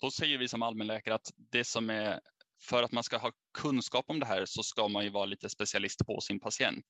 Då 0.01 0.11
säger 0.11 0.39
vi 0.39 0.49
som 0.49 0.62
allmänläkare 0.62 1.15
att 1.15 1.27
det 1.37 1.65
som 1.65 1.91
är 1.91 2.20
för 2.69 2.82
att 2.82 2.93
man 2.93 3.05
ska 3.05 3.16
ha 3.16 3.32
kunskap 3.59 4.05
om 4.09 4.20
det 4.20 4.27
här 4.27 4.45
så 4.47 4.62
ska 4.62 4.89
man 4.89 5.05
ju 5.05 5.11
vara 5.11 5.24
lite 5.24 5.49
specialist 5.49 6.07
på 6.07 6.20
sin 6.20 6.41
patient. 6.41 6.87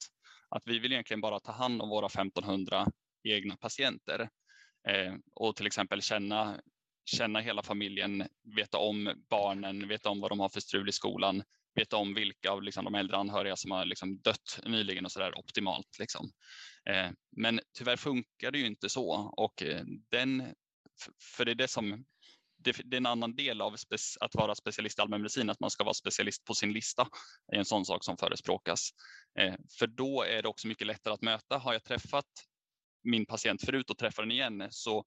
Att 0.48 0.62
vi 0.66 0.78
vill 0.78 0.92
egentligen 0.92 1.20
bara 1.20 1.40
ta 1.40 1.52
hand 1.52 1.82
om 1.82 1.88
våra 1.88 2.06
1500 2.06 2.86
egna 3.22 3.56
patienter 3.56 4.28
eh, 4.88 5.14
och 5.34 5.56
till 5.56 5.66
exempel 5.66 6.02
känna, 6.02 6.60
känna 7.04 7.40
hela 7.40 7.62
familjen, 7.62 8.28
veta 8.56 8.78
om 8.78 9.24
barnen, 9.30 9.88
veta 9.88 10.08
om 10.08 10.20
vad 10.20 10.30
de 10.30 10.40
har 10.40 10.48
för 10.48 10.60
strul 10.60 10.88
i 10.88 10.92
skolan, 10.92 11.42
veta 11.74 11.96
om 11.96 12.14
vilka 12.14 12.50
av 12.50 12.62
liksom, 12.62 12.84
de 12.84 12.94
äldre 12.94 13.16
anhöriga 13.16 13.56
som 13.56 13.70
har 13.70 13.84
liksom, 13.84 14.18
dött 14.18 14.60
nyligen 14.64 15.04
och 15.04 15.12
så 15.12 15.20
där 15.20 15.38
optimalt. 15.38 15.98
Liksom. 15.98 16.30
Eh, 16.90 17.10
men 17.36 17.60
tyvärr 17.78 17.96
funkar 17.96 18.50
det 18.50 18.58
ju 18.58 18.66
inte 18.66 18.88
så 18.88 19.32
och 19.36 19.62
eh, 19.62 19.84
den, 20.10 20.54
för 21.36 21.44
det 21.44 21.50
är 21.50 21.54
det 21.54 21.68
som 21.68 22.04
det, 22.62 22.76
det, 22.84 22.96
är 22.96 23.00
en 23.00 23.06
annan 23.06 23.34
del 23.34 23.60
av 23.60 23.76
att 24.20 24.34
vara 24.34 24.54
specialist 24.54 24.98
i 24.98 25.02
allmänmedicin, 25.02 25.50
att 25.50 25.60
man 25.60 25.70
ska 25.70 25.84
vara 25.84 25.94
specialist 25.94 26.44
på 26.44 26.54
sin 26.54 26.72
lista. 26.72 27.08
Det 27.48 27.54
är 27.54 27.58
en 27.58 27.64
sån 27.64 27.84
sak 27.84 28.04
som 28.04 28.16
förespråkas. 28.16 28.90
Eh, 29.38 29.54
för 29.78 29.86
då 29.86 30.22
är 30.22 30.42
det 30.42 30.48
också 30.48 30.68
mycket 30.68 30.86
lättare 30.86 31.14
att 31.14 31.22
möta. 31.22 31.58
Har 31.58 31.72
jag 31.72 31.84
träffat 31.84 32.26
min 33.02 33.26
patient 33.26 33.64
förut 33.64 33.90
och 33.90 33.98
träffar 33.98 34.22
den 34.22 34.32
igen 34.32 34.68
så, 34.70 35.04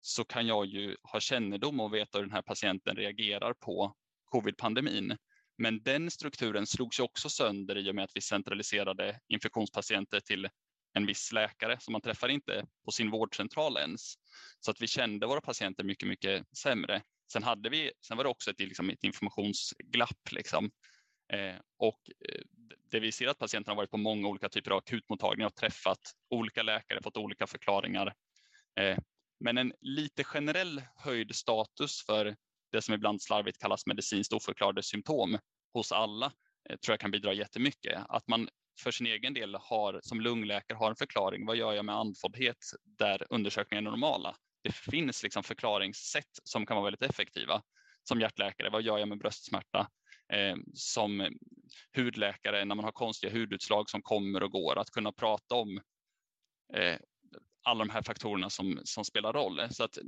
så 0.00 0.24
kan 0.24 0.46
jag 0.46 0.66
ju 0.66 0.96
ha 1.02 1.20
kännedom 1.20 1.80
och 1.80 1.94
veta 1.94 2.18
hur 2.18 2.24
den 2.24 2.34
här 2.34 2.42
patienten 2.42 2.96
reagerar 2.96 3.54
på 3.54 3.94
covid-pandemin. 4.24 5.16
Men 5.58 5.82
den 5.82 6.10
strukturen 6.10 6.66
slogs 6.66 7.00
ju 7.00 7.02
också 7.02 7.28
sönder 7.28 7.78
i 7.78 7.90
och 7.90 7.94
med 7.94 8.04
att 8.04 8.10
vi 8.14 8.20
centraliserade 8.20 9.20
infektionspatienter 9.28 10.20
till 10.20 10.48
en 10.96 11.06
viss 11.06 11.32
läkare 11.32 11.76
som 11.80 11.92
man 11.92 12.00
träffar 12.00 12.28
inte 12.28 12.66
på 12.84 12.92
sin 12.92 13.10
vårdcentral 13.10 13.76
ens. 13.76 14.14
Så 14.60 14.70
att 14.70 14.80
vi 14.80 14.86
kände 14.86 15.26
våra 15.26 15.40
patienter 15.40 15.84
mycket, 15.84 16.08
mycket 16.08 16.56
sämre. 16.58 17.02
Sen, 17.32 17.42
hade 17.42 17.68
vi, 17.68 17.92
sen 18.06 18.16
var 18.16 18.24
det 18.24 18.30
också 18.30 18.50
ett, 18.50 18.60
liksom, 18.60 18.90
ett 18.90 19.04
informationsglapp. 19.04 20.30
Liksom. 20.30 20.70
Eh, 21.32 21.56
och 21.78 22.00
eh, 22.28 22.40
det 22.90 23.00
vi 23.00 23.12
ser 23.12 23.28
att 23.28 23.38
patienterna 23.38 23.72
har 23.72 23.76
varit 23.76 23.90
på 23.90 23.96
många 23.96 24.28
olika 24.28 24.48
typer 24.48 24.70
av 24.70 24.78
akutmottagningar 24.78 25.46
och 25.46 25.54
träffat 25.54 26.00
olika 26.30 26.62
läkare, 26.62 27.02
fått 27.02 27.16
olika 27.16 27.46
förklaringar. 27.46 28.14
Eh, 28.80 28.98
men 29.40 29.58
en 29.58 29.72
lite 29.80 30.24
generell 30.24 30.82
höjd 30.96 31.34
status 31.34 32.04
för 32.06 32.36
det 32.72 32.82
som 32.82 32.94
ibland 32.94 33.22
slarvigt 33.22 33.58
kallas 33.58 33.86
medicinskt 33.86 34.32
oförklarade 34.32 34.82
symptom 34.82 35.38
hos 35.72 35.92
alla 35.92 36.26
eh, 36.70 36.76
tror 36.76 36.92
jag 36.92 37.00
kan 37.00 37.10
bidra 37.10 37.32
jättemycket. 37.32 38.02
Att 38.08 38.28
man 38.28 38.48
för 38.78 38.90
sin 38.90 39.06
egen 39.06 39.34
del 39.34 39.54
har, 39.54 40.00
som 40.02 40.20
lungläkare 40.20 40.76
har 40.78 40.90
en 40.90 40.96
förklaring. 40.96 41.46
Vad 41.46 41.56
gör 41.56 41.72
jag 41.72 41.84
med 41.84 41.94
andfåddhet 41.94 42.58
där 42.84 43.26
undersökningar 43.30 43.82
är 43.82 43.90
normala? 43.90 44.36
Det 44.62 44.74
finns 44.74 45.22
liksom 45.22 45.42
förklaringssätt 45.42 46.40
som 46.44 46.66
kan 46.66 46.76
vara 46.76 46.84
väldigt 46.84 47.10
effektiva. 47.10 47.62
Som 48.04 48.20
hjärtläkare, 48.20 48.70
vad 48.70 48.82
gör 48.82 48.98
jag 48.98 49.08
med 49.08 49.18
bröstsmärta? 49.18 49.88
Eh, 50.32 50.56
som 50.74 51.38
hudläkare, 51.96 52.64
när 52.64 52.74
man 52.74 52.84
har 52.84 52.92
konstiga 52.92 53.32
hudutslag 53.32 53.90
som 53.90 54.02
kommer 54.02 54.42
och 54.42 54.50
går, 54.50 54.78
att 54.78 54.90
kunna 54.90 55.12
prata 55.12 55.54
om 55.54 55.80
eh, 56.74 56.96
alla 57.62 57.84
de 57.84 57.90
här 57.90 58.02
faktorerna 58.02 58.50
som, 58.50 58.80
som 58.84 59.04
spelar 59.04 59.32
roll. 59.32 59.60
Så 59.70 59.84
att 59.84 59.98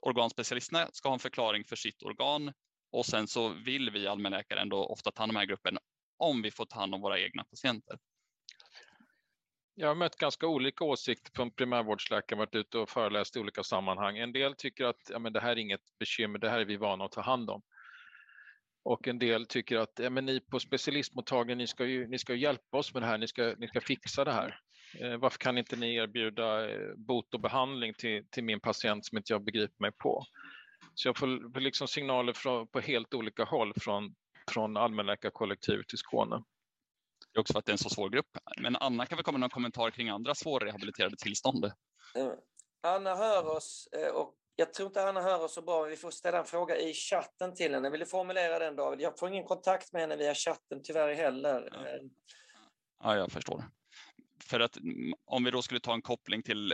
organspecialisterna 0.00 0.88
ska 0.92 1.08
ha 1.08 1.14
en 1.14 1.18
förklaring 1.18 1.64
för 1.64 1.76
sitt 1.76 2.02
organ 2.02 2.52
och 2.92 3.06
sen 3.06 3.28
så 3.28 3.48
vill 3.48 3.90
vi 3.90 4.06
allmänläkare 4.06 4.60
ändå 4.60 4.86
ofta 4.86 5.10
ta 5.10 5.22
hand 5.22 5.30
om 5.30 5.34
den 5.34 5.40
här 5.40 5.46
gruppen 5.46 5.78
om 6.16 6.42
vi 6.42 6.50
får 6.50 6.64
ta 6.64 6.78
hand 6.80 6.94
om 6.94 7.00
våra 7.00 7.20
egna 7.20 7.44
patienter. 7.44 7.98
Jag 9.76 9.88
har 9.88 9.94
mött 9.94 10.16
ganska 10.16 10.46
olika 10.46 10.84
åsikter 10.84 11.30
från 11.34 11.50
primärvårdsläkare, 11.50 12.38
varit 12.38 12.54
ute 12.54 12.78
och 12.78 12.90
föreläst 12.90 13.36
i 13.36 13.40
olika 13.40 13.62
sammanhang. 13.62 14.18
En 14.18 14.32
del 14.32 14.54
tycker 14.54 14.84
att 14.84 15.10
ja, 15.10 15.18
men 15.18 15.32
det 15.32 15.40
här 15.40 15.50
är 15.52 15.58
inget 15.58 15.98
bekymmer, 15.98 16.38
det 16.38 16.50
här 16.50 16.60
är 16.60 16.64
vi 16.64 16.76
vana 16.76 17.04
att 17.04 17.12
ta 17.12 17.20
hand 17.20 17.50
om. 17.50 17.62
Och 18.84 19.08
en 19.08 19.18
del 19.18 19.46
tycker 19.46 19.76
att 19.76 19.92
ja, 19.98 20.10
men 20.10 20.26
ni 20.26 20.40
på 20.40 20.60
specialistmottagningen, 20.60 21.58
ni 21.58 21.66
ska 21.66 21.86
ju, 21.86 22.08
ni 22.08 22.18
ska 22.18 22.34
hjälpa 22.34 22.78
oss 22.78 22.94
med 22.94 23.02
det 23.02 23.06
här, 23.06 23.18
ni 23.18 23.28
ska, 23.28 23.54
ni 23.58 23.68
ska 23.68 23.80
fixa 23.80 24.24
det 24.24 24.32
här. 24.32 24.58
Eh, 25.00 25.16
varför 25.16 25.38
kan 25.38 25.58
inte 25.58 25.76
ni 25.76 25.94
erbjuda 25.94 26.70
eh, 26.70 26.94
bot 26.96 27.34
och 27.34 27.40
behandling 27.40 27.94
till, 27.94 28.26
till 28.30 28.44
min 28.44 28.60
patient 28.60 29.06
som 29.06 29.18
inte 29.18 29.32
jag 29.32 29.44
begriper 29.44 29.76
mig 29.78 29.92
på? 29.92 30.24
Så 30.94 31.08
jag 31.08 31.18
får 31.18 31.60
liksom 31.60 31.88
signaler 31.88 32.32
från, 32.32 32.68
på 32.68 32.80
helt 32.80 33.14
olika 33.14 33.44
håll 33.44 33.72
från, 33.80 34.14
från 34.50 34.76
allmänläkarkollektivet 34.76 35.94
i 35.94 35.96
Skåne. 35.96 36.42
Det 37.34 37.38
är 37.38 37.40
också 37.40 37.52
för 37.52 37.58
att 37.58 37.66
det 37.66 37.70
är 37.70 37.74
en 37.74 37.78
så 37.78 37.90
svår 37.90 38.10
grupp. 38.10 38.38
Men 38.58 38.76
Anna 38.76 39.06
kan 39.06 39.16
väl 39.16 39.24
komma 39.24 39.38
med 39.38 39.40
någon 39.40 39.50
kommentar 39.50 39.90
kring 39.90 40.08
andra 40.08 40.34
svårrehabiliterade 40.34 41.16
tillstånd? 41.16 41.64
Eh, 41.64 42.32
Anna 42.82 43.16
hör 43.16 43.56
oss 43.56 43.88
eh, 43.92 44.14
och 44.14 44.34
jag 44.56 44.74
tror 44.74 44.86
inte 44.86 45.08
Anna 45.08 45.22
hör 45.22 45.44
oss 45.44 45.54
så 45.54 45.62
bra. 45.62 45.82
Vi 45.82 45.96
får 45.96 46.10
ställa 46.10 46.38
en 46.38 46.44
fråga 46.44 46.76
i 46.76 46.94
chatten 46.94 47.54
till 47.54 47.74
henne. 47.74 47.90
Vill 47.90 48.00
du 48.00 48.06
formulera 48.06 48.58
den 48.58 48.76
David? 48.76 49.00
Jag 49.00 49.18
får 49.18 49.28
ingen 49.28 49.44
kontakt 49.44 49.92
med 49.92 50.00
henne 50.00 50.16
via 50.16 50.34
chatten 50.34 50.80
tyvärr 50.82 51.14
heller. 51.14 51.68
Ja, 51.72 51.88
eh. 51.88 52.00
ja 53.02 53.16
jag 53.16 53.32
förstår. 53.32 53.64
För 54.44 54.60
att 54.60 54.76
mm, 54.76 55.14
om 55.24 55.44
vi 55.44 55.50
då 55.50 55.62
skulle 55.62 55.80
ta 55.80 55.94
en 55.94 56.02
koppling 56.02 56.42
till 56.42 56.68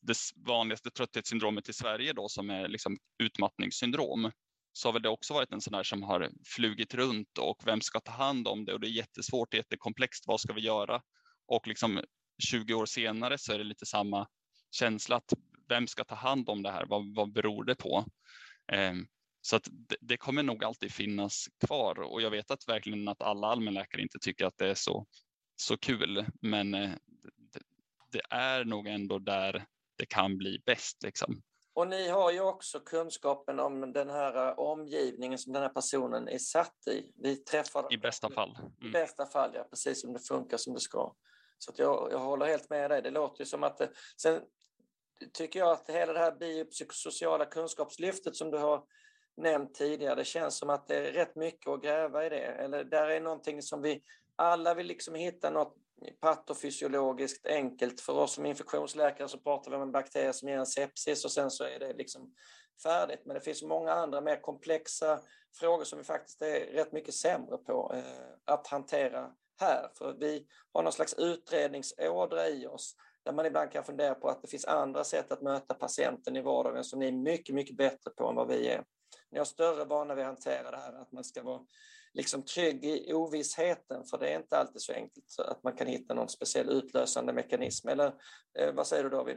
det 0.00 0.16
vanligaste 0.46 0.90
trötthetssyndromet 0.90 1.68
i 1.68 1.72
Sverige 1.72 2.12
då 2.12 2.28
som 2.28 2.50
är 2.50 2.68
liksom 2.68 2.98
utmattningssyndrom 3.18 4.30
så 4.72 4.88
har 4.88 4.92
väl 4.92 5.02
det 5.02 5.08
också 5.08 5.34
varit 5.34 5.52
en 5.52 5.60
sån 5.60 5.72
där 5.72 5.82
som 5.82 6.02
har 6.02 6.30
flugit 6.46 6.94
runt 6.94 7.38
och 7.38 7.62
vem 7.66 7.80
ska 7.80 8.00
ta 8.00 8.12
hand 8.12 8.48
om 8.48 8.64
det 8.64 8.72
och 8.72 8.80
det 8.80 8.86
är 8.86 8.90
jättesvårt, 8.90 9.54
jättekomplext, 9.54 10.24
vad 10.26 10.40
ska 10.40 10.52
vi 10.52 10.60
göra? 10.60 11.02
Och 11.46 11.66
liksom 11.66 12.00
20 12.42 12.74
år 12.74 12.86
senare 12.86 13.38
så 13.38 13.52
är 13.52 13.58
det 13.58 13.64
lite 13.64 13.86
samma 13.86 14.28
känsla 14.70 15.16
att 15.16 15.32
vem 15.68 15.86
ska 15.86 16.04
ta 16.04 16.14
hand 16.14 16.48
om 16.48 16.62
det 16.62 16.70
här? 16.70 16.86
Vad, 16.86 17.14
vad 17.14 17.32
beror 17.32 17.64
det 17.64 17.74
på? 17.74 18.04
Eh, 18.72 18.94
så 19.40 19.56
att 19.56 19.68
det, 19.70 19.96
det, 20.00 20.16
kommer 20.16 20.42
nog 20.42 20.64
alltid 20.64 20.92
finnas 20.92 21.48
kvar 21.66 22.00
och 22.00 22.22
jag 22.22 22.30
vet 22.30 22.50
att 22.50 22.68
verkligen 22.68 23.08
att 23.08 23.22
alla 23.22 23.46
allmänläkare 23.46 24.02
inte 24.02 24.18
tycker 24.18 24.46
att 24.46 24.58
det 24.58 24.70
är 24.70 24.74
så, 24.74 25.06
så 25.56 25.76
kul, 25.76 26.26
men 26.40 26.74
eh, 26.74 26.90
det, 27.52 27.60
det, 28.12 28.22
är 28.30 28.64
nog 28.64 28.86
ändå 28.86 29.18
där 29.18 29.66
det 29.96 30.06
kan 30.06 30.38
bli 30.38 30.58
bäst. 30.66 31.02
Liksom. 31.02 31.42
Och 31.78 31.88
ni 31.88 32.08
har 32.08 32.32
ju 32.32 32.40
också 32.40 32.80
kunskapen 32.80 33.60
om 33.60 33.92
den 33.92 34.10
här 34.10 34.48
eh, 34.48 34.58
omgivningen 34.58 35.38
som 35.38 35.52
den 35.52 35.62
här 35.62 35.68
personen 35.68 36.28
är 36.28 36.38
satt 36.38 36.86
i. 36.86 37.12
Vi 37.16 37.36
träffar... 37.36 37.92
I 37.92 37.98
bästa 37.98 38.30
fall. 38.30 38.58
Mm. 38.60 38.88
I 38.88 38.92
bästa 38.92 39.26
fall, 39.26 39.50
ja. 39.54 39.64
Precis 39.70 40.00
som 40.00 40.12
det 40.12 40.18
funkar 40.28 40.56
som 40.56 40.74
det 40.74 40.80
ska. 40.80 41.14
Så 41.58 41.72
jag, 41.76 42.08
jag 42.12 42.18
håller 42.18 42.46
helt 42.46 42.70
med 42.70 42.90
dig. 42.90 43.02
Det 43.02 43.10
låter 43.10 43.40
ju 43.40 43.46
som 43.46 43.62
att... 43.62 43.78
Det, 43.78 43.90
sen 44.22 44.40
tycker 45.32 45.58
jag 45.58 45.70
att 45.70 45.90
hela 45.90 46.12
det 46.12 46.18
här 46.18 46.32
biopsykosociala 46.32 47.44
kunskapslyftet 47.44 48.36
som 48.36 48.50
du 48.50 48.58
har 48.58 48.84
nämnt 49.36 49.74
tidigare, 49.74 50.14
det 50.14 50.24
känns 50.24 50.58
som 50.58 50.70
att 50.70 50.88
det 50.88 50.96
är 50.96 51.12
rätt 51.12 51.36
mycket 51.36 51.68
att 51.68 51.82
gräva 51.82 52.26
i 52.26 52.28
det. 52.28 52.44
Eller 52.44 52.84
där 52.84 53.08
är 53.08 53.20
någonting 53.20 53.62
som 53.62 53.82
vi 53.82 54.02
alla 54.36 54.74
vill 54.74 54.86
liksom 54.86 55.14
hitta 55.14 55.50
något 55.50 55.76
patofysiologiskt 56.20 57.46
enkelt. 57.46 58.00
För 58.00 58.12
oss 58.12 58.32
som 58.32 58.46
infektionsläkare 58.46 59.28
så 59.28 59.38
pratar 59.38 59.70
vi 59.70 59.76
om 59.76 59.82
en 59.82 59.92
bakterie 59.92 60.32
som 60.32 60.48
ger 60.48 60.58
en 60.58 60.66
sepsis 60.66 61.24
och 61.24 61.32
sen 61.32 61.50
så 61.50 61.64
är 61.64 61.78
det 61.78 61.92
liksom 61.92 62.34
färdigt. 62.82 63.22
Men 63.24 63.34
det 63.34 63.40
finns 63.40 63.62
många 63.62 63.92
andra 63.92 64.20
mer 64.20 64.40
komplexa 64.40 65.20
frågor 65.54 65.84
som 65.84 65.98
vi 65.98 66.04
faktiskt 66.04 66.42
är 66.42 66.60
rätt 66.60 66.92
mycket 66.92 67.14
sämre 67.14 67.58
på 67.58 67.92
eh, 67.94 68.52
att 68.54 68.66
hantera 68.66 69.30
här. 69.60 69.90
För 69.98 70.16
vi 70.20 70.46
har 70.72 70.82
någon 70.82 70.92
slags 70.92 71.14
utredningsådra 71.14 72.48
i 72.48 72.66
oss 72.66 72.96
där 73.24 73.32
man 73.32 73.46
ibland 73.46 73.72
kan 73.72 73.84
fundera 73.84 74.14
på 74.14 74.28
att 74.28 74.42
det 74.42 74.48
finns 74.48 74.64
andra 74.64 75.04
sätt 75.04 75.32
att 75.32 75.42
möta 75.42 75.74
patienten 75.74 76.36
i 76.36 76.42
vardagen 76.42 76.84
som 76.84 76.98
ni 76.98 77.08
är 77.08 77.12
mycket, 77.12 77.54
mycket 77.54 77.76
bättre 77.76 78.10
på 78.10 78.28
än 78.28 78.34
vad 78.34 78.48
vi 78.48 78.68
är. 78.68 78.84
Ni 79.30 79.38
har 79.38 79.44
större 79.44 79.84
vana 79.84 80.14
vid 80.14 80.24
att 80.24 80.28
hantera 80.28 80.70
det 80.70 80.76
här, 80.76 80.92
att 80.92 81.12
man 81.12 81.24
ska 81.24 81.42
vara 81.42 81.60
liksom 82.18 82.42
trygg 82.42 82.84
i 82.84 83.12
ovissheten, 83.12 84.04
för 84.04 84.18
det 84.18 84.28
är 84.28 84.38
inte 84.38 84.58
alltid 84.58 84.82
så 84.82 84.92
enkelt 84.92 85.26
att 85.38 85.62
man 85.62 85.76
kan 85.76 85.86
hitta 85.86 86.14
någon 86.14 86.28
speciell 86.28 86.68
utlösande 86.68 87.32
mekanism. 87.32 87.88
Eller 87.88 88.06
eh, 88.58 88.72
vad 88.74 88.86
säger 88.86 89.04
du 89.04 89.10
David? 89.10 89.36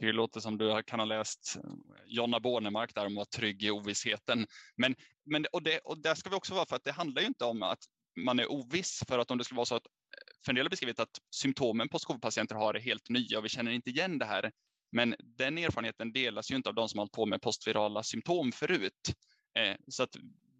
Det 0.00 0.12
låter 0.12 0.40
som 0.40 0.58
du 0.58 0.82
kan 0.82 1.00
ha 1.00 1.06
läst 1.06 1.56
eh, 1.56 1.70
Jonna 2.06 2.40
Bornemark 2.40 2.94
där 2.94 3.06
om 3.06 3.12
att 3.12 3.16
vara 3.16 3.24
trygg 3.24 3.62
i 3.62 3.70
ovissheten. 3.70 4.46
Men, 4.76 4.94
men 5.24 5.46
och, 5.52 5.62
det, 5.62 5.78
och 5.78 5.98
där 5.98 6.14
ska 6.14 6.30
vi 6.30 6.36
också 6.36 6.54
vara 6.54 6.66
för 6.66 6.76
att 6.76 6.84
det 6.84 6.92
handlar 6.92 7.22
ju 7.22 7.28
inte 7.28 7.44
om 7.44 7.62
att 7.62 7.78
man 8.24 8.38
är 8.38 8.52
oviss 8.52 9.02
för 9.08 9.18
att 9.18 9.30
om 9.30 9.38
det 9.38 9.44
skulle 9.44 9.56
vara 9.56 9.66
så 9.66 9.76
att 9.76 9.86
eh, 9.86 10.34
för 10.44 10.52
en 10.52 10.56
del 10.56 10.64
har 10.64 10.70
beskrivit 10.70 11.00
att 11.00 11.18
symptomen 11.34 11.88
på 11.88 11.98
skovpatienter 11.98 12.54
har 12.54 12.74
är 12.74 12.80
helt 12.80 13.08
nya 13.08 13.38
och 13.38 13.44
vi 13.44 13.48
känner 13.48 13.70
inte 13.70 13.90
igen 13.90 14.18
det 14.18 14.26
här. 14.26 14.52
Men 14.92 15.14
den 15.20 15.58
erfarenheten 15.58 16.12
delas 16.12 16.50
ju 16.50 16.56
inte 16.56 16.68
av 16.68 16.74
de 16.74 16.88
som 16.88 16.98
har 16.98 17.02
hållit 17.02 17.12
på 17.12 17.26
med 17.26 17.42
postvirala 17.42 18.02
symptom 18.02 18.52
förut. 18.52 19.12
Eh, 19.58 19.76
så 19.88 20.02
att 20.02 20.16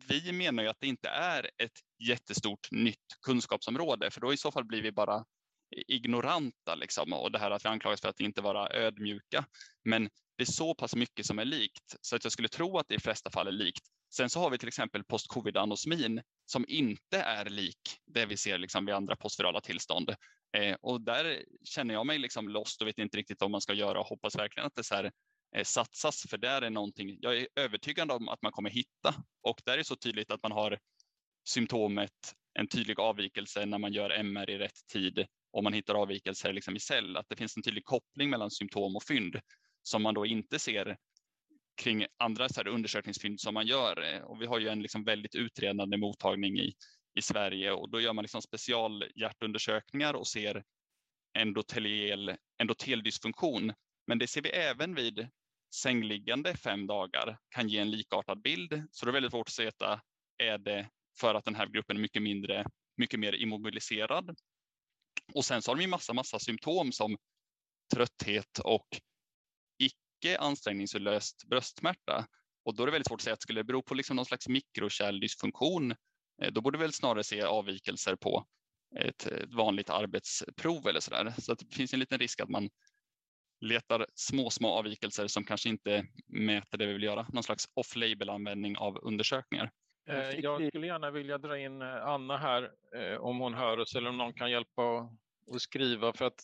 vi 0.09 0.33
menar 0.33 0.63
ju 0.63 0.69
att 0.69 0.81
det 0.81 0.87
inte 0.87 1.09
är 1.09 1.51
ett 1.59 1.81
jättestort 2.09 2.71
nytt 2.71 3.17
kunskapsområde, 3.27 4.11
för 4.11 4.21
då 4.21 4.33
i 4.33 4.37
så 4.37 4.53
fall 4.53 4.65
blir 4.65 4.83
vi 4.83 4.93
bara 4.93 5.25
ignoranta 5.87 6.75
liksom, 6.75 7.13
och 7.13 7.33
det 7.33 7.39
här 7.39 7.51
att 7.51 7.65
vi 7.65 7.69
anklagas 7.69 8.01
för 8.01 8.09
att 8.09 8.21
inte 8.21 8.41
vara 8.41 8.73
ödmjuka. 8.73 9.45
Men 9.85 10.09
det 10.37 10.43
är 10.43 10.53
så 10.53 10.75
pass 10.75 10.95
mycket 10.95 11.27
som 11.27 11.39
är 11.39 11.45
likt 11.45 11.97
så 12.01 12.17
att 12.17 12.25
jag 12.25 12.33
skulle 12.33 12.49
tro 12.49 12.79
att 12.79 12.89
det 12.89 12.95
i 12.95 13.01
flesta 13.01 13.31
fall 13.31 13.47
är 13.47 13.53
likt. 13.53 13.83
Sen 14.15 14.31
så 14.31 14.41
har 14.41 14.51
vi 14.51 14.59
till 14.59 14.69
exempel 14.69 15.05
postcovid 15.05 15.57
anosmin 15.57 16.23
som 16.47 16.65
inte 16.69 17.21
är 17.21 17.45
lik 17.45 17.81
det 18.07 18.27
vi 18.27 18.37
ser 18.37 18.59
liksom 18.59 18.87
vid 18.87 18.95
andra 18.95 19.17
postvirala 19.17 19.61
tillstånd. 19.61 20.11
Eh, 20.57 20.77
och 20.81 21.01
där 21.01 21.45
känner 21.65 21.95
jag 21.95 22.07
mig 22.07 22.19
liksom 22.19 22.49
lost 22.49 22.83
och 22.83 22.89
vet 22.89 22.99
inte 22.99 23.19
riktigt 23.19 23.41
vad 23.41 23.51
man 23.51 23.61
ska 23.61 23.73
göra 23.75 24.01
och 24.01 24.07
hoppas 24.07 24.37
verkligen 24.37 24.67
att 24.67 24.75
det 24.75 24.85
så 24.85 24.95
här, 24.95 25.13
Eh, 25.57 25.65
satsas 25.65 26.27
för 26.31 26.39
där 26.39 26.63
är 26.63 26.71
någonting 26.71 27.19
jag 27.21 27.39
är 27.39 27.49
övertygad 27.57 28.11
om 28.11 28.29
att 28.29 28.43
man 28.43 28.53
kommer 28.53 28.71
hitta 28.71 29.15
och 29.43 29.61
där 29.65 29.79
är 29.79 29.83
så 29.83 29.97
tydligt 29.97 30.31
att 30.31 30.43
man 30.43 30.53
har 30.53 30.79
symptomet 31.49 32.35
en 32.59 32.69
tydlig 32.69 33.01
avvikelse 33.01 33.67
när 33.67 33.79
man 33.79 33.93
gör 33.93 34.11
MR 34.11 34.51
i 34.51 34.59
rätt 34.59 34.87
tid 34.93 35.27
och 35.53 35.65
man 35.65 35.73
hittar 35.73 35.95
avvikelser 35.95 36.53
liksom 36.53 36.77
i 36.77 36.81
cell, 36.81 37.17
att 37.17 37.27
det 37.29 37.37
finns 37.37 37.57
en 37.57 37.63
tydlig 37.63 37.85
koppling 37.85 38.31
mellan 38.31 38.51
symptom 38.51 38.97
och 38.97 39.03
fynd 39.03 39.41
som 39.83 40.03
man 40.03 40.15
då 40.15 40.27
inte 40.27 40.59
ser 40.59 40.97
kring 41.77 42.07
andra 42.17 42.49
så 42.49 42.61
här 42.61 42.69
undersökningsfynd 42.69 43.41
som 43.41 43.55
man 43.55 43.67
gör. 43.67 44.15
Eh, 44.15 44.21
och 44.21 44.43
vi 44.43 44.47
har 44.47 44.59
ju 44.59 44.69
en 44.69 44.83
liksom 44.83 45.05
väldigt 45.05 45.35
utredande 45.35 45.97
mottagning 45.97 46.59
i, 46.59 46.75
i 47.15 47.23
Sverige 47.23 47.73
och 47.73 47.91
då 47.91 48.01
gör 48.01 48.13
man 48.13 48.23
liksom 48.23 48.43
specialhjärtundersökningar 48.43 50.15
och 50.15 50.27
ser 50.27 50.65
endoteldysfunktion. 52.59 53.73
Men 54.07 54.19
det 54.19 54.27
ser 54.27 54.43
vi 54.43 54.49
även 54.49 54.95
vid 54.95 55.29
sängliggande 55.77 56.57
fem 56.57 56.87
dagar 56.87 57.39
kan 57.49 57.69
ge 57.69 57.79
en 57.79 57.91
likartad 57.91 58.43
bild. 58.43 58.83
Så 58.91 59.07
det 59.07 59.11
är 59.11 59.13
väldigt 59.13 59.33
svårt 59.33 59.49
att 59.49 59.59
veta, 59.59 60.01
är 60.39 60.59
det 60.59 60.91
för 61.21 61.35
att 61.35 61.45
den 61.45 61.55
här 61.55 61.67
gruppen 61.67 61.97
är 61.97 62.01
mycket 62.01 62.23
mindre, 62.23 62.67
mycket 62.97 63.21
mer 63.21 63.33
immobiliserad? 63.33 64.37
Och 65.35 65.45
sen 65.45 65.63
så 65.63 65.71
har 65.71 65.77
de 65.77 65.83
ju 65.83 65.89
massa, 65.89 66.13
massa 66.13 66.39
symptom 66.39 66.93
som 66.93 67.17
trötthet 67.95 68.59
och 68.59 68.87
icke 69.79 70.39
ansträngningslöst 70.39 71.45
bröstsmärta. 71.45 72.27
Och 72.65 72.75
då 72.75 72.83
är 72.83 72.87
det 72.87 72.93
väldigt 72.93 73.09
svårt 73.09 73.21
att 73.21 73.25
säga 73.25 73.35
att 73.35 73.43
skulle 73.43 73.61
det 73.61 73.65
bero 73.65 73.83
på 73.83 73.95
liksom 73.95 74.17
någon 74.17 74.27
slags 74.27 74.49
mikrokärldysfunktion, 74.49 75.91
eh, 76.43 76.53
då 76.53 76.61
borde 76.61 76.79
vi 76.79 76.85
väl 76.85 76.93
snarare 76.93 77.25
se 77.25 77.43
avvikelser 77.43 78.17
på 78.17 78.47
ett, 78.97 79.29
vanligt 79.49 79.91
arbetsprov 79.91 80.89
eller 80.89 81.01
sådär. 81.01 81.35
Så 81.39 81.53
att 81.53 81.59
det 81.59 81.75
finns 81.75 81.93
en 81.93 82.01
liten 82.01 82.19
risk 82.19 82.41
att 82.41 82.49
man 82.49 82.69
letar 83.61 84.07
små, 84.15 84.51
små 84.51 84.69
avvikelser 84.69 85.27
som 85.27 85.45
kanske 85.45 85.69
inte 85.69 86.07
mäter 86.27 86.79
det 86.79 86.87
vi 86.87 86.93
vill 86.93 87.03
göra. 87.03 87.27
Någon 87.33 87.43
slags 87.43 87.69
off-label 87.75 88.31
användning 88.31 88.77
av 88.77 88.99
undersökningar. 89.03 89.71
Eh, 90.09 90.31
jag 90.31 90.69
skulle 90.69 90.87
gärna 90.87 91.11
vilja 91.11 91.39
dra 91.39 91.59
in 91.59 91.83
eh, 91.83 92.07
Anna 92.07 92.37
här 92.37 92.71
om 93.19 93.39
hon 93.39 93.55
hör 93.55 93.79
oss 93.79 93.95
eller 93.95 94.11
om 94.11 94.19
någon 94.19 94.33
kan 94.33 94.51
hjälpa 94.51 94.83
och 95.47 95.63
skriva 95.63 96.13
för 96.13 96.25
att 96.25 96.41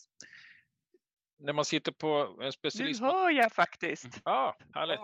när 1.39 1.53
man 1.53 1.65
sitter 1.65 1.91
på 1.91 2.39
en 2.41 2.51
specialist... 2.51 3.01
Nu 3.01 3.07
hör 3.07 3.29
jag 3.29 3.51
faktiskt. 3.51 4.21
Ja, 4.25 4.57
härligt. 4.73 4.99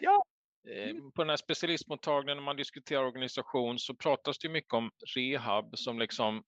Ja. 0.00 0.24
Eh, 0.68 0.94
på 1.14 1.22
den 1.22 1.28
här 1.28 1.36
specialistmottagningen 1.36 2.36
när 2.36 2.44
man 2.44 2.56
diskuterar 2.56 3.04
organisation 3.04 3.78
så 3.78 3.94
pratas 3.94 4.38
det 4.38 4.48
mycket 4.48 4.72
om 4.72 4.90
rehab 5.16 5.78
som 5.78 5.98
liksom 5.98 6.42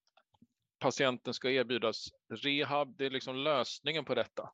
patienten 0.79 1.35
ska 1.35 1.51
erbjudas. 1.51 2.09
Rehab, 2.29 2.97
det 2.99 3.07
är 3.07 3.11
liksom 3.11 3.37
lösningen 3.37 4.05
på 4.05 4.15
detta. 4.15 4.51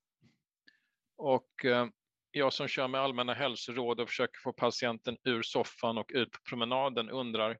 Och 1.16 1.64
eh, 1.64 1.86
jag 2.30 2.52
som 2.52 2.68
kör 2.68 2.88
med 2.88 3.00
allmänna 3.00 3.34
hälsoråd 3.34 4.00
och 4.00 4.08
försöker 4.08 4.40
få 4.40 4.52
patienten 4.52 5.16
ur 5.24 5.42
soffan 5.42 5.98
och 5.98 6.10
ut 6.14 6.30
på 6.30 6.38
promenaden 6.48 7.10
undrar 7.10 7.58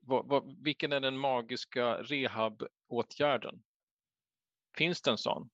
vad, 0.00 0.28
vad, 0.28 0.64
vilken 0.64 0.92
är 0.92 1.00
den 1.00 1.18
magiska 1.18 2.02
rehabåtgärden? 2.02 3.62
Finns 4.76 5.02
det 5.02 5.10
en 5.10 5.18
sån? 5.18 5.50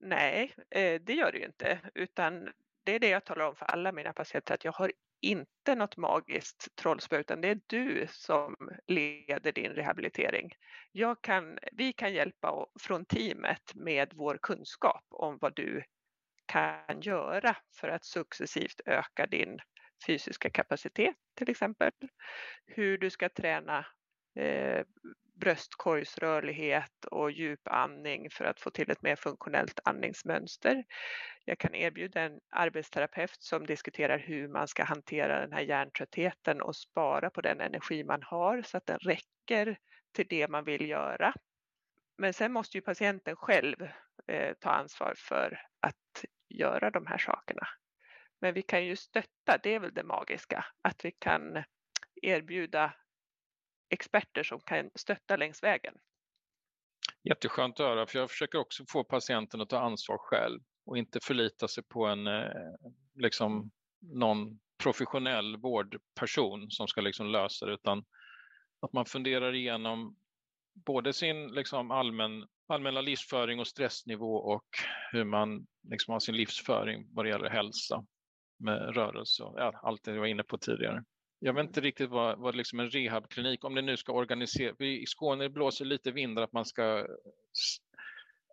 Nej, 0.00 0.54
eh, 0.70 1.00
det 1.00 1.14
gör 1.14 1.32
det 1.32 1.38
ju 1.38 1.44
inte, 1.44 1.80
utan 1.94 2.52
det 2.84 2.94
är 2.94 2.98
det 2.98 3.08
jag 3.08 3.24
talar 3.24 3.48
om 3.48 3.56
för 3.56 3.66
alla 3.66 3.92
mina 3.92 4.12
patienter, 4.12 4.54
att 4.54 4.64
jag 4.64 4.72
har 4.72 4.92
inte 5.20 5.74
något 5.74 5.96
magiskt 5.96 6.76
trollspö, 6.76 7.18
utan 7.18 7.40
det 7.40 7.48
är 7.48 7.60
du 7.66 8.06
som 8.10 8.56
leder 8.86 9.52
din 9.52 9.70
rehabilitering. 9.72 10.52
Jag 10.92 11.22
kan, 11.22 11.58
vi 11.72 11.92
kan 11.92 12.12
hjälpa 12.12 12.66
från 12.80 13.04
teamet 13.04 13.74
med 13.74 14.12
vår 14.14 14.38
kunskap 14.42 15.04
om 15.10 15.38
vad 15.40 15.56
du 15.56 15.82
kan 16.46 17.00
göra 17.00 17.56
för 17.80 17.88
att 17.88 18.04
successivt 18.04 18.80
öka 18.86 19.26
din 19.26 19.58
fysiska 20.06 20.50
kapacitet 20.50 21.16
till 21.34 21.50
exempel. 21.50 21.92
Hur 22.66 22.98
du 22.98 23.10
ska 23.10 23.28
träna 23.28 23.86
eh, 24.34 24.84
bröstkorgsrörlighet 25.40 27.04
och 27.04 27.30
djupandning 27.30 28.30
för 28.30 28.44
att 28.44 28.60
få 28.60 28.70
till 28.70 28.90
ett 28.90 29.02
mer 29.02 29.16
funktionellt 29.16 29.80
andningsmönster. 29.84 30.84
Jag 31.44 31.58
kan 31.58 31.74
erbjuda 31.74 32.20
en 32.20 32.40
arbetsterapeut 32.50 33.42
som 33.42 33.66
diskuterar 33.66 34.18
hur 34.18 34.48
man 34.48 34.68
ska 34.68 34.84
hantera 34.84 35.40
den 35.40 35.52
här 35.52 35.60
hjärntröttheten 35.60 36.62
och 36.62 36.76
spara 36.76 37.30
på 37.30 37.40
den 37.40 37.60
energi 37.60 38.04
man 38.04 38.22
har 38.22 38.62
så 38.62 38.76
att 38.76 38.86
den 38.86 38.98
räcker 38.98 39.78
till 40.12 40.26
det 40.28 40.48
man 40.48 40.64
vill 40.64 40.88
göra. 40.88 41.34
Men 42.18 42.32
sen 42.32 42.52
måste 42.52 42.76
ju 42.76 42.82
patienten 42.82 43.36
själv 43.36 43.88
eh, 44.26 44.54
ta 44.60 44.70
ansvar 44.70 45.14
för 45.16 45.62
att 45.80 46.24
göra 46.48 46.90
de 46.90 47.06
här 47.06 47.18
sakerna. 47.18 47.68
Men 48.40 48.54
vi 48.54 48.62
kan 48.62 48.84
ju 48.84 48.96
stötta, 48.96 49.58
det 49.62 49.74
är 49.74 49.80
väl 49.80 49.94
det 49.94 50.04
magiska, 50.04 50.64
att 50.82 51.04
vi 51.04 51.10
kan 51.10 51.64
erbjuda 52.22 52.92
experter 53.90 54.42
som 54.42 54.60
kan 54.60 54.90
stötta 54.94 55.36
längs 55.36 55.62
vägen. 55.62 55.94
Jätteskönt 57.22 57.80
att 57.80 57.86
höra, 57.86 58.06
för 58.06 58.18
jag 58.18 58.30
försöker 58.30 58.58
också 58.58 58.84
få 58.88 59.04
patienten 59.04 59.60
att 59.60 59.68
ta 59.68 59.78
ansvar 59.78 60.18
själv 60.18 60.60
och 60.86 60.98
inte 60.98 61.20
förlita 61.22 61.68
sig 61.68 61.84
på 61.84 62.06
en 62.06 62.26
eh, 62.26 62.50
liksom 63.14 63.70
någon 64.00 64.60
professionell 64.82 65.56
vårdperson 65.56 66.70
som 66.70 66.88
ska 66.88 67.00
liksom 67.00 67.26
lösa 67.26 67.66
det 67.66 67.72
utan 67.72 68.04
att 68.80 68.92
man 68.92 69.06
funderar 69.06 69.54
igenom 69.54 70.16
både 70.74 71.12
sin 71.12 71.48
liksom 71.48 71.90
allmän, 71.90 72.46
allmänna 72.66 73.00
livsföring 73.00 73.60
och 73.60 73.66
stressnivå 73.66 74.36
och 74.36 74.66
hur 75.12 75.24
man 75.24 75.66
liksom 75.82 76.12
har 76.12 76.20
sin 76.20 76.36
livsföring 76.36 77.06
vad 77.14 77.24
det 77.24 77.28
gäller 77.28 77.50
hälsa 77.50 78.04
med 78.58 78.94
rörelse 78.94 79.42
och 79.42 79.60
ja, 79.60 79.80
allt 79.82 80.04
det 80.04 80.10
jag 80.10 80.20
var 80.20 80.26
inne 80.26 80.42
på 80.42 80.58
tidigare. 80.58 81.04
Jag 81.40 81.52
vet 81.52 81.66
inte 81.66 81.80
riktigt 81.80 82.10
vad, 82.10 82.38
vad 82.38 82.54
liksom 82.54 82.80
en 82.80 82.90
rehabklinik, 82.90 83.64
om 83.64 83.74
det 83.74 83.82
nu 83.82 83.96
ska 83.96 84.12
organisera, 84.12 84.86
i 84.86 85.06
Skåne 85.06 85.48
blåser 85.48 85.84
lite 85.84 86.10
vindar 86.10 86.42
att 86.42 86.52
man 86.52 86.64
ska 86.64 87.06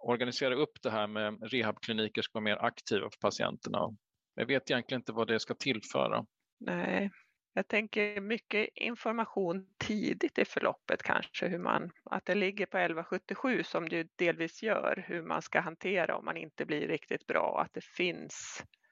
organisera 0.01 0.55
upp 0.55 0.81
det 0.81 0.91
här 0.91 1.07
med 1.07 1.51
rehabkliniker 1.51 2.21
ska 2.21 2.31
vara 2.33 2.43
mer 2.43 2.65
aktiva 2.65 3.09
för 3.09 3.19
patienterna. 3.21 3.97
Jag 4.35 4.45
vet 4.45 4.71
egentligen 4.71 5.01
inte 5.01 5.11
vad 5.11 5.27
det 5.27 5.39
ska 5.39 5.53
tillföra. 5.53 6.25
Nej, 6.59 7.11
jag 7.53 7.67
tänker 7.67 8.21
mycket 8.21 8.69
information 8.75 9.67
tidigt 9.77 10.37
i 10.37 10.45
förloppet 10.45 11.03
kanske, 11.03 11.47
hur 11.47 11.59
man, 11.59 11.91
att 12.03 12.25
det 12.25 12.35
ligger 12.35 12.65
på 12.65 12.77
1177 12.77 13.63
som 13.63 13.89
det 13.89 14.07
delvis 14.15 14.63
gör, 14.63 15.05
hur 15.07 15.21
man 15.21 15.41
ska 15.41 15.59
hantera 15.59 16.17
om 16.17 16.25
man 16.25 16.37
inte 16.37 16.65
blir 16.65 16.87
riktigt 16.87 17.27
bra, 17.27 17.61
att 17.61 17.73
det 17.73 17.83
finns 17.83 18.63
Eh, 18.63 18.84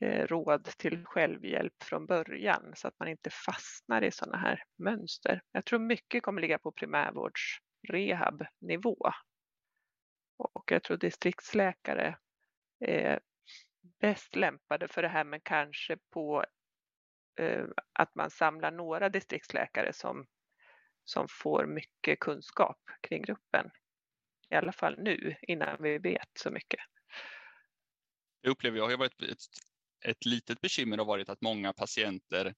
Eh, 0.00 0.26
råd 0.26 0.64
till 0.64 1.04
självhjälp 1.04 1.82
från 1.82 2.06
början 2.06 2.72
så 2.76 2.88
att 2.88 2.98
man 2.98 3.08
inte 3.08 3.30
fastnar 3.30 4.04
i 4.04 4.10
sådana 4.10 4.38
här 4.38 4.62
mönster. 4.78 5.40
Jag 5.52 5.64
tror 5.64 5.78
mycket 5.78 6.22
kommer 6.22 6.40
ligga 6.40 6.58
på 6.58 6.72
primärvårdsrehabnivå. 6.72 9.12
Och 10.36 10.72
jag 10.72 10.82
tror 10.82 10.96
distriktsläkare 10.96 12.18
är 12.80 13.20
bäst 14.00 14.36
lämpade 14.36 14.88
för 14.88 15.02
det 15.02 15.08
här 15.08 15.24
men 15.24 15.40
kanske 15.40 15.98
på 16.10 16.44
eh, 17.40 17.64
att 17.92 18.14
man 18.14 18.30
samlar 18.30 18.70
några 18.70 19.08
distriktsläkare 19.08 19.92
som, 19.92 20.26
som 21.04 21.26
får 21.30 21.66
mycket 21.66 22.20
kunskap 22.20 22.80
kring 23.00 23.22
gruppen. 23.22 23.70
I 24.50 24.54
alla 24.54 24.72
fall 24.72 24.98
nu 24.98 25.36
innan 25.42 25.82
vi 25.82 25.98
vet 25.98 26.30
så 26.38 26.50
mycket. 26.50 26.80
Det 28.42 28.50
upplever 28.50 28.78
jag 28.78 28.88
har 28.88 28.96
varit 28.96 29.22
ett 29.22 29.38
ett 30.04 30.24
litet 30.24 30.60
bekymmer 30.60 30.98
har 30.98 31.04
varit 31.04 31.28
att 31.28 31.40
många 31.40 31.72
patienter, 31.72 32.54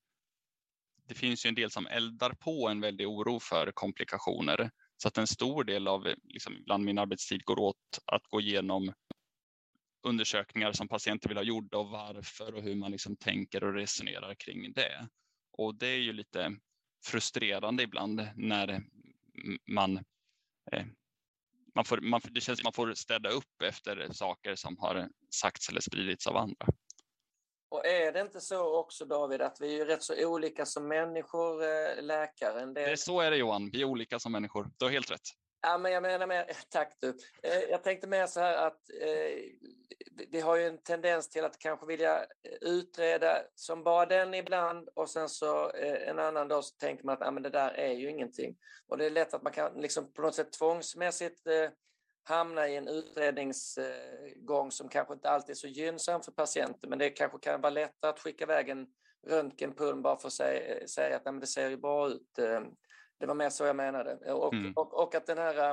det 1.08 1.14
finns 1.14 1.46
ju 1.46 1.48
en 1.48 1.54
del 1.54 1.70
som 1.70 1.86
eldar 1.86 2.32
på 2.32 2.68
en 2.68 2.80
väldig 2.80 3.08
oro 3.08 3.40
för 3.40 3.72
komplikationer. 3.72 4.70
Så 4.96 5.08
att 5.08 5.18
en 5.18 5.26
stor 5.26 5.64
del 5.64 5.88
av 5.88 6.14
liksom, 6.24 6.64
bland 6.64 6.84
min 6.84 6.98
arbetstid 6.98 7.44
går 7.44 7.58
åt 7.58 7.98
att 8.06 8.26
gå 8.26 8.40
igenom 8.40 8.92
undersökningar 10.02 10.72
som 10.72 10.88
patienter 10.88 11.28
vill 11.28 11.38
ha 11.38 11.44
gjorda 11.44 11.78
och 11.78 11.88
varför 11.88 12.54
och 12.54 12.62
hur 12.62 12.74
man 12.74 12.90
liksom 12.90 13.16
tänker 13.16 13.64
och 13.64 13.74
resonerar 13.74 14.34
kring 14.34 14.72
det. 14.72 15.08
Och 15.52 15.74
det 15.74 15.86
är 15.86 15.98
ju 15.98 16.12
lite 16.12 16.56
frustrerande 17.04 17.82
ibland 17.82 18.28
när 18.36 18.84
man, 19.66 19.96
eh, 20.72 20.86
man, 21.74 21.84
får, 21.84 22.00
man 22.00 22.20
det 22.30 22.40
känns 22.40 22.58
som 22.58 22.64
man 22.64 22.72
får 22.72 22.94
städa 22.94 23.28
upp 23.28 23.62
efter 23.64 24.12
saker 24.12 24.54
som 24.54 24.78
har 24.78 25.08
sagts 25.30 25.68
eller 25.68 25.80
spridits 25.80 26.26
av 26.26 26.36
andra. 26.36 26.66
Och 27.68 27.86
är 27.86 28.12
det 28.12 28.20
inte 28.20 28.40
så 28.40 28.78
också 28.78 29.04
David 29.04 29.42
att 29.42 29.60
vi 29.60 29.80
är 29.80 29.86
rätt 29.86 30.02
så 30.02 30.26
olika 30.26 30.66
som 30.66 30.88
människor, 30.88 31.62
eh, 31.62 32.02
läkare? 32.02 32.66
Det... 32.66 32.86
det 32.86 32.96
så 32.96 33.20
är 33.20 33.30
det 33.30 33.36
Johan, 33.36 33.70
vi 33.72 33.80
är 33.80 33.84
olika 33.84 34.18
som 34.18 34.32
människor. 34.32 34.70
Du 34.78 34.84
har 34.84 34.92
helt 34.92 35.10
rätt. 35.10 35.28
Ja, 35.62 35.78
men 35.78 35.92
jag 35.92 36.02
menar 36.02 36.26
mer, 36.26 36.50
tack 36.68 36.96
du. 37.00 37.08
Eh, 37.42 37.60
jag 37.70 37.82
tänkte 37.82 38.06
mer 38.06 38.26
så 38.26 38.40
här 38.40 38.66
att 38.66 38.80
eh, 39.00 39.38
vi 40.28 40.40
har 40.40 40.56
ju 40.56 40.66
en 40.66 40.78
tendens 40.78 41.28
till 41.28 41.44
att 41.44 41.58
kanske 41.58 41.86
vilja 41.86 42.26
utreda 42.60 43.42
som 43.54 43.84
bara 43.84 44.06
den 44.06 44.34
ibland 44.34 44.88
och 44.94 45.10
sen 45.10 45.28
så 45.28 45.70
en 46.06 46.18
annan 46.18 46.48
dag 46.48 46.64
så 46.64 46.76
tänker 46.76 47.04
man 47.04 47.12
att 47.12 47.28
ah, 47.28 47.30
men 47.30 47.42
det 47.42 47.50
där 47.50 47.70
är 47.70 47.92
ju 47.92 48.10
ingenting. 48.10 48.56
Och 48.88 48.98
det 48.98 49.06
är 49.06 49.10
lätt 49.10 49.34
att 49.34 49.42
man 49.42 49.52
kan 49.52 49.80
liksom 49.80 50.12
på 50.12 50.22
något 50.22 50.34
sätt 50.34 50.52
tvångsmässigt 50.52 51.46
hamna 52.28 52.68
i 52.68 52.76
en 52.76 52.88
utredningsgång 52.88 54.70
som 54.70 54.88
kanske 54.88 55.14
inte 55.14 55.30
alltid 55.30 55.50
är 55.50 55.54
så 55.54 55.68
gynnsam 55.68 56.22
för 56.22 56.32
patienten 56.32 56.90
men 56.90 56.98
det 56.98 57.10
kanske 57.10 57.38
kan 57.38 57.60
vara 57.60 57.70
lättare 57.70 58.10
att 58.10 58.20
skicka 58.20 58.44
iväg 58.44 58.68
en 58.68 58.86
röntgenpulm 59.26 60.02
bara 60.02 60.16
för 60.16 60.28
att 60.28 60.32
säga, 60.32 60.88
säga 60.88 61.16
att 61.16 61.24
nej, 61.24 61.40
det 61.40 61.46
ser 61.46 61.70
ju 61.70 61.76
bra 61.76 62.08
ut. 62.08 62.38
Eh, 62.38 62.60
det 63.20 63.26
var 63.26 63.34
mer 63.34 63.50
så 63.50 63.64
jag 63.64 63.76
menade. 63.76 64.32
Och, 64.32 64.54
mm. 64.54 64.72
och, 64.76 65.02
och, 65.02 65.14
att 65.14 65.26
den 65.26 65.38
här 65.38 65.70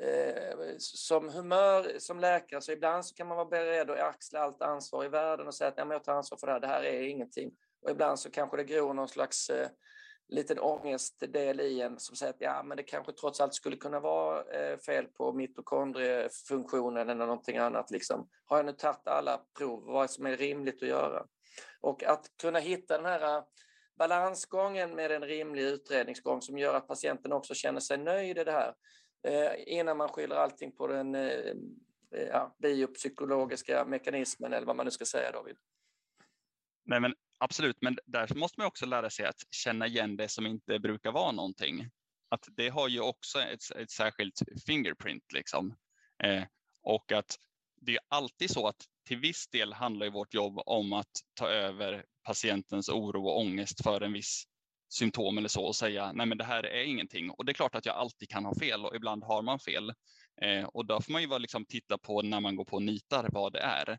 eh, 0.00 0.74
som 0.78 1.28
humör 1.28 1.98
som 1.98 2.20
läkare 2.20 2.60
så 2.60 2.72
ibland 2.72 3.06
så 3.06 3.14
kan 3.14 3.26
man 3.26 3.36
vara 3.36 3.48
beredd 3.48 3.90
att 3.90 3.98
axla 3.98 4.40
allt 4.40 4.62
ansvar 4.62 5.04
i 5.04 5.08
världen 5.08 5.46
och 5.46 5.54
säga 5.54 5.68
att 5.68 5.76
nej, 5.76 5.86
jag 5.90 6.04
tar 6.04 6.14
ansvar 6.14 6.38
för 6.38 6.46
det 6.46 6.52
här, 6.52 6.60
det 6.60 6.66
här 6.66 6.84
är 6.84 7.02
ingenting. 7.02 7.50
Och 7.82 7.90
ibland 7.90 8.18
så 8.18 8.30
kanske 8.30 8.56
det 8.56 8.64
gror 8.64 8.94
någon 8.94 9.08
slags 9.08 9.50
eh, 9.50 9.68
liten 10.32 10.58
ångestdel 10.58 11.60
i 11.60 11.80
en 11.80 11.98
som 11.98 12.16
säger 12.16 12.32
att 12.32 12.40
ja, 12.40 12.62
men 12.62 12.76
det 12.76 12.82
kanske 12.82 13.12
trots 13.12 13.40
allt 13.40 13.54
skulle 13.54 13.76
kunna 13.76 14.00
vara 14.00 14.44
eh, 14.44 14.78
fel 14.78 15.06
på 15.06 15.32
mitokondriefunktionen 15.32 17.08
eller 17.08 17.26
någonting 17.26 17.56
annat. 17.56 17.90
Liksom. 17.90 18.28
Har 18.44 18.56
jag 18.56 18.66
nu 18.66 18.72
tagit 18.72 19.08
alla 19.08 19.44
prov, 19.58 19.84
vad 19.84 20.10
som 20.10 20.26
är 20.26 20.36
rimligt 20.36 20.82
att 20.82 20.88
göra? 20.88 21.26
Och 21.80 22.04
att 22.04 22.26
kunna 22.42 22.58
hitta 22.58 22.96
den 22.96 23.06
här 23.06 23.36
eh, 23.36 23.44
balansgången 23.98 24.94
med 24.94 25.12
en 25.12 25.22
rimlig 25.22 25.62
utredningsgång 25.62 26.42
som 26.42 26.58
gör 26.58 26.74
att 26.74 26.88
patienten 26.88 27.32
också 27.32 27.54
känner 27.54 27.80
sig 27.80 27.98
nöjd 27.98 28.38
i 28.38 28.44
det 28.44 28.52
här 28.52 28.74
eh, 29.26 29.78
innan 29.78 29.96
man 29.96 30.08
skyller 30.08 30.36
allting 30.36 30.72
på 30.72 30.86
den 30.86 31.14
ja, 32.10 32.56
biopsykologiska 32.58 33.84
mekanismen 33.84 34.52
eller 34.52 34.66
vad 34.66 34.76
man 34.76 34.86
nu 34.86 34.90
ska 34.90 35.04
säga 35.04 35.32
David. 35.32 35.56
Nej, 36.84 37.00
men 37.00 37.14
Absolut, 37.42 37.76
men 37.80 37.98
där 38.06 38.34
måste 38.34 38.60
man 38.60 38.66
också 38.66 38.86
lära 38.86 39.10
sig 39.10 39.26
att 39.26 39.42
känna 39.50 39.86
igen 39.86 40.16
det 40.16 40.28
som 40.28 40.46
inte 40.46 40.78
brukar 40.78 41.12
vara 41.12 41.32
någonting. 41.32 41.88
Att 42.28 42.48
det 42.56 42.68
har 42.68 42.88
ju 42.88 43.00
också 43.00 43.40
ett, 43.40 43.70
ett 43.76 43.90
särskilt 43.90 44.42
fingerprint 44.66 45.32
liksom. 45.32 45.76
Eh, 46.24 46.44
och 46.82 47.12
att 47.12 47.36
det 47.80 47.92
är 47.92 48.00
alltid 48.08 48.50
så 48.50 48.66
att 48.68 48.76
till 49.08 49.18
viss 49.18 49.48
del 49.48 49.72
handlar 49.72 50.10
vårt 50.10 50.34
jobb 50.34 50.62
om 50.66 50.92
att 50.92 51.10
ta 51.34 51.48
över 51.48 52.04
patientens 52.24 52.88
oro 52.88 53.26
och 53.26 53.40
ångest 53.40 53.82
för 53.82 54.00
en 54.00 54.12
viss 54.12 54.44
symptom 54.88 55.38
eller 55.38 55.48
så 55.48 55.64
och 55.64 55.76
säga 55.76 56.12
nej 56.12 56.26
men 56.26 56.38
det 56.38 56.44
här 56.44 56.66
är 56.66 56.84
ingenting. 56.84 57.30
Och 57.30 57.44
det 57.44 57.52
är 57.52 57.54
klart 57.54 57.74
att 57.74 57.86
jag 57.86 57.96
alltid 57.96 58.28
kan 58.28 58.44
ha 58.44 58.54
fel 58.54 58.84
och 58.86 58.96
ibland 58.96 59.24
har 59.24 59.42
man 59.42 59.58
fel. 59.58 59.92
Eh, 60.42 60.64
och 60.64 60.86
då 60.86 61.00
får 61.00 61.12
man 61.12 61.22
ju 61.22 61.38
liksom 61.38 61.64
titta 61.64 61.98
på 61.98 62.22
när 62.22 62.40
man 62.40 62.56
går 62.56 62.64
på 62.64 62.76
och 62.76 62.82
nitar 62.82 63.28
vad 63.32 63.52
det 63.52 63.60
är. 63.60 63.90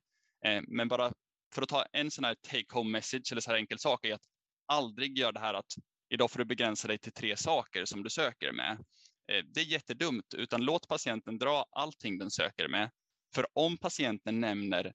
Eh, 0.45 0.61
men 0.67 0.87
bara 0.87 1.13
för 1.53 1.61
att 1.61 1.69
ta 1.69 1.85
en 1.91 2.11
sån 2.11 2.23
här 2.23 2.35
take 2.35 2.65
home 2.69 2.89
message 2.89 3.31
eller 3.31 3.41
så 3.41 3.51
här 3.51 3.57
enkel 3.57 3.79
sak 3.79 4.05
är 4.05 4.13
att 4.13 4.25
aldrig 4.65 5.17
göra 5.17 5.31
det 5.31 5.39
här 5.39 5.53
att 5.53 5.73
idag 6.09 6.31
får 6.31 6.39
du 6.39 6.45
begränsa 6.45 6.87
dig 6.87 6.97
till 6.97 7.13
tre 7.13 7.37
saker 7.37 7.85
som 7.85 8.03
du 8.03 8.09
söker 8.09 8.51
med. 8.51 8.71
Eh, 9.31 9.43
det 9.45 9.59
är 9.59 9.65
jättedumt, 9.65 10.33
utan 10.33 10.61
låt 10.61 10.87
patienten 10.87 11.37
dra 11.37 11.65
allting 11.71 12.17
den 12.17 12.31
söker 12.31 12.67
med. 12.67 12.91
För 13.35 13.47
om 13.53 13.77
patienten 13.77 14.39
nämner 14.39 14.93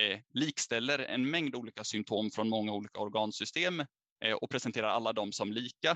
eh, 0.00 0.20
likställer 0.34 0.98
en 0.98 1.30
mängd 1.30 1.54
olika 1.54 1.84
symptom 1.84 2.30
från 2.30 2.48
många 2.48 2.72
olika 2.72 2.98
organsystem 2.98 3.80
eh, 4.24 4.32
och 4.32 4.50
presenterar 4.50 4.88
alla 4.88 5.12
dem 5.12 5.32
som 5.32 5.52
lika 5.52 5.90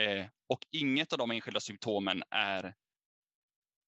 eh, 0.00 0.26
och 0.46 0.60
inget 0.70 1.12
av 1.12 1.18
de 1.18 1.30
enskilda 1.30 1.60
symptomen 1.60 2.22
är 2.30 2.74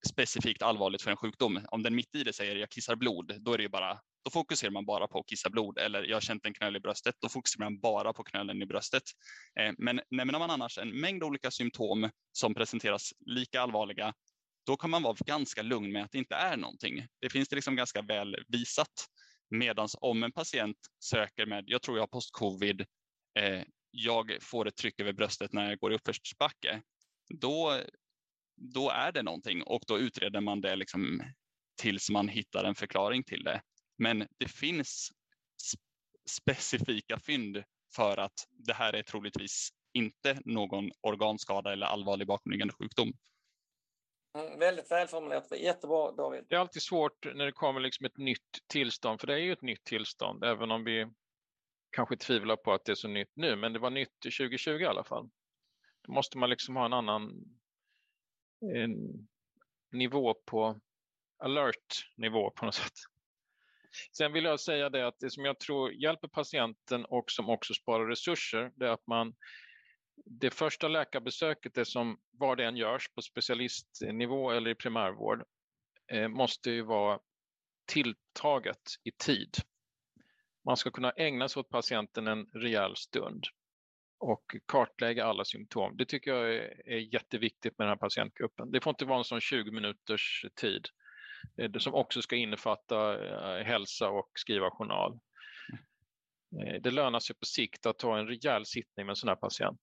specifikt 0.09 0.63
allvarligt 0.63 1.03
för 1.03 1.11
en 1.11 1.17
sjukdom. 1.17 1.61
Om 1.69 1.83
den 1.83 1.95
mitt 1.95 2.15
i 2.15 2.25
det 2.25 2.33
säger 2.33 2.57
jag 2.57 2.71
kissar 2.71 2.97
blod, 2.97 3.35
då 3.41 3.53
är 3.53 3.57
det 3.57 3.63
ju 3.63 3.69
bara 3.69 4.01
då 4.27 4.31
fokuserar 4.31 4.71
man 4.71 4.85
bara 4.85 5.09
på 5.09 5.19
att 5.19 5.27
kissa 5.27 5.51
blod 5.51 5.79
eller 5.79 6.03
jag 6.03 6.17
har 6.17 6.21
känt 6.21 6.47
en 6.47 6.55
knöl 6.55 6.77
i 6.77 6.81
bröstet, 6.81 7.15
då 7.21 7.29
fokuserar 7.29 7.65
man 7.65 7.81
bara 7.81 8.13
på 8.13 8.25
knölen 8.25 8.63
i 8.63 8.67
bröstet. 8.67 9.03
Eh, 9.61 9.73
men 9.79 10.01
nämner 10.11 10.39
man 10.39 10.51
annars 10.51 10.79
en 10.79 11.01
mängd 11.01 11.23
olika 11.23 11.51
symptom 11.51 12.11
som 12.33 12.55
presenteras 12.55 13.13
lika 13.27 13.61
allvarliga, 13.61 14.15
då 14.67 14.77
kan 14.77 14.91
man 14.91 15.03
vara 15.03 15.17
ganska 15.27 15.63
lugn 15.63 15.93
med 15.93 16.05
att 16.05 16.13
det 16.13 16.19
inte 16.19 16.35
är 16.35 16.57
någonting. 16.57 17.07
Det 17.21 17.31
finns 17.31 17.49
det 17.49 17.57
liksom 17.57 17.77
ganska 17.77 18.03
väl 18.03 18.37
visat. 18.49 19.07
Medan 19.51 19.89
om 20.01 20.23
en 20.23 20.33
patient 20.33 20.77
söker 21.05 21.47
med, 21.47 21.65
jag 21.67 21.83
tror 21.83 21.97
jag 21.97 22.03
har 22.03 22.09
post-covid, 22.09 22.81
eh, 23.39 23.63
jag 23.91 24.39
får 24.41 24.69
ett 24.69 24.77
tryck 24.77 25.01
över 25.01 25.13
bröstet 25.13 25.53
när 25.53 25.69
jag 25.69 25.79
går 25.79 25.93
i 25.93 25.97
uppförsbacke, 25.97 26.83
då, 27.41 27.81
då 28.57 28.91
är 28.91 29.13
det 29.13 29.23
någonting 29.23 29.63
och 29.63 29.83
då 29.87 29.99
utreder 29.99 30.41
man 30.41 30.61
det 30.61 30.77
liksom 30.77 31.23
tills 31.81 32.11
man 32.11 32.29
hittar 32.29 32.65
en 32.65 32.75
förklaring 32.75 33.25
till 33.25 33.45
det. 33.45 33.63
Men 33.97 34.29
det 34.39 34.49
finns 34.49 35.13
specifika 36.31 37.19
fynd 37.19 37.65
för 37.97 38.17
att 38.17 38.49
det 38.51 38.73
här 38.73 38.93
är 38.93 39.03
troligtvis 39.03 39.71
inte 39.93 40.39
någon 40.45 40.91
organskada 41.01 41.73
eller 41.73 41.87
allvarlig 41.87 42.27
bakomliggande 42.27 42.75
sjukdom. 42.75 43.13
Mm, 44.39 44.59
väldigt 44.59 44.91
välformulerat. 44.91 45.59
Jättebra 45.59 46.13
David. 46.13 46.45
Det 46.49 46.55
är 46.55 46.61
alltid 46.61 46.83
svårt 46.83 47.35
när 47.35 47.45
det 47.45 47.53
kommer 47.53 47.81
liksom 47.81 48.07
ett 48.07 48.17
nytt 48.17 48.59
tillstånd, 48.67 49.21
för 49.21 49.27
det 49.27 49.35
är 49.35 49.39
ju 49.39 49.53
ett 49.53 49.63
nytt 49.63 49.85
tillstånd, 49.85 50.45
även 50.45 50.71
om 50.71 50.85
vi 50.85 51.07
kanske 51.91 52.17
tvivlar 52.17 52.57
på 52.57 52.73
att 52.73 52.85
det 52.85 52.93
är 52.93 52.97
så 52.97 53.09
nytt 53.09 53.31
nu, 53.35 53.57
men 53.57 53.73
det 53.73 53.79
var 53.79 53.91
nytt 53.91 54.21
2020 54.21 54.71
i 54.71 54.87
alla 54.87 55.05
fall. 55.05 55.31
Då 56.03 56.13
måste 56.13 56.39
man 56.39 56.51
liksom 56.51 56.77
ha 56.77 56.87
en 56.87 56.93
annan 56.93 57.45
en 58.75 59.29
nivå 59.93 60.35
på 60.35 60.81
alert 61.39 62.13
nivå 62.17 62.51
på 62.51 62.65
något 62.65 62.75
sätt. 62.75 62.93
Sen 64.13 64.33
vill 64.33 64.45
jag 64.45 64.61
säga 64.61 64.91
det 64.91 65.07
att 65.07 65.19
det 65.19 65.31
som 65.31 65.45
jag 65.45 65.59
tror 65.59 65.93
hjälper 65.93 66.29
patienten 66.29 67.05
och 67.05 67.31
som 67.31 67.49
också 67.51 67.75
sparar 67.75 68.07
resurser, 68.07 68.73
det 68.77 68.87
är 68.87 68.91
att 68.91 69.07
man 69.07 69.35
det 70.25 70.51
första 70.51 70.89
läkarbesöket, 70.89 71.75
det 71.75 71.85
som 71.85 72.19
var 72.31 72.57
det 72.57 72.65
än 72.65 72.77
görs 72.77 73.09
på 73.15 73.23
specialistnivå 73.23 74.51
eller 74.51 74.71
i 74.71 74.75
primärvård, 74.75 75.45
eh, 76.13 76.29
måste 76.29 76.71
ju 76.71 76.83
vara 76.83 77.19
tilltaget 77.87 78.83
i 79.05 79.11
tid. 79.11 79.57
Man 80.65 80.77
ska 80.77 80.91
kunna 80.91 81.11
ägna 81.11 81.49
sig 81.49 81.61
åt 81.61 81.69
patienten 81.69 82.27
en 82.27 82.47
rejäl 82.47 82.97
stund 82.97 83.45
och 84.19 84.57
kartlägga 84.67 85.25
alla 85.25 85.45
symptom. 85.45 85.97
Det 85.97 86.05
tycker 86.05 86.35
jag 86.35 86.55
är, 86.55 87.15
jätteviktigt 87.15 87.79
med 87.79 87.87
den 87.87 87.91
här 87.91 87.97
patientgruppen. 87.97 88.71
Det 88.71 88.81
får 88.81 88.91
inte 88.91 89.05
vara 89.05 89.19
en 89.19 89.25
sån 89.25 89.41
20 89.41 89.71
minuters 89.71 90.45
tid 90.55 90.89
som 91.79 91.95
också 91.95 92.23
ska 92.23 92.37
innefatta 92.37 93.25
eh, 93.25 93.65
hälsa 93.65 94.09
och 94.09 94.31
skriva 94.35 94.71
journal. 94.71 95.19
Eh, 96.61 96.81
det 96.83 96.91
lönar 96.91 97.21
sig 97.21 97.37
på 97.37 97.45
sikt 97.45 97.87
att 97.87 97.99
ta 97.99 98.19
en 98.19 98.27
rejäl 98.27 98.67
sittning 98.67 99.07
med 99.07 99.13
en 99.13 99.17
sån 99.17 99.29
här 99.29 99.37
patient. 99.37 99.81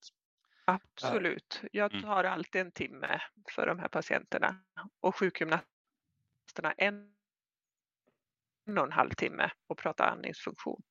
Absolut. 0.65 1.61
Jag 1.71 1.91
mm. 1.91 2.03
tar 2.03 2.23
alltid 2.23 2.61
en 2.61 2.71
timme 2.71 3.21
för 3.55 3.67
de 3.67 3.79
här 3.79 3.87
patienterna 3.87 4.55
och 4.99 5.15
sjukgymnasterna 5.15 6.73
en, 6.77 7.13
en 8.67 8.77
och 8.77 8.85
en 8.85 8.91
halv 8.91 9.09
timme 9.09 9.51
och 9.67 9.77
prata 9.77 10.03
andningsfunktion. 10.03 10.81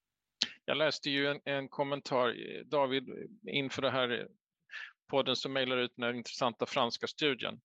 Jag 0.64 0.76
läste 0.76 1.10
ju 1.10 1.26
en, 1.26 1.40
en 1.44 1.68
kommentar, 1.68 2.34
David, 2.64 3.08
inför 3.46 3.82
det 3.82 3.90
här 3.90 4.28
podden 5.10 5.36
som 5.36 5.52
mejlar 5.52 5.76
ut 5.76 5.92
den 5.96 6.04
här 6.04 6.12
intressanta 6.12 6.66
franska 6.66 7.06
studien 7.06 7.60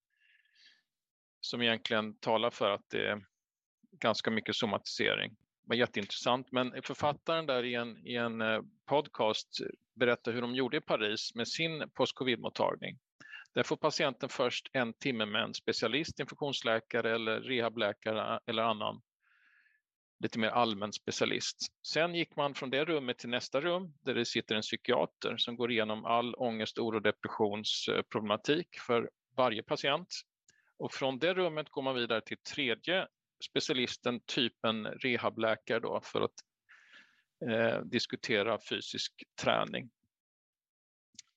som 1.42 1.62
egentligen 1.62 2.20
talar 2.20 2.50
för 2.50 2.72
att 2.72 2.90
det 2.90 3.08
är 3.08 3.26
ganska 4.00 4.32
mycket 4.32 4.56
somatisering. 4.56 5.30
Det 5.32 5.70
var 5.70 5.76
jätteintressant, 5.76 6.52
men 6.52 6.82
författaren 6.84 7.46
där 7.46 7.64
i 7.64 7.76
en, 7.76 8.08
i 8.08 8.16
en 8.16 8.42
eh, 8.42 8.62
podcast 8.86 9.48
berättar 9.96 10.32
hur 10.32 10.42
de 10.42 10.56
gjorde 10.56 10.78
i 10.78 10.82
Paris 10.82 11.36
med 11.36 11.48
sin 11.48 11.90
post-covid-mottagning. 11.94 12.98
Där 13.54 13.64
får 13.64 13.78
patienten 13.78 14.30
först 14.30 14.70
en 14.74 14.94
timme 14.94 15.26
med 15.26 15.44
en 15.44 15.54
specialist, 15.54 16.20
infektionsläkare 16.20 17.16
eller 17.16 17.42
rehabläkare 17.42 18.34
eh, 18.34 18.40
eller 18.46 18.64
annan 18.64 19.02
lite 20.20 20.40
mer 20.40 20.50
allmän 20.50 20.94
specialist. 20.94 21.58
Sen 21.88 22.16
gick 22.16 22.36
man 22.36 22.54
från 22.54 22.70
det 22.70 22.86
rummet 22.86 23.18
till 23.18 23.30
nästa 23.30 23.62
rum 23.62 23.94
där 24.02 24.14
det 24.14 24.26
sitter 24.26 24.56
en 24.56 24.62
psykiater 24.62 25.38
som 25.38 25.56
går 25.56 25.72
igenom 25.72 26.06
all 26.06 26.36
ångest, 26.36 26.80
oro 26.80 26.96
och 26.96 27.02
depressionsproblematik 27.02 28.68
eh, 28.76 28.82
för 28.88 29.10
varje 29.38 29.64
patient 29.64 30.08
och 30.78 30.94
från 30.94 31.20
det 31.20 31.34
rummet 31.34 31.70
går 31.70 31.82
man 31.82 31.96
vidare 31.96 32.22
till 32.22 32.38
tredje 32.38 33.08
specialisten 33.50 34.20
typen 34.20 34.86
rehabläkare 34.86 35.80
då 35.80 36.02
för 36.04 36.22
att 36.22 36.34
eh, 37.50 37.82
diskutera 37.82 38.60
fysisk 38.70 39.24
träning. 39.42 39.90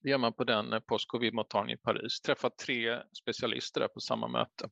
Det 0.02 0.10
gör 0.10 0.18
man 0.18 0.32
på 0.32 0.44
den 0.44 0.82
post-covid-mottagningen 0.82 1.78
i 1.78 1.82
Paris. 1.82 2.20
Träffar 2.20 2.50
tre 2.50 3.02
specialister 3.22 3.80
där 3.80 3.88
på 3.88 4.00
samma 4.00 4.28
möte. 4.28 4.70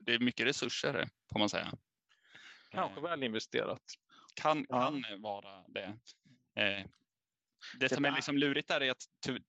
Det 0.00 0.14
är 0.14 0.18
mycket 0.18 0.46
resurser 0.46 1.08
får 1.32 1.38
man 1.38 1.48
säga. 1.48 1.72
Kanske 2.70 3.00
väl 3.00 3.22
investerat. 3.22 3.82
Kan, 4.34 4.66
kan 4.66 5.04
ja. 5.10 5.16
vara 5.18 5.64
det. 5.68 5.98
Eh, 6.62 6.86
det 7.80 7.88
som 7.88 8.04
är 8.04 8.12
liksom 8.12 8.38
lurigt 8.38 8.68
där 8.68 8.80
är 8.80 8.90
att 8.90 9.02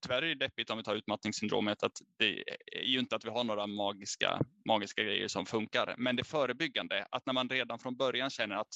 tyvärr 0.03 0.21
är 0.21 0.27
det 0.27 0.35
deppigt 0.35 0.69
om 0.69 0.77
vi 0.77 0.83
tar 0.83 0.95
utmattningssyndromet 0.95 1.83
att 1.83 1.97
det 2.17 2.43
är 2.65 2.83
ju 2.83 2.99
inte 2.99 3.15
att 3.15 3.25
vi 3.25 3.29
har 3.29 3.43
några 3.43 3.67
magiska, 3.67 4.41
magiska 4.67 5.03
grejer 5.03 5.27
som 5.27 5.45
funkar. 5.45 5.95
Men 5.97 6.15
det 6.15 6.23
förebyggande, 6.23 7.07
att 7.11 7.25
när 7.25 7.33
man 7.33 7.49
redan 7.49 7.79
från 7.79 7.97
början 7.97 8.29
känner 8.29 8.55
att, 8.55 8.73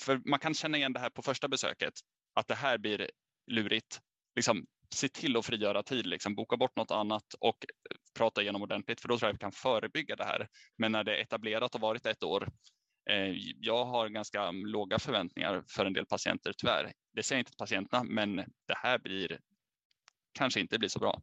för 0.00 0.20
man 0.24 0.38
kan 0.38 0.54
känna 0.54 0.78
igen 0.78 0.92
det 0.92 1.00
här 1.00 1.10
på 1.10 1.22
första 1.22 1.48
besöket, 1.48 1.94
att 2.34 2.48
det 2.48 2.54
här 2.54 2.78
blir 2.78 3.10
lurigt. 3.46 4.00
Liksom, 4.36 4.66
se 4.94 5.08
till 5.08 5.36
att 5.36 5.46
frigöra 5.46 5.82
tid, 5.82 6.06
liksom, 6.06 6.34
boka 6.34 6.56
bort 6.56 6.76
något 6.76 6.90
annat 6.90 7.34
och 7.40 7.66
prata 8.18 8.42
igenom 8.42 8.62
ordentligt, 8.62 9.00
för 9.00 9.08
då 9.08 9.18
tror 9.18 9.28
jag 9.28 9.32
vi 9.32 9.38
kan 9.38 9.52
förebygga 9.52 10.16
det 10.16 10.24
här. 10.24 10.48
Men 10.78 10.92
när 10.92 11.04
det 11.04 11.16
är 11.16 11.22
etablerat 11.22 11.74
och 11.74 11.80
varit 11.80 12.06
ett 12.06 12.22
år, 12.22 12.48
Eh, 13.08 13.34
jag 13.60 13.84
har 13.84 14.08
ganska 14.08 14.42
mm, 14.42 14.66
låga 14.66 14.98
förväntningar 14.98 15.64
för 15.68 15.86
en 15.86 15.92
del 15.92 16.06
patienter 16.06 16.52
tyvärr. 16.58 16.92
Det 17.12 17.22
säger 17.22 17.38
inte 17.38 17.50
till 17.50 17.58
patienterna, 17.58 18.04
men 18.04 18.36
det 18.36 18.76
här 18.76 18.98
blir 18.98 19.38
kanske 20.32 20.60
inte 20.60 20.78
blir 20.78 20.88
så 20.88 20.98
bra. 20.98 21.22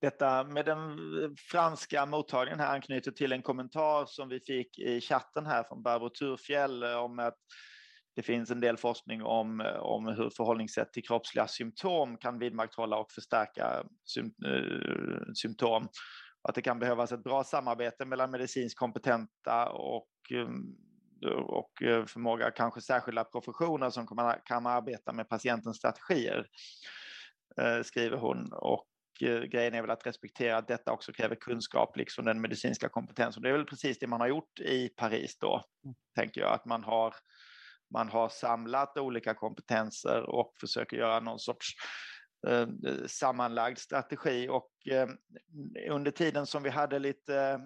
Detta 0.00 0.44
med 0.44 0.64
den 0.64 0.90
eh, 1.22 1.30
franska 1.36 2.06
mottagningen 2.06 2.60
här 2.60 2.74
anknyter 2.74 3.10
till 3.10 3.32
en 3.32 3.42
kommentar 3.42 4.06
som 4.06 4.28
vi 4.28 4.40
fick 4.40 4.78
i 4.78 5.00
chatten 5.00 5.46
här 5.46 5.62
från 5.62 5.82
Barbro 5.82 6.08
Turfjell 6.08 6.82
eh, 6.82 6.94
om 6.94 7.18
att 7.18 7.38
det 8.16 8.22
finns 8.22 8.50
en 8.50 8.60
del 8.60 8.76
forskning 8.76 9.22
om, 9.22 9.60
om 9.80 10.06
hur 10.06 10.30
förhållningssätt 10.30 10.92
till 10.92 11.02
kroppsliga 11.02 11.48
symptom 11.48 12.16
kan 12.16 12.38
vidmakthålla 12.38 12.96
och 12.96 13.10
förstärka 13.12 13.84
sym, 14.04 14.32
symptom 15.34 15.88
att 16.42 16.54
det 16.54 16.62
kan 16.62 16.78
behövas 16.78 17.12
ett 17.12 17.24
bra 17.24 17.44
samarbete 17.44 18.04
mellan 18.04 18.30
medicinskt 18.30 18.78
kompetenta 18.78 19.68
och, 19.68 20.08
um, 20.34 20.76
och 21.46 21.82
eh, 21.82 22.04
förmåga, 22.04 22.50
kanske 22.50 22.80
särskilda 22.80 23.24
professioner 23.24 23.90
som 23.90 24.06
kan 24.44 24.66
arbeta 24.66 25.12
med 25.12 25.28
patientens 25.28 25.76
strategier, 25.76 26.46
eh, 27.60 27.82
skriver 27.82 28.16
hon. 28.16 28.52
Och 28.52 28.86
eh, 29.22 29.40
grejen 29.40 29.74
är 29.74 29.80
väl 29.80 29.90
att 29.90 30.06
respektera 30.06 30.56
att 30.56 30.68
detta 30.68 30.92
också 30.92 31.12
kräver 31.12 31.34
kunskap, 31.34 31.96
liksom 31.96 32.24
den 32.24 32.40
medicinska 32.40 32.88
kompetensen. 32.88 33.42
Det 33.42 33.48
är 33.48 33.52
väl 33.52 33.66
precis 33.66 33.98
det 33.98 34.06
man 34.06 34.20
har 34.20 34.28
gjort 34.28 34.60
i 34.60 34.88
Paris 34.88 35.38
då, 35.38 35.64
mm. 35.84 35.94
tänker 36.14 36.40
jag, 36.40 36.54
att 36.54 36.64
man 36.64 36.84
har 36.84 37.14
man 37.92 38.08
har 38.08 38.28
samlat 38.28 38.98
olika 38.98 39.34
kompetenser 39.34 40.22
och 40.22 40.54
försöker 40.60 40.96
göra 40.96 41.20
någon 41.20 41.38
sorts 41.38 41.74
Eh, 42.46 42.66
sammanlagd 43.06 43.78
strategi 43.78 44.48
och 44.48 44.70
eh, 44.90 45.08
under 45.90 46.10
tiden 46.10 46.46
som 46.46 46.62
vi 46.62 46.70
hade 46.70 46.98
lite 46.98 47.60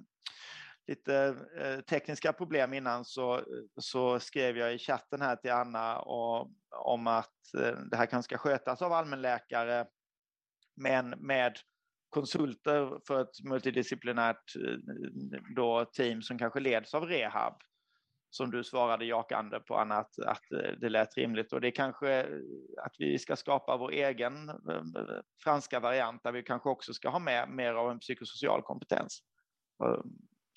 lite 0.86 1.36
eh, 1.58 1.80
tekniska 1.80 2.32
problem 2.32 2.72
innan 2.72 3.04
så, 3.04 3.42
så 3.80 4.20
skrev 4.20 4.56
jag 4.58 4.74
i 4.74 4.78
chatten 4.78 5.20
här 5.20 5.36
till 5.36 5.52
Anna 5.52 5.98
och, 5.98 6.50
om 6.70 7.06
att 7.06 7.34
det 7.90 7.96
här 7.96 8.06
kanske 8.06 8.28
ska 8.28 8.38
skötas 8.38 8.82
av 8.82 8.92
allmänläkare 8.92 9.86
men 10.76 11.10
med 11.10 11.58
konsulter 12.10 13.00
för 13.06 13.22
ett 13.22 13.44
multidisciplinärt 13.44 14.54
då, 15.56 15.84
team 15.84 16.22
som 16.22 16.38
kanske 16.38 16.60
leds 16.60 16.94
av 16.94 17.06
rehab 17.06 17.62
som 18.34 18.50
du 18.50 18.64
svarade 18.64 19.04
jakande 19.04 19.60
på 19.60 19.76
Anna, 19.76 19.94
att, 19.94 20.18
att 20.18 20.42
det 20.80 20.88
lät 20.88 21.16
rimligt. 21.16 21.52
Och 21.52 21.60
det 21.60 21.68
är 21.68 21.70
kanske 21.70 22.20
eh, 22.20 22.38
att 22.82 22.94
vi 22.98 23.18
ska 23.18 23.36
skapa 23.36 23.76
vår 23.76 23.92
egen 23.92 24.48
eh, 24.48 25.20
franska 25.44 25.80
variant 25.80 26.22
där 26.22 26.32
vi 26.32 26.42
kanske 26.42 26.68
också 26.68 26.94
ska 26.94 27.08
ha 27.08 27.18
med 27.18 27.48
mer 27.48 27.74
av 27.74 27.90
en 27.90 27.98
psykosocial 27.98 28.62
kompetens. 28.62 29.22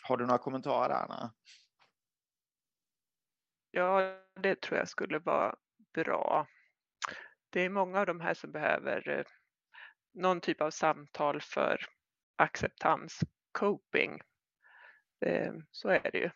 Har 0.04 0.18
du 0.18 0.26
några 0.26 0.38
kommentarer 0.38 0.90
där, 0.90 0.96
Anna? 0.96 1.34
Ja, 3.72 4.20
det 4.42 4.62
tror 4.62 4.78
jag 4.78 4.90
skulle 4.90 5.20
vara 5.20 5.56
bra. 5.94 6.48
Det 7.50 7.62
är 7.62 7.70
många 7.70 8.00
av 8.00 8.06
de 8.06 8.22
här 8.22 8.34
som 8.34 8.52
behöver 8.52 9.26
någon 10.14 10.42
typ 10.42 10.62
av 10.62 10.72
samtal 10.72 11.42
för 11.42 11.86
acceptans, 12.36 13.20
coping. 13.52 14.22
Så 15.72 15.90
är 15.90 16.12
det 16.12 16.18
ju 16.18 16.30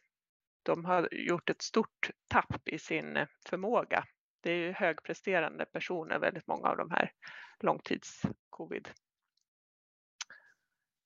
de 0.64 0.86
har 0.86 1.10
gjort 1.12 1.50
ett 1.50 1.62
stort 1.62 2.10
tapp 2.28 2.68
i 2.68 2.80
sin 2.80 3.18
eh, 3.18 3.28
förmåga. 3.50 4.06
Det 4.42 4.52
är 4.52 4.58
ju 4.58 4.72
högpresterande 4.72 5.66
personer, 5.66 6.20
väldigt 6.20 6.48
många 6.48 6.68
av 6.68 6.78
de 6.78 6.92
här 6.92 7.12
långtidscovid. 7.60 8.90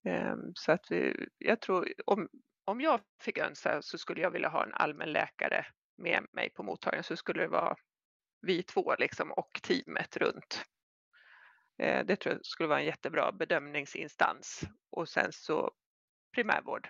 Ehm, 0.05 0.51
så 0.53 0.71
att 0.71 0.91
vi, 0.91 1.27
jag 1.37 1.61
tror, 1.61 1.93
om, 2.05 2.29
om 2.65 2.81
jag 2.81 3.01
fick 3.21 3.37
önska 3.37 3.81
så 3.81 3.97
skulle 3.97 4.21
jag 4.21 4.31
vilja 4.31 4.49
ha 4.49 4.63
en 4.63 4.73
allmän 4.73 5.11
läkare 5.11 5.65
med 5.97 6.25
mig 6.33 6.49
på 6.49 6.63
mottagningen 6.63 7.03
så 7.03 7.17
skulle 7.17 7.41
det 7.41 7.47
vara 7.47 7.75
vi 8.41 8.63
två 8.63 8.95
liksom 8.99 9.31
och 9.31 9.59
teamet 9.63 10.17
runt. 10.17 10.65
Ehm, 11.77 12.05
det 12.05 12.15
tror 12.15 12.35
jag 12.35 12.45
skulle 12.45 12.69
vara 12.69 12.79
en 12.79 12.85
jättebra 12.85 13.31
bedömningsinstans 13.31 14.63
och 14.89 15.09
sen 15.09 15.31
så 15.31 15.71
primärvård 16.35 16.89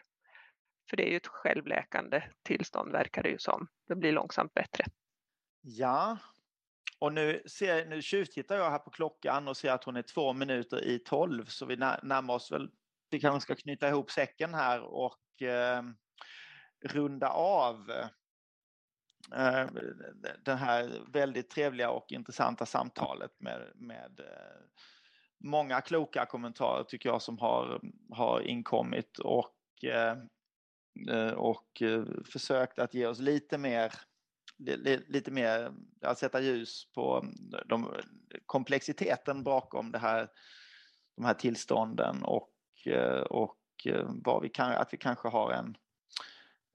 för 0.89 0.97
det 0.97 1.07
är 1.07 1.11
ju 1.11 1.17
ett 1.17 1.27
självläkande 1.27 2.23
tillstånd 2.43 2.91
verkar 2.91 3.23
det 3.23 3.29
ju 3.29 3.39
som. 3.39 3.67
Det 3.87 3.95
blir 3.95 4.11
långsamt 4.11 4.53
bättre. 4.53 4.85
Ja, 5.61 6.17
och 6.99 7.13
nu, 7.13 7.41
ser, 7.45 7.85
nu 7.85 8.01
tjuvtittar 8.01 8.55
jag 8.55 8.71
här 8.71 8.79
på 8.79 8.89
klockan 8.89 9.47
och 9.47 9.57
ser 9.57 9.71
att 9.71 9.83
hon 9.83 9.95
är 9.95 10.01
två 10.01 10.33
minuter 10.33 10.83
i 10.83 10.99
tolv 10.99 11.45
så 11.45 11.65
vi 11.65 11.75
närmar 11.75 12.33
oss 12.33 12.51
väl, 12.51 12.69
vi 13.09 13.19
kanske 13.19 13.41
ska 13.41 13.61
knyta 13.61 13.89
ihop 13.89 14.11
säcken 14.11 14.53
här 14.53 14.81
och 14.81 15.41
eh, 15.41 15.83
runda 16.85 17.29
av 17.29 17.91
eh, 19.35 19.67
det 20.45 20.53
här 20.53 21.01
väldigt 21.13 21.49
trevliga 21.49 21.89
och 21.89 22.11
intressanta 22.11 22.65
samtalet 22.65 23.31
med, 23.39 23.71
med 23.75 24.19
eh, 24.19 24.61
många 25.43 25.81
kloka 25.81 26.25
kommentarer 26.25 26.83
tycker 26.83 27.09
jag 27.09 27.21
som 27.21 27.37
har, 27.37 27.81
har 28.11 28.41
inkommit 28.41 29.19
och 29.19 29.83
eh, 29.83 30.17
Eh, 31.09 31.33
och 31.33 31.81
eh, 31.81 32.03
försökt 32.25 32.79
att 32.79 32.93
ge 32.93 33.07
oss 33.07 33.19
lite 33.19 33.57
mer 33.57 33.93
lite 35.07 35.31
mer, 35.31 35.73
att 36.01 36.19
sätta 36.19 36.41
ljus 36.41 36.91
på 36.93 37.17
mm, 37.17 37.35
de, 37.65 37.93
komplexiteten 38.45 39.43
bakom 39.43 39.91
det 39.91 39.97
här, 39.97 40.29
de 41.15 41.25
här 41.25 41.33
tillstånden 41.33 42.23
och, 42.23 42.51
eh, 42.85 43.21
och 43.21 43.57
vad 44.23 44.41
vi 44.41 44.49
kan, 44.49 44.71
att 44.71 44.93
vi 44.93 44.97
kanske 44.97 45.27
har 45.27 45.51
en, 45.51 45.77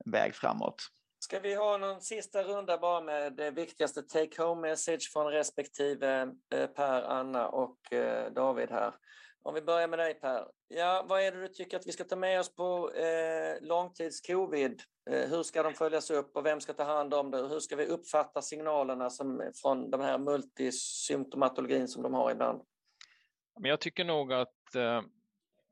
en 0.05 0.12
väg 0.12 0.34
framåt. 0.34 0.82
Ska 1.18 1.40
vi 1.40 1.55
ha 1.55 1.78
någon 1.78 2.01
sista 2.01 2.42
runda 2.42 2.78
bara 2.78 3.01
med 3.01 3.32
det 3.32 3.51
viktigaste 3.51 4.02
take 4.02 4.42
home 4.42 4.68
message 4.68 5.12
från 5.12 5.32
respektive 5.32 6.34
Per, 6.76 7.02
Anna 7.02 7.48
och 7.48 7.78
David 8.34 8.70
här? 8.70 8.94
Om 9.42 9.54
vi 9.54 9.62
börjar 9.62 9.88
med 9.88 9.98
dig 9.98 10.14
Per. 10.14 10.48
Ja, 10.68 11.06
vad 11.08 11.22
är 11.22 11.32
det 11.32 11.40
du 11.40 11.48
tycker 11.48 11.76
att 11.76 11.86
vi 11.86 11.92
ska 11.92 12.04
ta 12.04 12.16
med 12.16 12.40
oss 12.40 12.54
på 12.54 12.92
eh, 12.92 13.60
långtidscovid? 13.60 14.82
Eh, 15.10 15.30
hur 15.30 15.42
ska 15.42 15.62
de 15.62 15.74
följas 15.74 16.10
upp 16.10 16.36
och 16.36 16.46
vem 16.46 16.60
ska 16.60 16.72
ta 16.72 16.84
hand 16.84 17.14
om 17.14 17.30
det? 17.30 17.48
Hur 17.48 17.60
ska 17.60 17.76
vi 17.76 17.86
uppfatta 17.86 18.42
signalerna 18.42 19.10
som, 19.10 19.52
från 19.54 19.90
den 19.90 20.00
här 20.00 20.18
multisymptomatologin 20.18 21.88
som 21.88 22.02
de 22.02 22.14
har 22.14 22.30
ibland? 22.30 22.62
Men 23.60 23.70
jag 23.70 23.80
tycker 23.80 24.04
nog 24.04 24.32
att 24.32 24.74
eh, 24.74 25.02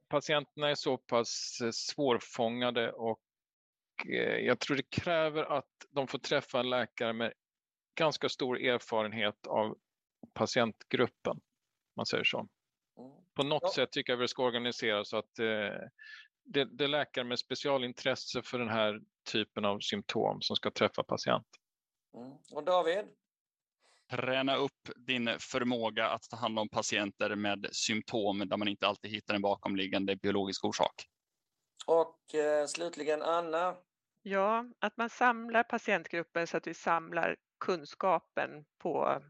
patienterna 0.08 0.70
är 0.70 0.74
så 0.74 0.96
pass 0.96 1.58
eh, 1.62 1.70
svårfångade 1.70 2.92
och 2.92 3.20
eh, 4.08 4.38
jag 4.38 4.60
tror 4.60 4.76
det 4.76 4.90
kräver 4.90 5.42
att 5.42 5.72
de 5.90 6.08
får 6.08 6.18
träffa 6.18 6.60
en 6.60 6.70
läkare 6.70 7.12
med 7.12 7.32
ganska 7.98 8.28
stor 8.28 8.60
erfarenhet 8.60 9.46
av 9.46 9.78
patientgruppen. 10.34 11.40
Man 11.96 12.06
säger 12.06 12.24
så. 12.24 12.48
På 13.38 13.44
något 13.44 13.62
ja. 13.62 13.72
sätt 13.72 13.92
tycker 13.92 14.12
jag 14.12 14.18
vi 14.18 14.28
ska 14.28 14.44
organisera 14.44 15.04
så 15.04 15.16
att 15.16 15.38
eh, 15.38 15.46
det, 16.44 16.64
det 16.64 16.84
är 16.84 16.88
läkare 16.88 17.24
med 17.24 17.38
specialintresse 17.38 18.42
för 18.42 18.58
den 18.58 18.68
här 18.68 19.00
typen 19.32 19.64
av 19.64 19.80
symptom 19.80 20.42
som 20.42 20.56
ska 20.56 20.70
träffa 20.70 21.02
patient. 21.02 21.46
Mm. 22.14 22.32
Och 22.52 22.64
David? 22.64 23.04
Träna 24.10 24.56
upp 24.56 24.90
din 24.96 25.30
förmåga 25.38 26.08
att 26.08 26.22
ta 26.30 26.36
hand 26.36 26.58
om 26.58 26.68
patienter 26.68 27.34
med 27.34 27.68
symptom 27.72 28.48
där 28.48 28.56
man 28.56 28.68
inte 28.68 28.86
alltid 28.86 29.10
hittar 29.10 29.34
en 29.34 29.42
bakomliggande 29.42 30.16
biologisk 30.16 30.64
orsak. 30.64 30.94
Och 31.86 32.34
eh, 32.34 32.66
slutligen 32.66 33.22
Anna? 33.22 33.76
Ja, 34.22 34.64
att 34.78 34.96
man 34.96 35.10
samlar 35.10 35.62
patientgruppen 35.62 36.46
så 36.46 36.56
att 36.56 36.66
vi 36.66 36.74
samlar 36.74 37.36
kunskapen 37.60 38.64
på 38.78 39.22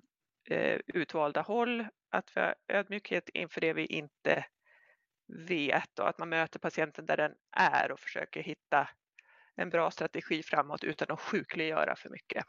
eh, 0.50 0.80
utvalda 0.86 1.40
håll 1.40 1.86
att 2.10 2.36
vi 2.36 2.40
har 2.40 2.54
ödmjukhet 2.68 3.28
inför 3.28 3.60
det 3.60 3.72
vi 3.72 3.86
inte 3.86 4.44
vet 5.48 5.98
och 5.98 6.08
att 6.08 6.18
man 6.18 6.28
möter 6.28 6.58
patienten 6.58 7.06
där 7.06 7.16
den 7.16 7.34
är 7.56 7.92
och 7.92 8.00
försöker 8.00 8.42
hitta 8.42 8.88
en 9.56 9.70
bra 9.70 9.90
strategi 9.90 10.42
framåt 10.42 10.84
utan 10.84 11.10
att 11.10 11.20
sjukliggöra 11.20 11.96
för 11.96 12.10
mycket. 12.10 12.44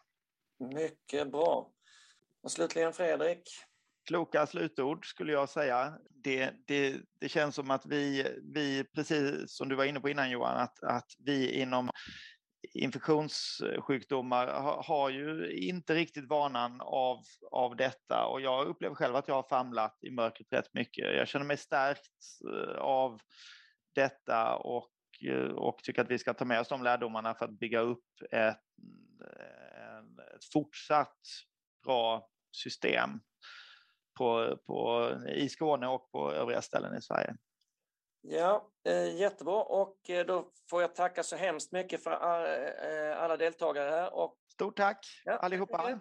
Mycket 0.60 1.32
bra. 1.32 1.72
Och 2.42 2.52
slutligen 2.52 2.94
Fredrik? 2.94 3.44
Kloka 4.08 4.48
slutord 4.48 5.06
skulle 5.06 5.32
jag 5.32 5.50
säga. 5.50 5.94
Det, 6.10 6.54
det, 6.68 7.02
det 7.20 7.30
känns 7.30 7.56
som 7.56 7.72
att 7.72 7.86
vi, 7.86 8.38
vi, 8.54 8.84
precis 8.84 9.52
som 9.52 9.70
du 9.70 9.76
var 9.76 9.86
inne 9.86 10.00
på 10.00 10.10
innan 10.10 10.32
Johan, 10.32 10.58
att, 10.58 10.84
att 10.84 11.12
vi 11.18 11.52
inom 11.52 11.90
infektionssjukdomar 12.74 14.48
har, 14.48 14.84
har 14.84 15.10
ju 15.10 15.52
inte 15.52 15.96
riktigt 15.96 16.30
vanan 16.30 16.82
av, 16.82 17.24
av 17.52 17.76
detta 17.76 18.26
och 18.26 18.42
jag 18.42 18.68
upplever 18.68 18.96
själv 18.96 19.16
att 19.16 19.28
jag 19.28 19.36
har 19.36 19.44
famlat 19.44 19.98
i 20.02 20.12
mörkret 20.12 20.54
rätt 20.54 20.74
mycket. 20.74 21.16
Jag 21.16 21.28
känner 21.28 21.46
mig 21.46 21.58
stärkt 21.58 22.42
eh, 22.54 22.80
av 22.80 23.20
detta 23.96 24.56
och, 24.56 24.92
eh, 25.28 25.52
och 25.52 25.78
tycker 25.84 26.02
att 26.02 26.12
vi 26.12 26.20
ska 26.20 26.34
ta 26.34 26.46
med 26.46 26.60
oss 26.60 26.68
de 26.68 26.84
lärdomarna 26.84 27.34
för 27.34 27.46
att 27.46 27.60
bygga 27.60 27.80
upp 27.80 28.06
ett, 28.32 28.58
ett 30.36 30.46
fortsatt 30.54 31.18
bra 31.86 32.30
system 32.52 33.10
på, 34.18 34.58
på, 34.66 35.12
i 35.36 35.50
Skåne 35.50 35.88
och 35.88 36.12
på 36.12 36.34
övriga 36.34 36.62
ställen 36.62 36.98
i 36.98 37.02
Sverige. 37.02 37.36
Ja, 38.22 38.70
eh, 38.86 39.16
jättebra 39.16 39.64
och 39.64 40.10
eh, 40.10 40.26
då 40.26 40.52
får 40.70 40.82
jag 40.82 40.96
tacka 40.96 41.24
så 41.24 41.36
hemskt 41.36 41.72
mycket 41.72 42.04
för 42.04 42.12
eh, 42.12 43.24
alla 43.24 43.38
deltagare 43.38 43.90
här. 43.90 44.14
Och... 44.14 44.36
Stort 44.54 44.78
tack 44.78 45.06
ja, 45.26 45.38
allihopa. 45.38 45.78
Tack. 45.78 45.98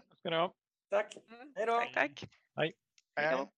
Tack. 0.91 1.17
Mm, 1.29 1.53
Hej 1.57 1.67
då. 1.67 1.79
Tack, 1.79 1.95
tack. 1.95 2.25
Hej. 2.57 2.77
Hej. 3.17 3.49